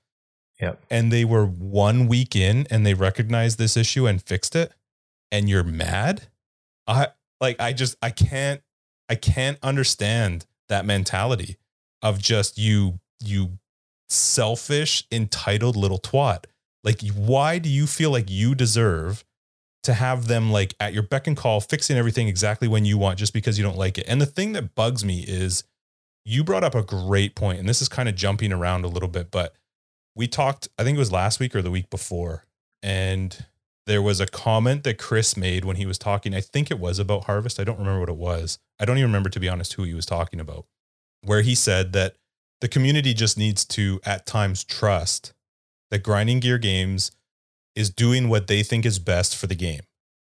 Yep. 0.60 0.82
And 0.90 1.12
they 1.12 1.24
were 1.24 1.44
one 1.44 2.08
week 2.08 2.34
in 2.34 2.66
and 2.70 2.86
they 2.86 2.94
recognized 2.94 3.58
this 3.58 3.76
issue 3.76 4.06
and 4.06 4.22
fixed 4.22 4.56
it. 4.56 4.72
And 5.30 5.48
you're 5.48 5.64
mad? 5.64 6.28
I 6.86 7.08
like 7.40 7.60
I 7.60 7.72
just 7.72 7.96
I 8.00 8.10
can't 8.10 8.62
I 9.08 9.14
can't 9.14 9.58
understand 9.62 10.46
that 10.68 10.86
mentality 10.86 11.56
of 12.02 12.18
just 12.18 12.56
you 12.56 13.00
you 13.22 13.58
selfish, 14.08 15.04
entitled 15.10 15.76
little 15.76 15.98
twat. 15.98 16.44
Like, 16.84 17.00
why 17.14 17.58
do 17.58 17.68
you 17.68 17.86
feel 17.86 18.10
like 18.10 18.30
you 18.30 18.54
deserve 18.54 19.24
to 19.82 19.94
have 19.94 20.28
them 20.28 20.50
like 20.50 20.74
at 20.80 20.92
your 20.92 21.02
beck 21.02 21.26
and 21.26 21.36
call, 21.36 21.60
fixing 21.60 21.96
everything 21.96 22.28
exactly 22.28 22.68
when 22.68 22.84
you 22.84 22.98
want 22.98 23.18
just 23.18 23.32
because 23.32 23.58
you 23.58 23.64
don't 23.64 23.78
like 23.78 23.98
it? 23.98 24.06
And 24.08 24.20
the 24.20 24.26
thing 24.26 24.52
that 24.52 24.74
bugs 24.74 25.04
me 25.04 25.24
is 25.26 25.64
you 26.24 26.42
brought 26.44 26.64
up 26.64 26.74
a 26.74 26.82
great 26.82 27.34
point, 27.34 27.58
and 27.58 27.68
this 27.68 27.82
is 27.82 27.88
kind 27.88 28.08
of 28.08 28.14
jumping 28.14 28.52
around 28.52 28.84
a 28.84 28.88
little 28.88 29.08
bit, 29.08 29.30
but 29.30 29.54
we 30.14 30.26
talked, 30.26 30.68
I 30.78 30.82
think 30.82 30.96
it 30.96 30.98
was 30.98 31.12
last 31.12 31.38
week 31.38 31.54
or 31.54 31.62
the 31.62 31.70
week 31.70 31.90
before, 31.90 32.44
and 32.82 33.46
there 33.86 34.02
was 34.02 34.18
a 34.20 34.26
comment 34.26 34.82
that 34.84 34.98
Chris 34.98 35.36
made 35.36 35.64
when 35.64 35.76
he 35.76 35.86
was 35.86 35.98
talking. 35.98 36.34
I 36.34 36.40
think 36.40 36.70
it 36.70 36.80
was 36.80 36.98
about 36.98 37.24
Harvest. 37.24 37.60
I 37.60 37.64
don't 37.64 37.78
remember 37.78 38.00
what 38.00 38.08
it 38.08 38.16
was. 38.16 38.58
I 38.80 38.84
don't 38.84 38.98
even 38.98 39.10
remember, 39.10 39.28
to 39.30 39.38
be 39.38 39.48
honest, 39.48 39.74
who 39.74 39.84
he 39.84 39.94
was 39.94 40.06
talking 40.06 40.40
about, 40.40 40.66
where 41.22 41.42
he 41.42 41.54
said 41.54 41.92
that 41.92 42.16
the 42.60 42.68
community 42.68 43.14
just 43.14 43.38
needs 43.38 43.64
to 43.64 44.00
at 44.04 44.26
times 44.26 44.64
trust 44.64 45.32
that 45.90 46.02
grinding 46.02 46.40
gear 46.40 46.58
games 46.58 47.12
is 47.74 47.90
doing 47.90 48.28
what 48.28 48.46
they 48.46 48.62
think 48.62 48.86
is 48.86 48.98
best 48.98 49.36
for 49.36 49.46
the 49.46 49.54
game 49.54 49.82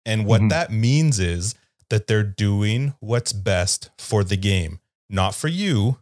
and 0.06 0.26
what 0.26 0.40
mm-hmm. 0.40 0.50
that 0.50 0.72
means 0.72 1.20
is 1.20 1.56
that 1.90 2.08
they're 2.08 2.24
doing 2.24 2.94
what's 3.00 3.34
best 3.34 3.90
for 3.98 4.24
the 4.24 4.38
game 4.38 4.80
not 5.10 5.34
for 5.34 5.48
you 5.48 5.98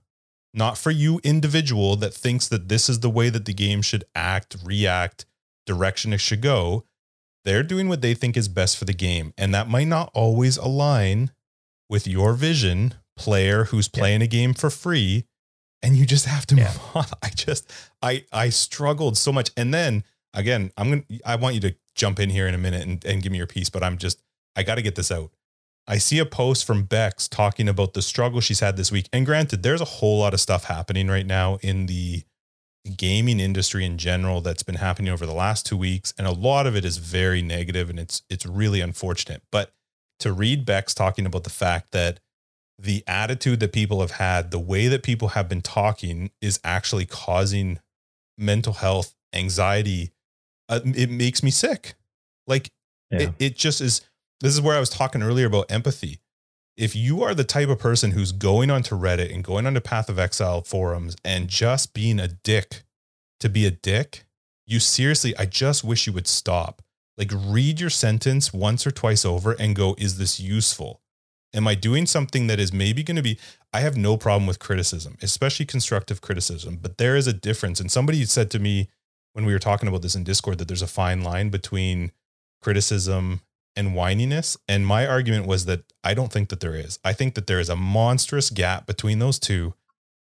not 0.54 0.78
for 0.78 0.92
you 0.92 1.20
individual 1.24 1.96
that 1.96 2.14
thinks 2.14 2.48
that 2.48 2.68
this 2.68 2.90
is 2.90 3.02
the 3.02 3.10
way 3.10 3.30
that 3.30 3.46
the 3.46 3.54
game 3.54 3.82
should 3.82 4.04
act 4.16 4.56
react 4.64 5.26
direction 5.68 6.14
it 6.14 6.22
should 6.22 6.42
go, 6.42 6.86
they're 7.46 7.62
doing 7.62 7.88
what 7.88 8.02
they 8.02 8.16
think 8.16 8.36
is 8.36 8.48
best 8.48 8.78
for 8.78 8.86
the 8.86 8.94
game. 8.94 9.34
And 9.38 9.54
that 9.54 9.70
might 9.70 9.88
not 9.88 10.10
always 10.16 10.58
align 10.58 11.32
with 11.88 12.08
your 12.08 12.34
vision, 12.34 12.96
player 13.16 13.66
who's 13.66 13.88
playing 13.88 14.22
yeah. 14.22 14.26
a 14.26 14.30
game 14.30 14.54
for 14.56 14.72
free. 14.72 15.26
And 15.84 15.96
you 15.96 16.06
just 16.06 16.26
have 16.26 16.46
to 16.48 16.56
yeah. 16.56 16.66
move 16.96 16.96
on. 16.96 17.06
I 17.22 17.30
just 17.30 17.72
I 18.02 18.26
I 18.32 18.50
struggled 18.50 19.18
so 19.18 19.32
much. 19.32 19.52
And 19.56 19.74
then 19.74 20.04
again, 20.34 20.72
I'm 20.78 20.90
gonna 20.90 21.04
I 21.26 21.36
want 21.36 21.56
you 21.56 21.62
to 21.62 21.76
jump 21.96 22.20
in 22.20 22.30
here 22.30 22.48
in 22.48 22.54
a 22.54 22.58
minute 22.58 22.84
and, 22.88 23.04
and 23.06 23.22
give 23.22 23.32
me 23.32 23.38
your 23.38 23.48
piece, 23.48 23.70
but 23.70 23.84
I'm 23.84 23.98
just 23.98 24.22
I 24.56 24.64
gotta 24.64 24.82
get 24.82 24.96
this 24.96 25.12
out. 25.12 25.32
I 25.88 26.00
see 26.00 26.20
a 26.20 26.26
post 26.26 26.66
from 26.66 26.84
Bex 26.84 27.28
talking 27.30 27.70
about 27.70 27.94
the 27.94 28.02
struggle 28.02 28.42
she's 28.42 28.60
had 28.60 28.76
this 28.76 28.92
week. 28.92 29.08
And 29.14 29.26
granted, 29.26 29.64
there's 29.64 29.80
a 29.80 29.86
whole 29.86 30.20
lot 30.20 30.34
of 30.34 30.42
stuff 30.42 30.66
happening 30.66 31.08
right 31.08 31.26
now 31.26 31.60
in 31.62 31.86
the 31.86 32.24
gaming 32.96 33.40
industry 33.40 33.86
in 33.86 33.98
general 33.98 34.42
that's 34.42 34.64
been 34.64 34.76
happening 34.76 35.12
over 35.12 35.26
the 35.26 35.34
last 35.34 35.66
two 35.66 35.78
weeks. 35.78 36.14
And 36.18 36.28
a 36.28 36.32
lot 36.32 36.68
of 36.68 36.76
it 36.76 36.84
is 36.84 36.98
very 36.98 37.42
negative 37.42 37.90
and 37.90 38.00
it's 38.00 38.22
it's 38.30 38.46
really 38.46 38.82
unfortunate. 38.82 39.44
But 39.52 39.72
to 40.20 40.34
read 40.34 40.66
Bex 40.66 40.94
talking 40.94 41.26
about 41.26 41.44
the 41.44 41.50
fact 41.50 41.92
that 41.92 42.20
the 42.80 43.04
attitude 43.08 43.60
that 43.60 43.74
people 43.74 44.02
have 44.02 44.12
had, 44.12 44.52
the 44.52 44.60
way 44.60 44.88
that 44.88 45.04
people 45.04 45.30
have 45.30 45.50
been 45.50 45.62
talking 45.62 46.32
is 46.42 46.60
actually 46.64 47.06
causing 47.06 47.80
mental 48.38 48.74
health, 48.74 49.16
anxiety. 49.34 50.12
Uh, 50.70 50.82
it 50.84 51.10
makes 51.10 51.42
me 51.42 51.50
sick. 51.50 51.96
Like 52.46 52.70
yeah. 53.12 53.22
it, 53.22 53.34
it 53.40 53.56
just 53.56 53.82
is 53.82 54.02
this 54.40 54.54
is 54.54 54.62
where 54.62 54.76
I 54.76 54.80
was 54.80 54.90
talking 54.90 55.24
earlier 55.24 55.48
about 55.48 55.72
empathy. 55.72 56.20
If 56.76 56.96
you 56.96 57.24
are 57.24 57.34
the 57.34 57.44
type 57.44 57.70
of 57.70 57.80
person 57.80 58.12
who's 58.12 58.32
going 58.32 58.70
onto 58.70 58.96
Reddit 58.96 59.34
and 59.34 59.44
going 59.44 59.66
onto 59.66 59.80
Path 59.80 60.10
of 60.10 60.20
Exile 60.20 60.62
forums 60.62 61.16
and 61.26 61.48
just 61.48 61.94
being 61.96 62.20
a 62.20 62.28
dick 62.28 62.84
to 63.40 63.50
be 63.50 63.66
a 63.66 63.72
dick, 63.72 64.26
you 64.68 64.80
seriously, 64.80 65.36
I 65.38 65.46
just 65.46 65.84
wish 65.84 66.06
you 66.06 66.14
would 66.14 66.28
stop. 66.28 66.84
Like, 67.18 67.32
read 67.34 67.80
your 67.80 67.90
sentence 67.90 68.54
once 68.54 68.86
or 68.86 68.92
twice 68.92 69.26
over 69.26 69.54
and 69.54 69.76
go, 69.76 69.96
is 69.98 70.20
this 70.20 70.40
useful? 70.40 71.02
Am 71.54 71.68
I 71.68 71.76
doing 71.76 72.06
something 72.06 72.48
that 72.48 72.60
is 72.60 72.74
maybe 72.74 73.04
going 73.04 73.16
to 73.16 73.24
be? 73.24 73.40
I 73.74 73.80
have 73.80 73.98
no 73.98 74.18
problem 74.18 74.48
with 74.48 74.60
criticism, 74.60 75.18
especially 75.22 75.66
constructive 75.66 76.22
criticism, 76.22 76.80
but 76.82 76.98
there 76.98 77.16
is 77.16 77.28
a 77.28 77.34
difference. 77.34 77.80
And 77.80 77.92
somebody 77.92 78.24
said 78.26 78.52
to 78.52 78.60
me 78.60 78.90
when 79.34 79.46
we 79.46 79.54
were 79.54 79.60
talking 79.60 79.88
about 79.88 80.02
this 80.02 80.16
in 80.16 80.24
Discord 80.24 80.58
that 80.58 80.68
there's 80.68 80.82
a 80.82 80.88
fine 80.88 81.22
line 81.22 81.50
between 81.50 82.12
criticism 82.62 83.42
and 83.76 83.90
whininess. 83.90 84.58
And 84.68 84.86
my 84.86 85.06
argument 85.06 85.46
was 85.46 85.66
that 85.66 85.84
I 86.04 86.14
don't 86.14 86.32
think 86.32 86.50
that 86.50 86.60
there 86.60 86.76
is. 86.76 87.00
I 87.06 87.14
think 87.14 87.36
that 87.36 87.48
there 87.48 87.60
is 87.60 87.70
a 87.70 87.76
monstrous 87.76 88.50
gap 88.50 88.88
between 88.88 89.20
those 89.20 89.40
two. 89.40 89.76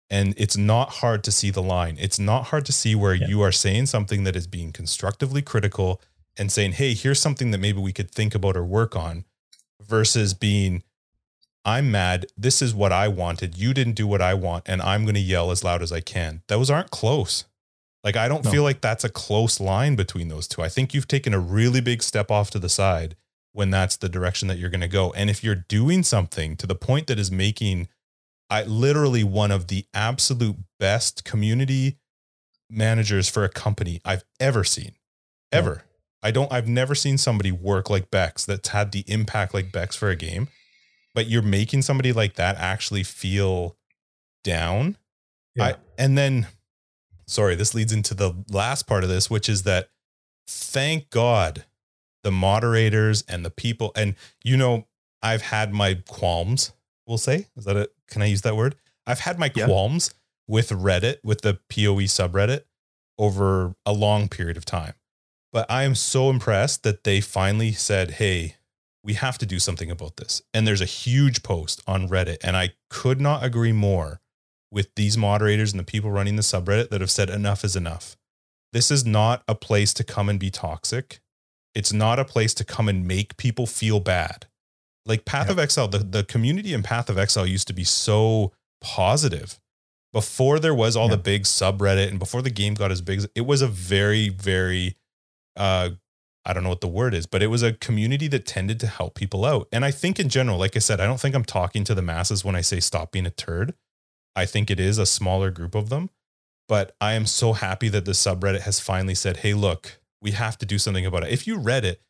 And 0.08 0.34
it's 0.36 0.56
not 0.56 0.90
hard 0.90 1.24
to 1.24 1.32
see 1.32 1.50
the 1.50 1.62
line. 1.62 1.96
It's 1.98 2.18
not 2.18 2.44
hard 2.44 2.66
to 2.66 2.72
see 2.72 2.94
where 2.94 3.14
yeah. 3.14 3.28
you 3.28 3.40
are 3.42 3.52
saying 3.52 3.86
something 3.86 4.24
that 4.24 4.36
is 4.36 4.46
being 4.46 4.72
constructively 4.72 5.40
critical 5.42 6.00
and 6.36 6.50
saying, 6.50 6.72
hey, 6.72 6.94
here's 6.94 7.20
something 7.20 7.50
that 7.50 7.58
maybe 7.58 7.80
we 7.80 7.92
could 7.92 8.10
think 8.10 8.34
about 8.34 8.56
or 8.56 8.64
work 8.64 8.96
on 8.96 9.24
versus 9.80 10.34
being, 10.34 10.82
I'm 11.64 11.90
mad. 11.90 12.26
This 12.36 12.60
is 12.60 12.74
what 12.74 12.92
I 12.92 13.08
wanted. 13.08 13.56
You 13.56 13.72
didn't 13.72 13.94
do 13.94 14.06
what 14.06 14.20
I 14.20 14.34
want. 14.34 14.64
And 14.66 14.82
I'm 14.82 15.04
going 15.04 15.14
to 15.14 15.20
yell 15.20 15.50
as 15.50 15.62
loud 15.62 15.82
as 15.82 15.92
I 15.92 16.00
can. 16.00 16.42
Those 16.48 16.70
aren't 16.70 16.90
close. 16.90 17.44
Like, 18.02 18.16
I 18.16 18.26
don't 18.26 18.44
no. 18.44 18.50
feel 18.50 18.64
like 18.64 18.80
that's 18.80 19.04
a 19.04 19.08
close 19.08 19.60
line 19.60 19.94
between 19.94 20.28
those 20.28 20.48
two. 20.48 20.60
I 20.62 20.68
think 20.68 20.92
you've 20.92 21.06
taken 21.06 21.34
a 21.34 21.38
really 21.38 21.80
big 21.80 22.02
step 22.02 22.30
off 22.32 22.50
to 22.50 22.58
the 22.58 22.68
side 22.68 23.14
when 23.52 23.70
that's 23.70 23.96
the 23.96 24.08
direction 24.08 24.48
that 24.48 24.58
you're 24.58 24.70
going 24.70 24.80
to 24.80 24.88
go. 24.88 25.12
And 25.12 25.30
if 25.30 25.44
you're 25.44 25.54
doing 25.54 26.02
something 26.02 26.56
to 26.56 26.66
the 26.66 26.74
point 26.74 27.06
that 27.06 27.18
is 27.18 27.30
making 27.30 27.88
I 28.52 28.64
literally 28.64 29.24
one 29.24 29.50
of 29.50 29.68
the 29.68 29.86
absolute 29.94 30.56
best 30.78 31.24
community 31.24 31.96
managers 32.68 33.26
for 33.26 33.44
a 33.44 33.48
company 33.48 34.02
I've 34.04 34.24
ever 34.38 34.62
seen. 34.62 34.92
Ever. 35.50 35.84
Yeah. 35.84 36.28
I 36.28 36.30
don't 36.32 36.52
I've 36.52 36.68
never 36.68 36.94
seen 36.94 37.16
somebody 37.16 37.50
work 37.50 37.88
like 37.88 38.10
Bex 38.10 38.44
that's 38.44 38.68
had 38.68 38.92
the 38.92 39.04
impact 39.06 39.54
like 39.54 39.72
Bex 39.72 39.96
for 39.96 40.10
a 40.10 40.16
game. 40.16 40.48
But 41.14 41.26
you're 41.26 41.42
making 41.42 41.82
somebody 41.82 42.12
like 42.12 42.34
that 42.34 42.56
actually 42.56 43.02
feel 43.02 43.76
down. 44.44 44.96
Yeah. 45.54 45.64
I, 45.64 45.74
and 45.98 46.16
then 46.16 46.46
sorry, 47.26 47.54
this 47.54 47.74
leads 47.74 47.92
into 47.92 48.14
the 48.14 48.34
last 48.50 48.86
part 48.86 49.02
of 49.02 49.10
this, 49.10 49.30
which 49.30 49.48
is 49.48 49.62
that 49.62 49.88
thank 50.46 51.10
God 51.10 51.64
the 52.22 52.30
moderators 52.30 53.24
and 53.28 53.44
the 53.44 53.50
people. 53.50 53.92
And 53.96 54.14
you 54.44 54.56
know, 54.56 54.86
I've 55.22 55.42
had 55.42 55.72
my 55.72 55.94
qualms. 56.08 56.72
We'll 57.06 57.18
say 57.18 57.46
is 57.56 57.64
that 57.64 57.76
it? 57.76 57.92
Can 58.08 58.22
I 58.22 58.26
use 58.26 58.42
that 58.42 58.56
word? 58.56 58.76
I've 59.06 59.20
had 59.20 59.38
my 59.38 59.50
yeah. 59.54 59.66
qualms 59.66 60.14
with 60.46 60.70
Reddit, 60.70 61.16
with 61.24 61.40
the 61.40 61.54
POE 61.68 62.06
subreddit, 62.06 62.62
over 63.18 63.74
a 63.84 63.92
long 63.92 64.28
period 64.28 64.56
of 64.56 64.64
time. 64.64 64.94
But 65.52 65.70
I 65.70 65.82
am 65.82 65.94
so 65.94 66.30
impressed 66.30 66.82
that 66.82 67.04
they 67.04 67.20
finally 67.20 67.72
said, 67.72 68.12
"Hey, 68.12 68.56
we 69.04 69.14
have 69.14 69.38
to 69.38 69.46
do 69.46 69.58
something 69.58 69.90
about 69.90 70.16
this." 70.16 70.42
And 70.54 70.66
there's 70.66 70.80
a 70.80 70.86
huge 70.86 71.42
post 71.42 71.82
on 71.86 72.08
Reddit, 72.08 72.38
and 72.42 72.56
I 72.56 72.70
could 72.90 73.20
not 73.20 73.44
agree 73.44 73.72
more 73.72 74.20
with 74.72 74.94
these 74.96 75.18
moderators 75.18 75.72
and 75.72 75.78
the 75.78 75.84
people 75.84 76.10
running 76.10 76.36
the 76.36 76.42
subreddit 76.42 76.88
that 76.90 77.00
have 77.00 77.10
said 77.10 77.28
enough 77.28 77.62
is 77.62 77.76
enough. 77.76 78.16
This 78.72 78.90
is 78.90 79.04
not 79.04 79.42
a 79.46 79.54
place 79.54 79.92
to 79.94 80.04
come 80.04 80.28
and 80.28 80.40
be 80.40 80.50
toxic. 80.50 81.20
It's 81.74 81.92
not 81.92 82.18
a 82.18 82.24
place 82.24 82.54
to 82.54 82.64
come 82.64 82.88
and 82.88 83.06
make 83.06 83.36
people 83.36 83.66
feel 83.66 84.00
bad. 84.00 84.46
Like 85.04 85.24
Path 85.24 85.48
yep. 85.48 85.52
of 85.52 85.58
Exile, 85.58 85.88
the, 85.88 85.98
the 85.98 86.24
community 86.24 86.72
in 86.72 86.82
Path 86.82 87.10
of 87.10 87.18
Exile 87.18 87.46
used 87.46 87.66
to 87.68 87.74
be 87.74 87.84
so 87.84 88.52
positive. 88.80 89.58
Before 90.12 90.58
there 90.58 90.74
was 90.74 90.96
all 90.96 91.08
yep. 91.08 91.18
the 91.18 91.22
big 91.22 91.44
subreddit 91.44 92.08
and 92.08 92.18
before 92.18 92.42
the 92.42 92.50
game 92.50 92.74
got 92.74 92.90
as 92.90 93.00
big, 93.00 93.24
it 93.34 93.42
was 93.42 93.62
a 93.62 93.68
very, 93.68 94.28
very 94.30 94.96
uh 95.56 95.90
I 96.44 96.52
don't 96.52 96.64
know 96.64 96.70
what 96.70 96.80
the 96.80 96.88
word 96.88 97.14
is, 97.14 97.26
but 97.26 97.42
it 97.42 97.46
was 97.46 97.62
a 97.62 97.72
community 97.72 98.26
that 98.28 98.46
tended 98.46 98.80
to 98.80 98.86
help 98.86 99.14
people 99.14 99.44
out. 99.44 99.68
And 99.70 99.84
I 99.84 99.90
think 99.92 100.18
in 100.18 100.28
general, 100.28 100.58
like 100.58 100.74
I 100.76 100.80
said, 100.80 101.00
I 101.00 101.06
don't 101.06 101.20
think 101.20 101.34
I'm 101.34 101.44
talking 101.44 101.84
to 101.84 101.94
the 101.94 102.02
masses 102.02 102.44
when 102.44 102.56
I 102.56 102.62
say 102.62 102.80
stop 102.80 103.12
being 103.12 103.26
a 103.26 103.30
turd. 103.30 103.74
I 104.34 104.46
think 104.46 104.70
it 104.70 104.80
is 104.80 104.98
a 104.98 105.06
smaller 105.06 105.50
group 105.50 105.74
of 105.74 105.88
them. 105.88 106.10
But 106.68 106.96
I 107.00 107.12
am 107.14 107.26
so 107.26 107.52
happy 107.52 107.88
that 107.90 108.04
the 108.04 108.12
subreddit 108.12 108.62
has 108.62 108.80
finally 108.80 109.14
said, 109.14 109.38
hey, 109.38 109.54
look, 109.54 110.00
we 110.20 110.30
have 110.32 110.56
to 110.58 110.66
do 110.66 110.78
something 110.78 111.04
about 111.04 111.24
it. 111.24 111.32
If 111.32 111.46
you 111.46 111.58
read 111.58 111.84
it, 111.84 112.00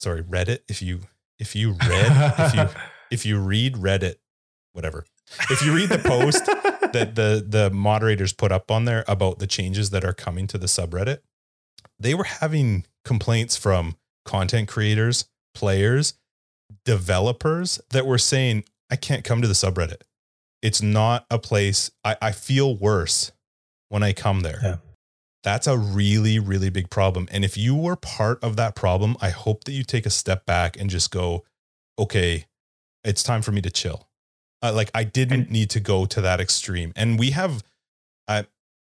sorry, 0.00 0.20
read 0.20 0.48
it. 0.48 0.64
If 0.68 0.82
you 0.82 1.00
if 1.38 1.56
you 1.56 1.72
read 1.72 2.34
if 2.38 2.54
you 2.54 2.68
if 3.10 3.26
you 3.26 3.38
read 3.38 3.74
Reddit, 3.74 4.16
whatever. 4.72 5.04
If 5.50 5.64
you 5.64 5.74
read 5.74 5.88
the 5.88 5.98
post 5.98 6.44
that 6.46 7.14
the 7.14 7.44
the 7.46 7.70
moderators 7.70 8.32
put 8.32 8.52
up 8.52 8.70
on 8.70 8.84
there 8.84 9.04
about 9.08 9.38
the 9.38 9.46
changes 9.46 9.90
that 9.90 10.04
are 10.04 10.12
coming 10.12 10.46
to 10.48 10.58
the 10.58 10.66
subreddit, 10.66 11.18
they 11.98 12.14
were 12.14 12.24
having 12.24 12.84
complaints 13.04 13.56
from 13.56 13.96
content 14.24 14.68
creators, 14.68 15.26
players, 15.54 16.14
developers 16.84 17.80
that 17.90 18.06
were 18.06 18.18
saying, 18.18 18.64
I 18.90 18.96
can't 18.96 19.24
come 19.24 19.42
to 19.42 19.48
the 19.48 19.54
subreddit. 19.54 20.02
It's 20.60 20.82
not 20.82 21.26
a 21.30 21.38
place 21.38 21.90
I, 22.04 22.16
I 22.22 22.32
feel 22.32 22.76
worse 22.76 23.32
when 23.88 24.02
I 24.02 24.12
come 24.12 24.40
there. 24.40 24.60
Yeah. 24.62 24.76
That's 25.42 25.66
a 25.66 25.76
really, 25.76 26.38
really 26.38 26.70
big 26.70 26.88
problem. 26.88 27.28
And 27.32 27.44
if 27.44 27.56
you 27.56 27.74
were 27.74 27.96
part 27.96 28.42
of 28.44 28.56
that 28.56 28.76
problem, 28.76 29.16
I 29.20 29.30
hope 29.30 29.64
that 29.64 29.72
you 29.72 29.82
take 29.82 30.06
a 30.06 30.10
step 30.10 30.46
back 30.46 30.78
and 30.78 30.88
just 30.88 31.10
go, 31.10 31.44
okay, 31.98 32.46
it's 33.02 33.24
time 33.24 33.42
for 33.42 33.50
me 33.50 33.60
to 33.62 33.70
chill. 33.70 34.08
Uh, 34.62 34.72
like 34.72 34.92
I 34.94 35.02
didn't 35.02 35.50
need 35.50 35.68
to 35.70 35.80
go 35.80 36.06
to 36.06 36.20
that 36.20 36.40
extreme. 36.40 36.92
And 36.94 37.18
we 37.18 37.32
have, 37.32 37.64
I, 38.28 38.46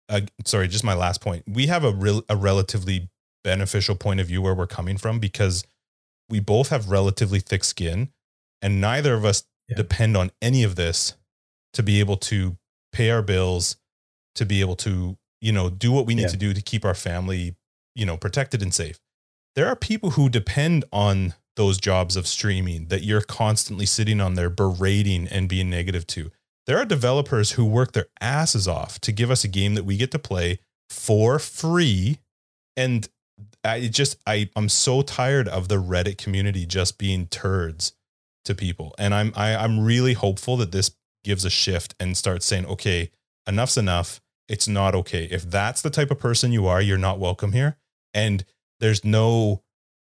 uh, 0.09 0.23
sorry, 0.45 0.67
just 0.67 0.83
my 0.83 0.95
last 0.95 1.21
point. 1.21 1.45
We 1.47 1.69
have 1.69 1.85
a 1.85 1.93
real, 1.93 2.25
a 2.29 2.35
relatively 2.35 3.10
beneficial 3.43 3.95
point 3.95 4.21
of 4.21 4.27
view 4.27 4.43
where 4.43 4.55
we're 4.55 4.67
coming 4.67 4.97
from 4.97 5.19
because 5.19 5.65
we 6.29 6.41
both 6.41 6.69
have 6.69 6.91
relatively 6.91 7.41
thick 7.41 7.65
skin 7.65 8.11
and 8.63 8.81
neither 8.81 9.15
of 9.15 9.25
us 9.25 9.45
yeah. 9.69 9.77
depend 9.77 10.17
on 10.17 10.31
any 10.41 10.63
of 10.63 10.77
this 10.77 11.15
to 11.73 11.83
be 11.83 12.01
able 12.01 12.17
to 12.17 12.57
pay 12.93 13.11
our 13.11 13.23
bills, 13.23 13.77
to 14.35 14.45
be 14.45 14.61
able 14.61 14.77
to 14.77 15.17
you 15.41 15.53
know, 15.53 15.71
do 15.71 15.93
what 15.93 16.07
we 16.07 16.15
need 16.15 16.23
yeah. 16.23 16.29
to 16.29 16.37
do 16.37 16.53
to 16.53 16.63
keep 16.63 16.85
our 16.85 16.95
family, 16.95 17.57
you 17.95 18.05
know, 18.05 18.17
protected 18.17 18.63
and 18.63 18.75
safe. 18.75 19.01
There 19.57 19.67
are 19.67 19.77
people 19.77 20.11
who 20.11 20.29
depend 20.29 20.85
on 20.93 21.35
those 21.57 21.79
jobs 21.79 22.17
of 22.17 22.27
streaming 22.27 22.87
that 22.87 23.03
you're 23.03 23.21
constantly 23.21 23.87
sitting 23.87 24.21
on 24.21 24.35
there 24.35 24.51
berating 24.51 25.27
and 25.27 25.49
being 25.49 25.69
negative 25.69 26.07
to. 26.09 26.31
There 26.67 26.79
are 26.79 26.85
developers 26.85 27.53
who 27.53 27.65
work 27.65 27.93
their 27.93 28.07
asses 28.21 28.69
off 28.69 29.01
to 29.01 29.13
give 29.13 29.31
us 29.31 29.45
a 29.45 29.49
game 29.49 29.75
that 29.75 29.85
we 29.85 29.97
get 29.97 30.11
to 30.13 30.19
play 30.19 30.61
for 30.89 31.39
free. 31.39 32.19
And 32.77 33.09
I 33.65 33.89
just 33.89 34.19
I 34.27 34.51
I'm 34.57 34.69
so 34.69 35.03
tired 35.03 35.49
of 35.49 35.69
the 35.69 35.77
Reddit 35.77 36.19
community 36.19 36.67
just 36.67 36.99
being 36.99 37.27
turds 37.27 37.93
to 38.45 38.55
people. 38.55 38.95
And 38.99 39.15
I'm 39.15 39.33
I, 39.37 39.57
I'm 39.57 39.81
really 39.81 40.15
hopeful 40.15 40.57
that 40.59 40.73
this 40.73 40.91
gives 41.25 41.45
a 41.45 41.51
shift 41.51 41.95
and 42.01 42.17
starts 42.17 42.47
saying, 42.47 42.67
okay, 42.67 43.11
enough's 43.47 43.77
enough 43.77 44.21
it's 44.51 44.67
not 44.67 44.97
okay. 44.97 45.29
If 45.31 45.49
that's 45.49 45.81
the 45.81 45.91
type 45.91 46.11
of 46.11 46.19
person 46.19 46.51
you 46.51 46.67
are, 46.67 46.83
you're 46.83 46.99
not 46.99 47.21
welcome 47.21 47.53
here. 47.53 47.77
And 48.13 48.45
there's 48.81 49.05
no 49.05 49.63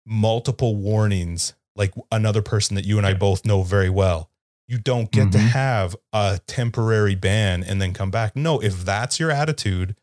multiple 0.07 0.77
warnings 0.77 1.55
like 1.75 1.93
another 2.13 2.41
person 2.41 2.77
that 2.77 2.85
you 2.85 2.99
and 2.99 3.07
I 3.07 3.15
both 3.15 3.45
know 3.45 3.65
very 3.65 3.91
well. 3.91 4.31
You 4.69 4.79
don't 4.79 5.11
get 5.11 5.29
mm-hmm. 5.29 5.31
to 5.33 5.39
have 5.39 5.97
a 6.13 6.41
temporary 6.47 7.17
ban 7.17 7.65
and 7.65 7.83
then 7.83 7.93
come 7.93 8.13
back. 8.13 8.37
No, 8.37 8.61
if 8.61 8.85
that's 8.85 9.19
your 9.19 9.33
attitude, 9.33 9.97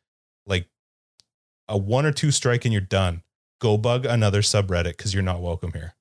a 1.68 1.78
one 1.78 2.06
or 2.06 2.12
two 2.12 2.32
strike 2.32 2.66
and 2.66 2.74
you're 2.74 2.82
done. 2.82 3.22
go 3.60 3.78
bug 3.78 4.06
another 4.06 4.42
subreddit 4.42 4.98
because 4.98 5.14
you're 5.14 5.24
not 5.24 5.42
welcome 5.42 5.72
here. 5.74 5.96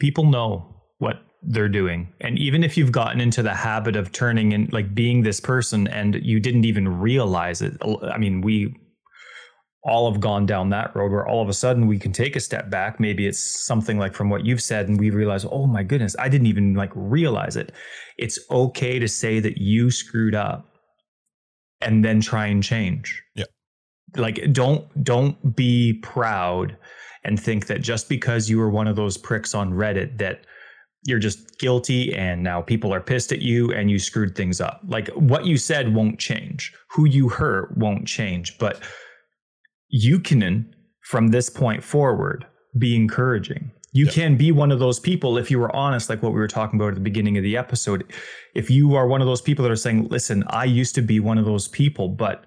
People 0.00 0.24
know 0.24 0.82
what 0.98 1.22
they're 1.42 1.68
doing. 1.68 2.12
And 2.20 2.38
even 2.38 2.64
if 2.64 2.76
you've 2.76 2.92
gotten 2.92 3.20
into 3.20 3.42
the 3.42 3.54
habit 3.54 3.96
of 3.96 4.12
turning 4.12 4.52
and 4.52 4.72
like 4.72 4.94
being 4.94 5.22
this 5.22 5.40
person 5.40 5.86
and 5.88 6.16
you 6.22 6.40
didn't 6.40 6.64
even 6.64 6.88
realize 6.88 7.62
it, 7.62 7.76
I 8.02 8.18
mean, 8.18 8.40
we 8.40 8.74
all 9.84 10.10
have 10.10 10.20
gone 10.20 10.46
down 10.46 10.70
that 10.70 10.96
road 10.96 11.12
where 11.12 11.28
all 11.28 11.42
of 11.42 11.48
a 11.48 11.52
sudden 11.52 11.86
we 11.86 11.98
can 11.98 12.10
take 12.10 12.36
a 12.36 12.40
step 12.40 12.70
back. 12.70 12.98
Maybe 12.98 13.26
it's 13.26 13.66
something 13.66 13.98
like 13.98 14.14
from 14.14 14.30
what 14.30 14.46
you've 14.46 14.62
said, 14.62 14.88
and 14.88 14.98
we 14.98 15.10
realize, 15.10 15.44
oh 15.44 15.66
my 15.66 15.82
goodness, 15.82 16.16
I 16.18 16.30
didn't 16.30 16.46
even 16.46 16.74
like 16.74 16.90
realize 16.94 17.56
it. 17.56 17.72
It's 18.16 18.38
okay 18.50 18.98
to 18.98 19.06
say 19.06 19.40
that 19.40 19.58
you 19.58 19.90
screwed 19.90 20.34
up 20.34 20.66
and 21.82 22.02
then 22.02 22.22
try 22.22 22.46
and 22.46 22.62
change. 22.62 23.22
Yeah. 23.34 23.44
Like 24.16 24.52
don't 24.52 25.04
don't 25.04 25.56
be 25.56 25.94
proud 26.02 26.76
and 27.24 27.40
think 27.40 27.66
that 27.66 27.80
just 27.80 28.08
because 28.08 28.50
you 28.50 28.58
were 28.58 28.70
one 28.70 28.86
of 28.86 28.96
those 28.96 29.16
pricks 29.16 29.54
on 29.54 29.72
Reddit 29.72 30.18
that 30.18 30.44
you're 31.06 31.18
just 31.18 31.58
guilty 31.58 32.14
and 32.14 32.42
now 32.42 32.62
people 32.62 32.92
are 32.92 33.00
pissed 33.00 33.32
at 33.32 33.42
you 33.42 33.72
and 33.72 33.90
you 33.90 33.98
screwed 33.98 34.34
things 34.34 34.60
up. 34.60 34.80
Like 34.86 35.08
what 35.10 35.44
you 35.44 35.56
said 35.56 35.94
won't 35.94 36.18
change. 36.18 36.72
Who 36.92 37.06
you 37.06 37.28
hurt 37.28 37.76
won't 37.76 38.06
change, 38.06 38.58
but 38.58 38.80
you 39.88 40.18
can, 40.18 40.74
from 41.02 41.28
this 41.28 41.50
point 41.50 41.84
forward, 41.84 42.46
be 42.78 42.96
encouraging. 42.96 43.70
You 43.92 44.06
yep. 44.06 44.14
can 44.14 44.36
be 44.36 44.50
one 44.50 44.72
of 44.72 44.80
those 44.80 44.98
people 44.98 45.38
if 45.38 45.50
you 45.50 45.58
were 45.58 45.74
honest, 45.74 46.08
like 46.08 46.22
what 46.22 46.32
we 46.32 46.38
were 46.40 46.48
talking 46.48 46.80
about 46.80 46.88
at 46.88 46.94
the 46.96 47.00
beginning 47.00 47.36
of 47.36 47.44
the 47.44 47.56
episode. 47.56 48.12
If 48.54 48.70
you 48.70 48.94
are 48.96 49.06
one 49.06 49.20
of 49.20 49.28
those 49.28 49.40
people 49.40 49.62
that 49.62 49.70
are 49.70 49.76
saying, 49.76 50.08
"Listen, 50.08 50.42
I 50.48 50.64
used 50.64 50.96
to 50.96 51.02
be 51.02 51.20
one 51.20 51.38
of 51.38 51.44
those 51.44 51.68
people, 51.68 52.08
but 52.08 52.44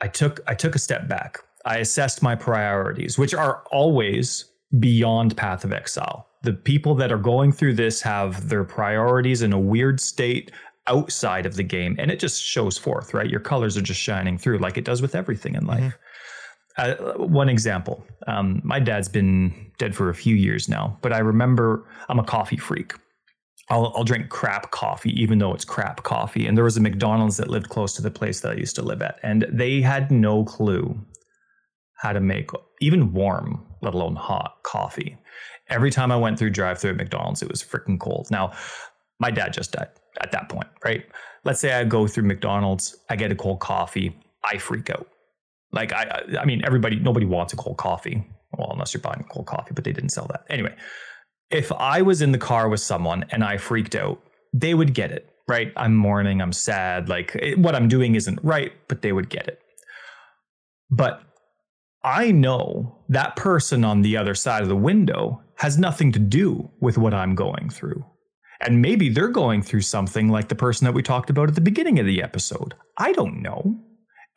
I 0.00 0.08
took 0.08 0.40
I 0.46 0.54
took 0.54 0.74
a 0.74 0.78
step 0.78 1.08
back. 1.08 1.38
I 1.64 1.78
assessed 1.78 2.22
my 2.22 2.34
priorities, 2.34 3.18
which 3.18 3.34
are 3.34 3.64
always 3.72 4.44
beyond 4.78 5.36
Path 5.36 5.64
of 5.64 5.72
Exile. 5.72 6.28
The 6.42 6.52
people 6.52 6.94
that 6.96 7.10
are 7.10 7.18
going 7.18 7.52
through 7.52 7.74
this 7.74 8.02
have 8.02 8.48
their 8.48 8.64
priorities 8.64 9.40
in 9.40 9.52
a 9.52 9.58
weird 9.58 9.98
state 10.00 10.50
outside 10.86 11.46
of 11.46 11.56
the 11.56 11.62
game, 11.62 11.96
and 11.98 12.10
it 12.10 12.18
just 12.20 12.42
shows 12.42 12.76
forth, 12.76 13.14
right? 13.14 13.30
Your 13.30 13.40
colors 13.40 13.78
are 13.78 13.82
just 13.82 14.00
shining 14.00 14.36
through, 14.36 14.58
like 14.58 14.76
it 14.76 14.84
does 14.84 15.00
with 15.00 15.14
everything 15.14 15.54
in 15.54 15.66
life." 15.66 15.80
Mm-hmm 15.80 15.96
uh, 16.76 16.94
one 17.16 17.48
example 17.48 18.04
um, 18.26 18.60
my 18.64 18.80
dad's 18.80 19.08
been 19.08 19.70
dead 19.78 19.94
for 19.94 20.08
a 20.08 20.14
few 20.14 20.34
years 20.34 20.68
now 20.68 20.96
but 21.02 21.12
i 21.12 21.18
remember 21.18 21.86
i'm 22.08 22.18
a 22.18 22.24
coffee 22.24 22.56
freak 22.56 22.94
I'll, 23.70 23.92
I'll, 23.96 24.04
drink 24.04 24.28
crap 24.28 24.70
coffee 24.70 25.10
even 25.20 25.38
though 25.38 25.54
it's 25.54 25.64
crap 25.64 26.02
coffee. 26.02 26.46
And 26.46 26.56
there 26.56 26.64
was 26.64 26.76
a 26.76 26.80
mcdonald's 26.80 27.36
that 27.38 27.48
lived 27.48 27.68
close 27.68 27.94
to 27.94 28.02
the 28.02 28.10
place 28.10 28.40
that 28.40 28.52
i 28.52 28.54
used 28.54 28.76
to 28.76 28.82
live 28.82 29.02
at 29.02 29.18
and 29.22 29.46
they 29.50 29.80
had 29.80 30.10
no 30.10 30.44
clue 30.44 30.98
how 31.96 32.12
to 32.12 32.20
make 32.20 32.50
even 32.80 33.12
warm 33.12 33.66
let 33.80 33.94
alone 33.94 34.16
hot 34.16 34.58
coffee. 34.62 35.16
Every 35.68 35.90
time 35.90 36.12
i 36.12 36.16
went 36.16 36.38
through 36.38 36.50
drive 36.50 36.78
through 36.78 36.90
at 36.90 36.96
mcdonald's 36.96 37.42
it 37.42 37.50
was 37.50 37.62
freaking 37.62 37.98
cold. 37.98 38.28
Now 38.30 38.52
my 39.18 39.30
dad 39.30 39.52
just 39.52 39.72
died 39.72 39.88
at 40.20 40.32
that 40.32 40.48
point 40.48 40.68
right? 40.84 41.04
Let's 41.44 41.60
say 41.60 41.72
i 41.72 41.84
go 41.84 42.06
through 42.06 42.24
mcdonald's 42.24 42.96
i 43.08 43.16
get 43.16 43.32
a 43.32 43.36
cold 43.36 43.60
coffee 43.60 44.14
i 44.44 44.58
freak 44.58 44.90
out. 44.90 45.08
Like 45.74 45.92
I, 45.92 46.22
I 46.38 46.44
mean, 46.44 46.62
everybody, 46.64 46.96
nobody 46.96 47.26
wants 47.26 47.52
a 47.52 47.56
cold 47.56 47.76
coffee. 47.78 48.24
Well, 48.56 48.70
unless 48.72 48.94
you're 48.94 49.00
buying 49.00 49.24
cold 49.28 49.46
coffee, 49.46 49.72
but 49.74 49.82
they 49.82 49.92
didn't 49.92 50.10
sell 50.10 50.26
that. 50.28 50.44
Anyway. 50.48 50.74
If 51.54 51.70
I 51.70 52.02
was 52.02 52.20
in 52.20 52.32
the 52.32 52.38
car 52.38 52.68
with 52.68 52.80
someone 52.80 53.24
and 53.30 53.44
I 53.44 53.58
freaked 53.58 53.94
out, 53.94 54.20
they 54.52 54.74
would 54.74 54.92
get 54.92 55.12
it, 55.12 55.30
right? 55.46 55.72
I'm 55.76 55.94
mourning, 55.94 56.42
I'm 56.42 56.52
sad, 56.52 57.08
like 57.08 57.36
it, 57.36 57.56
what 57.60 57.76
I'm 57.76 57.86
doing 57.86 58.16
isn't 58.16 58.40
right, 58.42 58.72
but 58.88 59.02
they 59.02 59.12
would 59.12 59.30
get 59.30 59.46
it. 59.46 59.60
But 60.90 61.22
I 62.02 62.32
know 62.32 62.98
that 63.08 63.36
person 63.36 63.84
on 63.84 64.02
the 64.02 64.16
other 64.16 64.34
side 64.34 64.62
of 64.62 64.68
the 64.68 64.74
window 64.74 65.42
has 65.58 65.78
nothing 65.78 66.10
to 66.12 66.18
do 66.18 66.70
with 66.80 66.98
what 66.98 67.14
I'm 67.14 67.36
going 67.36 67.70
through. 67.70 68.04
And 68.60 68.82
maybe 68.82 69.08
they're 69.08 69.28
going 69.28 69.62
through 69.62 69.82
something 69.82 70.30
like 70.30 70.48
the 70.48 70.56
person 70.56 70.86
that 70.86 70.94
we 70.94 71.04
talked 71.04 71.30
about 71.30 71.48
at 71.48 71.54
the 71.54 71.60
beginning 71.60 72.00
of 72.00 72.06
the 72.06 72.20
episode. 72.20 72.74
I 72.98 73.12
don't 73.12 73.42
know. 73.42 73.78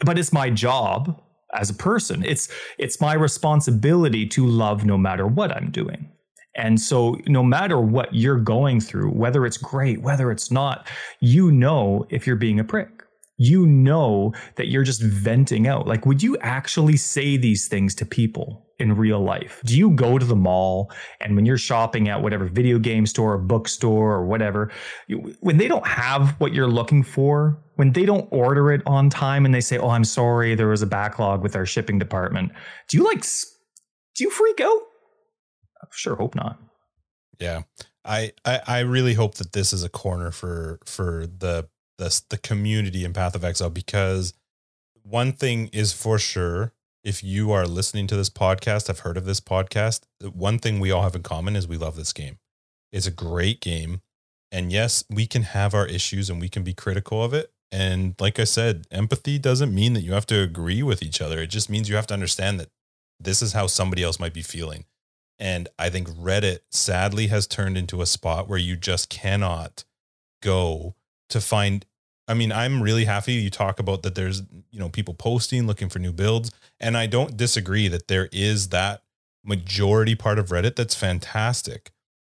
But 0.01 0.20
it's 0.20 0.32
my 0.32 0.51
job 0.51 1.20
as 1.55 1.72
a 1.72 1.74
person. 1.74 2.24
It's 2.24 2.47
it's 2.78 3.01
my 3.01 3.15
responsibility 3.15 4.28
to 4.28 4.45
love 4.45 4.86
no 4.86 4.99
matter 4.99 5.26
what 5.26 5.51
I'm 5.51 5.72
doing. 5.72 6.11
And 6.57 6.81
so 6.81 7.17
no 7.27 7.43
matter 7.43 7.79
what 7.79 8.13
you're 8.13 8.39
going 8.39 8.81
through, 8.81 9.11
whether 9.11 9.45
it's 9.45 9.57
great, 9.57 10.01
whether 10.01 10.31
it's 10.31 10.51
not, 10.51 10.87
you 11.19 11.51
know 11.51 12.05
if 12.09 12.25
you're 12.27 12.35
being 12.35 12.59
a 12.59 12.63
prick. 12.63 12.89
You 13.39 13.67
know 13.67 14.33
that 14.55 14.67
you're 14.67 14.83
just 14.83 15.01
venting 15.01 15.67
out. 15.67 15.87
Like 15.87 16.05
would 16.07 16.23
you 16.23 16.37
actually 16.39 16.97
say 16.97 17.37
these 17.37 17.67
things 17.67 17.93
to 17.95 18.05
people? 18.05 18.63
in 18.79 18.95
real 18.95 19.19
life? 19.19 19.61
Do 19.65 19.77
you 19.77 19.91
go 19.91 20.17
to 20.17 20.25
the 20.25 20.35
mall 20.35 20.91
and 21.19 21.35
when 21.35 21.45
you're 21.45 21.57
shopping 21.57 22.09
at 22.09 22.21
whatever 22.21 22.45
video 22.45 22.77
game 22.77 23.05
store 23.05 23.33
or 23.33 23.37
bookstore 23.37 24.13
or 24.13 24.25
whatever, 24.25 24.71
when 25.39 25.57
they 25.57 25.67
don't 25.67 25.87
have 25.87 26.39
what 26.39 26.53
you're 26.53 26.67
looking 26.67 27.03
for, 27.03 27.59
when 27.75 27.91
they 27.93 28.05
don't 28.05 28.27
order 28.31 28.71
it 28.71 28.81
on 28.85 29.09
time 29.09 29.45
and 29.45 29.53
they 29.53 29.61
say, 29.61 29.77
"Oh, 29.77 29.89
I'm 29.89 30.03
sorry, 30.03 30.55
there 30.55 30.67
was 30.67 30.81
a 30.81 30.87
backlog 30.87 31.41
with 31.41 31.55
our 31.55 31.65
shipping 31.65 31.99
department." 31.99 32.51
Do 32.87 32.97
you 32.97 33.03
like 33.03 33.23
do 33.23 34.23
you 34.23 34.31
freak 34.31 34.59
out? 34.61 34.81
I 35.82 35.86
sure 35.91 36.15
hope 36.15 36.36
not. 36.36 36.59
Yeah. 37.39 37.63
I, 38.03 38.32
I 38.45 38.61
I 38.67 38.80
really 38.80 39.13
hope 39.13 39.36
that 39.36 39.53
this 39.53 39.73
is 39.73 39.84
a 39.84 39.89
corner 39.89 40.32
for 40.32 40.80
for 40.86 41.28
the 41.28 41.67
the 41.97 42.21
the 42.30 42.38
community 42.38 43.03
in 43.03 43.13
Path 43.13 43.36
of 43.36 43.43
Exile 43.43 43.69
because 43.69 44.34
one 45.03 45.34
thing 45.34 45.69
is 45.73 45.93
for 45.93 46.17
sure 46.17 46.73
if 47.03 47.23
you 47.23 47.51
are 47.51 47.65
listening 47.65 48.05
to 48.07 48.17
this 48.17 48.30
podcast, 48.30 48.88
have 48.88 48.99
heard 48.99 49.15
of 49.15 49.23
this 49.23 49.39
podcast, 49.39 50.01
one 50.21 50.59
thing 50.59 50.80
we 50.80 50.91
all 50.91 51.03
have 51.03 51.15
in 51.15 51.23
common 51.23 51.55
is 51.55 51.65
we 51.65 51.78
love 51.78 51.95
this 51.95 52.11
game. 52.11 52.38
It's 52.91 53.07
a 53.07 53.11
great 53.11 53.61
game. 53.61 54.01
And 54.51 54.73
yes, 54.73 55.05
we 55.09 55.25
can 55.25 55.43
have 55.43 55.73
our 55.73 55.88
issues 55.88 56.30
and 56.30 56.41
we 56.41 56.49
can 56.49 56.63
be 56.63 56.73
critical 56.73 57.23
of 57.23 57.34
it. 57.34 57.53
And 57.71 58.15
like 58.19 58.39
I 58.39 58.43
said, 58.43 58.88
empathy 58.91 59.39
doesn't 59.39 59.73
mean 59.73 59.93
that 59.93 60.01
you 60.01 60.13
have 60.13 60.25
to 60.28 60.41
agree 60.41 60.84
with 60.84 61.01
each 61.01 61.21
other. 61.21 61.41
It 61.41 61.47
just 61.47 61.69
means 61.69 61.88
you 61.88 61.95
have 61.95 62.07
to 62.07 62.13
understand 62.13 62.59
that 62.59 62.69
this 63.19 63.41
is 63.41 63.53
how 63.53 63.67
somebody 63.67 64.03
else 64.03 64.19
might 64.19 64.34
be 64.34 64.41
feeling. 64.41 64.84
And 65.39 65.67
I 65.77 65.89
think 65.89 66.09
Reddit 66.09 66.59
sadly 66.71 67.27
has 67.27 67.47
turned 67.47 67.77
into 67.77 68.01
a 68.01 68.05
spot 68.05 68.47
where 68.47 68.59
you 68.59 68.75
just 68.75 69.09
cannot 69.09 69.83
go 70.41 70.95
to 71.29 71.41
find 71.41 71.85
I 72.27 72.33
mean, 72.33 72.51
I'm 72.51 72.83
really 72.83 73.05
happy 73.05 73.33
you 73.33 73.49
talk 73.49 73.79
about 73.79 74.03
that 74.03 74.15
there's, 74.15 74.41
you 74.69 74.79
know, 74.79 74.89
people 74.89 75.13
posting 75.13 75.65
looking 75.65 75.88
for 75.88 75.99
new 75.99 76.11
builds. 76.11 76.51
And 76.79 76.97
I 76.97 77.07
don't 77.07 77.38
disagree 77.38 77.88
that 77.88 78.09
there 78.09 78.27
is 78.33 78.69
that 78.69 79.03
majority 79.45 80.13
part 80.13 80.38
of 80.38 80.49
Reddit 80.49 80.75
that's 80.75 80.95
fantastic. 80.95 81.91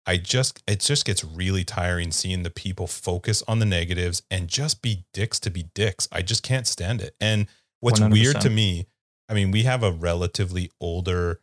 I 0.05 0.17
just 0.17 0.63
it 0.65 0.79
just 0.79 1.05
gets 1.05 1.23
really 1.23 1.63
tiring 1.63 2.11
seeing 2.11 2.43
the 2.43 2.49
people 2.49 2.87
focus 2.87 3.43
on 3.47 3.59
the 3.59 3.65
negatives 3.65 4.23
and 4.31 4.47
just 4.47 4.81
be 4.81 5.03
dicks 5.13 5.39
to 5.41 5.51
be 5.51 5.65
dicks. 5.75 6.07
I 6.11 6.21
just 6.21 6.41
can't 6.41 6.65
stand 6.65 7.01
it. 7.01 7.15
And 7.19 7.47
what's 7.81 7.99
100%. 7.99 8.11
weird 8.11 8.41
to 8.41 8.49
me, 8.49 8.87
I 9.29 9.33
mean, 9.33 9.51
we 9.51 9.63
have 9.63 9.83
a 9.83 9.91
relatively 9.91 10.71
older 10.79 11.41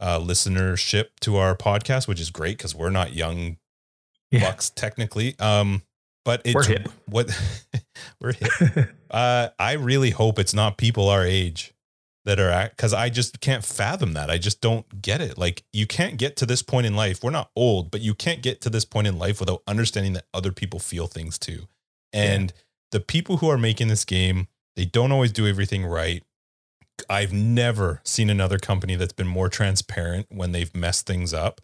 uh, 0.00 0.18
listenership 0.18 1.06
to 1.20 1.36
our 1.36 1.56
podcast, 1.56 2.08
which 2.08 2.20
is 2.20 2.30
great 2.30 2.58
because 2.58 2.74
we're 2.74 2.90
not 2.90 3.14
young 3.14 3.56
yeah. 4.30 4.40
bucks 4.40 4.70
technically. 4.70 5.36
Um, 5.38 5.82
but 6.24 6.42
it's 6.44 6.54
we're 6.54 6.64
hip. 6.64 6.88
what 7.06 7.30
we're 8.20 8.32
hip. 8.32 8.88
uh, 9.10 9.48
I 9.58 9.72
really 9.72 10.10
hope 10.10 10.38
it's 10.38 10.54
not 10.54 10.78
people 10.78 11.08
our 11.08 11.24
age 11.24 11.74
that 12.24 12.40
are 12.40 12.50
at 12.50 12.70
because 12.70 12.94
I 12.94 13.10
just 13.10 13.40
can't 13.40 13.64
fathom 13.64 14.14
that. 14.14 14.30
I 14.30 14.38
just 14.38 14.60
don't 14.60 15.02
get 15.02 15.20
it. 15.20 15.36
Like 15.36 15.62
you 15.72 15.86
can't 15.86 16.16
get 16.16 16.36
to 16.36 16.46
this 16.46 16.62
point 16.62 16.86
in 16.86 16.96
life. 16.96 17.22
We're 17.22 17.30
not 17.30 17.50
old, 17.54 17.90
but 17.90 18.00
you 18.00 18.14
can't 18.14 18.42
get 18.42 18.60
to 18.62 18.70
this 18.70 18.84
point 18.84 19.06
in 19.06 19.18
life 19.18 19.40
without 19.40 19.62
understanding 19.66 20.14
that 20.14 20.24
other 20.32 20.50
people 20.50 20.78
feel 20.78 21.06
things 21.06 21.38
too. 21.38 21.68
And 22.12 22.50
yeah. 22.50 22.62
the 22.92 23.00
people 23.00 23.38
who 23.38 23.50
are 23.50 23.58
making 23.58 23.88
this 23.88 24.04
game, 24.04 24.48
they 24.76 24.86
don't 24.86 25.12
always 25.12 25.32
do 25.32 25.46
everything 25.46 25.84
right. 25.84 26.22
I've 27.08 27.32
never 27.32 28.00
seen 28.04 28.30
another 28.30 28.58
company 28.58 28.96
that's 28.96 29.12
been 29.12 29.26
more 29.26 29.48
transparent 29.48 30.26
when 30.30 30.52
they've 30.52 30.74
messed 30.74 31.06
things 31.06 31.34
up. 31.34 31.60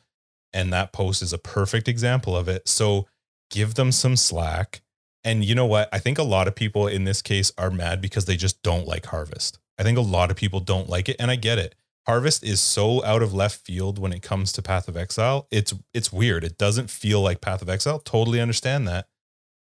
And 0.53 0.73
that 0.73 0.93
post 0.93 1.23
is 1.23 1.33
a 1.33 1.39
perfect 1.39 1.89
example 1.89 2.37
of 2.37 2.49
it. 2.49 2.69
So 2.69 3.07
give 3.51 3.75
them 3.75 3.93
some 3.93 4.17
slack. 4.17 4.83
And 5.23 5.45
you 5.45 5.55
know 5.55 5.67
what? 5.67 5.89
I 5.93 5.99
think 5.99 6.19
a 6.19 6.25
lot 6.25 6.49
of 6.49 6.55
people 6.55 6.87
in 6.87 7.05
this 7.05 7.23
case 7.23 7.53
are 7.59 7.71
mad 7.71 8.01
because 8.01 8.25
they 8.25 8.37
just 8.37 8.63
don't 8.63 8.87
like 8.87 9.07
Harvest. 9.07 9.59
I 9.79 9.83
think 9.83 9.99
a 9.99 10.03
lot 10.03 10.31
of 10.31 10.37
people 10.37 10.61
don't 10.61 10.89
like 10.89 11.09
it, 11.09 11.17
and 11.19 11.31
I 11.31 11.37
get 11.37 11.59
it. 11.59 11.75
Harvest 12.07 12.43
is 12.43 12.61
so 12.61 13.05
out 13.05 13.23
of 13.23 13.33
left 13.35 13.65
field 13.65 13.99
when 13.99 14.13
it 14.13 14.23
comes 14.23 14.53
to 14.53 14.63
Path 14.63 14.89
of 14.89 14.97
Exile. 14.97 15.47
It's 15.51 15.75
it's 15.95 16.13
weird. 16.13 16.45
It 16.45 16.59
doesn't 16.59 16.91
feel 16.91 17.21
like 17.21 17.41
Path 17.41 17.63
of 17.63 17.69
Exile. 17.69 17.99
Totally 17.99 18.41
understand 18.41 18.89
that. 18.89 19.07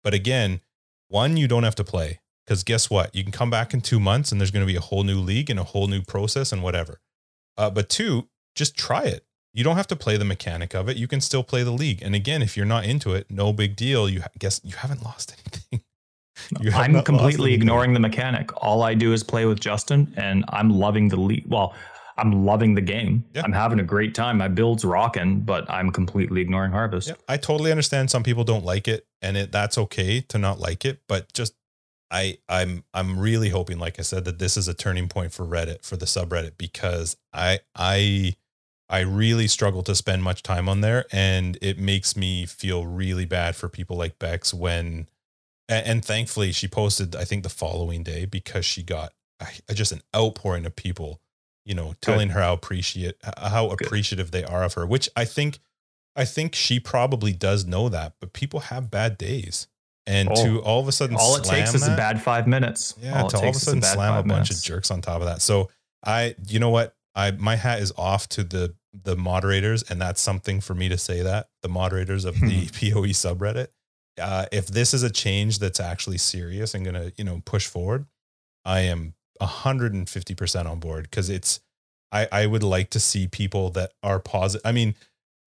But 0.03 0.13
again, 0.13 0.61
one, 1.09 1.37
you 1.37 1.47
don't 1.47 1.63
have 1.63 1.75
to 1.75 1.83
play. 1.83 2.19
Because 2.49 2.63
guess 2.63 2.89
what? 2.89 3.13
You 3.15 3.21
can 3.21 3.31
come 3.31 3.51
back 3.51 3.75
in 3.75 3.81
two 3.81 3.99
months 3.99 4.31
and 4.31 4.41
there's 4.41 4.49
going 4.49 4.65
to 4.65 4.71
be 4.71 4.75
a 4.75 4.81
whole 4.81 5.03
new 5.03 5.19
league 5.19 5.51
and 5.51 5.59
a 5.59 5.63
whole 5.63 5.85
new 5.85 6.01
process 6.01 6.51
and 6.51 6.63
whatever. 6.63 6.99
Uh, 7.57 7.69
but 7.69 7.89
two, 7.89 8.27
just 8.55 8.75
try 8.75 9.03
it 9.03 9.23
you 9.53 9.63
don't 9.63 9.77
have 9.77 9.87
to 9.87 9.95
play 9.95 10.17
the 10.17 10.25
mechanic 10.25 10.73
of 10.75 10.89
it. 10.89 10.97
You 10.97 11.07
can 11.07 11.21
still 11.21 11.43
play 11.43 11.63
the 11.63 11.71
league. 11.71 12.01
And 12.01 12.13
again, 12.13 12.41
if 12.41 12.55
you're 12.55 12.65
not 12.65 12.85
into 12.85 13.13
it, 13.13 13.29
no 13.29 13.51
big 13.51 13.75
deal. 13.75 14.09
You 14.09 14.23
guess 14.37 14.61
you 14.63 14.75
haven't 14.75 15.03
lost 15.03 15.35
anything. 15.73 16.73
I'm 16.73 17.03
completely 17.03 17.53
ignoring 17.53 17.93
the 17.93 17.99
mechanic. 17.99 18.51
All 18.63 18.83
I 18.83 18.93
do 18.93 19.11
is 19.11 19.23
play 19.23 19.45
with 19.45 19.59
Justin, 19.59 20.13
and 20.15 20.45
I'm 20.49 20.69
loving 20.69 21.09
the 21.09 21.17
league. 21.19 21.43
Well, 21.47 21.73
I'm 22.17 22.45
loving 22.45 22.75
the 22.75 22.81
game. 22.81 23.25
Yeah. 23.33 23.41
I'm 23.43 23.51
having 23.51 23.79
a 23.79 23.83
great 23.83 24.13
time. 24.13 24.37
My 24.37 24.47
build's 24.47 24.85
rocking, 24.85 25.41
but 25.41 25.69
I'm 25.69 25.91
completely 25.91 26.41
ignoring 26.41 26.71
harvest. 26.71 27.09
Yeah, 27.09 27.15
I 27.27 27.37
totally 27.37 27.71
understand 27.71 28.09
some 28.11 28.23
people 28.23 28.43
don't 28.43 28.63
like 28.63 28.87
it, 28.87 29.05
and 29.21 29.35
it 29.35 29.51
that's 29.51 29.77
okay 29.77 30.21
to 30.21 30.37
not 30.37 30.59
like 30.59 30.85
it. 30.85 31.01
But 31.07 31.33
just 31.33 31.55
I 32.11 32.37
I'm 32.47 32.83
I'm 32.93 33.19
really 33.19 33.49
hoping, 33.49 33.79
like 33.79 33.99
I 33.99 34.03
said, 34.03 34.25
that 34.25 34.39
this 34.39 34.57
is 34.57 34.67
a 34.67 34.73
turning 34.73 35.07
point 35.07 35.31
for 35.31 35.45
Reddit 35.45 35.83
for 35.83 35.95
the 35.95 36.05
subreddit 36.05 36.57
because 36.57 37.17
I 37.33 37.59
I 37.75 38.35
I 38.89 39.01
really 39.01 39.47
struggle 39.47 39.83
to 39.83 39.95
spend 39.95 40.23
much 40.23 40.41
time 40.41 40.67
on 40.67 40.81
there, 40.81 41.05
and 41.11 41.57
it 41.61 41.77
makes 41.77 42.15
me 42.15 42.45
feel 42.45 42.85
really 42.85 43.25
bad 43.25 43.55
for 43.55 43.69
people 43.69 43.97
like 43.97 44.19
Bex 44.19 44.53
when. 44.53 45.07
And, 45.67 45.85
and 45.85 46.05
thankfully, 46.05 46.51
she 46.51 46.67
posted 46.67 47.15
I 47.15 47.25
think 47.25 47.43
the 47.43 47.49
following 47.49 48.03
day 48.03 48.25
because 48.25 48.65
she 48.65 48.81
got 48.81 49.13
just 49.73 49.91
an 49.91 50.01
outpouring 50.15 50.65
of 50.65 50.75
people, 50.75 51.21
you 51.65 51.75
know, 51.75 51.93
telling 52.01 52.29
her 52.29 52.41
how 52.41 52.53
appreciate 52.53 53.15
how 53.37 53.67
Good. 53.67 53.85
appreciative 53.85 54.31
they 54.31 54.43
are 54.43 54.63
of 54.63 54.73
her, 54.73 54.85
which 54.85 55.09
I 55.15 55.25
think 55.25 55.59
I 56.15 56.25
think 56.25 56.53
she 56.53 56.79
probably 56.79 57.31
does 57.31 57.65
know 57.65 57.87
that, 57.87 58.15
but 58.19 58.33
people 58.33 58.59
have 58.61 58.91
bad 58.91 59.17
days. 59.17 59.67
And 60.09 60.27
Oh. 60.29 60.43
to 60.43 60.61
all 60.63 60.79
of 60.81 60.87
a 60.87 60.91
sudden 60.91 61.15
All 61.19 61.35
it 61.35 61.43
takes 61.43 61.73
is 61.75 61.87
a 61.87 61.95
bad 61.95 62.21
five 62.21 62.47
minutes. 62.47 62.95
yeah, 63.01 63.21
all 63.21 63.29
to 63.29 63.37
it 63.37 63.43
all 63.43 63.49
of 63.49 63.55
a 63.55 63.59
sudden 63.59 63.79
bad 63.79 63.93
slam 63.93 64.13
a 64.13 64.23
bunch 64.23 64.27
minutes. 64.27 64.49
of 64.59 64.63
jerks 64.63 64.89
on 64.91 65.01
top 65.01 65.21
of 65.21 65.27
that. 65.27 65.41
So 65.41 65.69
I 66.05 66.35
you 66.47 66.59
know 66.59 66.69
what? 66.71 66.95
I 67.15 67.31
my 67.31 67.55
hat 67.55 67.79
is 67.79 67.93
off 67.97 68.27
to 68.29 68.43
the 68.43 68.75
the 69.03 69.15
moderators, 69.15 69.83
and 69.83 70.01
that's 70.01 70.19
something 70.19 70.61
for 70.61 70.73
me 70.73 70.89
to 70.89 70.97
say 70.97 71.21
that. 71.21 71.49
The 71.61 71.69
moderators 71.69 72.25
of 72.25 72.39
the 72.39 72.65
PoE 72.73 73.13
subreddit. 73.13 73.67
Uh, 74.19 74.45
if 74.51 74.65
this 74.67 74.93
is 74.95 75.03
a 75.03 75.09
change 75.11 75.59
that's 75.59 75.79
actually 75.79 76.17
serious 76.17 76.73
and 76.73 76.83
gonna, 76.85 77.11
you 77.15 77.23
know, 77.23 77.41
push 77.45 77.67
forward, 77.67 78.05
I 78.65 78.79
am 78.81 79.13
150% 79.41 80.65
on 80.65 80.79
board 80.79 81.03
because 81.09 81.29
it's 81.29 81.59
I, 82.11 82.27
I 82.31 82.45
would 82.47 82.63
like 82.63 82.89
to 82.91 82.99
see 82.99 83.27
people 83.27 83.69
that 83.71 83.91
are 84.01 84.19
positive. 84.19 84.65
I 84.65 84.71
mean, 84.71 84.95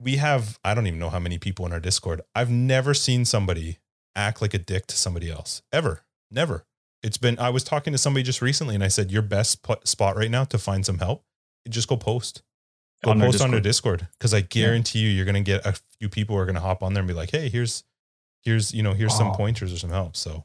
we 0.01 0.17
have, 0.17 0.59
I 0.65 0.75
don't 0.75 0.87
even 0.87 0.99
know 1.01 1.11
how 1.11 1.19
many 1.19 1.39
people 1.39 1.67
in 1.67 1.73
our 1.73 1.81
Discord. 1.81 2.21
I've 2.35 2.51
never 2.51 2.95
seen 2.95 3.25
somebody 3.25 3.79
act 4.17 4.41
like 4.43 4.55
a 4.55 4.59
dick 4.59 4.87
to 4.89 4.97
somebody 4.97 5.31
else 5.31 5.63
ever. 5.73 6.03
Never. 6.31 6.65
It's 7.03 7.19
been, 7.19 7.39
I 7.39 7.51
was 7.51 7.65
talking 7.65 7.93
to 7.93 7.99
somebody 7.99 8.23
just 8.23 8.41
recently 8.41 8.75
and 8.75 8.85
I 8.85 8.89
said, 8.89 9.11
your 9.11 9.23
best 9.23 9.63
pl- 9.63 9.81
spot 9.85 10.17
right 10.17 10.31
now 10.31 10.45
to 10.45 10.59
find 10.59 10.87
some 10.87 10.99
help, 10.99 11.25
just 11.69 11.89
go 11.89 11.97
post. 11.97 12.43
Go 13.05 13.11
On 13.11 13.21
post 13.21 13.41
on 13.43 13.51
their 13.51 13.61
Discord. 13.61 14.07
Cause 14.21 14.33
I 14.33 14.43
guarantee 14.43 15.01
you, 15.01 15.09
you're 15.09 15.25
going 15.25 15.35
to 15.35 15.41
get 15.41 15.67
a 15.67 15.75
few 15.99 16.09
people 16.09 16.37
who 16.37 16.41
are 16.43 16.45
going 16.47 16.55
to 16.55 16.61
hop 16.61 16.83
on 16.85 16.95
there 16.95 17.01
and 17.01 17.09
be 17.09 17.15
like, 17.15 17.33
hey, 17.33 17.49
here's, 17.49 17.83
here's, 18.43 18.73
you 18.73 18.83
know, 18.83 18.93
here's 18.93 19.17
some 19.17 19.29
Oh. 19.29 19.35
pointers 19.35 19.73
or 19.73 19.79
some 19.79 19.91
help. 19.91 20.17
So 20.17 20.45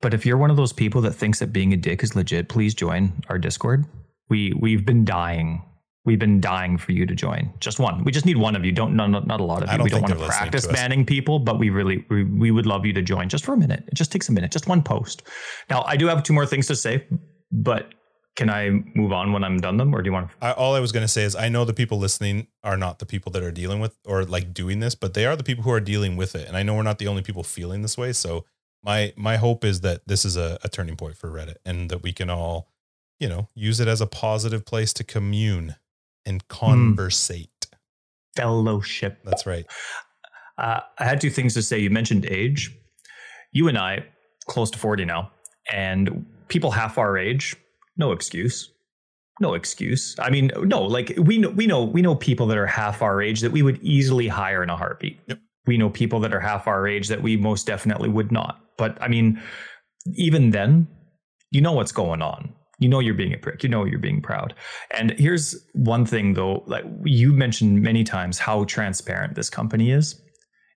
But 0.00 0.12
if 0.12 0.26
you're 0.26 0.36
one 0.36 0.50
of 0.50 0.56
those 0.56 0.72
people 0.72 1.00
that 1.02 1.12
thinks 1.12 1.38
that 1.38 1.52
being 1.52 1.72
a 1.72 1.76
dick 1.76 2.02
is 2.02 2.16
legit, 2.16 2.48
please 2.48 2.74
join 2.74 3.12
our 3.28 3.38
Discord. 3.38 3.84
We 4.28 4.52
we've 4.54 4.84
been 4.84 5.04
dying. 5.04 5.62
We've 6.04 6.18
been 6.18 6.40
dying 6.40 6.78
for 6.78 6.90
you 6.90 7.06
to 7.06 7.14
join. 7.14 7.52
Just 7.60 7.78
one. 7.78 8.02
We 8.02 8.10
just 8.10 8.26
need 8.26 8.36
one 8.36 8.56
of 8.56 8.64
you. 8.64 8.72
Don't 8.72 8.96
not, 8.96 9.26
not 9.26 9.40
a 9.40 9.44
lot 9.44 9.62
of 9.62 9.70
you. 9.70 9.76
don't 9.78 9.84
we 9.84 9.90
don't 9.90 10.02
want 10.02 10.18
to 10.18 10.26
practice 10.26 10.66
to 10.66 10.72
banning 10.72 11.06
people, 11.06 11.38
but 11.38 11.58
we 11.60 11.70
really 11.70 12.04
we, 12.10 12.24
we 12.24 12.50
would 12.50 12.66
love 12.66 12.84
you 12.84 12.92
to 12.94 13.02
join 13.02 13.28
just 13.28 13.44
for 13.44 13.54
a 13.54 13.56
minute. 13.56 13.84
It 13.86 13.94
just 13.94 14.10
takes 14.10 14.28
a 14.28 14.32
minute. 14.32 14.50
Just 14.50 14.66
one 14.66 14.82
post. 14.82 15.22
Now 15.70 15.82
I 15.82 15.96
do 15.96 16.08
have 16.08 16.22
two 16.22 16.32
more 16.32 16.46
things 16.46 16.66
to 16.66 16.76
say, 16.76 17.06
but 17.52 17.92
can 18.34 18.48
I 18.48 18.70
move 18.94 19.12
on 19.12 19.32
when 19.32 19.44
I'm 19.44 19.58
done 19.58 19.76
them, 19.76 19.94
or 19.94 20.00
do 20.00 20.08
you 20.08 20.12
want? 20.12 20.30
to? 20.30 20.36
I, 20.40 20.52
all 20.52 20.74
I 20.74 20.80
was 20.80 20.90
going 20.90 21.04
to 21.04 21.08
say 21.08 21.22
is 21.22 21.36
I 21.36 21.48
know 21.48 21.64
the 21.64 21.74
people 21.74 21.98
listening 21.98 22.46
are 22.64 22.76
not 22.76 22.98
the 22.98 23.06
people 23.06 23.30
that 23.32 23.42
are 23.42 23.52
dealing 23.52 23.78
with 23.78 23.96
or 24.06 24.24
like 24.24 24.54
doing 24.54 24.80
this, 24.80 24.94
but 24.94 25.14
they 25.14 25.26
are 25.26 25.36
the 25.36 25.44
people 25.44 25.64
who 25.64 25.70
are 25.70 25.80
dealing 25.80 26.16
with 26.16 26.34
it. 26.34 26.48
And 26.48 26.56
I 26.56 26.62
know 26.62 26.74
we're 26.74 26.82
not 26.82 26.98
the 26.98 27.08
only 27.08 27.22
people 27.22 27.42
feeling 27.42 27.82
this 27.82 27.98
way. 27.98 28.12
So 28.12 28.46
my 28.82 29.12
my 29.16 29.36
hope 29.36 29.64
is 29.64 29.82
that 29.82 30.00
this 30.06 30.24
is 30.24 30.36
a, 30.36 30.58
a 30.64 30.68
turning 30.68 30.96
point 30.96 31.16
for 31.16 31.30
Reddit 31.30 31.56
and 31.64 31.90
that 31.90 32.02
we 32.02 32.12
can 32.12 32.30
all, 32.30 32.68
you 33.20 33.28
know, 33.28 33.48
use 33.54 33.80
it 33.80 33.88
as 33.88 34.00
a 34.00 34.06
positive 34.06 34.64
place 34.64 34.92
to 34.94 35.04
commune 35.04 35.76
and 36.26 36.46
conversate. 36.48 37.66
Fellowship. 38.36 39.18
That's 39.24 39.46
right. 39.46 39.66
Uh, 40.58 40.80
I 40.98 41.04
had 41.04 41.20
two 41.20 41.30
things 41.30 41.54
to 41.54 41.62
say. 41.62 41.78
You 41.78 41.90
mentioned 41.90 42.26
age. 42.26 42.76
You 43.52 43.68
and 43.68 43.76
I, 43.76 44.06
close 44.46 44.70
to 44.70 44.78
40 44.78 45.04
now, 45.04 45.30
and 45.70 46.24
people 46.48 46.70
half 46.70 46.98
our 46.98 47.18
age, 47.18 47.56
no 47.96 48.12
excuse. 48.12 48.70
No 49.40 49.54
excuse. 49.54 50.14
I 50.18 50.30
mean, 50.30 50.50
no, 50.62 50.82
like 50.82 51.14
we 51.16 51.38
know 51.38 51.50
we 51.50 51.66
know 51.66 51.84
we 51.84 52.02
know 52.02 52.14
people 52.14 52.46
that 52.46 52.58
are 52.58 52.66
half 52.66 53.02
our 53.02 53.20
age 53.20 53.40
that 53.40 53.50
we 53.50 53.62
would 53.62 53.82
easily 53.82 54.28
hire 54.28 54.62
in 54.62 54.70
a 54.70 54.76
heartbeat. 54.76 55.18
Yep. 55.26 55.38
We 55.66 55.78
know 55.78 55.90
people 55.90 56.20
that 56.20 56.34
are 56.34 56.40
half 56.40 56.66
our 56.66 56.86
age 56.86 57.08
that 57.08 57.22
we 57.22 57.36
most 57.36 57.66
definitely 57.66 58.08
would 58.08 58.30
not. 58.30 58.60
But 58.76 59.00
I 59.00 59.08
mean, 59.08 59.40
even 60.14 60.50
then, 60.50 60.86
you 61.50 61.60
know 61.60 61.72
what's 61.72 61.92
going 61.92 62.22
on. 62.22 62.54
You 62.82 62.88
know 62.88 63.00
you're 63.00 63.14
being 63.14 63.32
a 63.32 63.38
prick. 63.38 63.62
You 63.62 63.68
know 63.68 63.84
you're 63.84 63.98
being 63.98 64.20
proud. 64.20 64.54
And 64.96 65.12
here's 65.12 65.56
one 65.74 66.04
thing 66.04 66.34
though, 66.34 66.62
like 66.66 66.84
you 67.04 67.32
mentioned 67.32 67.82
many 67.82 68.04
times 68.04 68.38
how 68.38 68.64
transparent 68.64 69.34
this 69.34 69.50
company 69.50 69.90
is. 69.90 70.20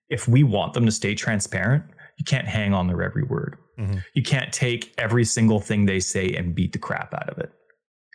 If 0.09 0.27
we 0.27 0.43
want 0.43 0.73
them 0.73 0.85
to 0.85 0.91
stay 0.91 1.15
transparent, 1.15 1.83
you 2.17 2.25
can't 2.25 2.47
hang 2.47 2.73
on 2.73 2.87
their 2.87 3.03
every 3.03 3.23
word. 3.23 3.57
Mhm. 3.79 4.03
You 4.13 4.23
can't 4.23 4.51
take 4.51 4.93
every 4.97 5.25
single 5.25 5.59
thing 5.59 5.85
they 5.85 5.99
say 5.99 6.33
and 6.33 6.55
beat 6.55 6.73
the 6.73 6.79
crap 6.79 7.13
out 7.13 7.29
of 7.29 7.37
it. 7.37 7.51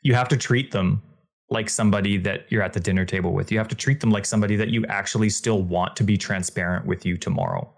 You 0.02 0.14
have 0.14 0.28
to 0.28 0.36
treat 0.36 0.72
them 0.72 1.02
like 1.50 1.68
somebody 1.68 2.16
that 2.16 2.46
you're 2.50 2.62
at 2.62 2.72
the 2.72 2.80
dinner 2.80 3.04
table 3.04 3.32
with. 3.32 3.52
You 3.52 3.58
have 3.58 3.68
to 3.68 3.74
treat 3.76 4.00
them 4.00 4.10
like 4.10 4.24
somebody 4.24 4.56
that 4.56 4.70
you 4.70 4.84
actually 4.86 5.28
still 5.28 5.62
want 5.62 5.96
to 5.96 6.04
be 6.04 6.16
transparent 6.16 6.86
with 6.86 7.04
you 7.04 7.16
tomorrow. 7.16 7.72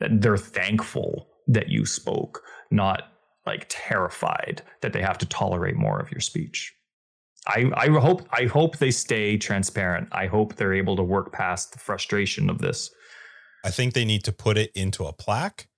That 0.00 0.22
they're 0.22 0.38
thankful 0.38 1.28
that 1.48 1.68
you 1.68 1.84
spoke, 1.84 2.42
not 2.70 3.02
like 3.46 3.66
terrified 3.68 4.62
that 4.80 4.92
they 4.92 5.00
have 5.02 5.18
to 5.18 5.26
tolerate 5.26 5.76
more 5.76 6.00
of 6.00 6.10
your 6.10 6.20
speech. 6.20 6.74
I, 7.46 7.70
I 7.74 7.88
hope 7.88 8.26
I 8.32 8.46
hope 8.46 8.78
they 8.78 8.90
stay 8.90 9.38
transparent. 9.38 10.08
I 10.10 10.26
hope 10.26 10.56
they're 10.56 10.74
able 10.74 10.96
to 10.96 11.02
work 11.02 11.32
past 11.32 11.72
the 11.72 11.78
frustration 11.78 12.50
of 12.50 12.58
this. 12.58 12.90
I 13.64 13.70
think 13.70 13.94
they 13.94 14.04
need 14.04 14.24
to 14.24 14.32
put 14.32 14.58
it 14.58 14.72
into 14.74 15.04
a 15.04 15.12
plaque 15.12 15.68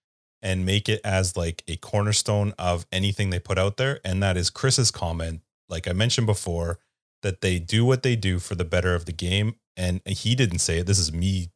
and 0.41 0.65
make 0.65 0.89
it 0.89 1.01
as 1.05 1.37
like 1.37 1.63
a 1.67 1.77
cornerstone 1.77 2.55
of 2.59 2.87
anything 2.93 3.31
they 3.31 3.39
put 3.39 3.59
out 3.59 3.77
there. 3.77 4.01
And 4.05 4.23
that 4.23 4.37
is 4.37 4.51
Chris's 4.51 4.91
comment, 4.91 5.41
like 5.69 5.89
I 5.89 5.93
mentioned 5.93 6.27
before, 6.27 6.79
that 7.23 7.41
they 7.41 7.59
do 7.59 7.85
what 7.85 8.03
they 8.03 8.17
do 8.17 8.39
for 8.39 8.55
the 8.55 8.65
better 8.65 8.95
of 8.95 9.05
the 9.05 9.13
game. 9.13 9.57
And 9.77 10.01
he 10.07 10.35
didn't 10.35 10.61
say 10.61 10.79
it. 10.79 10.87
This 10.87 10.99
is 10.99 11.13
me 11.13 11.51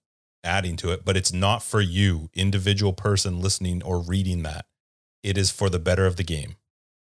adding 0.44 0.76
to 0.76 0.90
it, 0.90 1.04
but 1.04 1.16
it's 1.16 1.32
not 1.32 1.62
for 1.62 1.80
you, 1.80 2.28
individual 2.34 2.92
person 2.92 3.40
listening 3.40 3.82
or 3.82 4.00
reading 4.00 4.42
that. 4.42 4.66
It 5.22 5.38
is 5.38 5.50
for 5.50 5.70
the 5.70 5.78
better 5.78 6.06
of 6.06 6.16
the 6.16 6.24
game. 6.24 6.56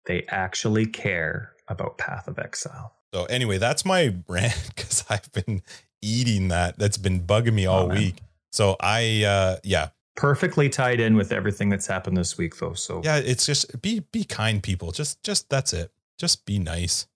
They 0.05 0.25
actually 0.29 0.85
care 0.85 1.53
about 1.67 1.97
Path 1.97 2.27
of 2.27 2.37
Exile. 2.37 2.93
So 3.13 3.25
anyway, 3.25 3.57
that's 3.57 3.85
my 3.85 4.15
rant 4.27 4.71
because 4.75 5.03
I've 5.09 5.31
been 5.31 5.61
eating 6.01 6.49
that. 6.49 6.77
That's 6.77 6.97
been 6.97 7.21
bugging 7.21 7.53
me 7.53 7.65
all 7.65 7.91
Oh, 7.91 7.95
week. 7.95 8.17
So 8.51 8.75
I, 8.79 9.23
uh, 9.23 9.57
yeah, 9.63 9.89
Perfectly 10.15 10.69
tied 10.69 10.99
in 10.99 11.15
with 11.15 11.31
everything 11.31 11.69
that's 11.69 11.87
happened 11.87 12.17
this 12.17 12.37
week, 12.37 12.57
though. 12.57 12.73
So 12.73 13.01
yeah 13.03 13.17
it's 13.17 13.47
just 13.47 13.81
be 13.81 14.01
be 14.11 14.23
kind 14.23 14.61
people 14.61 14.91
just 14.91 15.23
just 15.23 15.49
that's 15.49 15.73
it 15.73 15.91
just 16.19 16.45
be 16.45 16.59
nice 16.59 17.07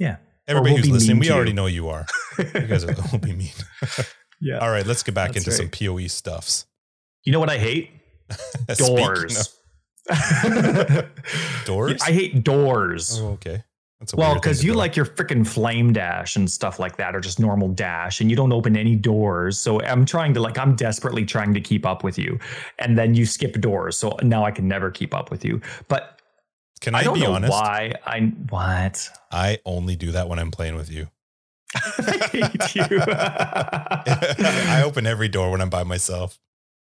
yeah. 0.00 0.16
everybody 0.48 0.74
we'll 0.74 0.82
who's 0.82 0.90
listening 0.90 1.20
we 1.20 1.30
already 1.30 1.50
you. 1.50 1.54
know 1.54 1.66
you 1.66 1.88
are 1.88 2.04
you 2.38 2.66
guys 2.66 2.84
are, 2.84 2.92
will 3.12 3.20
be 3.20 3.32
mean 3.32 3.52
yeah. 4.40 4.58
all 4.58 4.70
right 4.70 4.86
let's 4.86 5.04
get 5.04 5.14
back 5.14 5.34
That's 5.34 5.46
into 5.46 5.56
some 5.56 5.68
poe 5.68 6.04
stuffs 6.08 6.66
You 7.24 7.32
know 7.32 7.38
what 7.38 7.50
I 7.50 7.58
hate? 7.58 7.90
Speaking 8.72 9.36
Doors. 11.64 12.02
I 12.02 12.12
hate 12.12 12.42
doors. 12.42 13.18
oh, 13.20 13.32
okay 13.32 13.64
well, 14.14 14.34
because 14.34 14.64
you 14.64 14.74
like 14.74 14.96
your 14.96 15.06
freaking 15.06 15.46
flame 15.46 15.92
dash 15.92 16.36
and 16.36 16.50
stuff 16.50 16.78
like 16.78 16.96
that, 16.96 17.14
or 17.14 17.20
just 17.20 17.38
normal 17.38 17.68
dash, 17.68 18.20
and 18.20 18.28
you 18.30 18.36
don't 18.36 18.52
open 18.52 18.76
any 18.76 18.96
doors. 18.96 19.58
So 19.58 19.80
I'm 19.82 20.04
trying 20.04 20.34
to 20.34 20.40
like, 20.40 20.58
I'm 20.58 20.74
desperately 20.74 21.24
trying 21.24 21.54
to 21.54 21.60
keep 21.60 21.86
up 21.86 22.02
with 22.02 22.18
you, 22.18 22.38
and 22.78 22.98
then 22.98 23.14
you 23.14 23.26
skip 23.26 23.60
doors. 23.60 23.96
So 23.96 24.16
now 24.22 24.44
I 24.44 24.50
can 24.50 24.66
never 24.66 24.90
keep 24.90 25.14
up 25.14 25.30
with 25.30 25.44
you. 25.44 25.60
But 25.88 26.20
can 26.80 26.94
I, 26.94 27.00
i, 27.00 27.04
don't 27.04 27.14
be 27.14 27.20
know 27.20 27.34
honest 27.34 27.52
why. 27.52 27.94
I 28.04 28.20
what? 28.48 29.08
i 29.30 29.60
only 29.64 29.94
do 29.94 30.10
that 30.12 30.28
when 30.28 30.40
i'm 30.40 30.50
playing 30.50 30.74
with 30.74 30.90
you 30.90 31.06
I 31.76 32.28
hate 32.32 32.74
you. 32.74 32.98
i 33.06 34.82
open 34.84 35.06
every 35.06 35.28
door 35.28 35.52
when 35.52 35.60
i'm 35.60 35.70
by 35.70 35.84
myself 35.84 36.40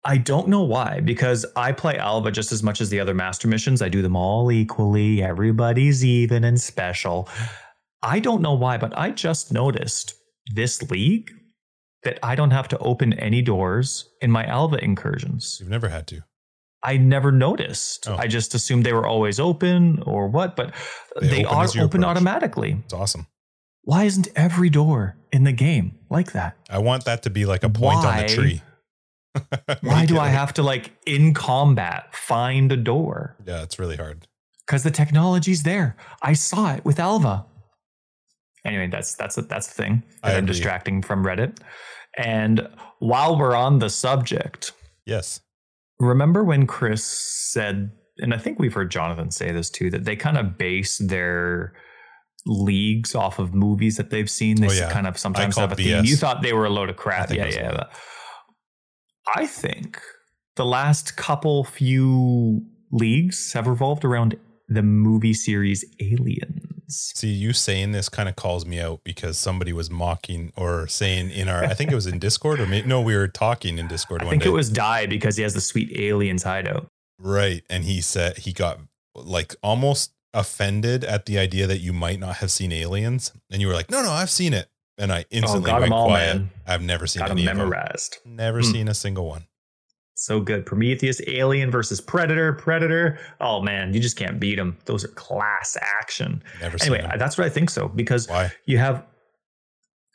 I 0.09 0.17
don't 0.17 0.49
know 0.49 0.63
why, 0.63 1.01
because 1.01 1.45
I 1.55 1.71
play 1.73 1.99
Alva 1.99 2.33
just 2.33 2.51
as 2.51 2.63
much 2.63 2.81
as 2.81 2.89
the 2.89 2.99
other 2.99 3.13
master 3.13 3.47
missions. 3.47 3.83
I 3.83 3.91
do 3.91 4.01
them 4.01 4.17
all 4.17 4.51
equally. 4.51 5.23
Everybody's 5.23 6.03
even 6.03 6.45
and 6.45 6.59
special. 6.59 7.29
I 8.03 8.19
don't 8.19 8.41
know 8.41 8.55
why, 8.55 8.79
but 8.79 8.97
I 8.97 9.11
just 9.11 9.53
noticed 9.53 10.15
this 10.55 10.83
league 10.91 11.31
that 12.05 12.19
I 12.23 12.37
don't 12.37 12.53
have 12.53 12.69
to 12.69 12.79
open 12.79 13.13
any 13.13 13.43
doors 13.43 14.09
in 14.23 14.31
my 14.31 14.45
Alva 14.47 14.83
incursions. 14.83 15.59
you've 15.61 15.69
never 15.69 15.89
had 15.89 16.07
to 16.09 16.23
I 16.83 16.97
never 16.97 17.31
noticed. 17.33 18.09
Oh. 18.09 18.17
I 18.17 18.29
just 18.29 18.55
assumed 18.55 18.87
they 18.87 18.93
were 18.93 19.07
always 19.07 19.39
open 19.41 20.01
or 20.07 20.29
what, 20.29 20.55
but 20.57 20.73
They 21.21 21.29
they, 21.29 21.45
open 21.45 21.57
are 21.57 21.65
open 21.65 21.85
approach. 22.03 22.05
automatically. 22.05 22.77
it's 22.85 22.95
awesome 22.95 23.27
Why 23.83 24.05
isn't 24.05 24.29
every 24.37 24.71
door 24.71 25.17
in 25.33 25.45
the 25.45 25.53
game 25.53 25.99
like 26.09 26.33
that? 26.33 26.57
i 26.71 26.79
want 26.79 27.05
that 27.05 27.25
to 27.25 27.31
be 27.31 27.45
like 27.45 27.63
a 27.65 27.69
point 27.69 27.99
on 28.07 28.17
the 28.23 28.29
tree 28.29 28.63
Why 29.83 30.07
do 30.07 30.19
I 30.19 30.29
have 30.29 30.53
to 30.55 30.63
like 30.63 30.93
in 31.07 31.35
combat 31.35 32.15
find 32.15 32.73
a 32.73 32.77
door? 32.77 33.37
yeah 33.47 33.63
it's 33.63 33.79
really 33.79 33.97
hard 33.97 34.27
because 34.67 34.83
the 34.83 34.91
technology's 34.91 35.63
there. 35.63 35.97
I 36.23 36.33
saw 36.35 36.75
it 36.75 36.85
with 36.85 36.99
Alva. 37.01 37.47
Anyway, 38.65 38.89
that's 38.89 39.15
that's 39.15 39.39
a, 39.39 39.43
that's 39.43 39.69
a 39.69 39.71
thing 39.73 40.03
that 40.23 40.37
I'm 40.37 40.47
distracting 40.47 41.03
from 41.03 41.25
Reddit. 41.25 41.59
And 42.17 42.69
while 42.99 43.39
we're 43.39 43.55
on 43.55 43.79
the 43.79 43.89
subject, 43.91 44.73
Yes. 45.07 45.41
remember 46.01 46.43
when 46.45 46.67
Chris 46.67 47.05
said, 47.05 47.93
and 48.19 48.35
I 48.35 48.39
think 48.39 48.59
we've 48.59 48.75
heard 48.75 48.91
Jonathan 48.91 49.31
say 49.31 49.53
this 49.53 49.71
too, 49.71 49.91
that 49.91 50.05
they 50.05 50.17
kind 50.17 50.37
of 50.37 50.59
base 50.59 50.99
their 50.99 51.75
leagues 52.47 53.15
off 53.15 53.39
of 53.39 53.55
movies 53.55 53.97
that 53.97 54.11
they've 54.11 54.29
seen. 54.31 54.61
They 54.61 54.69
Oh, 54.69 54.73
yeah. 54.73 54.91
kind 54.91 55.07
of 55.07 55.17
sometimes 55.17 55.57
have 55.57 55.71
a 55.71 55.75
it 55.75 55.77
theme. 55.77 56.05
You 56.05 56.17
thought 56.17 56.43
they 56.43 56.53
were 56.53 56.65
a 56.67 56.71
load 56.71 56.91
of 56.91 56.97
crap. 56.97 57.31
Yeah, 57.31 57.45
it 57.45 57.47
was 57.47 57.57
a 57.57 57.61
yeah. 57.61 57.85
I 59.35 59.47
think 59.47 60.01
the 60.57 60.65
last 60.65 61.17
couple 61.17 61.65
few 61.65 62.63
leagues 62.91 63.53
have 63.53 63.67
revolved 63.67 64.05
around 64.05 64.37
the 64.69 64.83
movie 64.83 65.35
series 65.35 65.85
Aliens. 66.01 66.65
See, 66.91 67.29
you 67.29 67.53
saying 67.53 67.93
this 67.93 68.09
kind 68.09 68.29
of 68.29 68.37
calls 68.37 68.65
me 68.65 68.81
out 68.81 69.01
because 69.05 69.37
somebody 69.37 69.73
was 69.75 69.91
mocking 69.91 70.53
or 70.57 70.87
saying 70.87 71.31
in 71.31 71.49
our, 71.49 71.63
I 71.65 71.75
think 71.75 71.93
it 71.93 71.95
was 71.95 72.07
in 72.07 72.19
Discord 72.19 72.61
or 72.61 72.67
no, 72.87 73.01
we 73.03 73.15
were 73.15 73.29
talking 73.29 73.79
in 73.79 73.89
Discord 73.89 74.23
I 74.23 74.25
one 74.25 74.31
think 74.33 74.45
day. 74.45 74.49
it 74.49 74.53
was 74.53 74.71
Die 74.71 75.07
because 75.07 75.37
he 75.37 75.43
has 75.43 75.53
the 75.53 75.61
sweet 75.61 75.99
aliens 75.99 76.43
hideout. 76.45 76.89
right. 77.19 77.63
And 77.69 77.85
he 77.85 78.01
said 78.01 78.39
he 78.39 78.53
got 78.53 78.79
like 79.15 79.55
almost 79.63 80.13
offended 80.33 81.05
at 81.05 81.27
the 81.27 81.39
idea 81.39 81.67
that 81.67 81.79
you 81.79 81.93
might 81.93 82.21
not 82.21 82.37
have 82.37 82.51
seen 82.51 82.73
aliens. 82.73 83.33
And 83.51 83.61
you 83.61 83.69
were 83.69 83.75
like, 83.75 83.91
no, 83.91 84.03
no, 84.03 84.11
I've 84.11 84.31
seen 84.31 84.55
it. 84.55 84.69
And 84.99 85.13
I 85.13 85.25
instantly 85.31 85.71
Oh, 85.71 85.75
got 85.75 85.77
'em 85.77 85.81
went 85.83 85.93
all, 85.93 86.07
quiet. 86.09 86.37
man. 86.37 86.51
I've 86.67 86.83
never 86.83 87.07
seen 87.07 87.21
Got 87.21 87.31
any 87.31 87.43
of 87.43 87.47
them. 87.47 87.57
memorized. 87.59 88.19
Never 88.25 88.59
Hmm. 88.59 88.65
seen 88.73 88.89
a 88.89 88.95
single 88.95 89.27
one. 89.27 89.45
So 90.15 90.41
good. 90.41 90.67
Prometheus, 90.67 91.21
Alien 91.29 91.71
versus 91.71 92.01
Predator, 92.01 92.53
Predator. 92.55 93.19
Oh 93.41 93.63
man, 93.63 93.95
you 93.95 94.01
just 94.01 94.17
can't 94.17 94.41
beat 94.41 94.57
them. 94.57 94.77
Those 94.87 95.05
are 95.05 95.09
class 95.09 95.77
action. 96.01 96.43
Never 96.61 96.77
seen 96.79 96.93
Anyway, 96.95 97.15
that's 97.17 97.39
what 97.39 97.47
I 97.47 97.51
think 97.51 97.71
so 97.71 97.87
because 97.89 98.29
Why? 98.29 98.51
you 98.67 98.79
have 98.79 99.05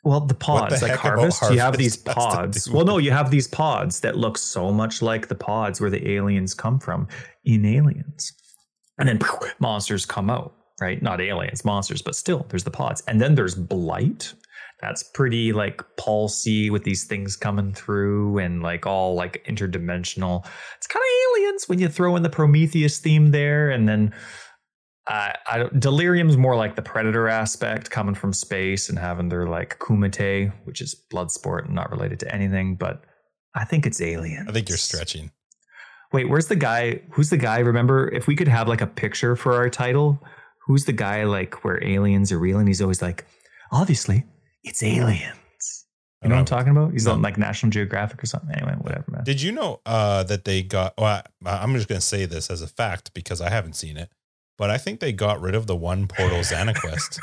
well 0.04 0.20
the 0.20 0.34
pods 0.34 0.80
the 0.80 0.88
like 0.88 1.00
about 1.00 1.18
harvest, 1.18 1.50
you 1.50 1.58
have 1.58 1.78
these 1.78 1.96
pods 1.96 2.68
well 2.68 2.84
no 2.84 2.98
you 2.98 3.10
have 3.10 3.30
these 3.30 3.48
pods 3.48 4.00
that 4.00 4.18
look 4.18 4.36
so 4.36 4.70
much 4.70 5.00
like 5.00 5.28
the 5.28 5.34
pods 5.34 5.80
where 5.80 5.88
the 5.88 6.10
aliens 6.10 6.52
come 6.52 6.78
from 6.78 7.08
in 7.46 7.64
aliens 7.64 8.30
and 8.98 9.08
then 9.08 9.18
monsters 9.60 10.04
come 10.04 10.28
out 10.28 10.52
right 10.78 11.00
not 11.00 11.22
aliens 11.22 11.64
monsters 11.64 12.02
but 12.02 12.14
still 12.14 12.44
there's 12.50 12.64
the 12.64 12.70
pods 12.70 13.02
and 13.08 13.18
then 13.18 13.34
there's 13.34 13.54
blight 13.54 14.34
that's 14.84 15.02
pretty 15.02 15.52
like 15.52 15.82
pulsy 15.96 16.70
with 16.70 16.84
these 16.84 17.04
things 17.04 17.36
coming 17.36 17.72
through 17.72 18.38
and 18.38 18.62
like 18.62 18.86
all 18.86 19.14
like 19.14 19.44
interdimensional. 19.48 20.46
It's 20.76 20.86
kind 20.86 21.02
of 21.02 21.38
aliens 21.38 21.68
when 21.68 21.78
you 21.78 21.88
throw 21.88 22.16
in 22.16 22.22
the 22.22 22.30
prometheus 22.30 22.98
theme 22.98 23.30
there 23.30 23.70
and 23.70 23.88
then 23.88 24.14
uh, 25.06 25.32
I 25.46 25.68
delirium's 25.78 26.36
more 26.36 26.56
like 26.56 26.76
the 26.76 26.82
predator 26.82 27.28
aspect 27.28 27.90
coming 27.90 28.14
from 28.14 28.32
space 28.32 28.88
and 28.88 28.98
having 28.98 29.28
their 29.28 29.46
like 29.46 29.78
kumite 29.78 30.52
which 30.64 30.80
is 30.80 30.94
blood 31.10 31.30
sport 31.30 31.66
and 31.66 31.74
not 31.74 31.90
related 31.90 32.20
to 32.20 32.34
anything 32.34 32.76
but 32.76 33.04
i 33.54 33.66
think 33.66 33.84
it's 33.84 34.00
aliens. 34.00 34.46
I 34.48 34.52
think 34.52 34.70
you're 34.70 34.78
stretching. 34.78 35.30
wait 36.14 36.30
where's 36.30 36.46
the 36.46 36.56
guy 36.56 37.02
who's 37.10 37.28
the 37.28 37.36
guy 37.36 37.58
remember 37.58 38.08
if 38.14 38.26
we 38.26 38.34
could 38.34 38.48
have 38.48 38.66
like 38.66 38.80
a 38.80 38.86
picture 38.86 39.36
for 39.36 39.52
our 39.52 39.68
title 39.68 40.22
who's 40.66 40.84
the 40.84 40.92
guy 40.92 41.24
like 41.24 41.64
where 41.64 41.82
aliens 41.84 42.32
are 42.32 42.38
real? 42.38 42.58
And 42.58 42.68
he's 42.68 42.80
always 42.80 43.02
like 43.02 43.26
obviously 43.70 44.24
it's 44.64 44.82
aliens 44.82 45.36
you 46.22 46.30
know 46.30 46.36
what 46.36 46.40
I'm 46.40 46.44
talking 46.46 46.70
about? 46.70 46.92
He's 46.92 47.04
No. 47.04 47.12
on 47.12 47.20
like 47.20 47.36
National 47.36 47.68
Geographic 47.68 48.22
or 48.22 48.24
something. 48.24 48.50
Anyway, 48.56 48.72
whatever, 48.80 49.04
man. 49.10 49.24
Did 49.24 49.42
you 49.42 49.52
know 49.52 49.82
uh, 49.84 50.22
that 50.22 50.46
they 50.46 50.62
got? 50.62 50.94
Well, 50.96 51.22
I, 51.44 51.50
I'm 51.58 51.74
just 51.74 51.86
going 51.86 52.00
to 52.00 52.06
say 52.06 52.24
this 52.24 52.48
as 52.48 52.62
a 52.62 52.66
fact 52.66 53.12
because 53.12 53.42
I 53.42 53.50
haven't 53.50 53.74
seen 53.74 53.98
it, 53.98 54.08
but 54.56 54.70
I 54.70 54.78
think 54.78 55.00
they 55.00 55.12
got 55.12 55.38
rid 55.42 55.54
of 55.54 55.66
the 55.66 55.76
one 55.76 56.06
portal 56.08 56.38
Zana 56.38 56.74
quest. 56.74 57.20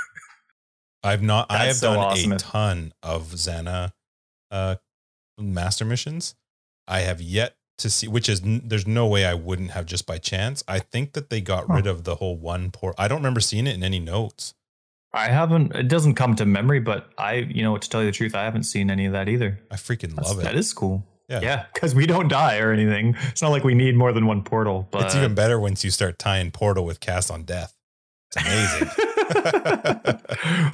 I've 1.03 1.23
not. 1.23 1.47
I 1.49 1.65
have 1.65 1.77
so 1.77 1.95
done 1.95 1.97
awesome. 1.97 2.31
a 2.33 2.37
ton 2.37 2.93
of 3.01 3.23
Zana 3.29 3.93
uh, 4.51 4.75
master 5.39 5.83
missions. 5.83 6.35
I 6.87 6.99
have 6.99 7.21
yet 7.21 7.55
to 7.79 7.89
see, 7.89 8.07
which 8.07 8.29
is 8.29 8.43
n- 8.43 8.61
there's 8.65 8.85
no 8.85 9.07
way 9.07 9.25
I 9.25 9.33
wouldn't 9.33 9.71
have 9.71 9.87
just 9.87 10.05
by 10.05 10.19
chance. 10.19 10.63
I 10.67 10.77
think 10.77 11.13
that 11.13 11.31
they 11.31 11.41
got 11.41 11.65
Huh. 11.65 11.73
rid 11.73 11.87
of 11.87 12.03
the 12.03 12.17
whole 12.17 12.37
one 12.37 12.69
port. 12.69 12.93
I 12.99 13.07
don't 13.07 13.17
remember 13.17 13.39
seeing 13.39 13.65
it 13.65 13.73
in 13.73 13.83
any 13.83 13.99
notes. 13.99 14.53
I 15.13 15.27
haven't. 15.27 15.75
It 15.75 15.87
doesn't 15.87 16.15
come 16.15 16.35
to 16.35 16.45
memory, 16.45 16.79
but 16.79 17.09
I, 17.17 17.33
you 17.33 17.63
know, 17.63 17.77
to 17.77 17.89
tell 17.89 18.01
you 18.01 18.07
the 18.07 18.13
truth, 18.13 18.33
I 18.33 18.43
haven't 18.43 18.63
seen 18.63 18.89
any 18.89 19.05
of 19.05 19.13
that 19.13 19.27
either. 19.27 19.59
I 19.69 19.75
freaking 19.75 20.15
That's, 20.15 20.29
love 20.29 20.39
it. 20.39 20.43
That 20.43 20.55
is 20.55 20.71
cool. 20.73 21.05
Yeah. 21.29 21.39
yeah, 21.41 21.65
because 21.73 21.95
we 21.95 22.05
don't 22.05 22.27
die 22.27 22.59
or 22.59 22.73
anything. 22.73 23.15
It's 23.29 23.41
not 23.41 23.51
like 23.51 23.63
we 23.63 23.73
need 23.73 23.95
more 23.95 24.11
than 24.11 24.25
one 24.25 24.43
portal. 24.43 24.89
But 24.91 25.05
it's 25.05 25.15
even 25.15 25.33
better 25.33 25.59
once 25.59 25.81
you 25.81 25.89
start 25.89 26.19
tying 26.19 26.51
Portal 26.51 26.83
with 26.83 26.99
Cast 26.99 27.31
on 27.31 27.43
Death. 27.43 27.73
It's 28.35 28.45
amazing. 28.45 28.89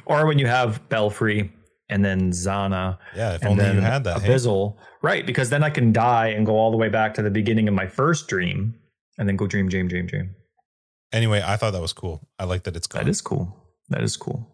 or 0.06 0.26
when 0.26 0.40
you 0.40 0.48
have 0.48 0.88
Belfry 0.88 1.52
and 1.88 2.04
then 2.04 2.32
Zana 2.32 2.98
yeah, 3.14 3.34
if 3.34 3.42
and 3.42 3.52
only 3.52 3.64
then 3.64 3.76
you 3.76 3.80
had 3.82 4.04
that. 4.04 4.20
hey? 4.20 4.72
Right? 5.00 5.24
Because 5.24 5.50
then 5.50 5.62
I 5.62 5.70
can 5.70 5.92
die 5.92 6.28
and 6.28 6.44
go 6.44 6.56
all 6.56 6.70
the 6.70 6.76
way 6.76 6.88
back 6.88 7.14
to 7.14 7.22
the 7.22 7.30
beginning 7.30 7.68
of 7.68 7.74
my 7.74 7.86
first 7.86 8.26
dream, 8.28 8.74
and 9.16 9.28
then 9.28 9.36
go 9.36 9.46
dream, 9.46 9.68
dream, 9.68 9.86
dream, 9.86 10.06
dream. 10.06 10.34
Anyway, 11.12 11.42
I 11.44 11.56
thought 11.56 11.72
that 11.72 11.80
was 11.80 11.92
cool. 11.92 12.28
I 12.38 12.44
like 12.44 12.64
that 12.64 12.76
it's 12.76 12.86
gone. 12.86 13.04
That 13.04 13.10
is 13.10 13.20
cool. 13.20 13.56
That 13.90 14.02
is 14.02 14.16
cool. 14.16 14.48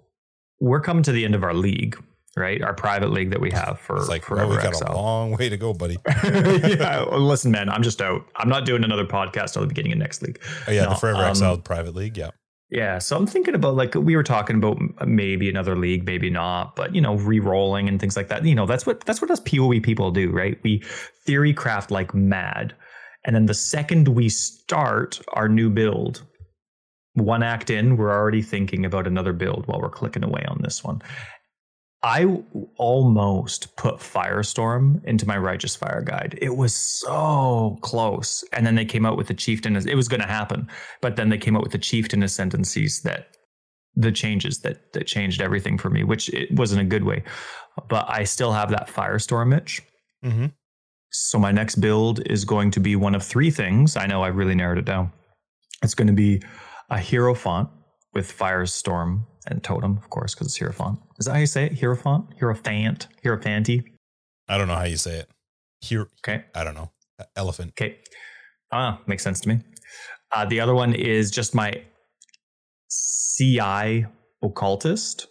We're 0.61 0.81
coming 0.81 1.03
to 1.05 1.13
the 1.13 1.25
end 1.25 1.35
of 1.35 1.43
our 1.43 1.55
league, 1.55 2.03
right? 2.37 2.63
Our 2.63 2.75
private 2.75 3.11
league 3.11 3.31
that 3.31 3.41
we 3.41 3.51
have 3.51 3.81
for 3.81 3.97
It's 3.97 4.09
like, 4.09 4.29
well, 4.31 4.39
Forever 4.39 4.57
we 4.57 4.63
got 4.63 4.77
XL. 4.77 4.93
a 4.93 4.95
long 4.95 5.33
way 5.33 5.49
to 5.49 5.57
go, 5.57 5.73
buddy. 5.75 5.97
yeah, 6.25 7.05
well, 7.11 7.21
listen, 7.21 7.51
man, 7.51 7.69
I'm 7.69 7.83
just 7.83 8.01
out. 8.01 8.23
I'm 8.37 8.49
not 8.49 8.65
doing 8.65 8.85
another 8.85 9.05
podcast 9.05 9.53
till 9.53 9.63
the 9.63 9.69
beginning 9.69 9.93
of 9.93 9.99
next 9.99 10.23
league. 10.23 10.41
Oh, 10.69 10.71
yeah, 10.73 10.85
No, 10.85 10.91
the 10.91 10.97
Forever 10.97 11.19
um, 11.23 11.31
Exiled 11.31 11.65
Private 11.65 11.95
League. 11.95 12.17
Yeah. 12.17 12.31
Yeah, 12.71 12.99
so 12.99 13.17
I'm 13.17 13.27
thinking 13.27 13.55
about 13.55 13.77
like 13.77 13.95
we 13.95 14.17
were 14.17 14.25
talking 14.25 14.57
about 14.57 14.79
maybe 15.07 15.49
another 15.49 15.77
league, 15.77 16.07
maybe 16.07 16.29
not, 16.29 16.75
but 16.75 16.93
you 16.95 17.01
know, 17.01 17.15
re-rolling 17.15 17.89
and 17.89 18.01
things 18.01 18.17
like 18.17 18.29
that. 18.29 18.45
You 18.45 18.55
know, 18.55 18.67
that's 18.67 18.85
what 18.87 19.05
that's 19.05 19.21
what 19.21 19.31
us 19.31 19.39
PoE 19.39 19.79
people 19.81 20.11
do, 20.11 20.31
right? 20.33 20.59
We 20.65 20.83
theory 21.25 21.53
craft 21.53 21.93
like 21.93 22.15
mad, 22.15 22.75
and 23.27 23.37
then 23.37 23.47
the 23.47 23.55
second 23.55 24.09
we 24.09 24.29
start 24.29 25.21
our 25.35 25.49
new 25.49 25.71
build, 25.71 26.25
one 27.15 27.43
act 27.43 27.71
in, 27.71 27.97
we're 27.97 28.13
already 28.13 28.43
thinking 28.43 28.85
about 28.85 29.07
another 29.07 29.33
build 29.33 29.67
while 29.67 29.81
we're 29.81 29.89
clicking 29.89 30.25
away 30.25 30.45
on 30.49 30.61
this 30.63 30.85
one. 30.85 31.03
I 32.03 32.43
almost 32.77 33.75
put 33.77 33.97
Firestorm 33.97 35.03
into 35.05 35.27
my 35.27 35.39
Righteous 35.39 35.75
Fire 35.75 36.03
guide. 36.03 36.39
It 36.43 36.55
was 36.55 36.75
so 36.75 37.79
close. 37.81 38.45
And 38.53 38.67
then 38.67 38.75
they 38.75 38.85
came 38.85 39.07
out 39.07 39.17
with 39.17 39.29
the 39.29 39.35
Chieftain. 39.35 39.75
It 39.75 39.95
was 39.95 40.07
going 40.07 40.21
to 40.21 40.27
happen. 40.27 40.69
But 41.01 41.17
then 41.17 41.31
they 41.31 41.39
came 41.39 41.57
out 41.57 41.63
with 41.63 41.73
the 41.73 41.79
Chieftain 41.79 42.23
Ascendancies 42.23 43.03
that 43.05 43.29
the 43.97 44.13
changes 44.13 44.59
that 44.59 44.93
that 44.93 45.07
changed 45.07 45.41
everything 45.41 45.79
for 45.79 45.89
me, 45.89 46.05
which 46.05 46.29
it 46.29 46.51
wasn't 46.53 46.83
a 46.83 46.85
good 46.85 47.05
way. 47.05 47.23
But 47.89 48.05
I 48.09 48.25
still 48.25 48.53
have 48.53 48.69
that 48.71 48.89
Firestorm 48.89 49.57
itch. 49.57 49.81
Mm-hmm. 50.23 50.47
So 51.11 51.39
my 51.39 51.53
next 51.53 51.77
build 51.77 52.21
is 52.27 52.45
going 52.45 52.71
to 52.73 52.81
be 52.81 52.97
one 52.97 53.15
of 53.15 53.23
three 53.23 53.51
things. 53.51 53.97
I 53.97 54.07
know 54.07 54.23
I 54.23 54.29
really 54.29 54.55
narrowed 54.55 54.79
it 54.79 54.85
down. 54.85 55.11
It's 55.83 55.95
going 55.95 56.09
to 56.09 56.13
be 56.13 56.43
a 56.91 56.99
hero 56.99 57.35
font 57.35 57.69
with 58.13 58.37
Firestorm 58.37 59.27
and 59.47 59.63
Totem, 59.63 59.97
of 59.99 60.09
course, 60.11 60.35
because 60.35 60.47
it's 60.49 60.57
hero 60.57 60.73
font. 60.73 60.99
Is 61.19 61.27
that 61.27 61.33
how 61.33 61.39
you 61.39 61.47
say 61.47 61.65
it? 61.67 61.73
Hero 61.73 61.97
font? 61.97 62.27
Hero 62.39 62.55
fant? 62.55 63.07
Hero 63.23 63.39
fanty? 63.41 63.83
I 64.49 64.59
don't 64.59 64.69
know 64.69 64.75
how 64.77 64.85
you 64.85 64.97
say 64.97 65.17
it. 65.19 65.29
Here, 65.81 66.07
Okay. 66.27 66.45
I 66.55 66.65
don't 66.65 66.75
know. 66.75 66.91
Elephant. 67.37 67.71
Okay. 67.73 67.99
Ah, 68.73 69.01
makes 69.07 69.23
sense 69.23 69.41
to 69.41 69.49
me. 69.49 69.61
Uh, 70.33 70.45
the 70.47 70.61
other 70.61 70.75
one 70.75 70.95
is 70.95 71.31
just 71.31 71.55
my 71.55 71.73
CI 72.91 74.07
occultist. 74.43 75.27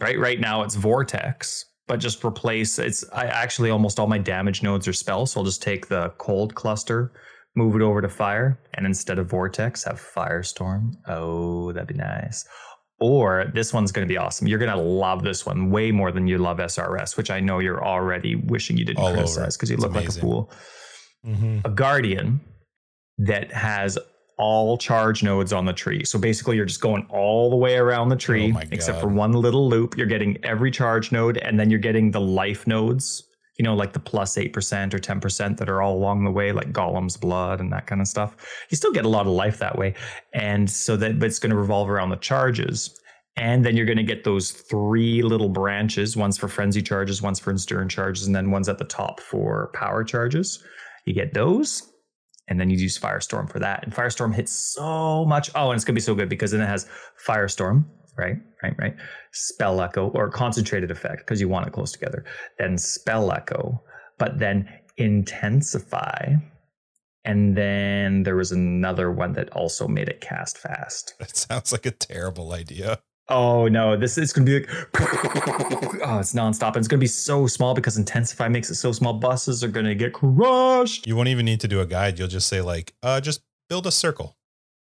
Right. 0.00 0.18
Right 0.18 0.40
now 0.40 0.62
it's 0.62 0.74
Vortex, 0.76 1.64
but 1.86 1.98
just 1.98 2.24
replace 2.24 2.78
it's 2.78 3.04
I 3.12 3.24
actually 3.26 3.70
almost 3.70 3.98
all 3.98 4.06
my 4.06 4.18
damage 4.18 4.62
nodes 4.62 4.86
are 4.86 4.92
spells. 4.92 5.32
So 5.32 5.40
I'll 5.40 5.44
just 5.44 5.62
take 5.62 5.88
the 5.88 6.10
cold 6.18 6.54
cluster, 6.54 7.12
move 7.56 7.74
it 7.76 7.82
over 7.82 8.00
to 8.00 8.08
fire, 8.08 8.58
and 8.74 8.86
instead 8.86 9.18
of 9.18 9.28
Vortex, 9.28 9.84
have 9.84 10.00
Firestorm. 10.00 10.94
Oh, 11.06 11.72
that'd 11.72 11.88
be 11.88 11.94
nice. 11.94 12.44
Or 13.00 13.50
this 13.54 13.72
one's 13.72 13.92
going 13.92 14.06
to 14.06 14.12
be 14.12 14.16
awesome. 14.16 14.48
You're 14.48 14.58
going 14.58 14.72
to 14.76 14.82
love 14.82 15.22
this 15.22 15.46
one 15.46 15.70
way 15.70 15.92
more 15.92 16.10
than 16.10 16.26
you 16.26 16.38
love 16.38 16.58
SRS, 16.58 17.16
which 17.16 17.30
I 17.30 17.38
know 17.38 17.60
you're 17.60 17.84
already 17.84 18.34
wishing 18.34 18.76
you 18.76 18.84
didn't 18.84 18.98
All 19.02 19.12
criticize 19.12 19.56
because 19.56 19.70
you 19.70 19.74
It's 19.74 19.84
look 19.84 19.94
like 19.94 20.08
a 20.08 20.12
fool 20.12 20.50
Mm-hmm. 21.26 21.58
a 21.64 21.70
guardian 21.70 22.40
that 23.18 23.52
has 23.52 23.98
all 24.38 24.78
charge 24.78 25.24
nodes 25.24 25.52
on 25.52 25.64
the 25.64 25.72
tree. 25.72 26.04
So 26.04 26.16
basically, 26.18 26.56
you're 26.56 26.64
just 26.64 26.80
going 26.80 27.06
all 27.10 27.50
the 27.50 27.56
way 27.56 27.76
around 27.76 28.08
the 28.08 28.16
tree, 28.16 28.54
Oh 28.56 28.62
except 28.70 29.00
for 29.00 29.08
one 29.08 29.32
little 29.32 29.68
loop. 29.68 29.96
You're 29.96 30.06
getting 30.06 30.38
every 30.44 30.70
charge 30.70 31.10
node, 31.10 31.36
and 31.38 31.58
then 31.58 31.70
you're 31.70 31.80
getting 31.80 32.12
the 32.12 32.20
life 32.20 32.68
nodes. 32.68 33.24
You 33.58 33.64
know, 33.64 33.74
like 33.74 33.92
the 33.92 34.00
plus 34.00 34.36
8% 34.36 34.94
or 34.94 34.98
10% 34.98 35.56
that 35.56 35.68
are 35.68 35.82
all 35.82 35.96
along 35.96 36.24
the 36.24 36.30
way, 36.30 36.52
like 36.52 36.72
Golem's 36.72 37.16
blood 37.16 37.60
and 37.60 37.72
that 37.72 37.86
kind 37.86 38.00
of 38.00 38.06
stuff. 38.06 38.36
You 38.70 38.76
still 38.76 38.92
get 38.92 39.04
a 39.04 39.08
lot 39.08 39.26
of 39.26 39.32
life 39.32 39.58
that 39.58 39.76
way. 39.76 39.94
And 40.32 40.70
so 40.70 40.96
that, 40.96 41.18
but 41.18 41.26
it's 41.26 41.40
going 41.40 41.50
to 41.50 41.56
revolve 41.56 41.90
around 41.90 42.10
the 42.10 42.16
charges. 42.16 42.98
And 43.36 43.64
then 43.64 43.76
you're 43.76 43.86
going 43.86 43.98
to 43.98 44.04
get 44.04 44.24
those 44.24 44.50
three 44.50 45.22
little 45.22 45.48
branches 45.48 46.16
one's 46.16 46.36
for 46.36 46.48
frenzy 46.48 46.82
charges, 46.82 47.22
one's 47.22 47.38
for 47.38 47.50
endurance 47.50 47.94
charges, 47.94 48.26
and 48.26 48.34
then 48.34 48.50
one's 48.50 48.68
at 48.68 48.78
the 48.78 48.84
top 48.84 49.20
for 49.20 49.70
power 49.74 50.02
charges. 50.02 50.62
You 51.04 51.14
get 51.14 51.34
those, 51.34 51.82
and 52.48 52.60
then 52.60 52.68
you 52.68 52.76
use 52.76 52.98
Firestorm 52.98 53.48
for 53.50 53.60
that. 53.60 53.84
And 53.84 53.94
Firestorm 53.94 54.34
hits 54.34 54.52
so 54.52 55.24
much. 55.24 55.50
Oh, 55.54 55.70
and 55.70 55.76
it's 55.76 55.84
gonna 55.84 55.94
be 55.94 56.00
so 56.00 56.14
good 56.14 56.28
because 56.28 56.50
then 56.50 56.60
it 56.60 56.66
has 56.66 56.88
Firestorm, 57.26 57.84
right? 58.18 58.36
Right, 58.62 58.74
right. 58.78 58.96
Spell 59.32 59.80
echo 59.80 60.08
or 60.08 60.30
concentrated 60.30 60.90
effect 60.90 61.18
because 61.18 61.40
you 61.40 61.48
want 61.48 61.66
it 61.66 61.72
close 61.72 61.92
together. 61.92 62.24
Then 62.58 62.76
spell 62.76 63.32
echo, 63.32 63.82
but 64.18 64.38
then 64.38 64.68
intensify. 64.96 66.34
And 67.24 67.56
then 67.56 68.22
there 68.22 68.36
was 68.36 68.52
another 68.52 69.10
one 69.12 69.32
that 69.34 69.50
also 69.50 69.86
made 69.86 70.08
it 70.08 70.20
cast 70.20 70.58
fast. 70.58 71.14
That 71.18 71.36
sounds 71.36 71.72
like 71.72 71.86
a 71.86 71.90
terrible 71.90 72.52
idea. 72.52 73.00
Oh 73.30 73.68
no, 73.68 73.94
this 73.96 74.16
is 74.16 74.32
gonna 74.32 74.46
be 74.46 74.60
like 74.60 74.70
oh, 75.00 76.18
it's 76.18 76.32
nonstop. 76.32 76.68
And 76.68 76.78
it's 76.78 76.88
gonna 76.88 77.00
be 77.00 77.06
so 77.06 77.46
small 77.46 77.74
because 77.74 77.98
Intensify 77.98 78.48
makes 78.48 78.70
it 78.70 78.76
so 78.76 78.92
small. 78.92 79.12
Buses 79.14 79.62
are 79.62 79.68
gonna 79.68 79.94
get 79.94 80.14
crushed. 80.14 81.06
You 81.06 81.14
won't 81.14 81.28
even 81.28 81.44
need 81.44 81.60
to 81.60 81.68
do 81.68 81.80
a 81.80 81.86
guide. 81.86 82.18
You'll 82.18 82.28
just 82.28 82.48
say 82.48 82.62
like, 82.62 82.94
uh, 83.02 83.20
just 83.20 83.42
build 83.68 83.86
a 83.86 83.92
circle. 83.92 84.36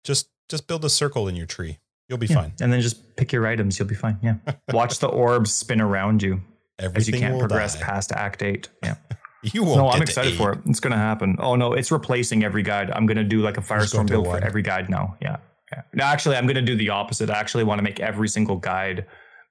Just 0.02 0.28
just 0.48 0.66
build 0.66 0.84
a 0.84 0.90
circle 0.90 1.28
in 1.28 1.36
your 1.36 1.46
tree. 1.46 1.78
You'll 2.12 2.18
be 2.18 2.26
Yeah. 2.26 2.34
fine. 2.42 2.52
And 2.60 2.70
then 2.70 2.82
just 2.82 3.16
pick 3.16 3.32
your 3.32 3.46
items. 3.46 3.78
You'll 3.78 3.88
be 3.88 3.94
fine. 3.94 4.18
Yeah. 4.22 4.34
Watch 4.74 4.98
the 4.98 5.06
orbs 5.08 5.50
spin 5.50 5.80
around 5.80 6.22
you 6.22 6.42
as 6.78 7.08
you 7.08 7.18
can't 7.18 7.38
progress 7.38 7.74
die. 7.74 7.80
past 7.86 8.12
Act 8.12 8.42
Eight. 8.42 8.68
Yeah. 8.84 8.96
You 9.42 9.62
won't. 9.64 9.78
no, 9.78 9.88
I'm 9.88 9.96
to 9.96 10.02
excited 10.02 10.34
for 10.34 10.52
it. 10.52 10.58
It's 10.66 10.78
gonna 10.78 10.98
happen. 10.98 11.36
Oh 11.38 11.56
no, 11.56 11.72
it's 11.72 11.90
replacing 11.90 12.44
every 12.44 12.62
guide. 12.62 12.90
I'm 12.90 13.06
gonna 13.06 13.24
do 13.24 13.40
like 13.40 13.56
a 13.56 13.62
firestorm 13.62 14.06
build 14.06 14.26
for 14.26 14.36
every 14.44 14.60
guide 14.62 14.90
now. 14.90 15.16
Yeah. 15.22 15.38
Yeah. 15.72 15.82
No, 15.94 16.04
actually, 16.04 16.36
I'm 16.36 16.46
gonna 16.46 16.60
do 16.60 16.76
the 16.76 16.90
opposite. 16.90 17.30
I 17.30 17.38
actually 17.40 17.64
want 17.64 17.78
to 17.78 17.82
make 17.82 17.98
every 17.98 18.28
single 18.28 18.56
guide 18.56 19.06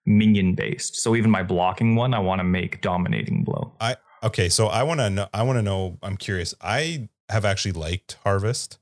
minion 0.05 0.53
based. 0.53 0.97
So 0.97 1.15
even 1.15 1.31
my 1.31 1.41
blocking 1.43 1.95
one, 1.95 2.13
I 2.13 2.19
want 2.19 2.39
to 2.39 2.43
make 2.43 2.81
dominating 2.81 3.43
blow. 3.43 3.73
I 3.81 3.95
okay, 4.23 4.49
so 4.49 4.67
I 4.67 4.83
want 4.83 4.99
to 4.99 5.09
know. 5.09 5.27
I 5.33 5.41
want 5.43 5.57
to 5.57 5.63
know. 5.63 5.97
I'm 6.03 6.15
curious. 6.15 6.53
I 6.61 7.09
have 7.29 7.43
actually 7.43 7.71
liked 7.73 8.17
Harvest, 8.23 8.77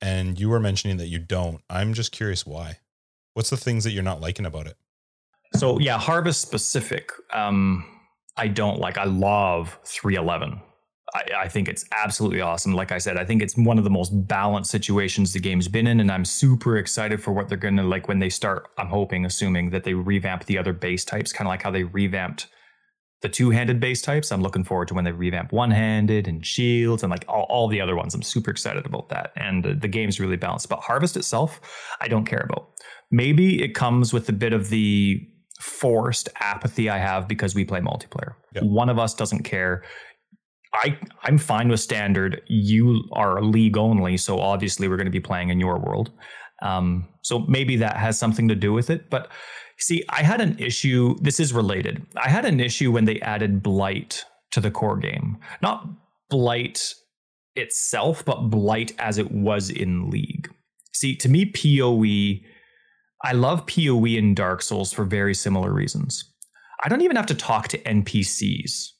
and 0.00 0.38
you 0.40 0.48
were 0.48 0.60
mentioning 0.60 0.96
that 0.98 1.08
you 1.08 1.18
don't. 1.18 1.60
I'm 1.68 1.92
just 1.92 2.12
curious 2.12 2.46
why. 2.46 2.78
What's 3.36 3.50
the 3.50 3.56
things 3.58 3.84
that 3.84 3.90
you're 3.90 4.02
not 4.02 4.22
liking 4.22 4.46
about 4.46 4.66
it? 4.66 4.78
So 5.56 5.78
yeah, 5.78 5.98
harvest 5.98 6.40
specific. 6.40 7.12
Um, 7.34 7.84
I 8.38 8.48
don't 8.48 8.78
like. 8.78 8.96
I 8.96 9.04
love 9.04 9.78
311. 9.84 10.58
I, 11.14 11.22
I 11.40 11.48
think 11.48 11.68
it's 11.68 11.84
absolutely 11.92 12.40
awesome. 12.40 12.72
Like 12.72 12.92
I 12.92 12.96
said, 12.96 13.18
I 13.18 13.26
think 13.26 13.42
it's 13.42 13.54
one 13.54 13.76
of 13.76 13.84
the 13.84 13.90
most 13.90 14.08
balanced 14.26 14.70
situations 14.70 15.34
the 15.34 15.38
game's 15.38 15.68
been 15.68 15.86
in, 15.86 16.00
and 16.00 16.10
I'm 16.10 16.24
super 16.24 16.78
excited 16.78 17.22
for 17.22 17.32
what 17.32 17.50
they're 17.50 17.58
gonna 17.58 17.82
like 17.82 18.08
when 18.08 18.20
they 18.20 18.30
start. 18.30 18.68
I'm 18.78 18.88
hoping, 18.88 19.26
assuming 19.26 19.68
that 19.68 19.84
they 19.84 19.92
revamp 19.92 20.46
the 20.46 20.56
other 20.56 20.72
base 20.72 21.04
types, 21.04 21.30
kind 21.30 21.46
of 21.46 21.50
like 21.50 21.62
how 21.62 21.70
they 21.70 21.84
revamped 21.84 22.46
the 23.20 23.28
two-handed 23.28 23.80
base 23.80 24.00
types. 24.00 24.32
I'm 24.32 24.42
looking 24.42 24.64
forward 24.64 24.88
to 24.88 24.94
when 24.94 25.04
they 25.04 25.12
revamp 25.12 25.52
one-handed 25.52 26.26
and 26.26 26.44
shields 26.44 27.02
and 27.02 27.10
like 27.10 27.26
all, 27.28 27.46
all 27.50 27.68
the 27.68 27.82
other 27.82 27.96
ones. 27.96 28.14
I'm 28.14 28.22
super 28.22 28.50
excited 28.50 28.86
about 28.86 29.10
that, 29.10 29.32
and 29.36 29.62
the, 29.62 29.74
the 29.74 29.88
game's 29.88 30.18
really 30.18 30.36
balanced. 30.36 30.70
But 30.70 30.78
harvest 30.78 31.18
itself, 31.18 31.60
I 32.00 32.08
don't 32.08 32.24
care 32.24 32.46
about. 32.48 32.70
Maybe 33.10 33.62
it 33.62 33.74
comes 33.74 34.12
with 34.12 34.28
a 34.28 34.32
bit 34.32 34.52
of 34.52 34.68
the 34.68 35.20
forced 35.60 36.28
apathy 36.40 36.90
I 36.90 36.98
have 36.98 37.28
because 37.28 37.54
we 37.54 37.64
play 37.64 37.80
multiplayer. 37.80 38.34
Yep. 38.54 38.64
One 38.64 38.88
of 38.88 38.98
us 38.98 39.14
doesn't 39.14 39.44
care. 39.44 39.84
I 40.74 40.98
I'm 41.22 41.38
fine 41.38 41.68
with 41.68 41.80
standard. 41.80 42.42
You 42.48 43.02
are 43.12 43.42
league 43.42 43.76
only, 43.76 44.16
so 44.16 44.38
obviously 44.38 44.88
we're 44.88 44.96
going 44.96 45.06
to 45.06 45.10
be 45.12 45.20
playing 45.20 45.48
in 45.48 45.60
your 45.60 45.78
world. 45.78 46.10
Um, 46.62 47.08
so 47.22 47.40
maybe 47.40 47.76
that 47.76 47.96
has 47.96 48.18
something 48.18 48.48
to 48.48 48.54
do 48.54 48.72
with 48.72 48.90
it. 48.90 49.08
But 49.10 49.30
see, 49.78 50.04
I 50.08 50.22
had 50.22 50.40
an 50.40 50.58
issue. 50.58 51.16
This 51.20 51.40
is 51.40 51.52
related. 51.52 52.04
I 52.16 52.28
had 52.28 52.44
an 52.44 52.60
issue 52.60 52.92
when 52.92 53.04
they 53.04 53.20
added 53.20 53.62
blight 53.62 54.24
to 54.52 54.60
the 54.60 54.70
core 54.70 54.96
game. 54.96 55.38
Not 55.62 55.86
blight 56.30 56.94
itself, 57.54 58.24
but 58.24 58.50
blight 58.50 58.92
as 58.98 59.18
it 59.18 59.30
was 59.30 59.70
in 59.70 60.10
league. 60.10 60.50
See, 60.92 61.16
to 61.16 61.28
me, 61.28 61.44
PoE. 61.46 62.46
I 63.26 63.32
love 63.32 63.66
PoE 63.66 64.04
in 64.04 64.34
Dark 64.34 64.62
Souls 64.62 64.92
for 64.92 65.04
very 65.04 65.34
similar 65.34 65.72
reasons. 65.72 66.32
I 66.84 66.88
don't 66.88 67.00
even 67.00 67.16
have 67.16 67.26
to 67.26 67.34
talk 67.34 67.66
to 67.68 67.78
NPCs 67.78 68.90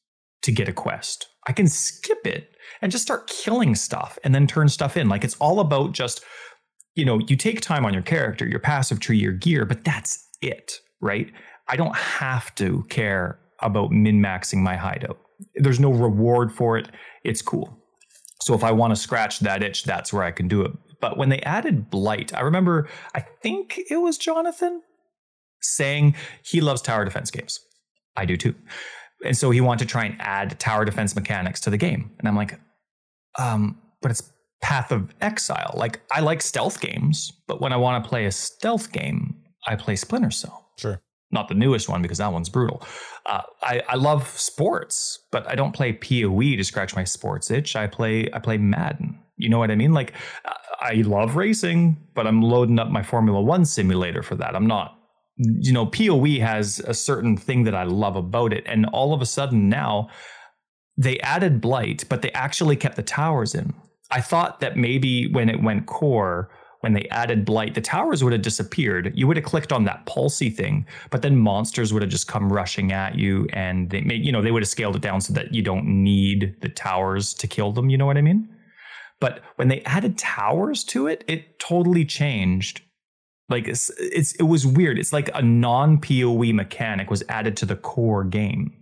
to 0.42 0.50
get 0.50 0.68
a 0.68 0.72
quest. 0.72 1.28
I 1.46 1.52
can 1.52 1.68
skip 1.68 2.26
it 2.26 2.50
and 2.82 2.90
just 2.90 3.04
start 3.04 3.28
killing 3.28 3.76
stuff 3.76 4.18
and 4.24 4.34
then 4.34 4.48
turn 4.48 4.68
stuff 4.68 4.96
in. 4.96 5.08
Like 5.08 5.22
it's 5.22 5.36
all 5.36 5.60
about 5.60 5.92
just, 5.92 6.24
you 6.96 7.04
know, 7.04 7.20
you 7.28 7.36
take 7.36 7.60
time 7.60 7.86
on 7.86 7.92
your 7.94 8.02
character, 8.02 8.44
your 8.48 8.58
passive 8.58 8.98
tree, 8.98 9.16
your 9.16 9.30
gear, 9.30 9.64
but 9.64 9.84
that's 9.84 10.26
it, 10.42 10.72
right? 11.00 11.30
I 11.68 11.76
don't 11.76 11.94
have 11.94 12.52
to 12.56 12.84
care 12.88 13.38
about 13.60 13.92
min 13.92 14.20
maxing 14.20 14.58
my 14.58 14.74
hideout. 14.74 15.20
There's 15.54 15.78
no 15.78 15.92
reward 15.92 16.50
for 16.50 16.76
it. 16.76 16.88
It's 17.22 17.42
cool. 17.42 17.78
So 18.42 18.54
if 18.54 18.64
I 18.64 18.72
want 18.72 18.92
to 18.92 19.00
scratch 19.00 19.38
that 19.40 19.62
itch, 19.62 19.84
that's 19.84 20.12
where 20.12 20.24
I 20.24 20.32
can 20.32 20.48
do 20.48 20.62
it. 20.62 20.72
But 21.00 21.16
when 21.16 21.28
they 21.28 21.40
added 21.40 21.90
Blight, 21.90 22.34
I 22.34 22.40
remember, 22.40 22.88
I 23.14 23.20
think 23.20 23.78
it 23.90 23.96
was 23.96 24.18
Jonathan 24.18 24.82
saying 25.62 26.14
he 26.44 26.60
loves 26.60 26.82
tower 26.82 27.04
defense 27.04 27.30
games. 27.30 27.60
I 28.16 28.24
do 28.24 28.36
too. 28.36 28.54
And 29.24 29.36
so 29.36 29.50
he 29.50 29.60
wanted 29.60 29.86
to 29.86 29.90
try 29.90 30.04
and 30.04 30.16
add 30.20 30.58
tower 30.60 30.84
defense 30.84 31.14
mechanics 31.14 31.60
to 31.62 31.70
the 31.70 31.76
game. 31.78 32.12
And 32.18 32.28
I'm 32.28 32.36
like, 32.36 32.58
um, 33.38 33.78
but 34.02 34.10
it's 34.10 34.32
Path 34.62 34.92
of 34.92 35.14
Exile. 35.20 35.74
Like, 35.76 36.00
I 36.10 36.20
like 36.20 36.42
stealth 36.42 36.80
games, 36.80 37.32
but 37.48 37.60
when 37.60 37.72
I 37.72 37.76
want 37.76 38.02
to 38.02 38.08
play 38.08 38.26
a 38.26 38.32
stealth 38.32 38.92
game, 38.92 39.36
I 39.66 39.76
play 39.76 39.96
Splinter 39.96 40.30
Cell 40.30 40.68
Sure. 40.78 41.00
not 41.30 41.48
the 41.48 41.54
newest 41.54 41.88
one 41.88 42.02
because 42.02 42.18
that 42.18 42.32
one's 42.32 42.48
brutal. 42.48 42.82
Uh, 43.26 43.42
I, 43.62 43.82
I 43.88 43.94
love 43.96 44.28
sports, 44.28 45.18
but 45.32 45.48
I 45.48 45.54
don't 45.54 45.72
play 45.72 45.92
PoE 45.92 46.56
to 46.56 46.62
scratch 46.64 46.94
my 46.94 47.04
sports 47.04 47.50
itch. 47.50 47.74
I 47.74 47.86
play 47.86 48.28
I 48.32 48.38
play 48.38 48.58
Madden. 48.58 49.18
You 49.36 49.48
know 49.48 49.58
what 49.58 49.70
I 49.70 49.74
mean? 49.74 49.92
Like 49.92 50.12
uh, 50.44 50.52
I 50.86 51.02
love 51.02 51.34
racing, 51.34 51.96
but 52.14 52.28
I'm 52.28 52.42
loading 52.42 52.78
up 52.78 52.88
my 52.88 53.02
Formula 53.02 53.40
One 53.40 53.64
simulator 53.64 54.22
for 54.22 54.36
that. 54.36 54.54
I'm 54.54 54.66
not. 54.66 54.96
You 55.36 55.72
know, 55.72 55.86
PoE 55.86 56.38
has 56.40 56.78
a 56.78 56.94
certain 56.94 57.36
thing 57.36 57.64
that 57.64 57.74
I 57.74 57.82
love 57.82 58.14
about 58.14 58.52
it, 58.52 58.64
and 58.66 58.86
all 58.86 59.12
of 59.12 59.20
a 59.20 59.26
sudden 59.26 59.68
now 59.68 60.08
they 60.96 61.18
added 61.20 61.60
blight, 61.60 62.04
but 62.08 62.22
they 62.22 62.30
actually 62.32 62.76
kept 62.76 62.96
the 62.96 63.02
towers 63.02 63.54
in. 63.54 63.74
I 64.10 64.20
thought 64.20 64.60
that 64.60 64.76
maybe 64.76 65.30
when 65.32 65.50
it 65.50 65.62
went 65.62 65.86
core, 65.86 66.50
when 66.80 66.92
they 66.92 67.08
added 67.10 67.44
blight, 67.44 67.74
the 67.74 67.80
towers 67.80 68.22
would 68.22 68.32
have 68.32 68.42
disappeared. 68.42 69.12
You 69.14 69.26
would 69.26 69.36
have 69.36 69.44
clicked 69.44 69.72
on 69.72 69.84
that 69.84 70.06
pulsy 70.06 70.54
thing, 70.54 70.86
but 71.10 71.20
then 71.20 71.36
monsters 71.36 71.92
would 71.92 72.02
have 72.02 72.10
just 72.10 72.28
come 72.28 72.50
rushing 72.50 72.92
at 72.92 73.16
you, 73.16 73.48
and 73.52 73.90
they 73.90 74.02
made 74.02 74.24
you 74.24 74.30
know 74.30 74.40
they 74.40 74.52
would 74.52 74.62
have 74.62 74.68
scaled 74.68 74.94
it 74.94 75.02
down 75.02 75.20
so 75.20 75.32
that 75.32 75.52
you 75.52 75.62
don't 75.62 75.84
need 75.84 76.54
the 76.60 76.68
towers 76.68 77.34
to 77.34 77.48
kill 77.48 77.72
them. 77.72 77.90
You 77.90 77.98
know 77.98 78.06
what 78.06 78.16
I 78.16 78.22
mean? 78.22 78.48
But 79.20 79.40
when 79.56 79.68
they 79.68 79.82
added 79.82 80.18
towers 80.18 80.84
to 80.84 81.06
it, 81.06 81.24
it 81.26 81.58
totally 81.58 82.04
changed. 82.04 82.82
Like 83.48 83.68
it's, 83.68 83.90
it's 83.98 84.34
it 84.34 84.42
was 84.42 84.66
weird. 84.66 84.98
It's 84.98 85.12
like 85.12 85.30
a 85.34 85.42
non 85.42 86.00
PoE 86.00 86.52
mechanic 86.52 87.10
was 87.10 87.22
added 87.28 87.56
to 87.58 87.66
the 87.66 87.76
core 87.76 88.24
game. 88.24 88.72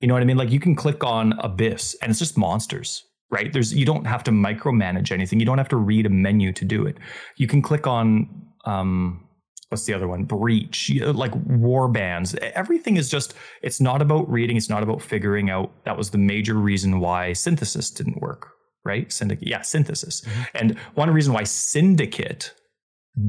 You 0.00 0.08
know 0.08 0.14
what 0.14 0.22
I 0.22 0.26
mean? 0.26 0.36
Like 0.36 0.50
you 0.50 0.60
can 0.60 0.74
click 0.74 1.04
on 1.04 1.32
Abyss 1.38 1.96
and 2.02 2.10
it's 2.10 2.18
just 2.18 2.36
monsters, 2.36 3.04
right? 3.30 3.52
There's 3.52 3.72
you 3.72 3.86
don't 3.86 4.06
have 4.06 4.24
to 4.24 4.30
micromanage 4.30 5.10
anything. 5.10 5.40
You 5.40 5.46
don't 5.46 5.58
have 5.58 5.68
to 5.68 5.76
read 5.76 6.06
a 6.06 6.10
menu 6.10 6.52
to 6.52 6.64
do 6.64 6.86
it. 6.86 6.98
You 7.36 7.46
can 7.46 7.62
click 7.62 7.86
on 7.86 8.28
um 8.66 9.26
what's 9.72 9.86
the 9.86 9.94
other 9.94 10.06
one? 10.06 10.24
Breach, 10.24 10.92
like 11.00 11.32
war 11.34 11.88
bands. 11.88 12.34
Everything 12.34 12.98
is 12.98 13.08
just 13.08 13.34
it's 13.62 13.80
not 13.80 14.02
about 14.02 14.30
reading, 14.30 14.56
it's 14.56 14.68
not 14.68 14.82
about 14.82 15.00
figuring 15.00 15.48
out. 15.48 15.72
That 15.84 15.96
was 15.96 16.10
the 16.10 16.18
major 16.18 16.54
reason 16.54 17.00
why 17.00 17.32
synthesis 17.32 17.90
didn't 17.90 18.20
work, 18.20 18.48
right? 18.84 19.12
Syndicate, 19.12 19.48
yeah, 19.48 19.62
synthesis. 19.62 20.22
Mm-hmm. 20.22 20.42
And 20.54 20.78
one 20.94 21.10
reason 21.10 21.32
why 21.32 21.44
syndicate 21.44 22.52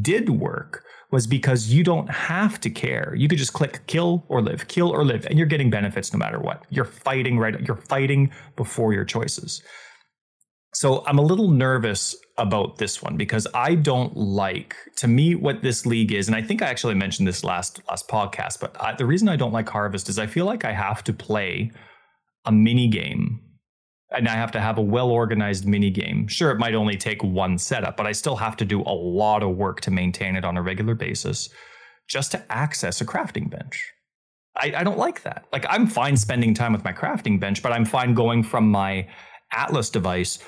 did 0.01 0.29
work 0.29 0.83
was 1.11 1.27
because 1.27 1.71
you 1.71 1.83
don't 1.83 2.09
have 2.09 2.59
to 2.61 2.71
care. 2.71 3.13
You 3.15 3.27
could 3.27 3.37
just 3.37 3.53
click 3.53 3.85
kill 3.85 4.25
or 4.29 4.41
live, 4.41 4.67
kill 4.67 4.89
or 4.89 5.05
live, 5.05 5.27
and 5.27 5.37
you're 5.37 5.47
getting 5.47 5.69
benefits 5.69 6.11
no 6.11 6.17
matter 6.17 6.39
what. 6.39 6.65
You're 6.71 6.85
fighting 6.85 7.37
right. 7.37 7.59
You're 7.61 7.77
fighting 7.77 8.31
before 8.55 8.93
your 8.93 9.05
choices. 9.05 9.61
So 10.73 11.05
I'm 11.05 11.19
a 11.19 11.21
little 11.21 11.49
nervous 11.49 12.15
about 12.39 12.79
this 12.79 13.03
one 13.03 13.15
because 13.15 13.45
I 13.53 13.75
don't 13.75 14.17
like 14.17 14.75
to 14.97 15.07
me 15.07 15.35
what 15.35 15.61
this 15.61 15.85
league 15.85 16.11
is, 16.11 16.27
and 16.27 16.35
I 16.35 16.41
think 16.41 16.63
I 16.63 16.67
actually 16.67 16.95
mentioned 16.95 17.27
this 17.27 17.43
last 17.43 17.79
last 17.87 18.07
podcast. 18.07 18.59
But 18.59 18.75
I, 18.81 18.95
the 18.95 19.05
reason 19.05 19.29
I 19.29 19.35
don't 19.35 19.53
like 19.53 19.69
Harvest 19.69 20.09
is 20.09 20.17
I 20.17 20.25
feel 20.25 20.47
like 20.47 20.65
I 20.65 20.71
have 20.71 21.03
to 21.03 21.13
play 21.13 21.71
a 22.45 22.51
mini 22.51 22.87
game 22.87 23.39
and 24.13 24.27
I 24.27 24.33
have 24.33 24.51
to 24.51 24.61
have 24.61 24.77
a 24.77 24.81
well 24.81 25.09
organized 25.09 25.65
mini 25.65 25.89
game. 25.89 26.27
Sure, 26.27 26.51
it 26.51 26.59
might 26.59 26.75
only 26.75 26.97
take 26.97 27.23
one 27.23 27.57
setup, 27.57 27.97
but 27.97 28.05
I 28.05 28.11
still 28.11 28.35
have 28.35 28.55
to 28.57 28.65
do 28.65 28.81
a 28.81 28.93
lot 28.93 29.43
of 29.43 29.55
work 29.55 29.81
to 29.81 29.91
maintain 29.91 30.35
it 30.35 30.45
on 30.45 30.57
a 30.57 30.61
regular 30.61 30.95
basis 30.95 31.49
just 32.07 32.31
to 32.31 32.51
access 32.51 33.01
a 33.01 33.05
crafting 33.05 33.49
bench. 33.49 33.91
I, 34.57 34.73
I 34.77 34.83
don't 34.83 34.99
like 34.99 35.23
that. 35.23 35.45
Like, 35.51 35.65
I'm 35.67 35.87
fine 35.87 36.15
spending 36.15 36.53
time 36.53 36.73
with 36.73 36.83
my 36.83 36.93
crafting 36.93 37.39
bench, 37.39 37.63
but 37.63 37.71
I'm 37.71 37.85
fine 37.85 38.13
going 38.13 38.43
from 38.43 38.69
my 38.69 39.07
Atlas 39.51 39.89
device 39.89 40.39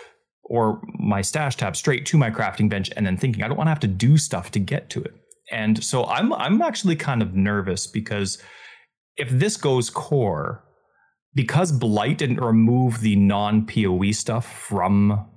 or 0.44 0.82
my 1.00 1.22
stash 1.22 1.56
tab 1.56 1.76
straight 1.76 2.06
to 2.06 2.18
my 2.18 2.30
crafting 2.30 2.70
bench 2.70 2.92
and 2.96 3.06
then 3.06 3.18
thinking 3.18 3.44
I 3.44 3.48
don't 3.48 3.58
want 3.58 3.68
to 3.68 3.72
have 3.72 3.80
to 3.80 3.88
do 3.88 4.18
stuff 4.18 4.52
to 4.52 4.60
get 4.60 4.90
to 4.92 5.02
it. 5.02 5.14
And 5.52 5.84
so 5.84 6.06
I'm 6.06 6.34
I'm 6.34 6.62
actually 6.62 6.96
kind 6.96 7.22
of 7.22 7.36
nervous 7.36 7.88
because 7.88 8.42
if 9.18 9.30
this 9.30 9.58
goes 9.58 9.90
core, 9.90 10.65
because 11.36 11.72
Blight 11.72 12.18
didn't 12.18 12.42
remove 12.42 13.02
the 13.02 13.16
non 13.16 13.66
PoE 13.66 14.12
stuff 14.12 14.52
from 14.52 15.28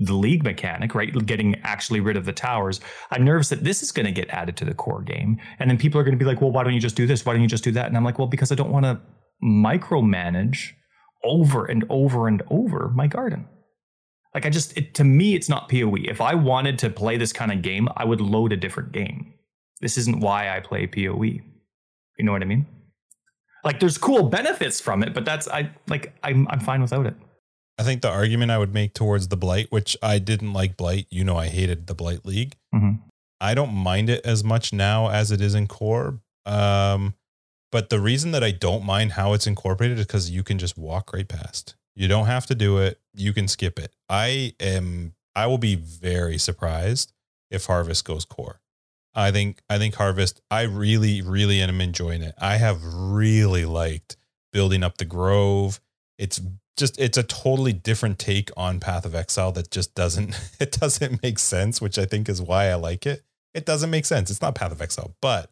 the 0.00 0.14
league 0.14 0.42
mechanic, 0.42 0.94
right? 0.94 1.14
Getting 1.26 1.60
actually 1.62 2.00
rid 2.00 2.16
of 2.16 2.24
the 2.24 2.32
towers. 2.32 2.80
I'm 3.10 3.24
nervous 3.24 3.50
that 3.50 3.64
this 3.64 3.82
is 3.82 3.92
going 3.92 4.06
to 4.06 4.12
get 4.12 4.30
added 4.30 4.56
to 4.56 4.64
the 4.64 4.74
core 4.74 5.02
game. 5.02 5.38
And 5.58 5.70
then 5.70 5.76
people 5.78 6.00
are 6.00 6.04
going 6.04 6.18
to 6.18 6.22
be 6.22 6.24
like, 6.24 6.40
well, 6.40 6.50
why 6.50 6.64
don't 6.64 6.72
you 6.72 6.80
just 6.80 6.96
do 6.96 7.06
this? 7.06 7.24
Why 7.24 7.34
don't 7.34 7.42
you 7.42 7.48
just 7.48 7.64
do 7.64 7.72
that? 7.72 7.86
And 7.86 7.96
I'm 7.96 8.04
like, 8.04 8.18
well, 8.18 8.26
because 8.26 8.50
I 8.50 8.54
don't 8.54 8.70
want 8.70 8.86
to 8.86 8.98
micromanage 9.44 10.72
over 11.22 11.66
and 11.66 11.84
over 11.90 12.26
and 12.26 12.42
over 12.50 12.90
my 12.94 13.06
garden. 13.06 13.46
Like 14.34 14.46
I 14.46 14.50
just, 14.50 14.76
it, 14.76 14.94
to 14.94 15.04
me, 15.04 15.34
it's 15.34 15.48
not 15.48 15.68
PoE. 15.68 15.96
If 16.04 16.20
I 16.20 16.34
wanted 16.34 16.78
to 16.80 16.90
play 16.90 17.18
this 17.18 17.32
kind 17.32 17.52
of 17.52 17.62
game, 17.62 17.88
I 17.94 18.04
would 18.04 18.20
load 18.20 18.52
a 18.52 18.56
different 18.56 18.92
game. 18.92 19.34
This 19.80 19.98
isn't 19.98 20.20
why 20.20 20.54
I 20.54 20.60
play 20.60 20.86
PoE. 20.86 21.22
You 21.22 22.24
know 22.24 22.32
what 22.32 22.42
I 22.42 22.46
mean? 22.46 22.66
Like 23.64 23.80
there's 23.80 23.98
cool 23.98 24.24
benefits 24.24 24.80
from 24.80 25.02
it, 25.02 25.12
but 25.14 25.24
that's 25.24 25.48
I 25.48 25.70
like 25.88 26.14
I'm 26.22 26.46
I'm 26.48 26.60
fine 26.60 26.80
without 26.80 27.06
it. 27.06 27.14
I 27.78 27.82
think 27.82 28.02
the 28.02 28.10
argument 28.10 28.50
I 28.50 28.58
would 28.58 28.74
make 28.74 28.92
towards 28.92 29.28
the 29.28 29.36
blight, 29.36 29.68
which 29.70 29.96
I 30.02 30.18
didn't 30.18 30.52
like 30.52 30.76
blight, 30.76 31.06
you 31.10 31.24
know, 31.24 31.36
I 31.36 31.48
hated 31.48 31.86
the 31.86 31.94
blight 31.94 32.26
league. 32.26 32.56
Mm-hmm. 32.74 33.02
I 33.40 33.54
don't 33.54 33.72
mind 33.72 34.10
it 34.10 34.24
as 34.26 34.44
much 34.44 34.72
now 34.72 35.08
as 35.08 35.30
it 35.32 35.40
is 35.40 35.54
in 35.54 35.66
core. 35.66 36.20
Um, 36.44 37.14
but 37.72 37.88
the 37.88 38.00
reason 38.00 38.32
that 38.32 38.44
I 38.44 38.50
don't 38.50 38.84
mind 38.84 39.12
how 39.12 39.32
it's 39.32 39.46
incorporated 39.46 39.98
is 39.98 40.06
because 40.06 40.30
you 40.30 40.42
can 40.42 40.58
just 40.58 40.76
walk 40.76 41.12
right 41.14 41.26
past. 41.26 41.74
You 41.94 42.08
don't 42.08 42.26
have 42.26 42.46
to 42.46 42.54
do 42.54 42.78
it. 42.78 43.00
You 43.14 43.32
can 43.32 43.48
skip 43.48 43.78
it. 43.78 43.94
I 44.08 44.54
am. 44.60 45.14
I 45.34 45.46
will 45.46 45.58
be 45.58 45.74
very 45.74 46.38
surprised 46.38 47.12
if 47.50 47.66
Harvest 47.66 48.04
goes 48.04 48.24
core. 48.24 48.60
I 49.14 49.30
think. 49.32 49.60
I 49.68 49.78
think 49.78 49.94
Harvest. 49.94 50.40
I 50.50 50.62
really, 50.62 51.22
really 51.22 51.60
am 51.60 51.80
enjoying 51.80 52.22
it. 52.22 52.34
I 52.38 52.56
have 52.56 52.80
really 52.82 53.64
liked 53.64 54.16
building 54.52 54.82
up 54.82 54.98
the 54.98 55.04
Grove. 55.04 55.80
It's 56.18 56.40
just 56.76 56.98
it's 56.98 57.18
a 57.18 57.22
totally 57.22 57.72
different 57.72 58.18
take 58.18 58.50
on 58.56 58.80
Path 58.80 59.04
of 59.04 59.14
Exile 59.14 59.52
that 59.52 59.70
just 59.70 59.94
doesn't 59.94 60.38
it 60.60 60.72
doesn't 60.72 61.22
make 61.22 61.38
sense, 61.38 61.80
which 61.80 61.98
I 61.98 62.04
think 62.06 62.28
is 62.28 62.42
why 62.42 62.66
I 62.66 62.74
like 62.74 63.06
it. 63.06 63.22
It 63.54 63.66
doesn't 63.66 63.90
make 63.90 64.06
sense. 64.06 64.30
It's 64.30 64.42
not 64.42 64.54
Path 64.54 64.72
of 64.72 64.80
Exile, 64.80 65.14
but 65.20 65.50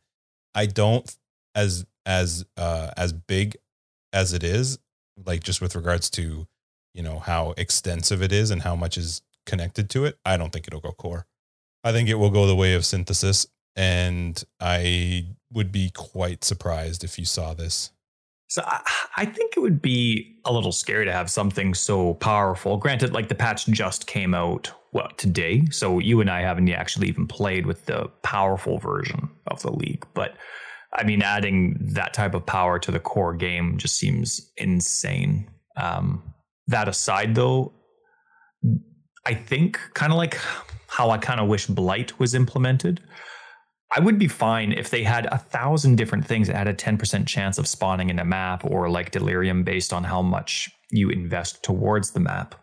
I 0.55 0.67
don't 0.67 1.15
as 1.55 1.87
as 2.07 2.45
uh 2.57 2.91
as 2.97 3.13
big 3.13 3.57
as 4.13 4.33
it 4.33 4.43
is, 4.43 4.79
like 5.27 5.43
just 5.43 5.61
with 5.61 5.77
regards 5.77 6.09
to, 6.11 6.47
you 6.95 7.03
know, 7.03 7.19
how 7.19 7.55
extensive 7.57 8.23
it 8.23 8.33
is 8.33 8.51
and 8.51 8.63
how 8.63 8.75
much 8.75 8.97
is 8.97 9.23
connected 9.47 9.91
to 9.91 10.05
it, 10.05 10.19
I 10.25 10.37
don't 10.37 10.51
think 10.51 10.67
it'll 10.67 10.81
go 10.81 10.93
core. 10.93 11.27
I 11.89 11.93
think 11.93 12.09
it 12.09 12.17
will 12.17 12.31
go 12.31 12.47
the 12.47 12.57
way 12.57 12.75
of 12.75 12.85
synthesis 12.85 13.47
and 13.75 14.43
I 14.61 15.29
would 15.53 15.73
be 15.73 15.91
quite 15.91 16.45
surprised 16.45 17.03
if 17.05 17.19
you 17.19 17.25
saw 17.25 17.55
this 17.55 17.91
so 18.49 18.63
I, 18.67 18.81
I, 19.19 19.25
think 19.27 19.55
it 19.57 19.61
would 19.61 19.83
be 19.83 20.39
a 20.47 20.53
little 20.53 20.73
scary 20.73 21.05
to 21.05 21.13
have 21.13 21.31
something 21.31 21.75
so 21.75 22.15
powerful. 22.15 22.79
Granted, 22.79 23.13
like 23.13 23.29
the 23.29 23.35
patch 23.35 23.67
just 23.67 24.07
came 24.07 24.35
out 24.35 24.73
what 24.93 25.19
today, 25.19 25.67
so 25.71 25.99
you 25.99 26.23
and 26.23 26.31
I 26.31 26.41
haven't 26.41 26.71
actually 26.71 27.09
even 27.09 27.27
played 27.27 27.67
with 27.67 27.85
the 27.85 28.09
powerful 28.23 28.79
version 28.79 29.29
of 29.49 29.61
the 29.61 29.71
league. 29.71 30.07
But 30.15 30.35
I 30.95 31.05
mean, 31.05 31.21
adding 31.21 31.77
that 31.93 32.15
type 32.15 32.35
of 32.35 32.47
power 32.47 32.79
to 32.79 32.91
the 32.91 32.99
core 32.99 33.35
game 33.35 33.77
just 33.77 33.97
seems 33.97 34.51
insane. 34.57 35.51
Um, 35.77 36.23
that 36.69 36.89
aside, 36.89 37.35
though, 37.35 37.73
I 39.27 39.35
think 39.35 39.79
kind 39.93 40.11
of 40.11 40.17
like 40.17 40.39
how 40.89 41.11
I 41.11 41.19
kind 41.19 41.41
of 41.41 41.49
wish 41.49 41.67
Blight 41.67 42.19
was 42.19 42.35
implemented. 42.35 43.01
I 43.97 44.01
would 44.01 44.19
be 44.19 44.29
fine 44.29 44.73
if 44.73 44.91
they 44.91 45.03
had 45.03 45.27
a 45.27 45.39
thousand 45.39 45.97
different 45.97 46.27
things 46.27 46.49
that 46.49 46.57
had 46.57 46.69
a 46.69 46.75
10% 46.75 47.27
chance 47.27 47.57
of 47.57 47.67
spawning 47.67 48.11
in 48.11 48.19
a 48.19 48.25
map 48.25 48.65
or 48.65 48.91
like 48.91 49.13
delirium 49.13 49.65
based 49.65 49.93
on 49.93 50.05
how 50.05 50.21
much 50.21 50.71
you 50.91 51.09
invest 51.09 51.63
towards 51.63 52.11
the 52.11 52.21
map. 52.21 52.55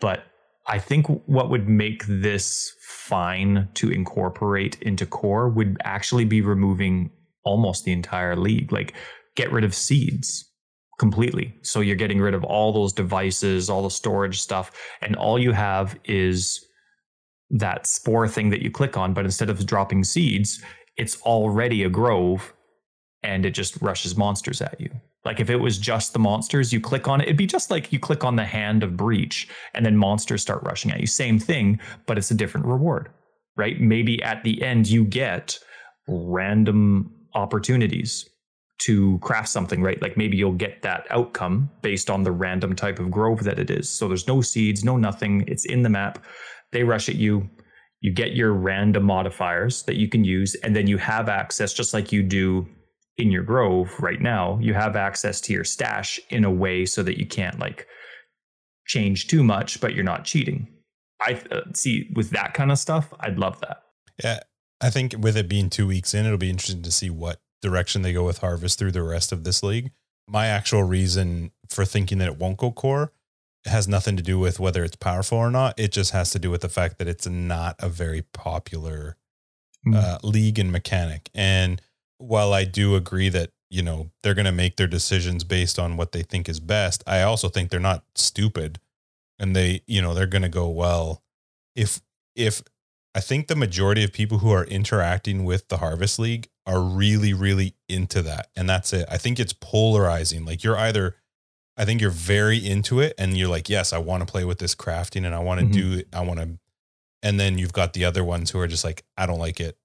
But 0.00 0.24
I 0.68 0.78
think 0.78 1.06
what 1.26 1.50
would 1.50 1.68
make 1.68 2.04
this 2.06 2.72
fine 2.80 3.68
to 3.74 3.90
incorporate 3.90 4.80
into 4.82 5.06
core 5.06 5.48
would 5.48 5.76
actually 5.84 6.24
be 6.24 6.40
removing 6.40 7.10
almost 7.44 7.84
the 7.84 7.92
entire 7.92 8.36
league. 8.36 8.72
Like 8.72 8.94
get 9.36 9.52
rid 9.52 9.64
of 9.64 9.74
seeds 9.74 10.44
completely. 10.98 11.54
So 11.62 11.80
you're 11.80 11.96
getting 11.96 12.20
rid 12.20 12.34
of 12.34 12.42
all 12.42 12.72
those 12.72 12.92
devices, 12.92 13.70
all 13.70 13.82
the 13.82 13.90
storage 13.90 14.40
stuff, 14.40 14.72
and 15.02 15.14
all 15.14 15.38
you 15.38 15.52
have 15.52 15.98
is 16.04 16.65
that 17.50 17.86
spore 17.86 18.28
thing 18.28 18.50
that 18.50 18.62
you 18.62 18.70
click 18.70 18.96
on, 18.96 19.14
but 19.14 19.24
instead 19.24 19.50
of 19.50 19.64
dropping 19.66 20.04
seeds, 20.04 20.62
it's 20.96 21.20
already 21.22 21.82
a 21.82 21.88
grove 21.88 22.52
and 23.22 23.46
it 23.46 23.52
just 23.52 23.80
rushes 23.80 24.16
monsters 24.16 24.60
at 24.60 24.80
you. 24.80 24.90
Like 25.24 25.40
if 25.40 25.50
it 25.50 25.56
was 25.56 25.78
just 25.78 26.12
the 26.12 26.18
monsters, 26.18 26.72
you 26.72 26.80
click 26.80 27.08
on 27.08 27.20
it, 27.20 27.24
it'd 27.24 27.36
be 27.36 27.46
just 27.46 27.70
like 27.70 27.92
you 27.92 27.98
click 27.98 28.24
on 28.24 28.36
the 28.36 28.44
hand 28.44 28.82
of 28.82 28.96
breach 28.96 29.48
and 29.74 29.84
then 29.84 29.96
monsters 29.96 30.42
start 30.42 30.62
rushing 30.62 30.92
at 30.92 31.00
you. 31.00 31.06
Same 31.06 31.38
thing, 31.38 31.80
but 32.06 32.16
it's 32.16 32.30
a 32.30 32.34
different 32.34 32.66
reward, 32.66 33.08
right? 33.56 33.80
Maybe 33.80 34.22
at 34.22 34.44
the 34.44 34.62
end 34.62 34.88
you 34.88 35.04
get 35.04 35.58
random 36.08 37.10
opportunities 37.34 38.28
to 38.78 39.18
craft 39.18 39.48
something, 39.48 39.82
right? 39.82 40.00
Like 40.00 40.16
maybe 40.16 40.36
you'll 40.36 40.52
get 40.52 40.82
that 40.82 41.06
outcome 41.10 41.70
based 41.82 42.10
on 42.10 42.22
the 42.22 42.30
random 42.30 42.76
type 42.76 42.98
of 42.98 43.10
grove 43.10 43.42
that 43.44 43.58
it 43.58 43.70
is. 43.70 43.88
So 43.88 44.06
there's 44.06 44.28
no 44.28 44.42
seeds, 44.42 44.84
no 44.84 44.96
nothing. 44.96 45.44
It's 45.48 45.64
in 45.64 45.82
the 45.82 45.88
map 45.88 46.24
they 46.72 46.82
rush 46.84 47.08
at 47.08 47.16
you. 47.16 47.48
You 48.00 48.12
get 48.12 48.36
your 48.36 48.52
random 48.52 49.04
modifiers 49.04 49.82
that 49.84 49.96
you 49.96 50.08
can 50.08 50.24
use, 50.24 50.54
and 50.56 50.76
then 50.76 50.86
you 50.86 50.98
have 50.98 51.28
access, 51.28 51.72
just 51.72 51.94
like 51.94 52.12
you 52.12 52.22
do 52.22 52.68
in 53.16 53.30
your 53.30 53.42
grove 53.42 53.90
right 54.00 54.20
now. 54.20 54.58
You 54.60 54.74
have 54.74 54.96
access 54.96 55.40
to 55.42 55.52
your 55.52 55.64
stash 55.64 56.20
in 56.30 56.44
a 56.44 56.50
way 56.50 56.84
so 56.86 57.02
that 57.02 57.18
you 57.18 57.26
can't 57.26 57.58
like 57.58 57.86
change 58.86 59.26
too 59.26 59.42
much, 59.42 59.80
but 59.80 59.94
you're 59.94 60.04
not 60.04 60.24
cheating. 60.24 60.68
I 61.20 61.40
uh, 61.50 61.62
see 61.74 62.10
with 62.14 62.30
that 62.30 62.54
kind 62.54 62.70
of 62.70 62.78
stuff. 62.78 63.12
I'd 63.20 63.38
love 63.38 63.60
that. 63.60 63.78
Yeah, 64.22 64.40
I 64.80 64.90
think 64.90 65.14
with 65.18 65.36
it 65.36 65.48
being 65.48 65.70
two 65.70 65.86
weeks 65.86 66.14
in, 66.14 66.26
it'll 66.26 66.38
be 66.38 66.50
interesting 66.50 66.82
to 66.82 66.92
see 66.92 67.10
what 67.10 67.40
direction 67.62 68.02
they 68.02 68.12
go 68.12 68.24
with 68.24 68.38
Harvest 68.38 68.78
through 68.78 68.92
the 68.92 69.02
rest 69.02 69.32
of 69.32 69.44
this 69.44 69.62
league. 69.62 69.90
My 70.28 70.46
actual 70.46 70.82
reason 70.82 71.52
for 71.68 71.84
thinking 71.84 72.18
that 72.18 72.28
it 72.28 72.38
won't 72.38 72.58
go 72.58 72.70
core 72.70 73.12
has 73.66 73.88
nothing 73.88 74.16
to 74.16 74.22
do 74.22 74.38
with 74.38 74.60
whether 74.60 74.84
it's 74.84 74.96
powerful 74.96 75.38
or 75.38 75.50
not. 75.50 75.78
It 75.78 75.92
just 75.92 76.12
has 76.12 76.30
to 76.30 76.38
do 76.38 76.50
with 76.50 76.60
the 76.60 76.68
fact 76.68 76.98
that 76.98 77.08
it's 77.08 77.26
not 77.26 77.76
a 77.78 77.88
very 77.88 78.22
popular 78.22 79.16
mm. 79.86 79.94
uh, 79.94 80.18
league 80.22 80.58
and 80.58 80.72
mechanic. 80.72 81.30
And 81.34 81.80
while 82.18 82.52
I 82.52 82.64
do 82.64 82.96
agree 82.96 83.28
that 83.30 83.50
you 83.68 83.82
know 83.82 84.10
they're 84.22 84.34
going 84.34 84.46
to 84.46 84.52
make 84.52 84.76
their 84.76 84.86
decisions 84.86 85.44
based 85.44 85.78
on 85.78 85.96
what 85.96 86.12
they 86.12 86.22
think 86.22 86.48
is 86.48 86.60
best, 86.60 87.02
I 87.06 87.22
also 87.22 87.48
think 87.48 87.70
they're 87.70 87.80
not 87.80 88.04
stupid, 88.14 88.80
and 89.38 89.54
they 89.54 89.82
you 89.86 90.00
know 90.00 90.14
they're 90.14 90.26
going 90.26 90.42
to 90.42 90.48
go 90.48 90.68
well. 90.68 91.22
If 91.74 92.00
if 92.34 92.62
I 93.14 93.20
think 93.20 93.48
the 93.48 93.56
majority 93.56 94.04
of 94.04 94.12
people 94.12 94.38
who 94.38 94.50
are 94.50 94.64
interacting 94.64 95.44
with 95.44 95.68
the 95.68 95.78
Harvest 95.78 96.18
League 96.18 96.48
are 96.66 96.80
really 96.80 97.32
really 97.34 97.74
into 97.88 98.22
that, 98.22 98.48
and 98.56 98.68
that's 98.68 98.92
it. 98.92 99.06
I 99.10 99.18
think 99.18 99.38
it's 99.38 99.52
polarizing. 99.52 100.44
Like 100.44 100.62
you're 100.62 100.78
either 100.78 101.16
I 101.76 101.84
think 101.84 102.00
you're 102.00 102.10
very 102.10 102.58
into 102.58 103.00
it 103.00 103.14
and 103.18 103.36
you're 103.36 103.48
like, 103.48 103.68
yes, 103.68 103.92
I 103.92 103.98
want 103.98 104.26
to 104.26 104.30
play 104.30 104.44
with 104.44 104.58
this 104.58 104.74
crafting 104.74 105.26
and 105.26 105.34
I 105.34 105.40
want 105.40 105.60
to 105.60 105.66
mm-hmm. 105.66 105.96
do 105.96 106.02
I 106.12 106.20
want 106.22 106.40
to 106.40 106.58
and 107.22 107.40
then 107.40 107.58
you've 107.58 107.72
got 107.72 107.92
the 107.92 108.04
other 108.04 108.24
ones 108.24 108.50
who 108.50 108.60
are 108.60 108.66
just 108.66 108.84
like, 108.84 109.04
I 109.16 109.26
don't 109.26 109.38
like 109.38 109.60
it. 109.60 109.76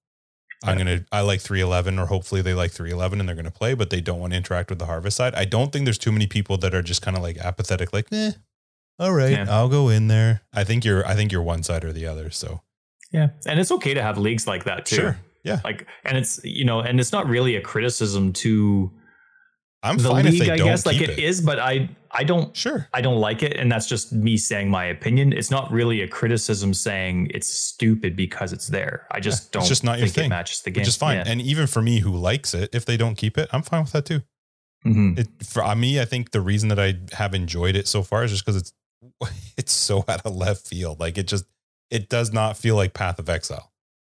I'm 0.64 0.76
going 0.76 0.86
to 0.86 1.04
I 1.10 1.22
like 1.22 1.40
311 1.40 1.98
or 1.98 2.06
hopefully 2.06 2.40
they 2.40 2.54
like 2.54 2.70
311 2.70 3.18
and 3.18 3.28
they're 3.28 3.34
going 3.34 3.46
to 3.46 3.50
play 3.50 3.74
but 3.74 3.90
they 3.90 4.00
don't 4.00 4.20
want 4.20 4.32
to 4.32 4.36
interact 4.36 4.70
with 4.70 4.78
the 4.78 4.86
harvest 4.86 5.16
side. 5.16 5.34
I 5.34 5.44
don't 5.44 5.72
think 5.72 5.84
there's 5.84 5.98
too 5.98 6.12
many 6.12 6.26
people 6.26 6.56
that 6.58 6.74
are 6.74 6.82
just 6.82 7.02
kind 7.02 7.16
of 7.16 7.22
like 7.22 7.36
apathetic 7.38 7.92
like, 7.92 8.06
"Eh, 8.12 8.32
all 8.98 9.12
right, 9.12 9.32
yeah. 9.32 9.46
I'll 9.48 9.68
go 9.68 9.88
in 9.88 10.08
there." 10.08 10.42
I 10.52 10.62
think 10.64 10.84
you're 10.84 11.06
I 11.06 11.14
think 11.14 11.32
you're 11.32 11.42
one 11.42 11.62
side 11.62 11.84
or 11.84 11.92
the 11.92 12.06
other, 12.06 12.30
so. 12.30 12.62
Yeah. 13.10 13.30
And 13.46 13.60
it's 13.60 13.72
okay 13.72 13.92
to 13.92 14.02
have 14.02 14.16
leagues 14.18 14.46
like 14.46 14.64
that 14.64 14.86
too. 14.86 14.96
Sure. 14.96 15.20
Yeah. 15.42 15.60
Like 15.64 15.86
and 16.04 16.16
it's 16.16 16.40
you 16.44 16.64
know, 16.64 16.80
and 16.80 17.00
it's 17.00 17.12
not 17.12 17.26
really 17.26 17.56
a 17.56 17.60
criticism 17.60 18.32
to 18.34 18.92
I'm 19.82 19.96
the 19.96 20.10
fine 20.10 20.24
league, 20.26 20.48
I 20.48 20.56
guess, 20.56 20.86
like 20.86 21.00
it, 21.00 21.10
it 21.10 21.18
is, 21.18 21.40
but 21.40 21.58
I 21.58 21.88
I 22.10 22.22
don't 22.22 22.56
sure 22.56 22.88
I 22.94 23.00
don't 23.00 23.18
like 23.18 23.42
it, 23.42 23.56
and 23.56 23.70
that's 23.70 23.86
just 23.86 24.12
me 24.12 24.36
saying 24.36 24.70
my 24.70 24.84
opinion. 24.84 25.32
It's 25.32 25.50
not 25.50 25.72
really 25.72 26.02
a 26.02 26.08
criticism 26.08 26.72
saying 26.72 27.30
it's 27.34 27.48
stupid 27.48 28.14
because 28.14 28.52
it's 28.52 28.68
there. 28.68 29.06
I 29.10 29.18
just 29.18 29.44
yeah, 29.44 29.48
don't. 29.52 29.62
It's 29.62 29.68
just 29.68 29.84
not 29.84 29.98
your 29.98 30.08
thing. 30.08 30.26
It 30.26 30.28
matches 30.28 30.60
the 30.62 30.70
game, 30.70 30.82
which 30.82 30.88
is 30.88 30.96
fine. 30.96 31.16
Yeah. 31.16 31.24
And 31.26 31.42
even 31.42 31.66
for 31.66 31.82
me, 31.82 31.98
who 31.98 32.14
likes 32.14 32.54
it, 32.54 32.70
if 32.72 32.84
they 32.84 32.96
don't 32.96 33.16
keep 33.16 33.36
it, 33.36 33.48
I'm 33.52 33.62
fine 33.62 33.82
with 33.82 33.92
that 33.92 34.04
too. 34.04 34.22
Mm-hmm. 34.84 35.18
It, 35.18 35.28
for 35.44 35.64
uh, 35.64 35.74
me, 35.74 36.00
I 36.00 36.04
think 36.04 36.30
the 36.30 36.40
reason 36.40 36.68
that 36.68 36.78
I 36.78 36.98
have 37.12 37.34
enjoyed 37.34 37.74
it 37.74 37.88
so 37.88 38.02
far 38.02 38.24
is 38.24 38.30
just 38.30 38.44
because 38.44 38.60
it's 38.60 38.72
it's 39.56 39.72
so 39.72 40.04
out 40.08 40.24
of 40.24 40.36
left 40.36 40.66
field. 40.66 41.00
Like 41.00 41.18
it 41.18 41.26
just 41.26 41.44
it 41.90 42.08
does 42.08 42.32
not 42.32 42.56
feel 42.56 42.76
like 42.76 42.94
Path 42.94 43.18
of 43.18 43.28
Exile. 43.28 43.72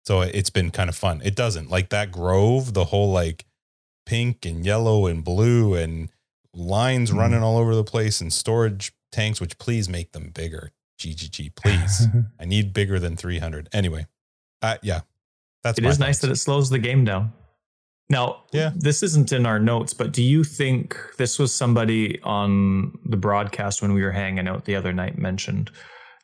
So 0.05 0.22
it's 0.22 0.49
been 0.49 0.72
kind 0.72 0.89
of 0.89 0.95
fun. 0.95 1.22
It 1.24 1.36
doesn't 1.36 1.70
like 1.70 1.89
that 1.89 2.11
Grove, 2.11 2.74
the 2.74 2.86
whole 2.86 3.11
like 3.11 3.45
pink 4.06 4.45
and 4.45 4.66
yellow 4.66 5.08
and 5.08 5.24
blue 5.24 5.74
and 5.74 6.10
lines 6.54 7.12
mm. 7.12 7.18
running 7.18 7.41
all 7.41 7.58
over 7.58 7.76
the 7.76 7.84
place 7.84 8.22
and 8.22 8.32
storage 8.32 8.93
tanks, 9.12 9.41
which 9.41 9.58
please 9.58 9.89
make 9.89 10.12
them 10.12 10.32
bigger. 10.34 10.72
GGG, 10.99 11.56
please. 11.56 12.08
I 12.39 12.45
need 12.45 12.74
bigger 12.74 12.99
than 12.99 13.18
300. 13.18 13.70
Anyway, 13.74 14.08
uh, 14.62 14.78
yeah, 14.82 15.01
that's 15.64 15.78
it 15.78 15.86
is 15.86 15.99
nice 15.99 16.20
that 16.20 16.32
it 16.32 16.38
slows 16.38 16.70
the 16.70 16.80
game 16.80 17.04
down. 17.06 17.34
Now, 18.10 18.43
yeah. 18.51 18.72
this 18.76 19.01
isn't 19.01 19.32
in 19.32 19.45
our 19.45 19.60
notes, 19.60 19.93
but 19.93 20.12
do 20.12 20.22
you 20.22 20.43
think 20.43 20.97
this 21.18 21.39
was 21.39 21.54
somebody 21.54 22.22
on 22.22 22.97
the 23.06 23.18
broadcast 23.18 23.82
when 23.82 23.93
we 23.93 24.04
were 24.04 24.12
hanging 24.12 24.47
out 24.47 24.66
the 24.66 24.76
other 24.76 24.93
night 24.93 25.18
mentioned? 25.18 25.72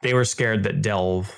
they 0.02 0.14
were 0.14 0.26
scared 0.26 0.64
that 0.64 0.82
Delve 0.82 1.32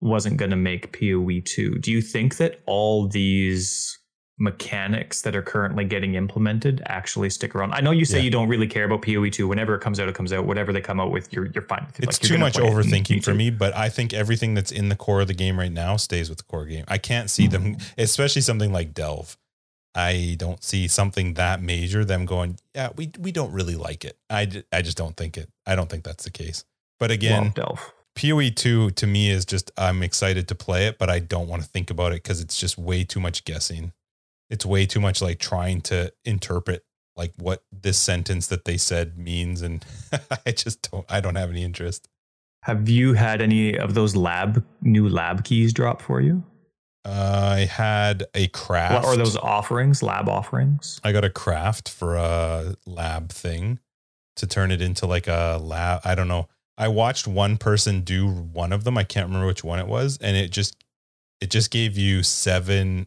wasn't 0.00 0.36
going 0.36 0.50
to 0.50 0.56
make 0.56 0.98
PoE 0.98 1.40
2. 1.44 1.78
Do 1.78 1.90
you 1.90 2.00
think 2.00 2.36
that 2.36 2.60
all 2.66 3.08
these 3.08 3.97
mechanics 4.38 5.22
that 5.22 5.34
are 5.34 5.42
currently 5.42 5.84
getting 5.84 6.14
implemented 6.14 6.82
actually 6.86 7.28
stick 7.30 7.54
around? 7.54 7.72
I 7.72 7.80
know 7.80 7.90
you 7.90 8.04
say 8.04 8.18
Yeah. 8.18 8.24
you 8.24 8.30
don't 8.30 8.48
really 8.48 8.66
care 8.68 8.84
about 8.84 9.02
PoE 9.02 9.28
2. 9.30 9.46
Whenever 9.48 9.74
it 9.74 9.80
comes 9.80 9.98
out, 10.00 10.08
it 10.08 10.14
comes 10.14 10.32
out. 10.32 10.46
Whatever 10.46 10.72
they 10.72 10.80
come 10.80 11.00
out 11.00 11.10
with, 11.10 11.32
you're, 11.32 11.46
you're 11.46 11.62
fine 11.64 11.84
with 11.86 11.98
it. 11.98 12.04
It's 12.08 12.22
Like, 12.22 12.28
too 12.28 12.38
much 12.38 12.54
overthinking 12.54 13.24
for 13.24 13.34
me, 13.34 13.50
but 13.50 13.74
I 13.76 13.88
think 13.88 14.12
everything 14.14 14.54
that's 14.54 14.70
in 14.72 14.88
the 14.88 14.96
core 14.96 15.20
of 15.20 15.26
the 15.28 15.34
game 15.34 15.58
right 15.58 15.72
now 15.72 15.96
stays 15.96 16.28
with 16.28 16.38
the 16.38 16.44
core 16.44 16.66
game. 16.66 16.84
I 16.88 16.98
can't 16.98 17.30
see 17.30 17.46
them, 17.46 17.74
Mm-hmm. 17.74 18.00
especially 18.00 18.42
something 18.42 18.72
like 18.72 18.94
Delve. 18.94 19.36
I 19.94 20.36
don't 20.38 20.62
see 20.62 20.86
something 20.86 21.34
that 21.34 21.60
major 21.60 22.04
them 22.04 22.24
going, 22.24 22.58
yeah, 22.74 22.90
we 22.94 23.10
we 23.18 23.32
don't 23.32 23.50
really 23.52 23.74
like 23.74 24.04
it. 24.04 24.16
I, 24.30 24.62
I 24.72 24.82
just 24.82 24.96
don't 24.96 25.16
think 25.16 25.36
it. 25.36 25.48
I 25.66 25.74
don't 25.74 25.88
think 25.90 26.04
that's 26.04 26.22
the 26.24 26.30
case. 26.30 26.64
But 27.00 27.10
again, 27.10 27.50
Delve. 27.54 27.80
PoE 28.14 28.50
2 28.50 28.90
to 28.92 29.06
me 29.06 29.30
is 29.30 29.44
just 29.44 29.72
I'm 29.76 30.02
excited 30.02 30.46
to 30.48 30.54
play 30.54 30.86
it, 30.86 30.98
but 30.98 31.08
I 31.10 31.18
don't 31.18 31.48
want 31.48 31.62
to 31.62 31.68
think 31.68 31.90
about 31.90 32.12
it 32.12 32.22
because 32.22 32.40
it's 32.40 32.58
just 32.60 32.78
way 32.78 33.02
too 33.02 33.18
much 33.18 33.44
guessing. 33.44 33.92
It's 34.50 34.64
way 34.64 34.86
too 34.86 35.00
much 35.00 35.20
like 35.20 35.38
trying 35.38 35.80
to 35.82 36.12
interpret 36.24 36.84
like 37.16 37.32
what 37.36 37.64
this 37.72 37.98
sentence 37.98 38.46
that 38.46 38.64
they 38.64 38.76
said 38.76 39.18
means, 39.18 39.60
and 39.62 39.84
I 40.46 40.52
just 40.52 40.90
don't. 40.90 41.04
I 41.08 41.20
don't 41.20 41.34
have 41.34 41.50
any 41.50 41.64
interest. 41.64 42.08
Have 42.62 42.88
you 42.88 43.14
had 43.14 43.40
any 43.40 43.76
of 43.78 43.94
those 43.94 44.16
lab 44.16 44.64
new 44.82 45.08
lab 45.08 45.44
keys 45.44 45.72
drop 45.72 46.00
for 46.00 46.20
you? 46.20 46.44
I 47.04 47.68
had 47.70 48.24
a 48.34 48.48
craft, 48.48 49.06
Or 49.06 49.16
those 49.16 49.36
offerings, 49.36 50.02
lab 50.02 50.28
offerings? 50.28 51.00
I 51.02 51.12
got 51.12 51.24
a 51.24 51.30
craft 51.30 51.88
for 51.88 52.16
a 52.16 52.74
lab 52.86 53.30
thing 53.30 53.78
to 54.36 54.46
turn 54.46 54.70
it 54.70 54.82
into 54.82 55.06
like 55.06 55.26
a 55.26 55.58
lab. 55.60 56.02
I 56.04 56.14
don't 56.14 56.28
know. 56.28 56.48
I 56.76 56.88
watched 56.88 57.26
one 57.26 57.56
person 57.56 58.02
do 58.02 58.28
one 58.28 58.72
of 58.72 58.84
them. 58.84 58.98
I 58.98 59.04
can't 59.04 59.26
remember 59.26 59.46
which 59.46 59.64
one 59.64 59.78
it 59.78 59.88
was, 59.88 60.18
and 60.20 60.36
it 60.36 60.50
just 60.50 60.76
it 61.40 61.50
just 61.50 61.70
gave 61.70 61.96
you 61.96 62.22
seven. 62.22 63.06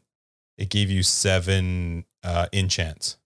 It 0.62 0.70
gave 0.70 0.90
you 0.92 1.02
seven 1.04 2.06
uh, 2.24 2.46
enchants. 2.54 3.18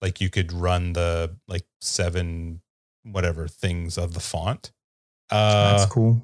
Like 0.00 0.20
you 0.20 0.30
could 0.30 0.52
run 0.52 0.94
the 0.94 1.36
like 1.46 1.64
seven 1.80 2.62
whatever 3.04 3.46
things 3.48 3.98
of 3.98 4.14
the 4.14 4.20
font. 4.20 4.72
Uh, 5.30 5.76
That's 5.76 5.90
cool. 5.92 6.20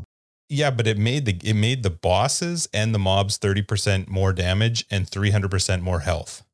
yeah, 0.49 0.71
but 0.71 0.87
it 0.87 0.97
made 0.97 1.27
the 1.27 1.37
it 1.49 1.55
made 1.55 1.83
the 1.83 1.91
bosses 1.91 2.69
and 2.73 2.95
the 2.95 2.99
mobs 2.99 3.37
thirty 3.37 3.63
percent 3.63 4.09
more 4.09 4.33
damage 4.33 4.87
and 4.91 5.09
three 5.09 5.31
hundred 5.31 5.51
percent 5.51 5.83
more 5.83 6.01
health. 6.01 6.45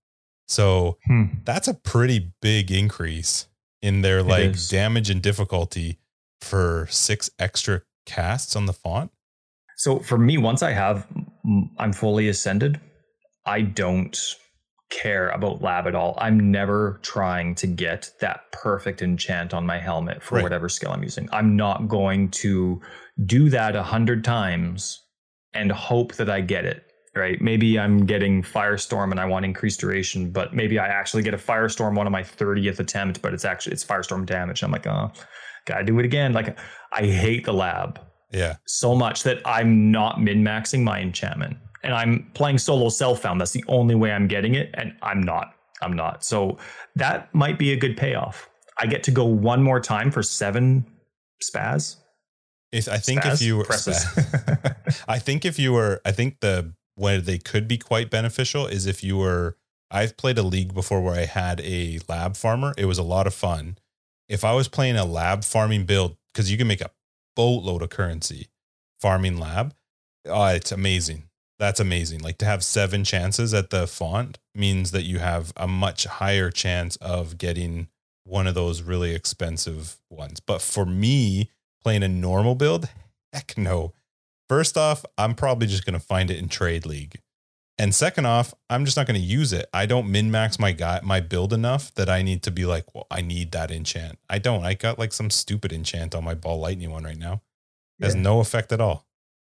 So 0.49 0.99
Hmm. 1.07 1.25
that's 1.45 1.69
a 1.69 1.75
pretty 1.75 2.33
big 2.43 2.73
increase 2.73 3.47
in 3.83 4.01
their 4.03 4.23
like 4.23 4.55
is. 4.57 4.69
damage 4.69 5.09
and 5.11 5.23
difficulty 5.23 5.99
for 6.41 6.89
six 6.91 7.31
extra 7.39 7.83
casts 8.07 8.57
on 8.57 8.67
the 8.67 8.73
font. 8.73 9.13
So 9.77 10.01
for 10.01 10.19
me, 10.19 10.37
once 10.39 10.63
I 10.63 10.73
have, 10.73 11.07
I'm 11.79 11.93
fully 11.93 12.29
ascended. 12.29 12.81
I 13.47 13.63
don't 13.63 14.19
care 14.91 15.29
about 15.31 15.63
lab 15.63 15.87
at 15.87 15.95
all. 15.95 16.17
I'm 16.21 16.51
never 16.51 16.99
trying 17.03 17.55
to 17.57 17.67
get 17.67 18.11
that 18.21 18.51
perfect 18.53 19.03
enchant 19.03 19.55
on 19.55 19.65
my 19.65 19.79
helmet 19.79 20.23
for 20.23 20.37
Right. 20.37 20.43
whatever 20.43 20.69
skill 20.69 20.91
I'm 20.93 21.03
using. 21.05 21.29
I'm 21.33 21.55
not 21.57 21.87
going 21.89 22.31
to 22.33 22.81
do 23.25 23.49
that 23.51 23.77
a 23.77 23.83
hundred 23.85 24.25
times 24.25 25.01
and 25.55 25.71
hope 25.71 26.15
that 26.15 26.29
I 26.29 26.41
get 26.41 26.65
it. 26.65 26.85
Right? 27.15 27.41
Maybe 27.41 27.77
I'm 27.79 28.07
getting 28.07 28.41
firestorm 28.43 29.11
and 29.11 29.19
I 29.19 29.25
want 29.27 29.45
increased 29.45 29.81
duration, 29.81 30.31
but 30.31 30.55
maybe 30.55 30.79
I 30.79 30.87
actually 30.87 31.25
get 31.25 31.35
a 31.35 31.39
firestorm 31.39 31.97
one 31.97 32.07
of 32.07 32.13
my 32.13 32.23
30th 32.23 32.79
attempt, 32.79 33.21
but 33.21 33.35
it's 33.35 33.45
actually 33.45 33.73
it's 33.73 33.85
firestorm 33.85 34.27
damage. 34.27 34.63
I'm 34.63 34.71
like, 34.71 34.87
oh, 34.87 35.11
gotta 35.67 35.83
do 35.85 35.99
it 35.99 36.05
again. 36.05 36.33
Like 36.33 36.57
I 36.93 37.07
hate 37.07 37.45
the 37.45 37.53
lab 37.53 38.01
Yeah. 38.33 38.57
so 38.65 38.95
much 38.95 39.25
that 39.25 39.41
I'm 39.45 39.91
not 39.91 40.21
min 40.21 40.45
maxing 40.45 40.83
my 40.85 41.01
enchantment. 41.01 41.57
And 41.83 41.95
I'm 41.95 42.31
playing 42.35 42.59
solo 42.59 42.89
self 42.89 43.23
found. 43.23 43.41
That's 43.41 43.53
the 43.53 43.65
only 43.69 43.95
way 43.95 44.13
I'm 44.13 44.29
getting 44.29 44.55
it. 44.55 44.71
And 44.75 44.95
I'm 45.03 45.23
not. 45.23 45.55
I'm 45.83 45.95
not. 45.95 46.25
So 46.25 46.59
that 46.97 47.35
might 47.35 47.59
be 47.59 47.73
a 47.73 47.77
good 47.77 47.97
payoff. 47.97 48.49
I 48.79 48.87
get 48.87 49.03
to 49.05 49.11
go 49.11 49.25
one 49.25 49.63
more 49.63 49.81
time 49.81 50.11
for 50.11 50.23
seven 50.23 50.87
spaz. 51.43 51.97
If 52.73 52.89
I 52.89 52.99
think 52.99 53.23
Spaz? 53.23 53.35
if 53.35 53.43
you 53.43 53.57
were 53.57 53.65
Presses. 53.65 54.07
I 55.09 55.19
think 55.19 55.45
if 55.45 55.59
you 55.59 55.73
were 55.73 56.01
I 56.05 56.13
think 56.13 56.41
the 56.41 56.73
where 56.95 57.21
they 57.21 57.39
could 57.39 57.67
be 57.67 57.79
quite 57.79 58.11
beneficial 58.11 58.67
is 58.67 58.87
if 58.87 59.03
you 59.03 59.17
were 59.17 59.57
I've 59.91 60.17
played 60.17 60.39
a 60.39 60.43
league 60.43 60.73
before 60.73 61.01
where 61.01 61.15
I 61.15 61.25
had 61.25 61.61
a 61.63 61.99
lab 62.09 62.37
farmer. 62.37 62.73
It 62.79 62.85
was 62.85 62.99
a 62.99 63.03
lot 63.03 63.27
of 63.27 63.35
fun. 63.35 63.77
If 64.29 64.45
I 64.45 64.53
was 64.53 64.69
playing 64.69 64.97
a 64.97 65.05
lab 65.05 65.43
farming 65.43 65.85
build, 65.85 66.17
because 66.33 66.51
you 66.51 66.57
can 66.57 66.69
make 66.69 66.81
a 66.81 66.91
boatload 67.35 67.83
of 67.83 67.91
currency 67.91 68.49
farming 69.01 69.39
lab, 69.39 69.75
oh, 70.27 70.47
it's 70.47 70.71
amazing. 70.71 71.25
That's 71.61 71.79
amazing. 71.79 72.21
Like 72.21 72.39
to 72.39 72.47
have 72.47 72.65
seven 72.65 73.05
chances 73.05 73.53
at 73.53 73.69
the 73.69 73.87
font 73.87 74.39
means 74.55 74.93
that 74.93 75.03
you 75.03 75.19
have 75.19 75.53
a 75.59 75.69
much 75.69 76.07
higher 76.07 76.51
chance 76.51 76.97
of 76.97 77.37
getting 77.37 77.89
one 78.25 78.47
of 78.47 78.55
those 78.55 78.81
really 78.81 79.15
expensive 79.15 79.99
ones. 80.09 80.41
But 80.41 80.63
for 80.63 80.87
me, 80.87 81.51
playing 81.83 82.03
a 82.03 82.09
normal 82.09 82.55
build, 82.55 82.89
heck 83.33 83.59
no. 83.59 83.93
First 84.49 84.79
off, 84.79 85.05
I'm 85.19 85.35
probably 85.35 85.67
just 85.67 85.85
going 85.85 85.93
to 86.01 86.05
find 86.05 86.31
it 86.31 86.39
in 86.39 86.49
trade 86.49 86.87
league. 86.87 87.21
And 87.77 87.95
second 87.95 88.25
off, 88.27 88.55
I'm 88.71 88.87
just 88.87 88.97
not 88.97 89.07
going 89.07 89.21
to 89.21 89.27
use 89.27 89.53
it. 89.53 89.67
I 89.75 89.85
don't 89.85 90.11
min 90.11 90.31
max 90.31 90.59
my 90.59 90.73
guy 90.73 91.01
my 91.03 91.21
build 91.21 91.53
enough 91.53 91.95
that 91.95 92.09
I 92.09 92.23
need 92.23 92.43
to 92.45 92.51
be 92.51 92.65
like, 92.65 92.95
well, 92.95 93.07
I 93.11 93.21
need 93.21 93.53
that 93.53 93.71
enchant. 93.71 94.19
I 94.31 94.39
don't. 94.39 94.65
I 94.65 94.73
got 94.75 94.99
like 94.99 95.13
some 95.13 95.29
stupid 95.29 95.73
enchant 95.75 96.15
on 96.15 96.25
my 96.25 96.35
ball 96.35 96.59
lightning 96.59 96.91
one 96.91 97.05
right 97.05 97.19
now. 97.19 97.43
It 97.99 98.05
has 98.07 98.15
Yeah. 98.15 98.23
no 98.23 98.41
effect 98.41 98.73
at 98.73 98.81
all. 98.81 99.07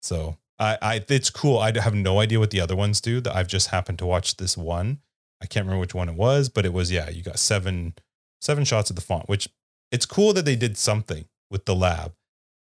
So 0.01 0.37
I, 0.59 0.77
I 0.81 1.05
it's 1.09 1.29
cool. 1.29 1.57
I 1.59 1.77
have 1.79 1.95
no 1.95 2.19
idea 2.19 2.39
what 2.39 2.51
the 2.51 2.61
other 2.61 2.75
ones 2.75 3.01
do. 3.01 3.19
That 3.21 3.35
I've 3.35 3.47
just 3.47 3.67
happened 3.69 3.99
to 3.99 4.05
watch 4.05 4.37
this 4.37 4.57
one. 4.57 4.99
I 5.41 5.45
can't 5.45 5.65
remember 5.65 5.81
which 5.81 5.93
one 5.95 6.07
it 6.09 6.15
was, 6.15 6.47
but 6.49 6.65
it 6.65 6.73
was 6.73 6.91
yeah. 6.91 7.09
You 7.09 7.23
got 7.23 7.39
seven 7.39 7.93
seven 8.41 8.63
shots 8.63 8.89
at 8.89 8.95
the 8.95 9.01
font, 9.01 9.27
which 9.29 9.49
it's 9.91 10.05
cool 10.05 10.33
that 10.33 10.45
they 10.45 10.55
did 10.55 10.77
something 10.77 11.25
with 11.49 11.65
the 11.65 11.75
lab. 11.75 12.13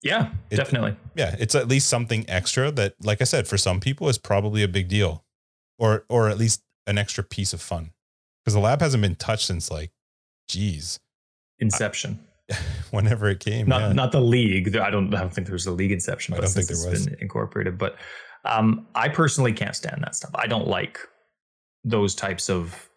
Yeah, 0.03 0.31
It- 0.49 0.55
definitely. 0.55 0.95
Yeah, 1.15 1.35
it's 1.39 1.53
at 1.53 1.67
least 1.67 1.87
something 1.87 2.25
extra 2.27 2.71
that, 2.71 2.95
like 3.03 3.21
I 3.21 3.25
said, 3.25 3.47
for 3.47 3.57
some 3.57 3.79
people 3.79 4.09
is 4.09 4.17
probably 4.17 4.63
a 4.63 4.67
big 4.67 4.87
deal, 4.87 5.23
or 5.77 6.05
or 6.09 6.29
at 6.29 6.37
least 6.37 6.63
an 6.87 6.97
extra 6.97 7.23
piece 7.23 7.53
of 7.53 7.61
fun, 7.61 7.91
because 8.43 8.53
the 8.55 8.59
lab 8.59 8.81
hasn't 8.81 9.01
been 9.03 9.15
touched 9.15 9.45
since 9.47 9.69
like, 9.69 9.91
geez, 10.47 10.99
Inception. 11.59 12.25
whenever 12.91 13.29
it 13.29 13.39
came. 13.39 13.67
not 13.67 13.81
yeah. 13.81 13.93
not 13.93 14.11
the 14.11 14.21
league. 14.21 14.75
I 14.75 14.89
don't 14.89 15.13
I 15.13 15.19
don't 15.19 15.33
think 15.33 15.47
there 15.47 15.53
was 15.53 15.65
a 15.65 15.71
league 15.71 15.91
inception, 15.91 16.33
I 16.33 16.37
but 16.37 16.45
don't 16.45 16.53
think 16.53 16.67
there 16.67 16.91
was. 16.91 17.05
been 17.05 17.17
incorporated. 17.19 17.77
But 17.77 17.95
um, 18.45 18.87
I 18.95 19.09
personally 19.09 19.53
can't 19.53 19.75
stand 19.75 20.01
that 20.03 20.15
stuff. 20.15 20.31
I 20.35 20.47
don't 20.47 20.67
like 20.67 20.99
those 21.83 22.15
types 22.15 22.49
of. 22.49 22.89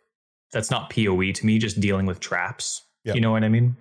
That's 0.52 0.70
not 0.70 0.90
POE 0.90 1.32
to 1.32 1.46
me. 1.46 1.58
Just 1.58 1.80
dealing 1.80 2.06
with 2.06 2.20
traps. 2.20 2.82
Yeah. 3.04 3.14
You 3.14 3.20
know 3.20 3.32
what 3.32 3.44
I 3.44 3.48
mean? 3.48 3.76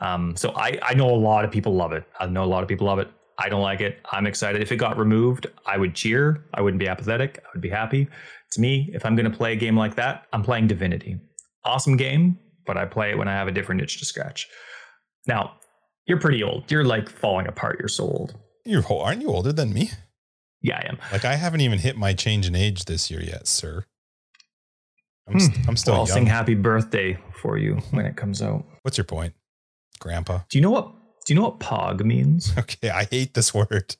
Um, 0.00 0.36
so 0.36 0.52
I 0.56 0.78
I 0.82 0.94
know 0.94 1.10
a 1.10 1.16
lot 1.16 1.44
of 1.44 1.50
people 1.50 1.74
love 1.74 1.92
it. 1.92 2.04
I 2.18 2.26
know 2.26 2.44
a 2.44 2.46
lot 2.46 2.62
of 2.62 2.68
people 2.68 2.86
love 2.86 2.98
it. 2.98 3.08
I 3.38 3.48
don't 3.48 3.60
like 3.60 3.80
it. 3.80 3.98
I'm 4.12 4.26
excited. 4.26 4.62
If 4.62 4.72
it 4.72 4.76
got 4.76 4.96
removed, 4.96 5.46
I 5.66 5.76
would 5.76 5.94
cheer. 5.94 6.46
I 6.54 6.62
wouldn't 6.62 6.80
be 6.80 6.88
apathetic. 6.88 7.42
I 7.44 7.48
would 7.52 7.60
be 7.60 7.68
happy. 7.68 8.08
To 8.52 8.60
me, 8.60 8.90
if 8.94 9.04
I'm 9.04 9.14
going 9.14 9.30
to 9.30 9.36
play 9.36 9.52
a 9.52 9.56
game 9.56 9.76
like 9.76 9.94
that, 9.96 10.26
I'm 10.32 10.42
playing 10.42 10.68
Divinity. 10.68 11.18
Awesome 11.64 11.96
game, 11.96 12.38
but 12.64 12.76
I 12.76 12.86
play 12.86 13.10
it 13.10 13.18
when 13.18 13.28
I 13.28 13.32
have 13.32 13.48
a 13.48 13.52
different 13.52 13.82
itch 13.82 13.98
to 13.98 14.04
scratch. 14.04 14.48
Now, 15.26 15.54
you're 16.06 16.20
pretty 16.20 16.42
old. 16.42 16.70
You're 16.70 16.84
like 16.84 17.08
falling 17.08 17.46
apart. 17.48 17.78
You're 17.78 17.88
so 17.88 18.04
old. 18.04 18.34
You're 18.64 18.84
aren't 18.90 19.22
you 19.22 19.28
older 19.28 19.52
than 19.52 19.72
me? 19.72 19.90
Yeah, 20.62 20.78
I 20.82 20.88
am. 20.88 20.98
Like 21.12 21.24
I 21.24 21.34
haven't 21.36 21.60
even 21.60 21.78
hit 21.78 21.96
my 21.96 22.12
change 22.14 22.46
in 22.46 22.54
age 22.54 22.84
this 22.86 23.10
year 23.10 23.22
yet, 23.22 23.46
sir. 23.46 23.84
I'm 25.28 25.40
st- 25.40 25.68
I'm 25.68 25.76
still 25.76 25.94
Hmm. 25.94 25.96
Well, 25.96 26.00
I'll 26.02 26.08
young. 26.08 26.14
sing 26.16 26.26
happy 26.26 26.54
birthday 26.54 27.18
for 27.42 27.58
you 27.58 27.76
when 27.90 28.06
it 28.06 28.16
comes 28.16 28.42
out. 28.42 28.64
What's 28.82 28.96
your 28.96 29.04
point, 29.04 29.34
Grandpa? 29.98 30.40
Do 30.48 30.58
you 30.58 30.62
know 30.62 30.70
what? 30.70 30.92
Do 31.26 31.34
you 31.34 31.40
know 31.40 31.46
what 31.46 31.58
pog 31.58 32.04
means? 32.04 32.52
Okay, 32.58 32.90
I 32.90 33.04
hate 33.04 33.34
this 33.34 33.52
word. 33.52 33.96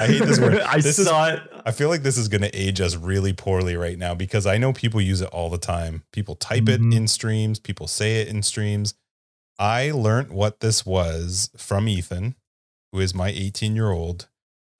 I 0.00 0.06
hate 0.06 0.22
this 0.24 0.38
word. 0.38 0.60
I 0.66 0.76
This 0.80 1.00
is- 1.00 1.08
it. 1.08 1.40
I 1.66 1.72
feel 1.72 1.88
like 1.88 2.02
this 2.04 2.16
is 2.16 2.28
going 2.28 2.42
to 2.42 2.50
age 2.56 2.80
us 2.80 2.94
really 2.94 3.32
poorly 3.32 3.74
right 3.76 3.98
now 3.98 4.14
because 4.14 4.46
I 4.46 4.56
know 4.56 4.72
people 4.72 5.00
use 5.00 5.20
it 5.20 5.28
all 5.30 5.50
the 5.50 5.58
time. 5.58 6.04
People 6.12 6.36
type 6.36 6.64
Mhm. 6.64 6.92
it 6.92 6.96
in 6.96 7.08
streams, 7.08 7.58
people 7.58 7.88
say 7.88 8.20
it 8.20 8.28
in 8.28 8.42
streams. 8.44 8.94
I 9.60 9.90
learned 9.90 10.30
what 10.30 10.60
this 10.60 10.86
was 10.86 11.50
from 11.54 11.86
Ethan, 11.86 12.34
who 12.92 13.00
is 13.00 13.14
my 13.14 13.28
18 13.28 13.76
year 13.76 13.90
old. 13.90 14.28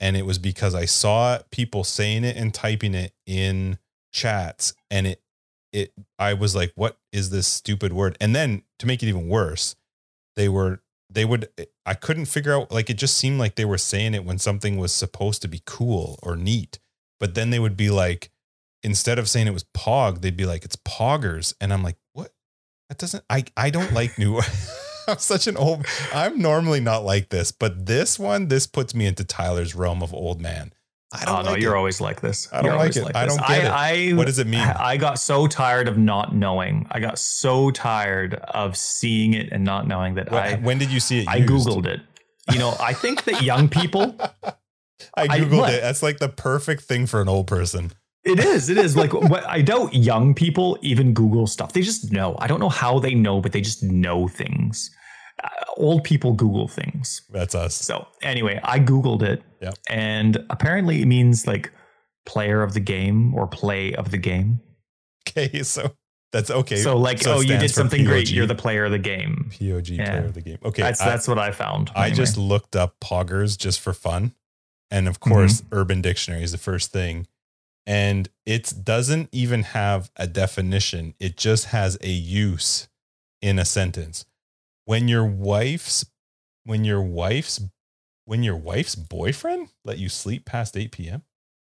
And 0.01 0.16
it 0.16 0.24
was 0.24 0.39
because 0.39 0.74
I 0.74 0.86
saw 0.86 1.40
people 1.51 1.85
saying 1.85 2.24
it 2.24 2.36
and 2.36 2.55
typing 2.55 2.94
it 2.94 3.12
in 3.27 3.78
chats. 4.11 4.73
And 4.90 5.07
it, 5.07 5.23
it, 5.74 5.93
I 6.19 6.32
was 6.32 6.57
like, 6.57 6.73
what 6.74 6.97
is 7.12 7.28
this 7.28 7.47
stupid 7.47 7.93
word? 7.93 8.16
And 8.19 8.35
then 8.35 8.62
to 8.78 8.86
make 8.86 9.02
it 9.02 9.09
even 9.09 9.28
worse, 9.28 9.77
they 10.36 10.48
were, 10.48 10.81
they 11.11 11.27
would, 11.27 11.48
I 11.85 11.93
couldn't 11.93 12.24
figure 12.24 12.55
out, 12.55 12.73
like, 12.73 12.89
it 12.89 12.97
just 12.97 13.19
seemed 13.19 13.39
like 13.39 13.57
they 13.57 13.66
were 13.66 13.78
saying 13.78 14.15
it 14.15 14.24
when 14.24 14.39
something 14.39 14.78
was 14.78 14.93
supposed 14.93 15.43
to 15.43 15.48
be 15.48 15.61
cool 15.66 16.19
or 16.23 16.35
neat. 16.35 16.78
But 17.19 17.35
then 17.35 17.51
they 17.51 17.59
would 17.59 17.77
be 17.77 17.90
like, 17.90 18.31
instead 18.82 19.19
of 19.19 19.28
saying 19.28 19.47
it 19.47 19.52
was 19.52 19.66
pog, 19.77 20.23
they'd 20.23 20.36
be 20.36 20.47
like, 20.47 20.65
it's 20.65 20.77
poggers. 20.77 21.52
And 21.61 21.74
I'm 21.74 21.82
like? 21.82 21.97
That 22.91 22.99
doesn't, 22.99 23.23
I, 23.31 23.45
I 23.57 23.71
don't 23.71 23.93
like 23.93 24.19
new, 24.19 24.41
I'm 25.09 25.19
such 25.19 25.47
an 25.47 25.57
old. 25.57 25.87
I'm 26.12 26.41
normally 26.41 26.81
not 26.81 27.05
like 27.05 27.29
this, 27.29 27.53
but 27.53 27.87
this 27.87 28.19
one, 28.19 28.49
this 28.49 28.67
puts 28.67 28.97
me 28.97 29.07
into 29.07 29.25
Tyler's 29.25 29.77
realm 29.77 30.03
of 30.03 30.12
old 30.12 30.41
man. 30.41 30.73
I 31.12 31.25
don't 31.25 31.39
oh 31.39 31.43
no, 31.43 31.51
like 31.53 31.62
you're 31.62 31.77
always 31.77 32.01
like 32.01 32.21
this. 32.21 32.49
I 32.53 32.62
don't 32.62 32.77
like 32.77 32.97
it. 32.97 33.05
I 33.15 33.27
don't 33.27 33.39
get 33.47 33.65
it. 33.65 33.71
I, 33.71 34.11
What 34.11 34.27
does 34.27 34.39
it 34.41 34.47
mean? 34.49 34.61
I 34.61 34.97
got 34.97 35.21
so 35.21 35.47
tired 35.47 35.87
of 35.89 35.99
not 35.99 36.35
knowing. 36.35 36.87
I 36.91 36.99
got 37.01 37.19
so 37.19 37.71
tired 37.71 38.35
of 38.35 38.77
seeing 38.77 39.35
it 39.35 39.51
and 39.53 39.65
not 39.65 39.87
knowing 39.89 40.15
that 40.15 40.33
I 40.33 40.57
when 40.57 40.79
did 40.79 40.91
you 40.91 40.99
see 41.01 41.21
it? 41.21 41.29
I 41.29 41.37
used? 41.37 41.67
googled 41.69 41.87
it. 41.87 42.01
You 42.53 42.59
know, 42.59 42.77
I 42.81 42.93
think 42.93 43.25
that 43.25 43.43
young 43.43 43.69
people 43.69 44.17
I 45.17 45.23
I- 45.23 45.29
googled 45.29 45.59
what? 45.59 45.75
it. 45.75 45.81
That's 45.81 46.03
like 46.03 46.19
the 46.19 46.29
perfect 46.29 46.83
thing 46.83 47.07
for 47.07 47.21
an 47.21 47.29
old 47.29 47.47
person. 47.47 47.93
It 48.24 48.38
is. 48.38 48.68
It 48.68 48.76
is 48.76 48.97
like 48.97 49.12
what 49.14 49.47
I 49.48 49.62
doubt 49.62 49.94
young 49.94 50.34
people 50.34 50.78
even 50.82 51.14
Google 51.14 51.47
stuff. 51.47 51.72
They 51.72 51.80
just 51.80 52.12
know. 52.12 52.36
I 52.38 52.47
don't 52.47 52.60
know 52.60 52.68
how 52.68 52.98
they 52.98 53.14
know, 53.14 53.40
but 53.40 53.52
they 53.52 53.60
just 53.62 53.82
know 53.82 54.28
things. 54.28 54.90
Uh, 55.42 55.48
old 55.78 56.05
people 56.05 56.34
Google 56.34 56.68
things. 56.68 57.22
That's 57.30 57.55
us. 57.55 57.74
So 57.74 58.06
anyway, 58.22 58.60
I 58.62 58.78
Googled 58.78 59.22
it, 59.22 59.42
Yep. 59.62 59.74
and 59.88 60.44
apparently 60.51 61.01
it 61.01 61.06
means 61.06 61.47
like 61.47 61.72
player 62.26 62.62
of 62.62 62.74
the 62.74 62.80
game 62.80 63.34
or 63.34 63.47
play 63.47 63.94
of 63.94 64.10
the 64.10 64.18
game. 64.18 64.60
Okay, 65.26 65.62
so 65.62 65.90
that's 66.30 66.51
okay. 66.51 66.76
So 66.76 66.98
like, 66.98 67.22
So 67.22 67.36
oh, 67.36 67.40
you 67.40 67.56
did 67.56 67.70
something 67.70 68.05
great. 68.05 68.30
You're 68.30 68.47
the 68.47 68.55
player 68.55 68.84
of 68.84 68.92
the 68.92 68.98
game. 68.98 69.51
POG 69.59 69.88
Yeah. 69.88 70.05
player 70.10 70.24
of 70.26 70.34
the 70.34 70.42
game. 70.42 70.59
Okay, 70.62 70.82
that's 70.82 71.01
I, 71.01 71.06
that's 71.09 71.26
what 71.26 71.38
I 71.38 71.52
found. 71.52 71.90
I 71.94 72.09
anyway. 72.09 72.16
just 72.16 72.36
looked 72.36 72.76
up 72.76 73.01
poggers 73.01 73.56
just 73.56 73.80
for 73.80 73.94
fun, 73.94 74.34
and 74.90 75.09
of 75.09 75.18
Mm-hmm. 75.20 75.30
course, 75.32 75.62
Urban 75.72 76.02
Dictionary 76.02 76.42
is 76.42 76.52
the 76.52 76.59
first 76.59 76.92
thing, 76.92 77.26
and 77.86 78.28
it 78.47 78.73
doesn't 78.82 79.28
even 79.32 79.62
have 79.62 80.11
a 80.16 80.27
definition. 80.27 81.15
It 81.19 81.36
just 81.36 81.66
has 81.66 81.98
a 82.02 82.09
use 82.11 82.89
in 83.43 83.59
a 83.59 83.65
sentence. 83.65 84.24
When 84.85 85.09
your 85.09 85.24
wife's 85.24 86.05
when 86.65 86.85
your 86.85 87.02
wife's 87.02 87.61
when 88.24 88.43
your 88.43 88.57
wife's 88.57 88.94
boyfriend 88.94 89.69
let 89.85 89.98
you 89.98 90.09
sleep 90.09 90.44
past 90.44 90.77
8 90.77 90.93
p.m. 90.93 91.23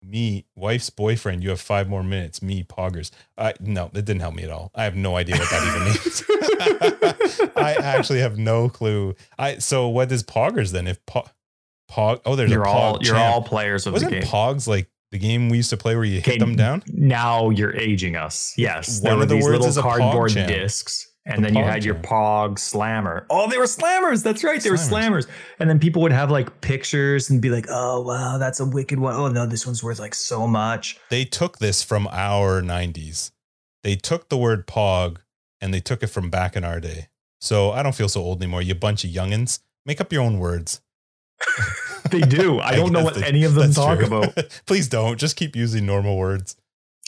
Me, 0.04 0.44
wife's 0.56 0.90
boyfriend, 0.90 1.44
you 1.44 1.50
have 1.50 1.60
five 1.60 1.88
more 1.88 2.02
minutes. 2.02 2.42
Me, 2.42 2.64
poggers. 2.64 3.12
I 3.38 3.54
no, 3.60 3.86
it 3.86 4.04
didn't 4.04 4.20
help 4.20 4.34
me 4.34 4.42
at 4.42 4.50
all. 4.50 4.72
I 4.74 4.84
have 4.84 4.96
no 4.96 5.16
idea 5.16 5.36
what 5.36 5.48
that 5.50 5.66
even 5.68 5.84
means. 7.44 7.52
I 7.56 7.74
actually 7.74 8.18
have 8.18 8.36
no 8.36 8.68
clue. 8.68 9.14
I 9.38 9.58
so 9.58 9.88
what 9.88 10.10
is 10.10 10.24
poggers 10.24 10.72
then? 10.72 10.88
If 10.88 11.04
po, 11.06 11.24
pog, 11.90 12.20
oh, 12.24 12.34
there's 12.34 12.50
you're 12.50 12.62
a 12.62 12.66
pog 12.66 12.72
all 12.72 12.98
you're 13.02 13.16
all 13.16 13.42
players 13.42 13.86
of 13.86 13.92
Wasn't 13.92 14.10
the 14.10 14.20
game. 14.20 14.28
pogs 14.28 14.66
like 14.66 14.88
the 15.12 15.18
game 15.18 15.48
we 15.48 15.58
used 15.58 15.70
to 15.70 15.76
play 15.76 15.94
where 15.94 16.04
you 16.04 16.18
Okay, 16.18 16.32
hit 16.32 16.40
them 16.40 16.56
down? 16.56 16.82
Now 16.88 17.50
you're 17.50 17.76
aging 17.76 18.16
us. 18.16 18.52
Yes, 18.56 19.00
One 19.00 19.04
there 19.10 19.16
were 19.18 19.22
of 19.22 19.28
the 19.28 19.34
these 19.36 19.44
words 19.44 19.52
little 19.52 19.66
is 19.68 19.76
a 19.76 19.82
pog 19.82 19.98
cardboard 19.98 20.32
discs, 20.34 21.06
and 21.24 21.38
The 21.44 21.48
then 21.48 21.56
you 21.56 21.62
had 21.62 21.84
your 21.84 21.94
pog 21.94 22.58
slammer. 22.58 23.26
Oh, 23.30 23.48
they 23.48 23.58
were 23.58 23.64
slammers. 23.64 24.24
That's 24.24 24.42
right, 24.42 24.60
they 24.60 24.70
were 24.70 24.76
Slammers. 24.76 25.26
slammers. 25.26 25.28
And 25.60 25.70
then 25.70 25.78
people 25.78 26.02
would 26.02 26.12
have 26.12 26.30
like 26.30 26.60
pictures 26.62 27.30
and 27.30 27.40
be 27.40 27.50
like, 27.50 27.66
"Oh 27.68 28.00
wow, 28.00 28.38
that's 28.38 28.58
a 28.58 28.64
wicked 28.66 28.98
one. 28.98 29.14
Oh 29.14 29.28
no, 29.28 29.46
this 29.46 29.64
one's 29.66 29.82
worth 29.84 30.00
like 30.00 30.14
so 30.14 30.48
much." 30.48 30.98
They 31.10 31.24
took 31.24 31.58
this 31.58 31.82
from 31.82 32.08
our 32.10 32.60
90s. 32.62 33.30
They 33.84 33.94
took 33.94 34.28
the 34.30 34.36
word 34.38 34.66
pog 34.66 35.18
and 35.60 35.72
they 35.72 35.80
took 35.80 36.02
it 36.02 36.08
from 36.08 36.30
back 36.30 36.56
in 36.56 36.64
our 36.64 36.80
day. 36.80 37.08
So 37.40 37.70
I 37.72 37.82
don't 37.82 37.94
feel 37.94 38.08
so 38.08 38.20
old 38.22 38.42
anymore. 38.42 38.62
You 38.62 38.74
bunch 38.74 39.04
of 39.04 39.10
youngins. 39.10 39.60
Make 39.84 40.00
up 40.00 40.12
your 40.12 40.22
own 40.22 40.38
words. 40.38 40.80
They 42.10 42.20
do. 42.20 42.58
I 42.60 42.76
don't 42.76 42.92
know 42.92 43.02
what 43.04 43.14
they- 43.14 43.24
any 43.24 43.44
of 43.44 43.54
them 43.54 43.72
talk 43.72 43.98
true. 43.98 44.06
about. 44.06 44.34
Please 44.66 44.88
don't. 44.88 45.18
Just 45.18 45.36
keep 45.36 45.54
using 45.56 45.86
normal 45.86 46.16
words. 46.16 46.56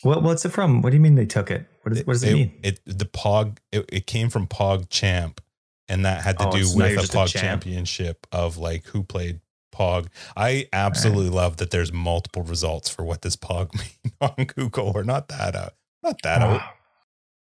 What 0.03 0.23
what's 0.23 0.45
it 0.45 0.51
from? 0.51 0.83
What 0.83 0.91
do 0.91 0.97
you 0.97 1.01
mean 1.03 1.15
they 1.15 1.27
took 1.27 1.51
it? 1.51 1.67
What, 1.83 1.93
is, 1.97 2.07
what 2.07 2.13
does 2.15 2.23
it 2.23 2.27
They- 2.27 2.35
mean? 2.35 2.53
It 2.63 2.81
the 2.87 3.05
pog. 3.07 3.59
It, 3.73 3.85
it 3.93 4.07
came 4.07 4.29
from 4.31 4.47
Pog 4.47 4.89
Champ, 4.91 5.41
and 5.89 6.05
that 6.05 6.23
had 6.23 6.39
to 6.39 6.49
Oh, 6.49 6.53
do 6.53 6.65
so 6.65 6.77
with 6.77 6.91
you're 6.91 6.99
a 6.99 7.03
just 7.03 7.15
a 7.15 7.19
Pog 7.19 7.29
championship 7.29 8.27
of 8.33 8.57
like 8.59 8.87
who 8.89 9.03
played 9.03 9.41
Pog. 9.75 10.07
I 10.37 10.69
absolutely 10.73 11.31
love 11.31 11.57
that 11.57 11.71
there's 11.71 11.93
multiple 11.93 12.43
results 12.43 12.89
for 12.89 13.03
what 13.05 13.23
does 13.23 13.37
Pog 13.37 13.73
mean 13.79 14.13
on 14.21 14.45
Google. 14.47 14.93
Or 14.95 15.03
not 15.05 15.29
that 15.29 15.57
out. 15.57 15.73
Not 16.03 16.17
that 16.23 16.43
out. 16.43 16.61
Ah. 16.63 16.75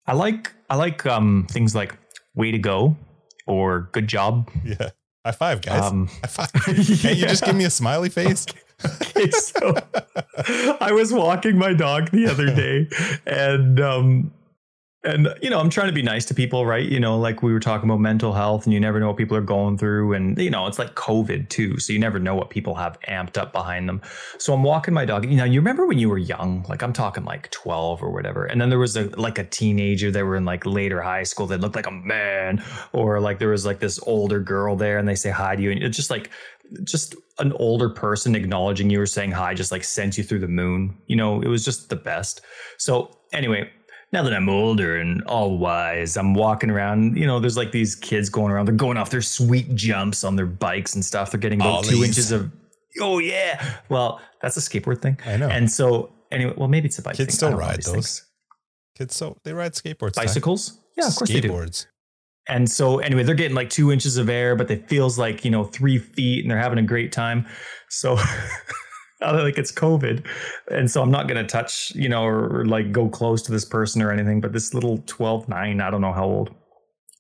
I 0.08 0.14
like 0.14 0.52
I 0.70 0.76
like 0.76 1.06
um 1.06 1.48
things 1.50 1.74
like 1.74 1.98
way 2.36 2.52
to 2.52 2.58
go 2.60 2.98
or 3.48 3.90
good 3.94 4.08
job. 4.08 4.50
Yeah. 4.66 4.90
High 5.26 5.32
five, 5.32 5.62
guys. 5.62 5.92
Um, 5.92 6.08
High 6.08 6.28
five. 6.28 6.54
Can't 6.54 6.78
you 7.18 7.28
just 7.28 7.44
give 7.44 7.56
me 7.56 7.66
a 7.66 7.70
smiley 7.70 8.10
face? 8.10 8.46
okay, 8.84 9.30
so 9.30 9.76
I 10.82 10.92
was 10.92 11.14
walking 11.14 11.58
my 11.58 11.74
dog 11.74 12.10
the 12.10 12.28
other 12.28 12.48
day, 12.56 12.88
and 13.28 13.80
um, 13.80 14.34
and 15.04 15.34
you 15.42 15.50
know, 15.50 15.60
I'm 15.60 15.70
trying 15.72 15.88
to 15.88 15.94
be 15.94 16.04
nice 16.04 16.26
to 16.26 16.36
people, 16.36 16.66
right? 16.66 16.88
You 16.88 17.00
know, 17.00 17.18
like 17.18 17.42
we 17.42 17.54
were 17.54 17.60
talking 17.60 17.90
about 17.90 18.00
mental 18.00 18.34
health, 18.34 18.66
and 18.66 18.74
you 18.74 18.80
never 18.80 19.00
know 19.00 19.08
what 19.08 19.18
people 19.18 19.36
are 19.36 19.42
going 19.42 19.78
through, 19.78 20.14
and 20.14 20.38
you 20.38 20.52
know, 20.52 20.68
it's 20.68 20.78
like 20.78 20.94
COVID 20.94 21.50
too, 21.50 21.80
so 21.80 21.92
you 21.92 22.00
never 22.00 22.20
know 22.20 22.36
what 22.36 22.52
people 22.52 22.76
have 22.76 23.00
amped 23.02 23.38
up 23.38 23.52
behind 23.52 23.90
them. 23.90 24.02
So 24.38 24.54
I'm 24.54 24.62
walking 24.64 24.94
my 24.94 25.06
dog. 25.06 25.26
You 25.26 25.38
know, 25.38 25.44
you 25.44 25.60
remember 25.60 25.88
when 25.88 25.98
you 25.98 26.08
were 26.08 26.20
young? 26.20 26.64
Like 26.70 26.84
I'm 26.84 26.94
talking 26.94 27.26
like 27.26 27.50
12 27.50 28.04
or 28.04 28.12
whatever, 28.12 28.46
and 28.46 28.62
then 28.62 28.70
there 28.70 28.80
was 28.80 28.96
a 28.96 29.06
like 29.20 29.40
a 29.40 29.44
teenager 29.44 30.12
that 30.12 30.24
were 30.24 30.36
in 30.36 30.46
like 30.46 30.66
later 30.66 31.02
high 31.02 31.24
school 31.24 31.48
that 31.48 31.62
looked 31.62 31.76
like 31.76 31.88
a 31.88 31.92
man, 31.92 32.64
or 32.94 33.20
like 33.20 33.40
there 33.40 33.50
was 33.50 33.66
like 33.66 33.80
this 33.80 34.00
older 34.04 34.40
girl 34.40 34.76
there, 34.76 35.00
and 35.00 35.08
they 35.08 35.16
say 35.16 35.32
hi 35.32 35.56
to 35.56 35.62
you, 35.62 35.72
and 35.72 35.82
it's 35.82 35.98
just 35.98 36.12
like 36.12 36.30
just 36.84 37.16
an 37.40 37.54
older 37.54 37.90
person 37.90 38.36
acknowledging 38.36 38.90
you 38.90 39.02
or 39.02 39.06
saying 39.06 39.32
hi 39.32 39.54
just 39.54 39.72
like 39.72 39.84
sent 39.84 40.18
you 40.18 40.24
through 40.24 40.40
the 40.40 40.48
moon. 40.48 40.96
You 41.08 41.16
know, 41.16 41.42
it 41.42 41.48
was 41.48 41.66
just 41.66 41.90
the 41.90 41.96
best. 41.96 42.42
So 42.78 43.18
anyway, 43.34 43.70
now 44.12 44.24
that 44.24 44.34
I'm 44.34 44.50
older 44.50 44.98
and 44.98 45.24
all 45.24 45.58
wise, 45.58 46.18
I'm 46.18 46.34
walking 46.34 46.70
around. 46.70 47.18
You 47.18 47.26
know, 47.26 47.40
there's 47.40 47.58
like 47.58 47.72
these 47.72 47.96
kids 47.96 48.30
going 48.30 48.52
around. 48.52 48.66
They're 48.66 48.76
going 48.76 48.98
off 48.98 49.10
their 49.10 49.22
sweet 49.22 49.74
jumps 49.76 50.24
on 50.24 50.36
their 50.36 50.46
bikes 50.46 50.96
and 50.96 51.04
stuff. 51.04 51.32
They're 51.32 51.40
getting 51.40 51.62
about 51.62 51.86
two 51.86 52.04
inches 52.04 52.32
of. 52.32 52.52
Oh 53.00 53.20
yeah. 53.20 53.78
Well, 53.90 54.20
that's 54.42 54.58
a 54.58 54.60
skateboard 54.60 55.02
thing. 55.02 55.18
I 55.26 55.38
know. 55.38 55.48
And 55.48 55.72
so 55.72 56.12
anyway, 56.32 56.54
well 56.58 56.68
maybe 56.68 56.88
it's 56.88 57.00
a 57.00 57.02
bike. 57.02 57.16
Kids 57.16 57.28
thing. 57.30 57.36
still 57.36 57.48
I 57.48 57.52
don't 57.52 57.60
know 57.60 57.66
ride 57.68 57.78
those. 57.78 57.92
things. 57.92 58.28
Kids, 58.98 59.16
so 59.16 59.38
they 59.44 59.54
ride 59.54 59.74
skateboards. 59.74 60.16
Bicycles. 60.16 60.80
Yeah, 60.98 61.08
of 61.08 61.16
course 61.16 61.30
they 61.30 61.40
do. 61.40 61.50
Skateboards. 61.50 61.86
And 62.50 62.70
so 62.70 63.00
anyway, 63.00 63.24
they're 63.24 63.36
getting 63.36 63.56
like 63.56 63.70
two 63.70 63.92
inches 63.92 64.18
of 64.18 64.30
air, 64.30 64.56
but 64.56 64.70
it 64.70 64.90
feels 64.90 65.18
like, 65.18 65.46
you 65.46 65.52
know, 65.52 65.64
three 65.64 65.98
feet 65.98 66.44
and 66.44 66.52
they're 66.52 66.58
having 66.58 66.80
a 66.80 66.84
great 66.84 67.12
time. 67.12 67.46
So 67.90 68.18
like 69.34 69.58
it's 69.58 69.72
COVID. 69.72 70.26
And 70.70 70.90
so 70.90 71.02
I'm 71.02 71.12
not 71.12 71.28
gonna 71.28 71.46
touch, 71.46 71.94
you 71.96 72.10
know, 72.10 72.24
or, 72.24 72.62
or 72.62 72.66
like 72.66 72.92
go 72.92 73.08
close 73.10 73.42
to 73.44 73.52
this 73.52 73.66
person 73.66 74.02
or 74.02 74.12
anything, 74.12 74.42
but 74.42 74.54
this 74.54 74.74
little 74.74 75.00
12, 75.06 75.48
9, 75.48 75.82
I 75.82 75.90
don't 75.90 76.02
know 76.02 76.14
how 76.14 76.26
old. 76.26 76.56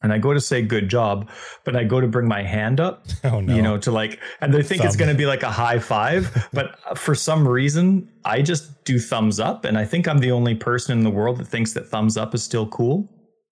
And 0.03 0.11
I 0.11 0.17
go 0.17 0.33
to 0.33 0.41
say 0.41 0.63
good 0.63 0.89
job, 0.89 1.29
but 1.63 1.75
I 1.75 1.83
go 1.83 2.01
to 2.01 2.07
bring 2.07 2.27
my 2.27 2.41
hand 2.41 2.79
up, 2.79 3.05
Oh 3.23 3.39
no. 3.39 3.53
you 3.55 3.61
know, 3.61 3.77
to 3.77 3.91
like, 3.91 4.19
and 4.41 4.51
they 4.51 4.63
think 4.63 4.83
it's 4.83 4.95
going 4.95 5.11
to 5.11 5.17
be 5.17 5.27
like 5.27 5.43
a 5.43 5.51
high 5.51 5.77
five, 5.77 6.47
but 6.53 6.75
for 6.97 7.13
some 7.13 7.47
reason, 7.47 8.09
I 8.25 8.41
just 8.41 8.83
do 8.83 8.97
thumbs 8.97 9.39
up. 9.39 9.63
And 9.63 9.77
I 9.77 9.85
think 9.85 10.07
I'm 10.07 10.17
the 10.17 10.31
only 10.31 10.55
person 10.55 10.97
in 10.97 11.03
the 11.03 11.11
world 11.11 11.37
that 11.37 11.45
thinks 11.45 11.73
that 11.73 11.87
thumbs 11.87 12.17
up 12.17 12.33
is 12.33 12.43
still 12.43 12.67
cool. 12.67 13.07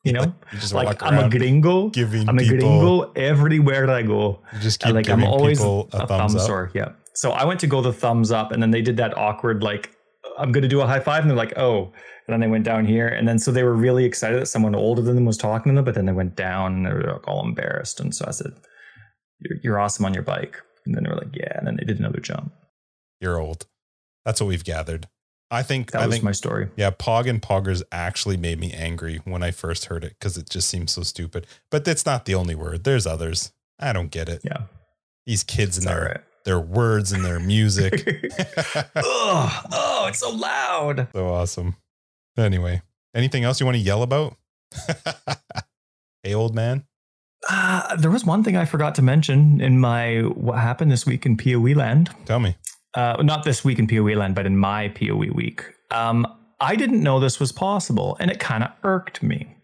You 0.06 0.14
know, 0.14 0.34
you 0.54 0.60
just 0.60 0.74
like 0.74 1.04
I'm 1.04 1.26
a 1.26 1.30
gringo. 1.30 1.90
giving 1.90 2.28
I'm 2.30 2.40
a 2.40 2.48
gringo 2.48 3.12
everywhere 3.18 3.90
I 3.92 4.02
go. 4.02 4.40
You 4.54 4.60
just 4.60 4.80
keep 4.80 4.96
like 4.96 5.06
giving 5.06 5.26
I'm 5.26 5.30
always 5.30 5.60
people 5.60 5.90
a, 5.92 6.04
a, 6.04 6.08
thumbs 6.08 6.36
up. 6.36 6.42
sore. 6.42 6.72
Yeah. 6.74 6.94
So 7.20 7.32
I 7.32 7.44
went 7.44 7.60
to 7.60 7.68
go 7.68 7.82
the 7.82 7.92
thumbs 7.92 8.32
up, 8.32 8.54
and 8.54 8.64
then 8.64 8.72
they 8.72 8.82
did 8.82 8.96
that 8.96 9.18
awkward 9.18 9.62
like 9.62 9.94
I'm 10.38 10.54
going 10.54 10.62
to 10.62 10.70
do 10.70 10.80
a 10.80 10.88
high 10.88 11.02
five, 11.02 11.22
and 11.22 11.30
they're 11.30 11.36
like, 11.36 11.58
oh, 11.58 11.92
and 12.26 12.34
then 12.34 12.40
they 12.40 12.48
went 12.48 12.64
down 12.64 12.86
here, 12.86 13.10
and 13.10 13.28
then 13.28 13.38
so 13.38 13.52
they 13.52 13.64
were 13.64 13.76
really 13.76 14.06
excited 14.06 14.40
that 14.40 14.46
someone 14.46 14.74
older 14.74 15.02
than 15.02 15.16
them 15.16 15.26
was 15.26 15.36
talking 15.36 15.74
to 15.74 15.76
them, 15.76 15.84
but 15.84 15.96
then 15.96 16.06
they 16.06 16.14
went 16.14 16.38
down 16.38 16.76
and 16.76 16.86
they 16.86 16.94
were 16.94 17.12
like 17.12 17.28
all 17.28 17.46
embarrassed, 17.46 18.00
and 18.00 18.16
so 18.16 18.24
I 18.26 18.32
said, 18.32 18.54
"You're, 19.40 19.58
you're 19.62 19.80
awesome 19.80 20.06
on 20.06 20.14
your 20.14 20.24
bike," 20.24 20.62
and 20.86 20.96
then 20.96 21.04
they 21.04 21.10
were 21.10 21.18
like, 21.18 21.36
yeah, 21.36 21.58
and 21.58 21.68
then 21.68 21.76
they 21.76 21.84
did 21.84 22.00
another 22.00 22.22
jump. 22.22 22.54
You're 23.20 23.38
old. 23.38 23.66
That's 24.24 24.40
what 24.40 24.48
we've 24.48 24.64
gathered. 24.64 25.10
I 25.52 25.62
think. 25.62 25.92
That 25.92 26.04
I 26.04 26.06
was 26.06 26.16
think. 26.16 26.24
my 26.24 26.32
story. 26.32 26.70
yeah, 26.78 26.92
Pog 26.92 27.30
and 27.30 27.42
Poggers 27.42 27.84
actually 27.92 28.38
made 28.38 28.62
me 28.62 28.72
angry 28.72 29.20
when 29.26 29.44
I 29.44 29.52
first 29.52 29.86
heard 29.86 30.06
it 30.06 30.16
because 30.18 30.38
it 30.38 30.50
just 30.50 30.70
seems 30.70 30.94
so 30.94 31.02
stupid. 31.02 31.48
But 31.70 31.86
it's 31.86 32.06
not 32.06 32.24
the 32.24 32.36
only 32.36 32.56
word. 32.56 32.86
There's 32.86 33.06
others. 33.06 33.52
I 33.78 33.92
don't 33.92 34.10
get 34.10 34.30
it. 34.30 34.40
Yeah, 34.46 34.64
These 35.26 35.44
kids 35.44 35.76
it's 35.76 35.86
their 35.86 36.06
right. 36.06 36.22
Their 36.50 36.60
words 36.60 37.12
and 37.12 37.24
their 37.24 37.40
music. 37.40 38.04
oh, 38.96 39.64
oh, 39.72 40.08
it's 40.10 40.18
so 40.18 40.32
loud. 40.32 41.08
so 41.14 41.28
awesome. 41.28 41.76
Anyway, 42.38 42.82
anything 43.14 43.44
else 43.44 43.60
you 43.60 43.68
want 43.68 43.76
to 43.76 43.82
yell 43.82 44.02
about? 44.02 44.36
hey, 46.24 46.34
old 46.34 46.56
man. 46.56 46.86
Uh, 47.48 47.96
there 47.98 48.10
was 48.10 48.26
one 48.26 48.44
thing 48.44 48.58
I 48.58 48.66
forgot 48.66 48.96
to 48.96 49.04
mention 49.04 49.62
in 49.62 49.80
my 49.80 50.22
what 50.22 50.58
happened 50.58 50.92
this 50.92 51.06
week 51.06 51.24
in 51.28 51.38
POE 51.38 51.76
land. 51.76 52.10
Tell 52.26 52.40
me. 52.40 52.56
uh, 52.96 53.22
not 53.22 53.44
this 53.44 53.64
week 53.64 53.78
in 53.78 53.88
POE 53.88 54.16
land, 54.18 54.34
but 54.34 54.48
in 54.48 54.58
my 54.58 54.88
POE 54.90 55.32
week. 55.32 55.64
Um, 55.92 56.26
I 56.60 56.76
didn't 56.76 57.04
know 57.04 57.20
this 57.20 57.40
was 57.40 57.52
possible, 57.52 58.18
and 58.20 58.32
it 58.32 58.40
kind 58.40 58.64
of 58.64 58.72
irked 58.84 59.22
me. 59.22 59.56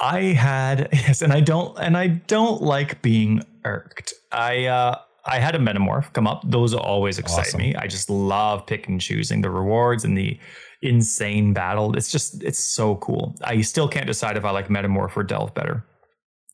I 0.00 0.20
had 0.20 0.88
yes, 0.92 1.22
and 1.22 1.32
I 1.32 1.40
don't, 1.40 1.78
and 1.78 1.96
I 1.96 2.08
don't 2.08 2.60
like 2.60 3.02
being 3.02 3.44
irked. 3.64 4.12
I 4.32 4.66
uh, 4.66 4.98
I 5.24 5.38
had 5.38 5.54
a 5.54 5.58
metamorph 5.58 6.12
come 6.12 6.26
up. 6.26 6.42
Those 6.44 6.74
always 6.74 7.18
excite 7.18 7.46
Awesome. 7.48 7.60
me. 7.60 7.74
I 7.76 7.86
just 7.86 8.10
love 8.10 8.66
pick 8.66 8.88
and 8.88 9.00
choosing 9.00 9.40
the 9.40 9.50
rewards 9.50 10.04
and 10.04 10.18
the 10.18 10.38
insane 10.82 11.52
battle. 11.52 11.96
It's 11.96 12.10
just 12.10 12.42
it's 12.42 12.58
so 12.58 12.96
cool. 12.96 13.36
I 13.42 13.60
still 13.60 13.88
can't 13.88 14.06
decide 14.06 14.36
if 14.36 14.44
I 14.44 14.50
like 14.50 14.68
metamorph 14.68 15.16
or 15.16 15.22
delve 15.22 15.54
better. 15.54 15.84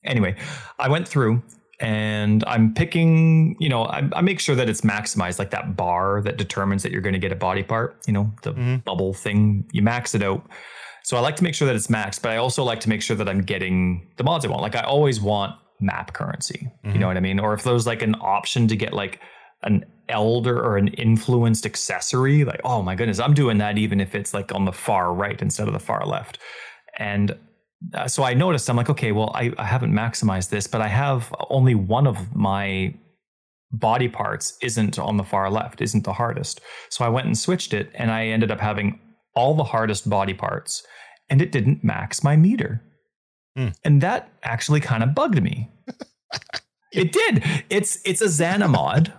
Anyway, 0.04 0.36
I 0.78 0.88
went 0.88 1.08
through 1.08 1.42
and 1.80 2.44
I'm 2.46 2.74
picking, 2.74 3.56
you 3.58 3.68
know, 3.68 3.84
I, 3.84 4.08
I, 4.12 4.20
make 4.20 4.40
sure 4.40 4.56
that 4.56 4.68
it's 4.68 4.80
maximized, 4.80 5.38
like 5.38 5.50
that 5.50 5.76
bar 5.76 6.20
that 6.22 6.36
determines 6.36 6.82
that 6.82 6.90
you're 6.90 7.00
going 7.00 7.12
to 7.12 7.20
get 7.20 7.30
a 7.30 7.36
body 7.36 7.62
part, 7.62 7.96
you 8.06 8.12
know, 8.12 8.32
the 8.42 8.52
mm-hmm. 8.52 8.76
bubble 8.78 9.14
thing, 9.14 9.64
you 9.72 9.80
max 9.82 10.14
it 10.14 10.22
out. 10.22 10.44
So 11.04 11.16
I 11.16 11.20
like 11.20 11.36
to 11.36 11.44
make 11.44 11.54
sure 11.54 11.66
that 11.66 11.76
it's 11.76 11.86
maxed, 11.86 12.22
but 12.22 12.32
I 12.32 12.36
also 12.36 12.64
like 12.64 12.80
to 12.80 12.88
make 12.88 13.00
sure 13.00 13.16
that 13.16 13.28
I'm 13.28 13.42
getting 13.42 14.08
the 14.16 14.24
mods 14.24 14.44
I 14.44 14.48
want. 14.48 14.62
Like 14.62 14.76
I 14.76 14.82
always 14.82 15.20
want 15.20 15.54
map 15.80 16.12
currency, 16.12 16.70
mm-hmm. 16.84 16.92
you 16.92 16.98
know 16.98 17.06
what 17.06 17.16
I 17.16 17.20
mean? 17.20 17.38
Or 17.38 17.54
if 17.54 17.62
there's 17.62 17.86
like 17.86 18.02
an 18.02 18.14
option 18.20 18.68
to 18.68 18.76
get 18.76 18.92
like 18.92 19.20
an 19.62 19.84
elder 20.08 20.58
or 20.58 20.76
an 20.76 20.88
influenced 20.88 21.66
accessory, 21.66 22.44
like, 22.44 22.60
oh 22.64 22.82
my 22.82 22.94
goodness, 22.94 23.18
I'm 23.18 23.34
doing 23.34 23.58
that 23.58 23.78
even 23.78 24.00
if 24.00 24.14
it's 24.14 24.32
like 24.32 24.52
on 24.54 24.64
the 24.64 24.72
far 24.72 25.12
right 25.12 25.40
instead 25.40 25.66
of 25.68 25.74
the 25.74 25.80
far 25.80 26.06
left. 26.06 26.38
And 26.98 27.36
uh, 27.94 28.08
so 28.08 28.24
I 28.24 28.34
noticed, 28.34 28.68
I'm 28.68 28.76
like, 28.76 28.90
okay, 28.90 29.12
well, 29.12 29.30
I, 29.34 29.52
I 29.56 29.64
haven't 29.64 29.92
maximized 29.92 30.50
this, 30.50 30.66
but 30.66 30.80
I 30.80 30.88
have 30.88 31.32
only 31.50 31.74
one 31.74 32.06
of 32.06 32.34
my 32.34 32.94
body 33.70 34.08
parts 34.08 34.56
isn't 34.62 34.98
on 34.98 35.16
the 35.16 35.24
far 35.24 35.50
left, 35.50 35.80
isn't 35.80 36.04
the 36.04 36.12
hardest. 36.12 36.60
So 36.90 37.04
I 37.04 37.08
went 37.08 37.26
and 37.26 37.38
switched 37.38 37.74
it, 37.74 37.90
and 37.94 38.10
I 38.10 38.26
ended 38.26 38.50
up 38.50 38.60
having 38.60 38.98
all 39.34 39.54
the 39.54 39.64
hardest 39.64 40.08
body 40.08 40.34
parts, 40.34 40.84
and 41.30 41.40
it 41.40 41.52
didn't 41.52 41.84
max 41.84 42.24
my 42.24 42.34
meter. 42.34 42.82
Hmm. 43.58 43.68
And 43.82 44.00
that 44.02 44.30
actually 44.44 44.80
kind 44.80 45.02
of 45.02 45.14
bugged 45.14 45.42
me. 45.42 45.68
it 46.92 47.10
did. 47.10 47.42
It's 47.68 47.98
it's 48.04 48.20
a 48.20 48.26
Zana 48.26 48.70
mod. 48.70 49.12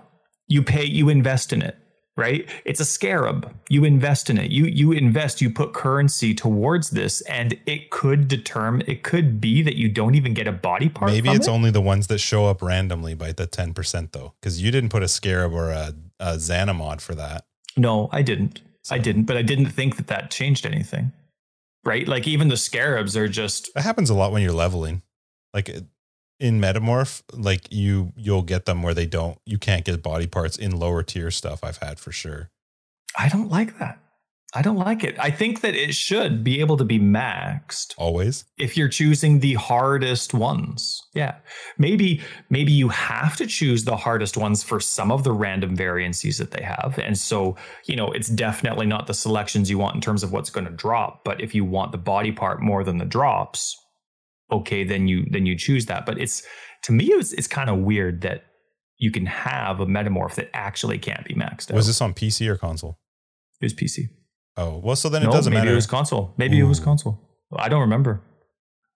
you 0.48 0.64
pay, 0.64 0.86
you 0.86 1.10
invest 1.10 1.52
in 1.52 1.62
it 1.62 1.76
right? 2.20 2.48
It's 2.66 2.80
a 2.80 2.86
scarab. 2.86 3.52
You 3.70 3.86
invest 3.86 4.30
in 4.30 4.38
it. 4.38 4.52
You 4.52 4.66
you 4.66 4.92
invest, 4.92 5.42
you 5.42 5.50
put 5.50 5.74
currency 5.74 6.36
towards 6.36 6.92
this, 6.92 7.22
and 7.22 7.58
it 7.66 7.90
could 7.90 8.28
determine 8.28 8.84
it 8.88 9.04
could 9.04 9.40
be 9.40 9.62
that 9.64 9.78
you 9.78 9.90
don't 9.90 10.16
even 10.16 10.34
get 10.34 10.48
a 10.48 10.52
body 10.52 10.90
part. 10.90 11.12
Maybe 11.12 11.30
it's 11.30 11.48
it. 11.48 11.52
only 11.52 11.72
the 11.72 11.82
ones 11.82 12.08
that 12.08 12.20
show 12.20 12.46
up 12.46 12.62
randomly 12.62 13.16
by 13.16 13.32
the 13.32 13.48
10% 13.48 14.12
though. 14.12 14.34
Because 14.40 14.62
you 14.62 14.70
didn't 14.70 14.90
put 14.90 15.02
a 15.02 15.08
scarab 15.08 15.54
or 15.54 15.72
a, 15.72 15.94
a 16.20 16.34
Zana 16.34 16.76
mod 16.76 17.02
for 17.02 17.16
that. 17.16 17.46
No, 17.78 18.10
I 18.12 18.22
didn't. 18.22 18.62
So. 18.84 18.96
I 18.96 18.98
didn't, 18.98 19.24
but 19.24 19.38
I 19.38 19.42
didn't 19.42 19.68
think 19.68 19.96
that 19.96 20.08
that 20.08 20.30
changed 20.30 20.66
anything. 20.66 21.14
Right? 21.90 22.08
Like 22.08 22.28
even 22.28 22.50
the 22.50 22.58
scarabs 22.58 23.18
are 23.18 23.28
just 23.28 23.74
That 23.74 23.82
happens 23.82 24.12
a 24.12 24.14
lot 24.14 24.32
when 24.32 24.44
you're 24.44 24.52
leveling. 24.54 25.02
Like 25.56 25.72
in 26.40 26.62
metamorph 26.62 27.22
like 27.34 27.68
you 27.70 28.14
you'll 28.16 28.44
get 28.44 28.66
them 28.66 28.82
where 28.82 28.94
they 28.94 29.06
don't 29.06 29.38
you 29.46 29.58
can't 29.58 29.84
get 29.84 30.02
body 30.02 30.26
parts 30.26 30.58
in 30.58 30.78
lower 30.80 31.04
tier 31.04 31.30
stuff 31.30 31.64
i've 31.64 31.78
had 31.78 32.00
for 32.00 32.12
sure 32.12 32.50
i 33.18 33.28
don't 33.28 33.50
like 33.50 33.78
that 33.78 34.00
i 34.54 34.62
don't 34.62 34.78
like 34.78 35.04
it 35.04 35.16
i 35.20 35.30
think 35.30 35.62
that 35.62 35.76
it 35.76 35.94
should 35.94 36.44
be 36.44 36.60
able 36.60 36.78
to 36.78 36.84
be 36.84 37.00
maxed 37.00 37.94
always 37.98 38.46
if 38.58 38.76
you're 38.76 38.88
choosing 38.88 39.40
the 39.40 39.54
hardest 39.56 40.34
ones 40.34 41.02
yeah 41.14 41.36
maybe 41.78 42.22
maybe 42.50 42.72
you 42.72 42.90
have 42.90 43.36
to 43.36 43.46
choose 43.46 43.84
the 43.84 43.98
hardest 43.98 44.38
ones 44.38 44.64
for 44.64 44.80
some 44.80 45.12
of 45.12 45.24
the 45.24 45.32
random 45.32 45.76
variances 45.76 46.38
that 46.38 46.52
they 46.52 46.64
have 46.64 47.00
and 47.02 47.18
so 47.18 47.56
you 47.86 47.96
know 47.96 48.12
it's 48.12 48.30
definitely 48.30 48.86
not 48.86 49.08
the 49.08 49.14
selections 49.14 49.70
you 49.70 49.78
want 49.78 49.96
in 49.96 50.02
terms 50.02 50.24
of 50.24 50.32
what's 50.32 50.50
going 50.50 50.66
to 50.66 50.72
drop 50.72 51.24
but 51.24 51.42
if 51.42 51.54
you 51.54 51.64
want 51.64 51.92
the 51.92 51.98
body 51.98 52.32
part 52.32 52.62
more 52.62 52.84
than 52.84 52.98
the 52.98 53.06
drops 53.06 53.76
okay, 54.52 54.84
then 54.84 55.08
you 55.08 55.26
then 55.30 55.46
you 55.46 55.56
choose 55.56 55.86
that. 55.88 56.06
But 56.06 56.20
it's 56.20 56.44
to 56.84 56.92
me, 56.92 57.06
it's 57.06 57.34
it's 57.34 57.48
kind 57.48 57.70
of 57.70 57.80
weird 57.80 58.22
that 58.22 58.46
you 58.98 59.12
can 59.12 59.26
have 59.26 59.80
a 59.80 59.86
metamorph 59.86 60.36
that 60.36 60.50
actually 60.54 60.98
can't 60.98 61.26
be 61.26 61.34
maxed 61.34 61.72
out. 61.72 61.76
Was 61.76 61.88
this 61.88 62.02
on 62.02 62.14
PC 62.14 62.48
or 62.48 62.58
console? 62.58 63.00
It 63.62 63.66
was 63.66 63.74
PC. 63.74 64.10
Oh 64.60 64.82
well, 64.84 64.96
so 64.98 65.08
then 65.08 65.24
no, 65.24 65.30
it 65.30 65.32
doesn't 65.32 65.52
maybe 65.52 65.60
matter. 65.60 65.66
Maybe 65.68 65.74
it 65.74 65.76
was 65.76 65.88
console. 65.88 66.34
Maybe 66.38 66.60
Ooh. 66.60 66.66
it 66.66 66.70
was 66.70 66.80
console. 66.82 67.20
I 67.56 67.70
don't 67.70 67.82
remember. 67.82 68.22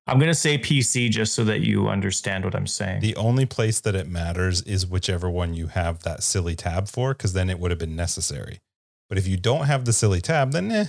I'm 0.05 0.19
going 0.19 0.29
to 0.29 0.35
say 0.35 0.57
PC 0.57 1.09
just 1.09 1.33
so 1.33 1.45
that 1.45 1.61
you 1.61 1.87
understand 1.87 2.43
what 2.43 2.53
I'm 2.53 2.67
saying. 2.67 2.99
The 2.99 3.15
only 3.15 3.45
place 3.45 3.79
that 3.79 3.95
it 3.95 4.05
matters 4.05 4.61
is 4.63 4.85
whichever 4.85 5.29
one 5.29 5.53
you 5.53 5.67
have 5.67 6.03
that 6.03 6.23
silly 6.23 6.57
tab 6.57 6.89
for, 6.89 7.13
because 7.13 7.31
then 7.31 7.49
it 7.49 7.57
would 7.57 7.71
have 7.71 7.79
been 7.79 7.95
necessary. 7.95 8.59
But 9.07 9.17
if 9.17 9.25
you 9.27 9.37
don't 9.37 9.65
have 9.65 9.85
the 9.85 9.93
silly 9.93 10.19
tab, 10.19 10.51
then 10.51 10.69
eh, 10.71 10.85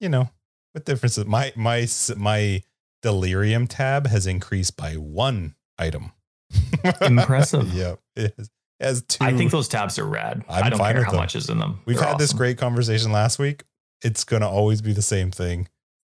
you 0.00 0.08
know, 0.08 0.30
what 0.72 0.84
difference 0.84 1.16
is 1.16 1.26
my 1.26 1.52
my 1.54 1.86
my 2.16 2.62
delirium 3.02 3.68
tab 3.68 4.08
has 4.08 4.26
increased 4.26 4.76
by 4.76 4.94
one 4.94 5.54
item. 5.78 6.10
Impressive. 7.00 7.72
yep. 7.72 8.00
It 8.16 8.34
has, 8.36 8.50
it 8.80 8.84
has 8.84 9.02
two. 9.02 9.24
I 9.24 9.32
think 9.32 9.52
those 9.52 9.68
tabs 9.68 9.98
are 9.98 10.04
rad. 10.04 10.44
I'm 10.48 10.64
I 10.64 10.70
do 10.70 10.76
not 10.76 10.92
care 10.92 11.04
how 11.04 11.12
much 11.12 11.36
is 11.36 11.48
in 11.48 11.58
them. 11.58 11.80
We've 11.86 11.96
They're 11.96 12.04
had 12.04 12.14
awesome. 12.14 12.18
this 12.18 12.32
great 12.32 12.58
conversation 12.58 13.12
last 13.12 13.38
week. 13.38 13.62
It's 14.02 14.24
gonna 14.24 14.48
always 14.48 14.82
be 14.82 14.92
the 14.92 15.02
same 15.02 15.30
thing. 15.30 15.68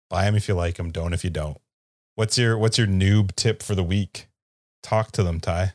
Buy 0.10 0.26
them 0.26 0.36
if 0.36 0.48
you 0.48 0.56
like 0.56 0.76
them. 0.76 0.92
Don't 0.92 1.14
if 1.14 1.24
you 1.24 1.30
don't. 1.30 1.58
What's 2.16 2.38
your 2.38 2.58
What's 2.58 2.78
your 2.78 2.88
noob 2.88 3.36
tip 3.36 3.64
for 3.64 3.76
the 3.76 3.84
week? 3.84 4.28
Talk 4.84 5.12
to 5.14 5.24
them, 5.24 5.40
Ty. 5.40 5.74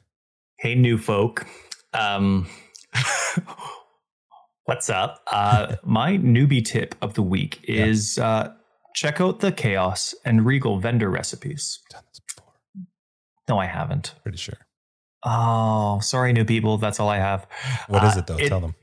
Hey, 0.59 0.74
new 0.74 0.98
folk. 0.98 1.47
Um, 1.93 2.48
what's 4.64 4.90
up? 4.90 5.22
Uh, 5.31 5.76
my 5.85 6.18
newbie 6.18 6.64
tip 6.64 6.94
of 7.02 7.14
the 7.14 7.22
week 7.22 7.60
is 7.64 8.18
yeah. 8.18 8.28
uh, 8.28 8.52
check 8.94 9.20
out 9.20 9.40
the 9.40 9.52
Chaos 9.52 10.14
and 10.24 10.44
Regal 10.44 10.78
vendor 10.78 11.10
recipes. 11.10 11.81
Done 11.90 12.02
this 12.09 12.20
before. 12.20 12.52
No, 13.48 13.59
I 13.59 13.66
haven't. 13.66 14.14
Pretty 14.22 14.39
sure. 14.39 14.59
Oh, 15.22 16.01
sorry, 16.01 16.32
new 16.32 16.44
people. 16.44 16.78
That's 16.78 17.01
all 17.01 17.09
I 17.09 17.18
have. 17.18 17.47
What 17.89 18.05
uh, 18.05 18.09
is 18.09 18.16
it 18.16 18.26
though? 18.26 18.36
It, 18.36 18.48
Tell 18.48 18.60
them. 18.60 18.74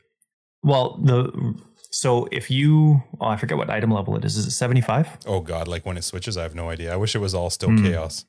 Well, 0.64 0.98
the 0.98 1.56
so 1.92 2.28
if 2.32 2.50
you, 2.50 3.04
oh, 3.20 3.28
I 3.28 3.38
forget 3.38 3.58
what 3.58 3.70
item 3.70 3.92
level 3.92 4.16
it 4.16 4.26
is. 4.26 4.38
Is 4.38 4.48
it 4.48 4.52
seventy 4.52 4.82
five? 4.82 5.08
Oh 5.26 5.42
God! 5.42 5.68
Like 5.68 5.86
when 5.86 5.98
it 5.98 6.04
switches, 6.04 6.38
I 6.38 6.44
have 6.44 6.56
no 6.56 6.70
idea. 6.70 6.94
I 6.94 6.96
wish 6.96 7.16
it 7.16 7.20
was 7.20 7.34
all 7.34 7.50
still 7.50 7.70
mm. 7.70 7.84
chaos 7.84 8.26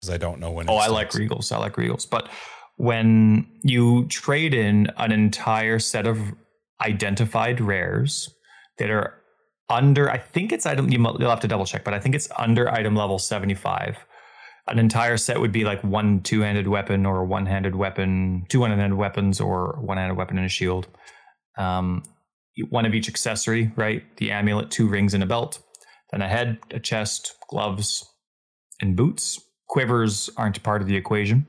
because 0.00 0.14
I 0.14 0.16
don't 0.16 0.40
know 0.40 0.50
when. 0.50 0.70
Oh, 0.70 0.76
I 0.76 0.86
like 0.86 1.10
regals. 1.10 1.52
I 1.52 1.58
like 1.58 1.74
regals, 1.74 2.08
but 2.08 2.28
when 2.80 3.46
you 3.62 4.06
trade 4.06 4.54
in 4.54 4.90
an 4.96 5.12
entire 5.12 5.78
set 5.78 6.06
of 6.06 6.18
identified 6.80 7.60
rares 7.60 8.34
that 8.78 8.88
are 8.88 9.14
under, 9.68 10.10
I 10.10 10.16
think 10.16 10.50
it's 10.50 10.64
item, 10.64 10.88
you'll 10.88 11.28
have 11.28 11.40
to 11.40 11.48
double 11.48 11.66
check, 11.66 11.84
but 11.84 11.92
I 11.92 12.00
think 12.00 12.14
it's 12.14 12.28
under 12.38 12.70
item 12.72 12.96
level 12.96 13.18
75. 13.18 13.98
An 14.68 14.78
entire 14.78 15.18
set 15.18 15.38
would 15.38 15.52
be 15.52 15.64
like 15.64 15.84
one 15.84 16.22
two 16.22 16.40
handed 16.40 16.68
weapon 16.68 17.04
or 17.04 17.20
a 17.20 17.24
one 17.24 17.44
handed 17.44 17.74
weapon, 17.74 18.46
two 18.48 18.60
one 18.60 18.70
handed 18.70 18.96
weapons 18.96 19.40
or 19.40 19.78
one 19.80 19.98
handed 19.98 20.16
weapon 20.16 20.38
and 20.38 20.46
a 20.46 20.48
shield. 20.48 20.86
Um, 21.58 22.02
one 22.68 22.86
of 22.86 22.94
each 22.94 23.08
accessory, 23.08 23.72
right? 23.76 24.02
The 24.16 24.30
amulet, 24.30 24.70
two 24.70 24.88
rings, 24.88 25.14
and 25.14 25.22
a 25.22 25.26
belt. 25.26 25.60
Then 26.10 26.22
a 26.22 26.28
head, 26.28 26.58
a 26.70 26.80
chest, 26.80 27.34
gloves, 27.48 28.04
and 28.80 28.96
boots. 28.96 29.40
Quivers 29.68 30.28
aren't 30.36 30.62
part 30.62 30.82
of 30.82 30.88
the 30.88 30.96
equation. 30.96 31.46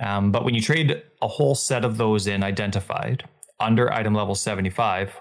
Um, 0.00 0.32
but 0.32 0.44
when 0.44 0.54
you 0.54 0.60
trade 0.60 1.02
a 1.22 1.28
whole 1.28 1.54
set 1.54 1.84
of 1.84 1.98
those 1.98 2.26
in 2.26 2.42
identified 2.42 3.24
under 3.60 3.92
item 3.92 4.14
level 4.14 4.34
75, 4.34 5.20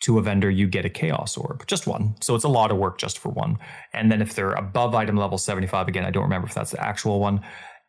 to 0.00 0.18
a 0.18 0.22
vendor, 0.22 0.50
you 0.50 0.68
get 0.68 0.84
a 0.84 0.88
chaos 0.88 1.36
orb, 1.36 1.66
just 1.66 1.86
one. 1.86 2.14
So 2.20 2.34
it's 2.34 2.44
a 2.44 2.48
lot 2.48 2.70
of 2.70 2.76
work 2.76 2.98
just 2.98 3.18
for 3.18 3.30
one. 3.30 3.58
And 3.92 4.12
then 4.12 4.22
if 4.22 4.34
they're 4.34 4.52
above 4.52 4.94
item 4.94 5.16
level 5.16 5.38
75, 5.38 5.88
again, 5.88 6.04
I 6.04 6.10
don't 6.10 6.22
remember 6.22 6.46
if 6.46 6.54
that's 6.54 6.70
the 6.70 6.82
actual 6.82 7.18
one, 7.18 7.40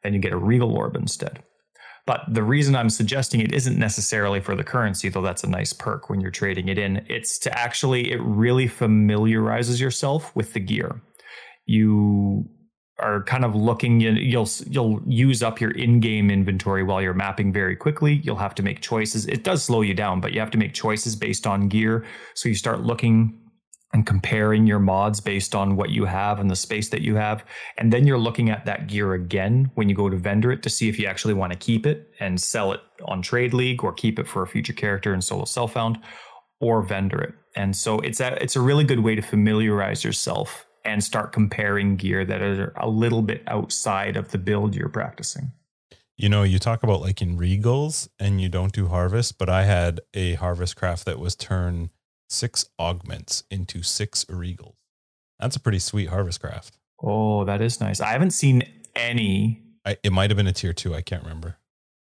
then 0.03 0.13
you 0.13 0.19
get 0.19 0.33
a 0.33 0.37
regal 0.37 0.75
orb 0.75 0.95
instead. 0.95 1.43
But 2.09 2.23
the 2.27 2.41
reason 2.41 2.75
I'm 2.75 2.89
suggesting 2.89 3.39
it 3.39 3.53
isn't 3.53 3.77
necessarily 3.77 4.39
for 4.39 4.55
the 4.55 4.63
currency, 4.63 5.09
though 5.09 5.21
that's 5.21 5.43
a 5.43 5.47
nice 5.47 5.73
perk 5.73 6.09
when 6.09 6.19
you're 6.19 6.31
trading 6.31 6.67
it 6.67 6.79
in. 6.79 7.05
It's 7.07 7.37
to 7.37 7.55
actually, 7.55 8.11
it 8.11 8.19
really 8.23 8.65
familiarizes 8.65 9.79
yourself 9.79 10.35
with 10.35 10.53
the 10.53 10.59
gear. 10.59 11.03
You 11.67 12.49
are 12.97 13.21
kind 13.25 13.45
of 13.45 13.53
looking 13.53 14.01
you'll 14.01 14.49
you'll 14.71 14.99
use 15.05 15.43
up 15.43 15.61
your 15.61 15.69
in-game 15.69 16.31
inventory 16.31 16.81
while 16.81 16.99
you're 16.99 17.13
mapping 17.13 17.53
very 17.53 17.75
quickly 17.75 18.15
you'll 18.25 18.35
have 18.35 18.53
to 18.55 18.61
make 18.61 18.81
choices 18.81 19.25
it 19.27 19.45
does 19.45 19.63
slow 19.63 19.79
you 19.81 19.93
down 19.93 20.19
but 20.19 20.33
you 20.33 20.39
have 20.41 20.51
to 20.51 20.57
make 20.57 20.73
choices 20.73 21.15
based 21.15 21.47
on 21.47 21.69
gear 21.69 22.03
so 22.33 22.49
you 22.49 22.55
start 22.55 22.81
looking 22.81 23.39
and 23.93 24.05
comparing 24.05 24.67
your 24.67 24.79
mods 24.79 25.19
based 25.19 25.55
on 25.55 25.75
what 25.75 25.89
you 25.89 26.05
have 26.05 26.39
and 26.39 26.49
the 26.49 26.55
space 26.55 26.89
that 26.89 27.01
you 27.01 27.15
have 27.15 27.43
and 27.77 27.91
then 27.91 28.05
you're 28.05 28.19
looking 28.19 28.49
at 28.49 28.65
that 28.65 28.87
gear 28.87 29.13
again 29.13 29.71
when 29.75 29.89
you 29.89 29.95
go 29.95 30.09
to 30.09 30.17
vendor 30.17 30.51
it 30.51 30.61
to 30.63 30.69
see 30.69 30.89
if 30.89 30.99
you 30.99 31.07
actually 31.07 31.33
want 31.33 31.51
to 31.51 31.57
keep 31.57 31.85
it 31.85 32.11
and 32.19 32.39
sell 32.39 32.71
it 32.71 32.81
on 33.05 33.21
trade 33.21 33.53
league 33.53 33.83
or 33.83 33.91
keep 33.91 34.19
it 34.19 34.27
for 34.27 34.43
a 34.43 34.47
future 34.47 34.73
character 34.73 35.13
in 35.13 35.21
solo 35.21 35.45
self 35.45 35.73
found 35.73 35.97
or 36.59 36.81
vendor 36.81 37.21
it 37.21 37.33
and 37.55 37.75
so 37.75 37.99
it's 37.99 38.19
a 38.19 38.41
it's 38.41 38.55
a 38.55 38.61
really 38.61 38.83
good 38.83 38.99
way 38.99 39.15
to 39.15 39.21
familiarize 39.21 40.03
yourself 40.03 40.67
and 40.85 41.03
start 41.03 41.31
comparing 41.31 41.95
gear 41.95 42.25
that 42.25 42.41
are 42.41 42.73
a 42.77 42.89
little 42.89 43.21
bit 43.21 43.43
outside 43.47 44.17
of 44.17 44.31
the 44.31 44.37
build 44.37 44.75
you're 44.75 44.89
practicing. 44.89 45.51
You 46.17 46.29
know, 46.29 46.43
you 46.43 46.59
talk 46.59 46.83
about 46.83 47.01
like 47.01 47.21
in 47.21 47.37
regals 47.37 48.09
and 48.19 48.41
you 48.41 48.49
don't 48.49 48.73
do 48.73 48.87
harvest, 48.87 49.37
but 49.37 49.49
I 49.49 49.63
had 49.63 50.01
a 50.13 50.33
harvest 50.35 50.75
craft 50.75 51.05
that 51.05 51.19
was 51.19 51.35
turn 51.35 51.91
six 52.29 52.65
augments 52.79 53.43
into 53.49 53.83
six 53.83 54.25
regals. 54.25 54.75
That's 55.39 55.55
a 55.55 55.59
pretty 55.59 55.79
sweet 55.79 56.09
harvest 56.09 56.41
craft. 56.41 56.77
Oh, 57.01 57.45
that 57.45 57.61
is 57.61 57.79
nice. 57.79 58.01
I 58.01 58.11
haven't 58.11 58.31
seen 58.31 58.63
any. 58.95 59.63
I, 59.85 59.97
it 60.03 60.11
might 60.11 60.29
have 60.29 60.37
been 60.37 60.47
a 60.47 60.53
tier 60.53 60.73
two. 60.73 60.93
I 60.93 61.01
can't 61.01 61.23
remember. 61.23 61.57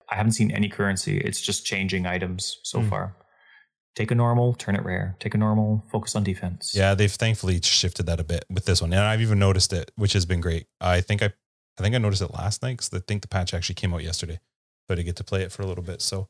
I 0.08 0.14
haven't 0.14 0.32
seen 0.32 0.52
any 0.52 0.68
currency. 0.68 1.18
It's 1.18 1.40
just 1.40 1.66
changing 1.66 2.06
items 2.06 2.60
so 2.62 2.80
mm. 2.80 2.88
far 2.88 3.16
take 3.96 4.10
a 4.10 4.14
normal, 4.14 4.52
turn 4.54 4.76
it 4.76 4.84
rare. 4.84 5.16
Take 5.18 5.34
a 5.34 5.38
normal, 5.38 5.82
focus 5.90 6.14
on 6.14 6.22
defense. 6.22 6.72
Yeah, 6.74 6.94
they've 6.94 7.10
thankfully 7.10 7.60
shifted 7.62 8.06
that 8.06 8.20
a 8.20 8.24
bit 8.24 8.44
with 8.48 8.66
this 8.66 8.80
one. 8.80 8.92
And 8.92 9.00
I've 9.00 9.22
even 9.22 9.40
noticed 9.40 9.72
it, 9.72 9.90
which 9.96 10.12
has 10.12 10.26
been 10.26 10.40
great. 10.40 10.66
I 10.80 11.00
think 11.00 11.22
I 11.22 11.32
I 11.78 11.82
think 11.82 11.94
I 11.94 11.98
noticed 11.98 12.22
it 12.22 12.32
last 12.32 12.62
night 12.62 12.78
because 12.78 12.92
I 12.94 13.00
think 13.06 13.22
the 13.22 13.28
patch 13.28 13.52
actually 13.52 13.74
came 13.74 13.92
out 13.92 14.02
yesterday. 14.02 14.38
So 14.86 14.92
I 14.92 14.94
did 14.94 15.04
get 15.04 15.16
to 15.16 15.24
play 15.24 15.42
it 15.42 15.50
for 15.50 15.62
a 15.62 15.66
little 15.66 15.82
bit. 15.82 16.00
So 16.00 16.28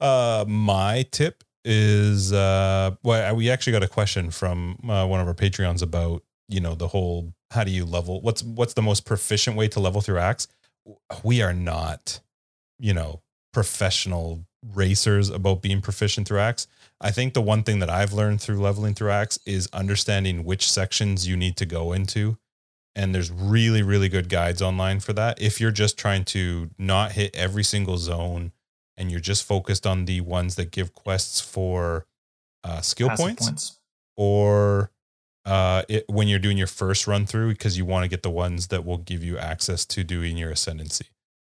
uh, 0.00 0.44
my 0.48 1.04
tip 1.10 1.44
is 1.64 2.32
uh, 2.32 2.92
well, 3.02 3.36
we 3.36 3.50
actually 3.50 3.72
got 3.72 3.82
a 3.82 3.88
question 3.88 4.30
from 4.30 4.78
uh, 4.88 5.06
one 5.06 5.20
of 5.20 5.28
our 5.28 5.34
Patreons 5.34 5.82
about 5.82 6.22
you 6.48 6.60
know 6.60 6.74
the 6.74 6.88
whole 6.88 7.32
how 7.50 7.64
do 7.64 7.70
you 7.70 7.84
level 7.84 8.20
what's 8.20 8.42
what's 8.42 8.74
the 8.74 8.82
most 8.82 9.04
proficient 9.04 9.56
way 9.56 9.68
to 9.68 9.80
level 9.80 10.00
through 10.00 10.18
acts? 10.18 10.48
We 11.22 11.42
are 11.42 11.52
not 11.52 12.20
you 12.78 12.94
know 12.94 13.22
professional 13.52 14.44
racers 14.74 15.30
about 15.30 15.62
being 15.62 15.80
proficient 15.80 16.28
through 16.28 16.38
acts. 16.38 16.66
I 17.00 17.10
think 17.10 17.32
the 17.32 17.40
one 17.40 17.62
thing 17.62 17.78
that 17.78 17.88
i've 17.88 18.12
learned 18.12 18.42
through 18.42 18.60
leveling 18.60 18.94
through 18.94 19.10
acts 19.10 19.38
is 19.46 19.68
understanding 19.72 20.44
which 20.44 20.70
sections 20.70 21.26
you 21.26 21.36
need 21.36 21.56
to 21.56 21.66
go 21.66 21.92
into. 21.92 22.36
And 22.94 23.14
there's 23.14 23.30
really 23.30 23.82
really 23.82 24.08
good 24.08 24.28
guides 24.28 24.62
online 24.62 25.00
for 25.00 25.12
that. 25.14 25.40
If 25.40 25.60
you're 25.60 25.70
just 25.70 25.98
trying 25.98 26.24
to 26.26 26.70
not 26.78 27.12
hit 27.12 27.34
every 27.34 27.64
single 27.64 27.96
zone 27.98 28.52
and 29.00 29.10
you're 29.10 29.18
just 29.18 29.44
focused 29.44 29.86
on 29.86 30.04
the 30.04 30.20
ones 30.20 30.56
that 30.56 30.70
give 30.70 30.94
quests 30.94 31.40
for 31.40 32.06
uh, 32.62 32.82
skill 32.82 33.08
points, 33.08 33.46
points, 33.46 33.80
or 34.16 34.92
uh, 35.46 35.82
it, 35.88 36.04
when 36.06 36.28
you're 36.28 36.38
doing 36.38 36.58
your 36.58 36.66
first 36.66 37.06
run 37.06 37.24
through 37.24 37.48
because 37.48 37.78
you 37.78 37.86
want 37.86 38.04
to 38.04 38.08
get 38.08 38.22
the 38.22 38.30
ones 38.30 38.66
that 38.66 38.84
will 38.84 38.98
give 38.98 39.24
you 39.24 39.38
access 39.38 39.86
to 39.86 40.04
doing 40.04 40.36
your 40.36 40.50
ascendancy. 40.50 41.06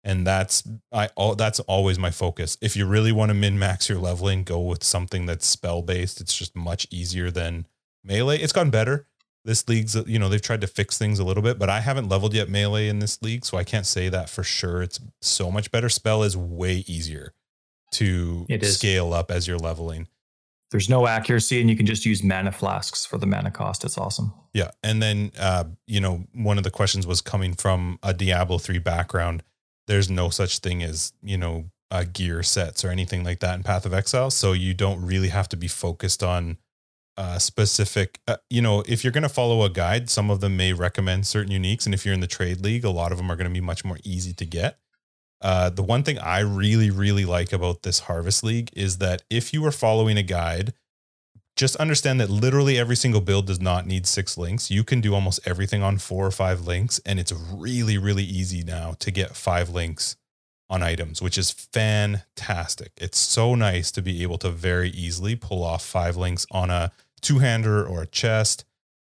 And 0.04 0.24
that's 0.24 0.62
I 0.92 1.08
all 1.16 1.34
that's 1.34 1.60
always 1.60 1.98
my 1.98 2.10
focus. 2.12 2.56
If 2.60 2.76
you 2.76 2.86
really 2.86 3.12
want 3.12 3.30
to 3.30 3.34
min 3.34 3.58
max 3.58 3.88
your 3.88 3.98
leveling, 3.98 4.44
go 4.44 4.60
with 4.60 4.84
something 4.84 5.26
that's 5.26 5.46
spell 5.46 5.82
based. 5.82 6.20
It's 6.20 6.36
just 6.36 6.56
much 6.56 6.86
easier 6.90 7.30
than 7.30 7.66
melee. 8.04 8.38
It's 8.38 8.52
gotten 8.52 8.70
better. 8.70 9.06
This 9.44 9.68
league's 9.68 9.96
you 10.06 10.18
know 10.18 10.28
they've 10.28 10.40
tried 10.40 10.60
to 10.60 10.66
fix 10.66 10.98
things 10.98 11.18
a 11.18 11.24
little 11.24 11.42
bit, 11.42 11.58
but 11.58 11.68
I 11.68 11.80
haven't 11.80 12.08
leveled 12.08 12.34
yet 12.34 12.48
melee 12.48 12.88
in 12.88 13.00
this 13.00 13.20
league, 13.22 13.44
so 13.44 13.58
I 13.58 13.64
can't 13.64 13.86
say 13.86 14.08
that 14.08 14.30
for 14.30 14.44
sure. 14.44 14.82
It's 14.82 15.00
so 15.20 15.50
much 15.50 15.72
better. 15.72 15.88
Spell 15.88 16.22
is 16.22 16.36
way 16.36 16.84
easier 16.86 17.32
to 17.92 18.46
scale 18.62 19.12
up 19.12 19.30
as 19.30 19.46
you're 19.46 19.58
leveling. 19.58 20.08
There's 20.70 20.88
no 20.88 21.06
accuracy, 21.06 21.60
and 21.60 21.68
you 21.68 21.76
can 21.76 21.86
just 21.86 22.06
use 22.06 22.22
mana 22.22 22.50
flasks 22.50 23.04
for 23.04 23.18
the 23.18 23.26
mana 23.26 23.50
cost. 23.50 23.84
It's 23.84 23.98
awesome. 23.98 24.32
Yeah, 24.54 24.70
and 24.82 25.02
then 25.02 25.32
uh, 25.38 25.64
you 25.86 26.00
know 26.00 26.24
one 26.34 26.56
of 26.56 26.64
the 26.64 26.70
questions 26.70 27.06
was 27.06 27.20
coming 27.20 27.54
from 27.54 27.98
a 28.02 28.14
Diablo 28.14 28.58
three 28.58 28.78
background. 28.78 29.42
There's 29.86 30.08
no 30.08 30.30
such 30.30 30.60
thing 30.60 30.82
as 30.82 31.12
you 31.22 31.36
know 31.36 31.66
uh, 31.90 32.04
gear 32.10 32.42
sets 32.42 32.84
or 32.84 32.90
anything 32.90 33.22
like 33.22 33.40
that 33.40 33.56
in 33.56 33.64
Path 33.64 33.84
of 33.84 33.92
Exile, 33.92 34.30
so 34.30 34.52
you 34.52 34.72
don't 34.72 35.04
really 35.04 35.28
have 35.28 35.48
to 35.50 35.56
be 35.56 35.68
focused 35.68 36.22
on 36.22 36.56
uh, 37.16 37.38
specific. 37.38 38.20
Uh, 38.26 38.36
you 38.48 38.62
know, 38.62 38.82
if 38.86 39.04
you're 39.04 39.12
going 39.12 39.22
to 39.22 39.28
follow 39.28 39.62
a 39.64 39.70
guide, 39.70 40.08
some 40.08 40.30
of 40.30 40.40
them 40.40 40.56
may 40.56 40.72
recommend 40.72 41.26
certain 41.26 41.52
uniques, 41.52 41.84
and 41.84 41.94
if 41.94 42.04
you're 42.04 42.14
in 42.14 42.20
the 42.20 42.26
trade 42.26 42.60
league, 42.60 42.84
a 42.84 42.90
lot 42.90 43.12
of 43.12 43.18
them 43.18 43.30
are 43.30 43.36
going 43.36 43.48
to 43.48 43.52
be 43.52 43.60
much 43.60 43.84
more 43.84 43.98
easy 44.04 44.32
to 44.32 44.46
get. 44.46 44.78
Uh, 45.40 45.70
the 45.70 45.82
one 45.82 46.04
thing 46.04 46.18
I 46.18 46.38
really, 46.40 46.90
really 46.90 47.24
like 47.24 47.52
about 47.52 47.82
this 47.82 48.00
Harvest 48.00 48.44
League 48.44 48.70
is 48.74 48.98
that 48.98 49.22
if 49.28 49.52
you 49.52 49.64
are 49.66 49.72
following 49.72 50.16
a 50.16 50.22
guide, 50.22 50.72
just 51.56 51.76
understand 51.76 52.20
that 52.20 52.30
literally 52.30 52.78
every 52.78 52.96
single 52.96 53.20
build 53.20 53.46
does 53.46 53.60
not 53.60 53.86
need 53.86 54.06
six 54.06 54.38
links. 54.38 54.70
You 54.70 54.84
can 54.84 55.00
do 55.00 55.14
almost 55.14 55.40
everything 55.44 55.82
on 55.82 55.98
four 55.98 56.26
or 56.26 56.30
five 56.30 56.66
links, 56.66 57.00
and 57.04 57.18
it's 57.18 57.32
really, 57.32 57.98
really 57.98 58.24
easy 58.24 58.62
now 58.62 58.94
to 59.00 59.10
get 59.10 59.36
five 59.36 59.68
links 59.68 60.16
on 60.72 60.82
items, 60.82 61.22
which 61.22 61.38
is 61.38 61.52
fantastic. 61.52 62.92
It's 62.96 63.18
so 63.18 63.54
nice 63.54 63.92
to 63.92 64.02
be 64.02 64.22
able 64.24 64.38
to 64.38 64.50
very 64.50 64.90
easily 64.90 65.36
pull 65.36 65.62
off 65.62 65.84
five 65.84 66.16
links 66.16 66.46
on 66.50 66.70
a 66.70 66.90
two 67.20 67.38
hander 67.38 67.86
or 67.86 68.02
a 68.02 68.06
chest 68.06 68.64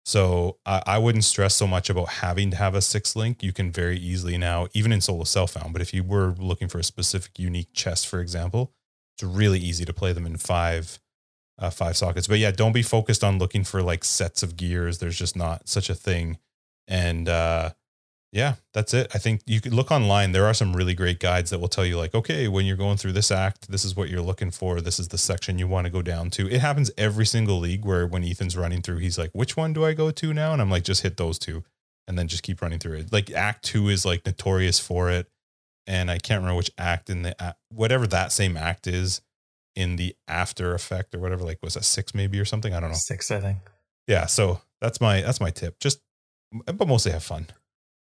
so 0.03 0.57
I, 0.65 0.81
I 0.85 0.97
wouldn't 0.97 1.23
stress 1.23 1.55
so 1.55 1.67
much 1.67 1.89
about 1.89 2.09
having 2.09 2.51
to 2.51 2.57
have 2.57 2.73
a 2.73 2.81
six 2.81 3.15
link. 3.15 3.43
You 3.43 3.53
can 3.53 3.71
very 3.71 3.97
easily 3.97 4.37
now, 4.37 4.67
even 4.73 4.91
in 4.91 5.01
solo 5.01 5.23
self 5.23 5.51
found, 5.51 5.73
but 5.73 5.81
if 5.81 5.93
you 5.93 6.03
were 6.03 6.35
looking 6.37 6.67
for 6.67 6.79
a 6.79 6.83
specific 6.83 7.37
unique 7.37 7.73
chest, 7.73 8.07
for 8.07 8.19
example, 8.19 8.73
it's 9.15 9.23
really 9.23 9.59
easy 9.59 9.85
to 9.85 9.93
play 9.93 10.13
them 10.13 10.25
in 10.25 10.37
five 10.37 10.99
uh, 11.59 11.69
five 11.69 11.95
sockets. 11.95 12.27
But 12.27 12.39
yeah, 12.39 12.49
don't 12.51 12.71
be 12.71 12.81
focused 12.81 13.23
on 13.23 13.37
looking 13.37 13.63
for 13.63 13.83
like 13.83 14.03
sets 14.03 14.41
of 14.41 14.57
gears. 14.57 14.97
There's 14.97 15.17
just 15.17 15.35
not 15.35 15.69
such 15.69 15.89
a 15.89 15.95
thing. 15.95 16.39
And 16.87 17.29
uh, 17.29 17.71
yeah, 18.31 18.55
that's 18.73 18.93
it. 18.93 19.11
I 19.13 19.17
think 19.17 19.41
you 19.45 19.59
could 19.59 19.73
look 19.73 19.91
online. 19.91 20.31
There 20.31 20.45
are 20.45 20.53
some 20.53 20.73
really 20.73 20.93
great 20.93 21.19
guides 21.19 21.49
that 21.49 21.59
will 21.59 21.67
tell 21.67 21.85
you, 21.85 21.97
like, 21.97 22.15
okay, 22.15 22.47
when 22.47 22.65
you're 22.65 22.77
going 22.77 22.95
through 22.95 23.11
this 23.11 23.29
act, 23.29 23.69
this 23.69 23.83
is 23.83 23.93
what 23.93 24.09
you're 24.09 24.21
looking 24.21 24.51
for. 24.51 24.79
This 24.79 24.99
is 24.99 25.09
the 25.09 25.17
section 25.17 25.59
you 25.59 25.67
want 25.67 25.85
to 25.85 25.91
go 25.91 26.01
down 26.01 26.29
to. 26.31 26.49
It 26.49 26.61
happens 26.61 26.89
every 26.97 27.25
single 27.25 27.59
league 27.59 27.83
where 27.83 28.07
when 28.07 28.23
Ethan's 28.23 28.55
running 28.55 28.81
through, 28.81 28.99
he's 28.99 29.17
like, 29.17 29.31
which 29.33 29.57
one 29.57 29.73
do 29.73 29.83
I 29.83 29.93
go 29.93 30.11
to 30.11 30.33
now? 30.33 30.53
And 30.53 30.61
I'm 30.61 30.71
like, 30.71 30.83
just 30.83 31.01
hit 31.01 31.17
those 31.17 31.37
two 31.37 31.65
and 32.07 32.17
then 32.17 32.29
just 32.29 32.41
keep 32.41 32.61
running 32.61 32.79
through 32.79 32.99
it. 32.99 33.11
Like, 33.11 33.31
Act 33.31 33.65
Two 33.65 33.89
is 33.89 34.05
like 34.05 34.25
notorious 34.25 34.79
for 34.79 35.09
it. 35.09 35.27
And 35.85 36.09
I 36.09 36.17
can't 36.17 36.39
remember 36.39 36.57
which 36.57 36.71
act 36.77 37.09
in 37.09 37.23
the 37.23 37.55
whatever 37.69 38.07
that 38.07 38.31
same 38.31 38.55
act 38.55 38.87
is 38.87 39.21
in 39.75 39.97
the 39.97 40.15
after 40.29 40.73
effect 40.73 41.13
or 41.13 41.19
whatever. 41.19 41.43
Like, 41.43 41.59
was 41.61 41.73
that 41.73 41.83
six 41.83 42.15
maybe 42.15 42.39
or 42.39 42.45
something? 42.45 42.73
I 42.73 42.79
don't 42.79 42.91
know. 42.91 42.97
Six, 42.97 43.29
I 43.29 43.41
think. 43.41 43.57
Yeah. 44.07 44.27
So 44.27 44.61
that's 44.79 45.01
my 45.01 45.21
that's 45.21 45.41
my 45.41 45.49
tip. 45.49 45.79
Just, 45.81 45.99
but 46.65 46.87
mostly 46.87 47.11
have 47.11 47.23
fun 47.23 47.47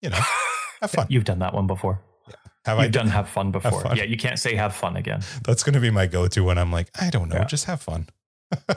you 0.03 0.11
know, 0.11 0.21
have 0.81 0.91
fun. 0.91 1.07
You've 1.09 1.25
done 1.25 1.41
that 1.41 1.55
one 1.55 1.67
before. 1.67 2.01
Yeah. 2.29 2.35
Have 2.67 2.79
You've 2.79 2.87
I 2.87 2.89
done 2.89 3.09
have 3.09 3.29
fun 3.29 3.51
before? 3.51 3.71
Have 3.73 3.83
fun. 3.83 3.97
Yeah, 3.97 4.05
you 4.05 4.17
can't 4.17 4.39
say 4.39 4.55
have 4.55 4.75
fun 4.75 4.97
again. 4.97 5.23
That's 5.45 5.63
going 5.63 5.75
to 5.75 5.81
be 5.81 5.91
my 5.91 6.07
go-to 6.07 6.45
when 6.45 6.59
I'm 6.59 6.73
like, 6.73 6.89
I 7.01 7.11
don't 7.11 7.29
know, 7.29 7.37
yeah. 7.37 7.45
just 7.45 7.67
have 7.67 7.81
fun. 7.81 8.09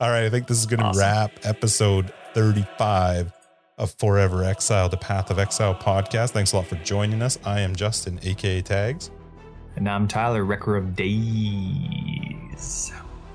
All 0.00 0.08
right, 0.08 0.24
I 0.24 0.30
think 0.30 0.46
this 0.46 0.58
is 0.58 0.66
going 0.66 0.80
to 0.80 0.86
awesome. 0.86 1.00
wrap 1.00 1.32
episode 1.42 2.12
35 2.34 3.32
of 3.78 3.94
Forever 3.98 4.44
Exiled, 4.44 4.92
the 4.92 4.96
Path 4.96 5.30
of 5.30 5.38
Exile 5.38 5.74
podcast. 5.74 6.30
Thanks 6.30 6.52
a 6.52 6.56
lot 6.56 6.66
for 6.66 6.76
joining 6.76 7.22
us. 7.22 7.38
I 7.44 7.60
am 7.60 7.74
Justin, 7.74 8.20
aka 8.22 8.62
Tags. 8.62 9.10
And 9.76 9.88
I'm 9.88 10.06
Tyler, 10.06 10.44
Wrecker 10.44 10.76
of 10.76 10.94
Days. 10.96 12.92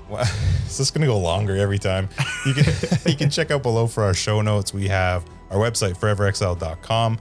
Well, 0.08 0.28
it's 0.64 0.76
just 0.76 0.94
going 0.94 1.02
to 1.02 1.06
go 1.06 1.18
longer 1.18 1.56
every 1.56 1.78
time. 1.78 2.08
You 2.44 2.54
can 2.54 2.64
you 3.06 3.16
can 3.16 3.30
check 3.30 3.50
out 3.50 3.62
below 3.62 3.86
for 3.86 4.04
our 4.04 4.14
show 4.14 4.40
notes. 4.40 4.72
We 4.72 4.88
have 4.88 5.24
our 5.50 5.58
website, 5.58 5.96
foreverexiled.com, 5.98 7.18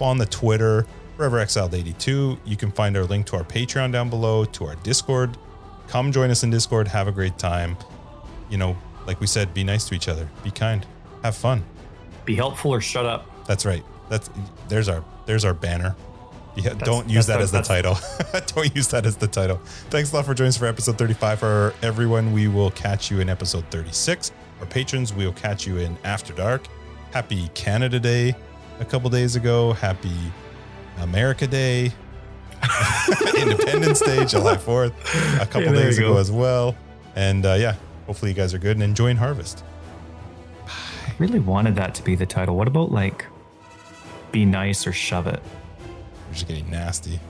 on 0.00 0.18
the 0.18 0.26
Twitter, 0.26 0.86
foreverxl82. 1.16 2.38
You 2.44 2.56
can 2.56 2.70
find 2.70 2.96
our 2.96 3.04
link 3.04 3.26
to 3.26 3.36
our 3.36 3.44
Patreon 3.44 3.92
down 3.92 4.10
below, 4.10 4.44
to 4.44 4.66
our 4.66 4.76
Discord. 4.76 5.36
Come 5.88 6.12
join 6.12 6.30
us 6.30 6.42
in 6.42 6.50
Discord. 6.50 6.86
Have 6.88 7.08
a 7.08 7.12
great 7.12 7.38
time. 7.38 7.76
You 8.50 8.58
know, 8.58 8.76
like 9.06 9.20
we 9.20 9.26
said, 9.26 9.54
be 9.54 9.64
nice 9.64 9.88
to 9.88 9.94
each 9.94 10.08
other. 10.08 10.28
Be 10.44 10.50
kind. 10.50 10.86
Have 11.22 11.36
fun. 11.36 11.64
Be 12.24 12.34
helpful 12.34 12.72
or 12.72 12.80
shut 12.80 13.06
up. 13.06 13.26
That's 13.46 13.64
right. 13.64 13.82
That's 14.08 14.30
there's 14.68 14.88
our 14.88 15.02
there's 15.26 15.44
our 15.44 15.54
banner. 15.54 15.96
Yeah, 16.58 16.74
don't 16.74 17.08
use 17.08 17.26
that 17.26 17.40
as 17.40 17.52
the 17.52 17.62
title. 17.62 17.96
don't 18.54 18.74
use 18.74 18.88
that 18.88 19.06
as 19.06 19.16
the 19.16 19.28
title. 19.28 19.60
Thanks 19.90 20.12
a 20.12 20.16
lot 20.16 20.26
for 20.26 20.34
joining 20.34 20.48
us 20.48 20.56
for 20.56 20.66
episode 20.66 20.98
35. 20.98 21.38
For 21.38 21.74
everyone, 21.82 22.32
we 22.32 22.48
will 22.48 22.72
catch 22.72 23.10
you 23.10 23.20
in 23.20 23.28
episode 23.28 23.64
36. 23.70 24.32
Our 24.60 24.66
patrons, 24.66 25.14
we 25.14 25.24
will 25.24 25.32
catch 25.32 25.66
you 25.66 25.78
in 25.78 25.96
After 26.04 26.32
Dark 26.32 26.66
happy 27.12 27.48
Canada 27.54 27.98
Day 27.98 28.34
a 28.80 28.84
couple 28.84 29.10
days 29.10 29.36
ago. 29.36 29.72
Happy 29.72 30.16
America 30.98 31.46
Day, 31.46 31.92
Independence 33.40 34.00
Day, 34.00 34.24
July 34.24 34.56
4th, 34.56 34.92
a 35.40 35.46
couple 35.46 35.62
yeah, 35.62 35.72
days 35.72 35.98
ago 35.98 36.18
as 36.18 36.30
well. 36.30 36.76
And 37.16 37.44
uh, 37.46 37.54
yeah, 37.54 37.76
hopefully 38.06 38.30
you 38.30 38.36
guys 38.36 38.54
are 38.54 38.58
good 38.58 38.76
and 38.76 38.82
enjoying 38.82 39.16
harvest. 39.16 39.64
I 40.66 41.12
really 41.18 41.40
wanted 41.40 41.76
that 41.76 41.94
to 41.96 42.02
be 42.02 42.14
the 42.14 42.26
title. 42.26 42.56
What 42.56 42.68
about 42.68 42.92
like 42.92 43.26
be 44.32 44.44
nice 44.44 44.86
or 44.86 44.92
shove 44.92 45.26
it? 45.26 45.42
We're 46.28 46.34
just 46.34 46.46
getting 46.46 46.70
nasty. 46.70 47.20